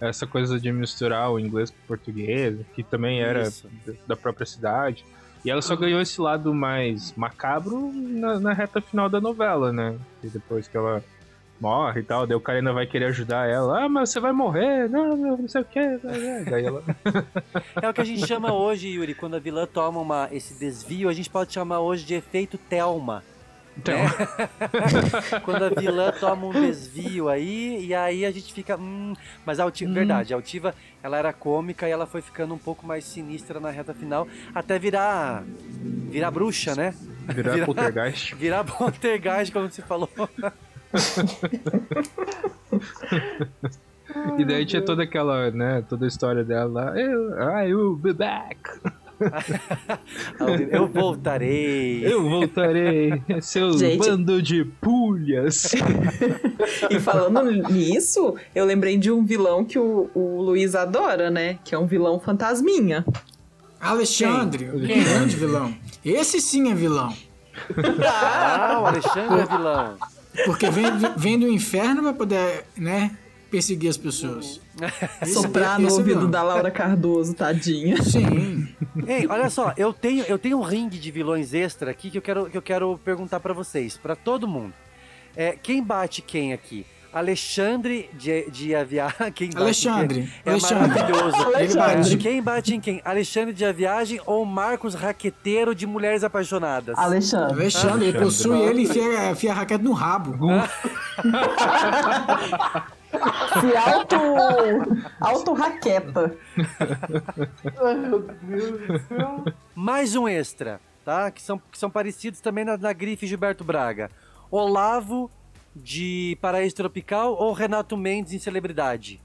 essa 0.00 0.24
coisa 0.24 0.60
de 0.60 0.70
misturar 0.70 1.32
o 1.32 1.40
inglês 1.40 1.70
com 1.70 1.76
o 1.82 1.86
português, 1.88 2.56
que 2.76 2.84
também 2.84 3.20
era 3.20 3.42
Isso. 3.42 3.68
da- 3.84 3.94
da 4.08 4.16
própria 4.16 4.46
cidade. 4.46 5.04
E 5.44 5.50
ela 5.50 5.60
só 5.62 5.74
ganhou 5.74 6.00
esse 6.00 6.20
lado 6.20 6.54
mais 6.54 7.12
macabro 7.16 7.92
na, 7.92 8.38
na 8.38 8.52
reta 8.52 8.80
final 8.80 9.08
da 9.08 9.20
novela, 9.20 9.72
né? 9.72 9.98
E 10.22 10.28
depois 10.28 10.68
que 10.68 10.76
ela 10.76 11.02
morre 11.60 12.00
e 12.00 12.04
tal, 12.04 12.26
daí 12.26 12.36
o 12.36 12.40
cara 12.40 12.58
ainda 12.58 12.72
vai 12.72 12.86
querer 12.86 13.06
ajudar 13.06 13.48
ela. 13.48 13.84
Ah, 13.84 13.88
mas 13.88 14.10
você 14.10 14.20
vai 14.20 14.32
morrer, 14.32 14.88
não, 14.88 15.16
não, 15.16 15.48
sei 15.48 15.62
o 15.62 15.64
quê. 15.64 15.98
Daí 16.48 16.64
ela. 16.64 16.82
É 17.80 17.88
o 17.88 17.94
que 17.94 18.00
a 18.00 18.04
gente 18.04 18.26
chama 18.26 18.52
hoje, 18.52 18.88
Yuri, 18.88 19.14
quando 19.14 19.36
a 19.36 19.38
vilã 19.38 19.66
toma 19.66 20.00
uma, 20.00 20.28
esse 20.32 20.58
desvio, 20.58 21.08
a 21.08 21.12
gente 21.12 21.30
pode 21.30 21.52
chamar 21.52 21.80
hoje 21.80 22.04
de 22.04 22.14
efeito 22.14 22.58
Thelma. 22.58 23.22
Thelma. 23.82 24.08
né? 24.08 25.40
quando 25.44 25.64
a 25.64 25.68
vilã 25.68 26.12
toma 26.12 26.46
um 26.46 26.52
desvio 26.52 27.28
aí, 27.28 27.86
e 27.86 27.94
aí 27.94 28.24
a 28.24 28.30
gente 28.30 28.52
fica. 28.52 28.76
Hum, 28.76 29.14
mas 29.44 29.60
a 29.60 29.64
Altiva, 29.64 29.92
verdade, 29.92 30.32
a 30.32 30.36
Altiva 30.36 30.74
ela 31.02 31.16
era 31.16 31.32
cômica 31.32 31.88
e 31.88 31.90
ela 31.90 32.06
foi 32.06 32.20
ficando 32.20 32.54
um 32.54 32.58
pouco 32.58 32.86
mais 32.86 33.04
sinistra 33.04 33.60
na 33.60 33.70
reta 33.70 33.94
final, 33.94 34.26
até 34.54 34.78
virar. 34.78 35.44
virar 36.10 36.30
bruxa, 36.30 36.74
né? 36.74 36.94
Virar 37.26 37.64
poltergeist. 37.64 38.34
Virar 38.36 38.64
poltergeist, 38.64 39.52
como 39.52 39.70
você 39.70 39.82
falou. 39.82 40.10
E 44.38 44.44
daí 44.44 44.64
tinha 44.64 44.82
toda 44.82 45.02
aquela, 45.02 45.50
né, 45.50 45.84
toda 45.88 46.04
a 46.04 46.08
história 46.08 46.42
dela 46.44 46.84
lá. 46.84 46.98
Eu, 46.98 47.30
I 47.38 47.74
will 47.74 47.96
be 47.96 48.12
back. 48.12 48.58
Eu 50.70 50.86
voltarei. 50.86 52.06
Eu 52.06 52.22
voltarei. 52.28 53.20
Seu 53.40 53.76
Gente. 53.76 53.98
bando 53.98 54.40
de 54.40 54.64
pulhas. 54.64 55.72
E 56.90 57.00
falando 57.00 57.42
nisso, 57.72 58.36
eu 58.54 58.64
lembrei 58.64 58.96
de 58.96 59.10
um 59.10 59.24
vilão 59.24 59.64
que 59.64 59.78
o, 59.78 60.10
o 60.14 60.40
Luiz 60.42 60.74
adora, 60.74 61.30
né? 61.30 61.58
Que 61.64 61.74
é 61.74 61.78
um 61.78 61.86
vilão 61.86 62.20
fantasminha. 62.20 63.04
Alexandre, 63.80 64.68
o 64.68 64.86
Quem? 64.86 65.02
grande 65.02 65.36
vilão. 65.36 65.74
Esse 66.04 66.40
sim 66.40 66.70
é 66.70 66.74
vilão. 66.74 67.12
Ah, 68.06 68.80
o 68.82 68.86
Alexandre 68.86 69.40
é 69.40 69.46
vilão. 69.46 69.96
Porque 70.44 70.70
vem, 70.70 70.84
vem 71.16 71.38
do 71.38 71.48
inferno 71.48 72.02
pra 72.02 72.12
poder, 72.12 72.64
né, 72.76 73.10
perseguir 73.50 73.90
as 73.90 73.96
pessoas. 73.96 74.60
Esse- 75.22 75.32
Soprar 75.34 75.78
no 75.78 75.88
é 75.88 75.92
ouvido 75.92 76.16
vilão. 76.18 76.30
da 76.30 76.42
Laura 76.42 76.70
Cardoso, 76.70 77.34
tadinha. 77.34 78.00
Sim. 78.02 78.68
Ei, 79.06 79.26
olha 79.28 79.50
só, 79.50 79.72
eu 79.76 79.92
tenho, 79.92 80.24
eu 80.24 80.38
tenho 80.38 80.58
um 80.58 80.62
ringue 80.62 80.98
de 80.98 81.10
vilões 81.10 81.52
extra 81.54 81.90
aqui 81.90 82.10
que 82.10 82.18
eu 82.18 82.22
quero, 82.22 82.50
que 82.50 82.56
eu 82.56 82.62
quero 82.62 82.98
perguntar 83.04 83.40
pra 83.40 83.52
vocês, 83.52 83.96
pra 83.96 84.14
todo 84.14 84.46
mundo. 84.46 84.72
É, 85.36 85.52
quem 85.60 85.82
bate 85.82 86.20
quem 86.22 86.52
aqui? 86.52 86.84
Alexandre 87.12 88.10
de, 88.12 88.50
de 88.50 88.74
Aviar. 88.74 89.14
Quem 89.34 89.48
bate 89.48 89.62
Alexandre, 89.62 90.20
em 90.20 90.22
quem? 90.22 90.32
É 90.44 90.50
Alexandre. 90.50 90.88
maravilhoso. 90.88 91.36
Ele 91.58 91.74
bate. 91.74 92.16
Quem 92.16 92.42
bate 92.42 92.74
em 92.74 92.80
quem? 92.80 93.00
Alexandre 93.04 93.54
de 93.54 93.64
Aviagem 93.64 94.20
ou 94.26 94.44
Marcos 94.44 94.94
Raqueteiro 94.94 95.74
de 95.74 95.86
Mulheres 95.86 96.22
Apaixonadas? 96.22 96.96
Alexandre. 96.98 97.54
Alexandre, 97.54 98.08
ele 98.08 98.18
possui 98.18 98.60
ele 98.60 98.80
e 98.80 98.84
enfia, 98.84 99.30
enfia 99.30 99.52
a 99.52 99.54
raquete 99.54 99.82
no 99.82 99.92
rabo. 99.92 100.36
Se 103.60 103.76
auto. 103.76 104.16
auto 105.20 105.52
raqueta. 105.54 106.36
Ai, 107.82 107.94
meu 107.94 108.20
Deus 108.20 108.80
do 108.86 108.98
céu. 109.08 109.44
Mais 109.74 110.14
um 110.14 110.28
extra, 110.28 110.80
tá? 111.04 111.30
Que 111.30 111.40
são, 111.40 111.58
que 111.58 111.78
são 111.78 111.90
parecidos 111.90 112.40
também 112.40 112.64
na, 112.64 112.76
na 112.76 112.92
grife 112.92 113.26
Gilberto 113.26 113.64
Braga. 113.64 114.10
Olavo 114.50 115.30
de 115.74 116.36
Paraíso 116.40 116.74
Tropical 116.76 117.34
ou 117.34 117.52
Renato 117.52 117.96
Mendes 117.96 118.32
em 118.32 118.38
Celebridade? 118.38 119.20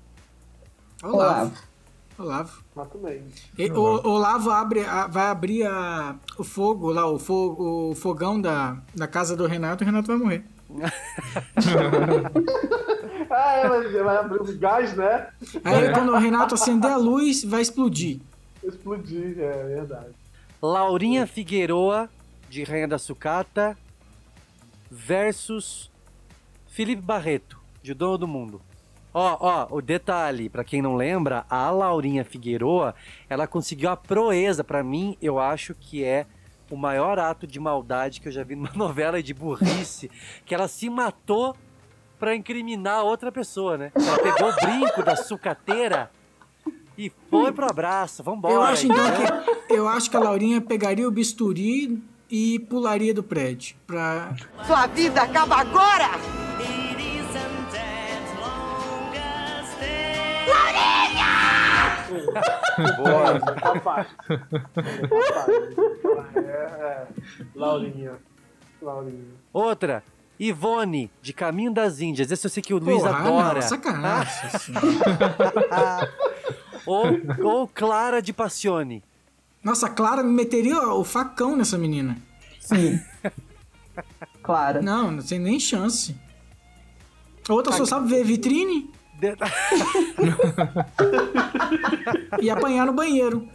Olavo. 1.01 1.51
Olavo. 2.17 2.63
Também. 2.91 3.23
E, 3.57 3.71
o, 3.71 4.07
Olavo 4.07 4.51
abre, 4.51 4.81
a- 4.85 5.07
vai 5.07 5.27
abrir 5.27 5.65
a- 5.65 6.15
o 6.37 6.43
fogo 6.43 6.91
lá, 6.91 7.07
o, 7.09 7.17
fogo, 7.17 7.91
o 7.91 7.95
fogão 7.95 8.39
da, 8.39 8.77
da 8.95 9.07
casa 9.07 9.35
do 9.35 9.47
Renato 9.47 9.83
e 9.83 9.85
o 9.85 9.87
Renato 9.87 10.07
vai 10.07 10.17
morrer. 10.17 10.45
Ah, 13.35 13.53
é, 13.57 13.67
mas 13.67 13.91
vai 13.91 14.17
abrir 14.17 14.41
o 14.41 14.57
gás, 14.59 14.95
né? 14.95 15.27
Aí 15.63 15.91
quando 15.91 16.11
o 16.13 16.17
Renato 16.17 16.53
acender 16.53 16.91
a 16.91 16.97
luz, 16.97 17.43
vai 17.43 17.61
explodir. 17.61 18.19
Explodir, 18.63 19.39
é 19.39 19.63
verdade. 19.63 20.11
Felipe 26.73 27.03
Barreto, 27.03 27.59
de 27.83 27.91
O 27.91 27.95
Dono 27.95 28.17
do 28.17 28.27
Mundo. 28.27 28.59
Ó, 29.13 29.37
ó, 29.39 29.67
o 29.69 29.79
detalhe, 29.79 30.49
pra 30.49 30.63
quem 30.63 30.81
não 30.81 30.95
lembra, 30.95 31.45
a 31.47 31.69
Laurinha 31.69 32.25
Figueroa, 32.25 32.95
ela 33.29 33.45
conseguiu 33.45 33.91
a 33.91 33.95
proeza, 33.95 34.63
pra 34.63 34.83
mim, 34.83 35.15
eu 35.21 35.37
acho 35.37 35.75
que 35.75 36.03
é 36.03 36.25
o 36.71 36.75
maior 36.75 37.19
ato 37.19 37.45
de 37.45 37.59
maldade 37.59 38.19
que 38.19 38.27
eu 38.27 38.31
já 38.31 38.43
vi 38.43 38.55
numa 38.55 38.71
novela 38.73 39.21
de 39.21 39.35
burrice, 39.35 40.09
que 40.47 40.55
ela 40.55 40.67
se 40.67 40.89
matou 40.89 41.55
pra 42.17 42.35
incriminar 42.35 43.03
outra 43.03 43.31
pessoa, 43.31 43.77
né? 43.77 43.91
Ela 43.93 44.17
pegou 44.17 44.49
o 44.49 44.55
brinco 44.55 45.03
da 45.03 45.15
sucateira 45.15 46.09
e 46.97 47.11
foi 47.29 47.51
pro 47.51 47.69
abraço, 47.69 48.23
vambora. 48.23 48.51
Eu 48.51 48.61
acho 48.63 48.87
então 48.87 49.05
que 49.67 49.73
eu 49.73 49.87
acho 49.87 50.09
que 50.09 50.17
a 50.17 50.19
Laurinha 50.19 50.59
pegaria 50.59 51.07
o 51.07 51.11
bisturi 51.11 52.01
e 52.31 52.57
pularia 52.61 53.13
do 53.13 53.21
prédio 53.21 53.75
pra 53.85 54.33
Sua 54.65 54.87
vida 54.87 55.21
acaba 55.21 55.57
agora! 55.57 56.52
Boa, 62.97 63.39
tá 63.39 63.79
fácil. 63.79 64.17
Fácil. 66.03 66.39
É. 66.39 67.07
Laurinha. 67.55 68.13
Laurinha. 68.81 69.25
Outra, 69.51 70.03
Ivone, 70.39 71.09
de 71.21 71.33
Caminho 71.33 71.71
das 71.73 72.01
Índias. 72.01 72.31
Esse 72.31 72.45
eu 72.45 72.49
sei 72.49 72.61
que 72.63 72.73
o 72.73 72.77
Luiz 72.79 73.01
Porra, 73.01 73.17
adora. 73.17 73.59
não, 73.61 73.67
sacanagem, 73.67 74.49
ou, 76.85 77.05
ou 77.43 77.67
Clara 77.67 78.21
de 78.21 78.33
Passione. 78.33 79.03
Nossa, 79.63 79.87
a 79.87 79.89
Clara 79.89 80.21
meteria 80.23 80.79
o 80.89 81.03
facão 81.03 81.55
nessa 81.55 81.77
menina. 81.77 82.17
Sim. 82.59 82.99
Clara. 84.41 84.81
Não, 84.81 85.11
não 85.11 85.23
tem 85.23 85.39
nem 85.39 85.59
chance. 85.59 86.15
A 87.47 87.53
outra 87.53 87.71
só 87.73 87.85
sabe 87.85 88.09
ver 88.09 88.23
vitrine 88.23 88.91
e 92.41 92.49
apanhar 92.49 92.85
no 92.85 92.93
banheiro. 92.93 93.47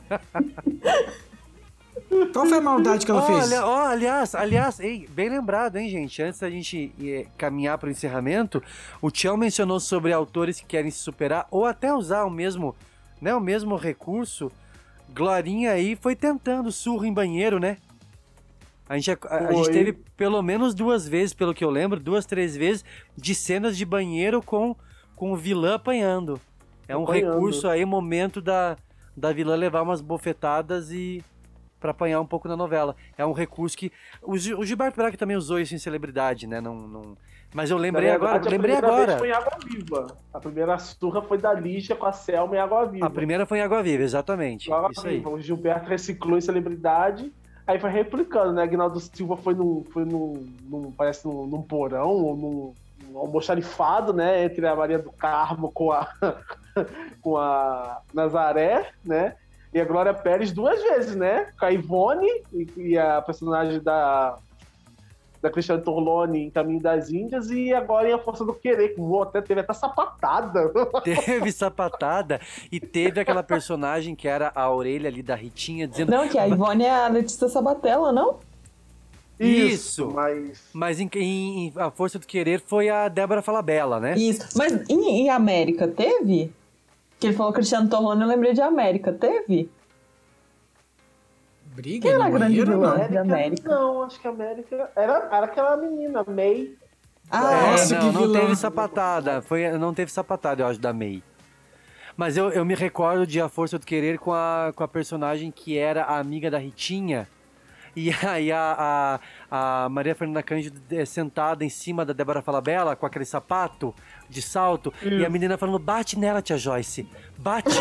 Qual 2.33 2.47
foi 2.47 2.59
a 2.59 2.61
maldade 2.61 3.05
que 3.05 3.11
ela 3.11 3.23
fez? 3.23 3.53
Ó, 3.61 3.87
aliás, 3.87 4.35
aliás, 4.35 4.81
ei, 4.81 5.07
bem 5.11 5.29
lembrado, 5.29 5.77
hein, 5.77 5.89
gente? 5.91 6.23
Antes 6.23 6.41
da 6.41 6.49
gente 6.49 6.91
eh, 7.03 7.27
caminhar 7.37 7.77
para 7.77 7.89
o 7.89 7.91
encerramento, 7.91 8.63
o 9.03 9.11
Tião 9.11 9.37
mencionou 9.37 9.79
sobre 9.79 10.13
autores 10.13 10.59
que 10.61 10.67
querem 10.67 10.91
se 10.91 10.99
superar 10.99 11.47
ou 11.51 11.67
até 11.67 11.93
usar 11.93 12.25
o 12.25 12.31
mesmo, 12.31 12.75
né, 13.21 13.35
o 13.35 13.41
mesmo 13.41 13.77
recurso. 13.77 14.51
Glorinha 15.11 15.73
aí 15.73 15.97
foi 16.01 16.17
tentando 16.17 16.73
surro 16.73 17.05
em 17.05 17.13
banheiro, 17.13 17.59
né? 17.59 17.77
A 18.89 18.97
gente, 18.97 19.11
a- 19.11 19.19
a 19.49 19.53
gente 19.53 19.71
teve 19.71 19.93
pelo 20.17 20.41
menos 20.41 20.75
duas 20.75 21.07
vezes, 21.07 21.35
pelo 21.35 21.53
que 21.53 21.63
eu 21.65 21.69
lembro, 21.71 22.01
duas, 22.01 22.25
três 22.25 22.57
vezes 22.57 22.83
de 23.17 23.35
cenas 23.35 23.77
de 23.77 23.85
banheiro 23.85 24.41
com, 24.41 24.75
com 25.19 25.33
o 25.33 25.37
vilã 25.37 25.75
apanhando. 25.75 26.41
É 26.87 26.97
um 26.97 27.03
Apanhando. 27.03 27.33
recurso 27.35 27.69
aí, 27.69 27.85
momento 27.85 28.41
da, 28.41 28.77
da 29.17 29.33
vilã 29.33 29.57
levar 29.57 29.83
umas 29.83 30.01
bofetadas 30.01 30.93
e 30.93 31.23
pra 31.81 31.91
apanhar 31.91 32.21
um 32.21 32.27
pouco 32.27 32.47
na 32.49 32.57
novela. 32.57 32.95
É 33.17 33.27
um 33.27 33.33
recurso 33.33 33.77
que. 33.77 33.93
O, 34.23 34.33
o 34.33 34.65
Gilberto 34.65 34.97
Braga 34.97 35.17
também 35.17 35.37
usou 35.37 35.59
isso 35.59 35.75
em 35.75 35.79
celebridade, 35.79 36.47
né? 36.47 36.61
Não, 36.61 36.75
não... 36.75 37.17
Mas 37.53 37.71
eu 37.71 37.79
lembrei 37.79 38.11
agora. 38.11 38.33
verdade, 38.35 38.49
a 38.49 38.51
Lembrei 38.51 38.77
agora. 38.77 39.19
Foi 39.19 39.29
em 39.29 39.33
Água 39.33 39.59
Viva. 39.65 40.07
A 40.33 40.39
primeira 40.39 40.79
surra 40.79 41.21
foi 41.23 41.39
da 41.39 41.53
Lígia 41.53 41.97
com 41.97 42.07
a 42.07 42.13
Selma 42.13 42.55
em 42.55 42.59
Água 42.61 42.87
Viva. 42.87 43.07
A 43.07 43.11
primeira 43.11 43.45
foi 43.45 43.59
em 43.59 43.63
Água 43.63 43.83
Viva, 43.83 44.03
exatamente. 44.05 44.73
Água 44.73 44.91
Isso 44.93 45.07
aí. 45.07 45.17
Viva. 45.17 45.31
O 45.31 45.41
Gilberto 45.41 45.89
reciclou 45.89 46.39
em 46.39 46.43
celebridade. 46.43 47.33
Aí 47.67 47.79
foi 47.79 47.91
replicando, 47.91 48.53
né? 48.53 48.63
Aguinaldo 48.63 49.01
Silva 49.01 49.37
foi 49.37 49.55
num. 49.55 49.85
Foi 49.91 50.05
num, 50.05 50.47
num- 50.69 50.93
parece 50.93 51.27
num, 51.27 51.47
num 51.47 51.63
porão 51.63 52.11
ou 52.11 52.37
num 52.37 52.75
almoxarifado, 53.21 54.13
né? 54.13 54.45
Entre 54.45 54.67
a 54.67 54.75
Maria 54.75 54.99
do 54.99 55.11
Carmo 55.13 55.71
com 55.73 55.93
a, 55.93 56.09
com 57.21 57.37
a 57.37 58.01
Nazaré, 58.13 58.91
né? 59.05 59.37
E 59.73 59.81
a 59.81 59.85
Glória 59.85 60.15
Pérez 60.15 60.53
duas 60.53 60.83
vezes, 60.83 61.15
né? 61.15 61.53
Com 61.59 61.67
a 61.67 61.73
Ivone 61.73 62.29
e, 62.53 62.67
e 62.77 62.99
a 62.99 63.21
personagem 63.21 63.81
da, 63.81 64.39
da 65.41 65.51
Cristiane 65.51 65.83
Torlone 65.83 66.47
em 66.47 66.51
Caminho 66.51 66.81
das 66.81 67.11
Índias 67.11 67.51
e 67.51 67.73
agora 67.73 68.09
em 68.09 68.13
A 68.13 68.19
Força 68.19 68.45
do 68.45 68.55
Querer, 68.55 68.95
que 68.95 69.01
voou 69.01 69.23
até, 69.23 69.41
teve 69.41 69.61
até 69.61 69.73
sapatada. 69.73 70.73
Teve 71.05 71.53
sapatada 71.53 72.41
e 72.71 72.81
teve 72.81 73.21
aquela 73.21 73.43
personagem 73.43 74.15
que 74.15 74.27
era 74.27 74.51
a 74.55 74.71
orelha 74.71 75.09
ali 75.09 75.23
da 75.23 75.35
Ritinha 75.35 75.87
dizendo. 75.87 76.11
Não, 76.11 76.29
que 76.29 76.39
a 76.39 76.49
Ivone 76.49 76.85
é 76.85 76.91
a 76.91 77.09
Letícia 77.09 77.49
Sabatella, 77.49 78.13
não? 78.13 78.39
Isso, 79.39 80.11
mas. 80.11 80.63
Mas 80.73 81.01
em, 81.01 81.09
em- 81.15 81.73
A 81.77 81.91
Força 81.91 82.19
do 82.19 82.27
Querer 82.27 82.61
foi 82.67 82.89
a 82.89 83.09
Débora 83.09 83.41
Falabella, 83.43 84.01
né? 84.01 84.15
Isso. 84.17 84.57
Mas 84.57 84.73
em, 84.89 85.23
em 85.27 85.31
América 85.31 85.87
teve? 85.87 86.53
Que 87.21 87.29
ele 87.29 87.37
falou 87.37 87.53
Cristiano 87.53 87.89
Torlone, 87.89 88.23
eu 88.23 88.29
lembrei 88.29 88.53
de 88.53 88.61
América. 88.61 89.13
Teve? 89.13 89.71
Briga 91.75 92.03
Quem 92.09 92.13
era 92.13 92.25
a 92.27 92.31
grande 92.31 92.55
vilã 92.65 92.99
não? 92.99 93.09
de 93.09 93.19
América? 93.19 93.69
Não, 93.71 94.03
acho 94.03 94.21
que 94.21 94.27
a 94.27 94.31
América. 94.31 94.91
Era, 94.97 95.29
era 95.31 95.45
aquela 95.47 95.77
menina, 95.77 96.25
May. 96.27 96.71
Ah, 97.31 97.75
É, 97.77 97.95
não, 97.95 98.13
não 98.13 98.33
teve 98.33 98.57
sapatada. 98.57 99.43
Foi, 99.43 99.71
não 99.79 99.95
teve 99.95 100.11
sapatada, 100.11 100.63
eu 100.63 100.67
acho, 100.67 100.81
da 100.81 100.93
May. 100.93 101.23
Mas 102.17 102.37
eu, 102.37 102.51
eu 102.51 102.65
me 102.65 102.75
recordo 102.75 103.25
de 103.27 103.41
A 103.41 103.49
Força 103.49 103.79
do 103.79 103.87
Querer 103.87 104.19
com 104.19 104.33
a, 104.33 104.73
com 104.75 104.83
a 104.83 104.89
personagem 104.89 105.53
que 105.53 105.79
era 105.79 106.03
a 106.05 106.19
amiga 106.19 106.51
da 106.51 106.59
Ritinha. 106.59 107.29
E 107.99 108.15
aí 108.25 108.53
a, 108.53 109.19
a, 109.51 109.85
a 109.85 109.89
Maria 109.89 110.15
Fernanda 110.15 110.41
Cândido 110.41 110.81
eh, 110.89 111.05
sentada 111.05 111.65
em 111.65 111.69
cima 111.69 112.05
da 112.05 112.13
Débora 112.13 112.41
Falabella 112.41 112.95
com 112.95 113.05
aquele 113.05 113.25
sapato 113.25 113.93
de 114.31 114.41
salto. 114.41 114.95
E 115.03 115.25
a 115.25 115.29
menina 115.29 115.59
falando, 115.59 115.81
bate 115.81 116.17
nela, 116.17 116.41
tia 116.41 116.57
Joyce. 116.57 117.09
Bate. 117.37 117.77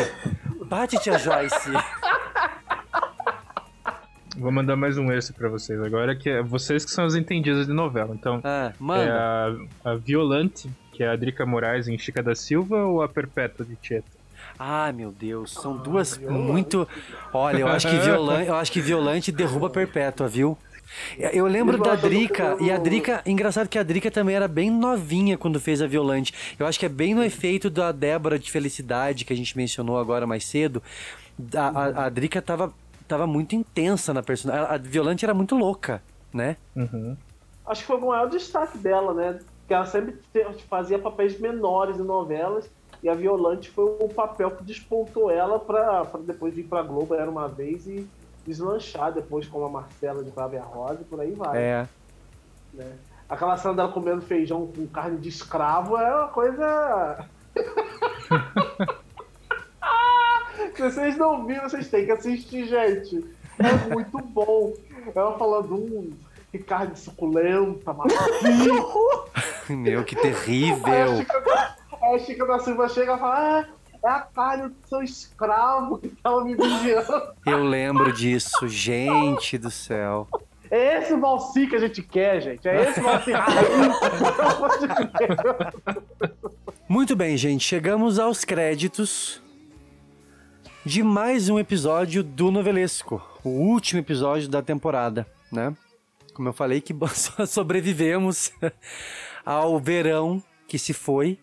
Bate, 0.66 0.98
tia 0.98 1.20
Joyce. 1.20 1.70
Vou 4.36 4.52
mandar 4.52 4.76
mais 4.76 4.98
um 4.98 5.12
extra 5.12 5.36
pra 5.36 5.50
vocês 5.50 5.80
agora, 5.82 6.16
que 6.16 6.30
é 6.30 6.42
vocês 6.42 6.84
que 6.84 6.90
são 6.92 7.06
os 7.06 7.16
entendidos 7.16 7.68
de 7.68 7.74
novela. 7.74 8.16
Então, 8.16 8.42
manda. 8.80 9.04
é 9.04 9.10
a, 9.10 9.56
a 9.92 9.96
Violante, 9.96 10.68
que 10.94 11.04
é 11.04 11.10
a 11.10 11.16
Drica 11.16 11.46
Moraes 11.46 11.88
em 11.88 11.98
Chica 11.98 12.24
da 12.24 12.34
Silva, 12.34 12.86
ou 12.86 13.04
a 13.04 13.10
Perpétua 13.10 13.64
de 13.66 13.76
Tieto? 13.76 14.17
Ah, 14.60 14.92
meu 14.92 15.12
Deus, 15.12 15.54
são 15.54 15.78
duas 15.78 16.18
muito. 16.18 16.88
Olha, 17.34 17.60
eu 17.60 17.68
acho 17.68 17.88
que 17.88 17.98
violante, 17.98 18.48
eu 18.48 18.56
acho 18.56 18.72
que 18.72 18.82
violante 18.82 19.32
derruba 19.32 19.70
perpétua, 19.70 20.28
viu? 20.28 20.58
Eu 21.18 21.46
lembro 21.48 21.78
da 21.78 21.96
Drica, 21.96 22.58
e 22.62 22.72
a 22.72 22.78
Drica, 22.78 23.22
engraçado 23.26 23.68
que 23.68 23.78
a 23.78 23.84
Drica 23.84 24.10
também 24.10 24.36
era 24.36 24.48
bem 24.48 24.72
novinha 24.72 25.38
quando 25.38 25.60
fez 25.60 25.82
a 25.82 25.88
Violante. 25.88 26.34
Eu 26.58 26.66
acho 26.66 26.80
que 26.80 26.86
é 26.86 26.90
bem 26.90 27.14
no 27.14 27.24
efeito 27.24 27.70
da 27.70 27.92
Débora 27.92 28.40
de 28.40 28.50
Felicidade, 28.50 29.26
que 29.26 29.34
a 29.34 29.36
gente 29.36 29.56
mencionou 29.58 30.00
agora 30.00 30.26
mais 30.26 30.46
cedo. 30.46 30.82
A, 31.56 31.68
a, 31.68 32.06
a 32.06 32.10
Drica 32.10 32.42
tava, 32.42 32.74
tava 33.08 33.28
muito 33.28 33.54
intensa 33.54 34.14
na 34.14 34.24
personagem. 34.24 34.64
A, 34.66 34.74
a 34.76 34.78
Violante 34.78 35.26
era 35.26 35.34
muito 35.34 35.56
louca, 35.56 36.02
né? 36.34 36.56
Acho 37.66 37.82
que 37.82 37.88
foi 37.88 37.98
o 37.98 38.08
maior 38.08 38.30
destaque 38.30 38.78
dela, 38.78 39.14
né? 39.14 39.40
Que 39.68 39.74
ela 39.74 39.86
sempre 39.86 40.16
fazia 40.70 40.98
papéis 40.98 41.38
menores 41.40 42.00
em 42.00 42.04
novelas. 42.04 42.70
E 43.02 43.10
a 43.10 43.14
Violante 43.14 43.70
foi 43.70 43.86
o 43.86 44.10
papel 44.10 44.52
que 44.52 44.64
despontou 44.64 45.30
ela 45.30 45.60
pra, 45.60 46.06
pra 46.06 46.20
depois 46.20 46.54
vir 46.54 46.64
pra 46.64 46.82
Globo, 46.82 47.14
era 47.14 47.30
uma 47.30 47.48
vez, 47.48 47.88
e 47.88 48.08
deslanchar 48.46 49.12
depois 49.12 49.48
como 49.48 49.66
a 49.66 49.70
Marcela 49.70 50.24
de 50.24 50.32
Flávia 50.32 50.62
Rosa 50.62 51.02
e 51.02 51.06
por 51.06 51.20
aí 51.20 51.32
vai. 51.32 51.62
É. 51.62 51.88
né? 52.74 52.94
Aquela 53.30 53.58
cena 53.58 53.74
dela 53.74 53.92
comendo 53.92 54.22
feijão 54.22 54.68
com 54.68 54.88
carne 54.88 55.18
de 55.18 55.28
escravo 55.28 55.98
é 55.98 56.16
uma 56.16 56.30
coisa. 56.30 57.26
Se 60.74 60.82
vocês 60.82 61.18
não 61.18 61.46
viram, 61.46 61.68
vocês 61.68 61.90
têm 61.90 62.06
que 62.06 62.12
assistir, 62.12 62.68
gente. 62.68 63.26
É 63.60 63.94
muito 63.94 64.18
bom. 64.20 64.74
Ela 65.14 65.38
falando, 65.38 66.16
que 66.52 66.60
carne 66.60 66.96
suculenta, 66.96 67.92
macia. 67.94 68.74
Meu, 69.70 70.06
que 70.06 70.16
terrível. 70.16 71.26
Aí 72.08 72.20
Chica 72.22 72.46
da 72.46 72.58
Silva 72.60 72.88
chega 72.88 73.16
e 73.16 73.20
fala: 73.20 73.36
ah, 73.36 73.68
é 74.02 74.10
a 74.10 74.22
carne 74.22 74.70
do 74.70 74.88
seu 74.88 75.02
escravo 75.02 75.98
que 75.98 76.08
tava 76.08 76.42
me 76.46 76.56
vigiando. 76.56 77.34
Eu 77.46 77.66
lembro 77.66 78.14
disso, 78.14 78.66
gente 78.66 79.58
do 79.58 79.70
céu. 79.70 80.26
É 80.72 81.00
esse 81.00 81.16
Valci 81.18 81.68
que 81.68 81.76
a 81.76 81.80
gente 81.80 82.02
quer, 82.02 82.42
gente. 82.42 82.66
É 82.68 82.90
esse 82.90 83.02
Deus. 83.02 83.18
Muito 86.88 87.14
bem, 87.14 87.36
gente, 87.36 87.66
chegamos 87.66 88.20
aos 88.20 88.46
créditos 88.46 89.42
de 90.86 91.04
mais 91.04 91.50
um 91.50 91.60
episódio 91.60 92.24
do 92.24 92.50
Novelesco, 92.52 93.22
o 93.44 93.50
último 93.50 94.00
episódio 94.00 94.48
da 94.48 94.62
temporada, 94.62 95.28
né? 95.52 95.76
Como 96.34 96.48
eu 96.48 96.54
falei 96.54 96.80
que 96.80 96.96
só 97.14 97.46
sobrevivemos 97.46 98.54
ao 99.46 99.78
verão 99.78 100.42
que 100.68 100.80
se 100.80 100.94
foi. 100.94 101.38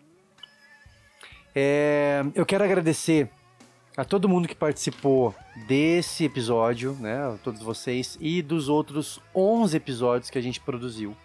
É, 1.55 2.21
eu 2.35 2.45
quero 2.45 2.65
agradecer 2.65 3.29
a 3.95 4.03
todo 4.03 4.27
mundo 4.27 4.45
que 4.45 4.55
participou 4.55 5.33
desse 5.67 6.25
episódio, 6.25 6.97
né? 6.99 7.15
A 7.15 7.37
todos 7.41 7.61
vocês 7.61 8.17
e 8.19 8.41
dos 8.41 8.67
outros 8.67 9.21
11 9.33 9.77
episódios 9.77 10.29
que 10.29 10.37
a 10.37 10.41
gente 10.41 10.59
produziu 10.59 11.15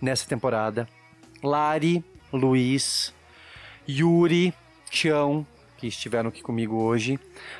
nessa 0.00 0.24
temporada. 0.24 0.88
Lari, 1.42 2.04
Luiz, 2.32 3.12
Yuri, 3.88 4.54
Tião, 4.88 5.44
que 5.78 5.88
estiveram 5.88 6.28
aqui 6.28 6.42
comigo 6.42 6.80
hoje. 6.80 7.18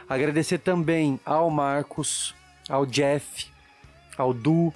Agradecer 0.09 0.59
também 0.59 1.19
ao 1.27 1.51
Marcos, 1.51 2.37
ao 2.69 2.87
Jeff, 2.87 3.49
ao 4.17 4.33
Du, 4.33 4.73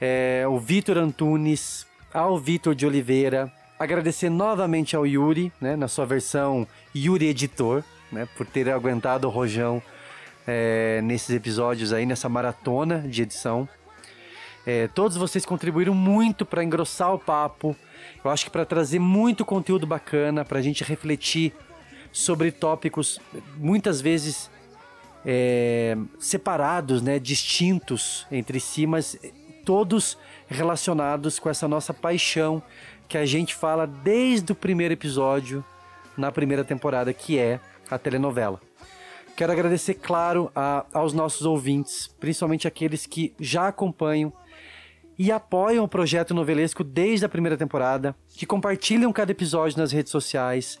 é, 0.00 0.44
o 0.46 0.56
Vitor 0.56 0.98
Antunes, 0.98 1.84
ao 2.14 2.38
Vitor 2.38 2.76
de 2.76 2.86
Oliveira. 2.86 3.52
Agradecer 3.78 4.28
novamente 4.28 4.96
ao 4.96 5.06
Yuri, 5.06 5.52
né, 5.60 5.76
na 5.76 5.86
sua 5.86 6.04
versão 6.04 6.66
Yuri 6.94 7.28
Editor, 7.28 7.84
né, 8.10 8.26
por 8.36 8.44
ter 8.44 8.68
aguentado 8.68 9.28
o 9.28 9.30
rojão 9.30 9.80
é, 10.44 11.00
nesses 11.02 11.30
episódios 11.30 11.92
aí, 11.92 12.04
nessa 12.04 12.28
maratona 12.28 12.98
de 13.06 13.22
edição. 13.22 13.68
É, 14.66 14.88
todos 14.88 15.16
vocês 15.16 15.46
contribuíram 15.46 15.94
muito 15.94 16.44
para 16.44 16.64
engrossar 16.64 17.14
o 17.14 17.20
papo. 17.20 17.76
Eu 18.24 18.32
acho 18.32 18.46
que 18.46 18.50
para 18.50 18.64
trazer 18.64 18.98
muito 18.98 19.44
conteúdo 19.44 19.86
bacana, 19.86 20.44
para 20.44 20.58
a 20.58 20.62
gente 20.62 20.82
refletir 20.82 21.54
sobre 22.10 22.50
tópicos 22.50 23.20
muitas 23.56 24.00
vezes 24.00 24.50
é, 25.24 25.96
separados, 26.18 27.00
né, 27.00 27.20
distintos 27.20 28.26
entre 28.28 28.58
si, 28.58 28.88
mas 28.88 29.16
todos 29.64 30.18
relacionados 30.48 31.38
com 31.38 31.48
essa 31.48 31.68
nossa 31.68 31.94
paixão 31.94 32.60
que 33.08 33.16
a 33.16 33.24
gente 33.26 33.54
fala 33.54 33.86
desde 33.86 34.52
o 34.52 34.54
primeiro 34.54 34.92
episódio 34.94 35.64
na 36.16 36.30
primeira 36.30 36.62
temporada, 36.64 37.12
que 37.12 37.38
é 37.38 37.58
a 37.90 37.98
telenovela. 37.98 38.60
Quero 39.36 39.52
agradecer, 39.52 39.94
claro, 39.94 40.50
a- 40.54 40.84
aos 40.92 41.12
nossos 41.12 41.46
ouvintes, 41.46 42.08
principalmente 42.20 42.66
aqueles 42.66 43.06
que 43.06 43.32
já 43.38 43.68
acompanham 43.68 44.32
e 45.18 45.32
apoiam 45.32 45.84
o 45.84 45.88
projeto 45.88 46.34
novelesco 46.34 46.84
desde 46.84 47.24
a 47.24 47.28
primeira 47.28 47.56
temporada, 47.56 48.14
que 48.36 48.44
compartilham 48.46 49.12
cada 49.12 49.32
episódio 49.32 49.78
nas 49.78 49.90
redes 49.92 50.12
sociais, 50.12 50.80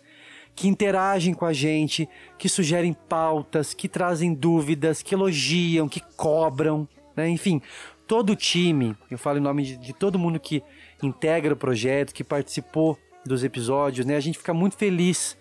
que 0.54 0.68
interagem 0.68 1.34
com 1.34 1.46
a 1.46 1.52
gente, 1.52 2.08
que 2.36 2.48
sugerem 2.48 2.92
pautas, 3.08 3.72
que 3.72 3.88
trazem 3.88 4.34
dúvidas, 4.34 5.02
que 5.02 5.14
elogiam, 5.14 5.88
que 5.88 6.00
cobram, 6.16 6.86
né? 7.16 7.28
enfim, 7.28 7.62
todo 8.08 8.30
o 8.30 8.36
time, 8.36 8.96
eu 9.10 9.18
falo 9.18 9.38
em 9.38 9.42
nome 9.42 9.62
de, 9.64 9.76
de 9.76 9.92
todo 9.92 10.18
mundo 10.18 10.38
que 10.40 10.62
integra 11.02 11.54
o 11.54 11.56
projeto, 11.56 12.12
que 12.12 12.24
participou 12.24 12.98
dos 13.24 13.44
episódios, 13.44 14.06
né? 14.06 14.16
A 14.16 14.20
gente 14.20 14.38
fica 14.38 14.54
muito 14.54 14.76
feliz 14.76 15.36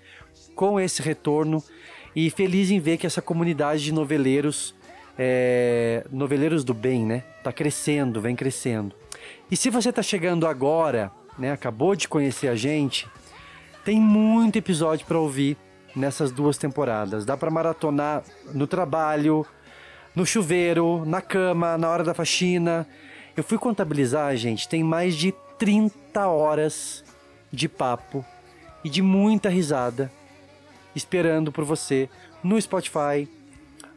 com 0.56 0.80
esse 0.80 1.02
retorno 1.02 1.64
e 2.16 2.30
feliz 2.30 2.70
em 2.70 2.80
ver 2.80 2.98
que 2.98 3.08
essa 3.08 3.22
comunidade 3.22 3.84
de 3.84 3.92
noveleiros, 3.92 4.76
é, 5.18 6.06
noveleiros 6.12 6.64
do 6.64 6.74
bem, 6.74 7.06
né? 7.06 7.24
Tá 7.44 7.52
crescendo, 7.52 8.22
vem 8.22 8.36
crescendo. 8.36 8.96
E 9.50 9.56
se 9.56 9.70
você 9.70 9.92
tá 9.92 10.02
chegando 10.02 10.48
agora, 10.48 11.12
né? 11.38 11.52
Acabou 11.52 11.96
de 11.96 12.08
conhecer 12.08 12.48
a 12.48 12.56
gente, 12.56 13.08
tem 13.86 14.00
muito 14.00 14.58
episódio 14.58 15.06
para 15.06 15.18
ouvir 15.18 15.58
nessas 15.96 16.32
duas 16.32 16.58
temporadas. 16.58 17.26
Dá 17.26 17.38
para 17.38 17.50
maratonar 17.50 18.24
no 18.54 18.68
trabalho, 18.68 19.46
no 20.16 20.26
chuveiro, 20.26 21.04
na 21.06 21.22
cama, 21.22 21.78
na 21.78 21.90
hora 21.90 22.04
da 22.04 22.14
faxina. 22.14 22.88
Eu 23.36 23.44
fui 23.44 23.58
contabilizar, 23.58 24.36
gente, 24.36 24.68
tem 24.68 24.84
mais 24.84 25.16
de 25.16 25.34
30 25.58 26.28
horas 26.28 27.04
de 27.52 27.68
papo 27.68 28.26
e 28.84 28.90
de 28.90 29.02
muita 29.02 29.50
risada 29.50 30.12
esperando 30.96 31.52
por 31.52 31.64
você 31.64 32.10
no 32.44 32.60
Spotify, 32.60 33.28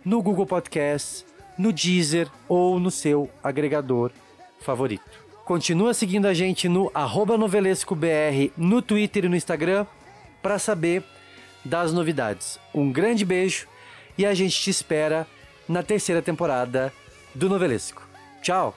no 0.04 0.22
Google 0.22 0.46
Podcasts, 0.46 1.24
no 1.58 1.72
Deezer 1.72 2.28
ou 2.48 2.78
no 2.78 2.90
seu 2.90 3.30
agregador 3.42 4.10
favorito. 4.60 5.20
Continua 5.44 5.94
seguindo 5.94 6.26
a 6.26 6.34
gente 6.34 6.68
no 6.68 6.90
novelescobr 7.38 8.52
no 8.56 8.80
Twitter 8.80 9.24
e 9.24 9.28
no 9.28 9.36
Instagram 9.36 9.86
para 10.42 10.58
saber 10.58 11.02
das 11.64 11.92
novidades. 11.92 12.58
Um 12.74 12.92
grande 12.92 13.24
beijo 13.24 13.66
e 14.16 14.24
a 14.24 14.32
gente 14.34 14.60
te 14.60 14.70
espera 14.70 15.26
na 15.68 15.82
terceira 15.82 16.22
temporada 16.22 16.92
do 17.34 17.48
Novelesco. 17.48 18.06
Tchau! 18.42 18.74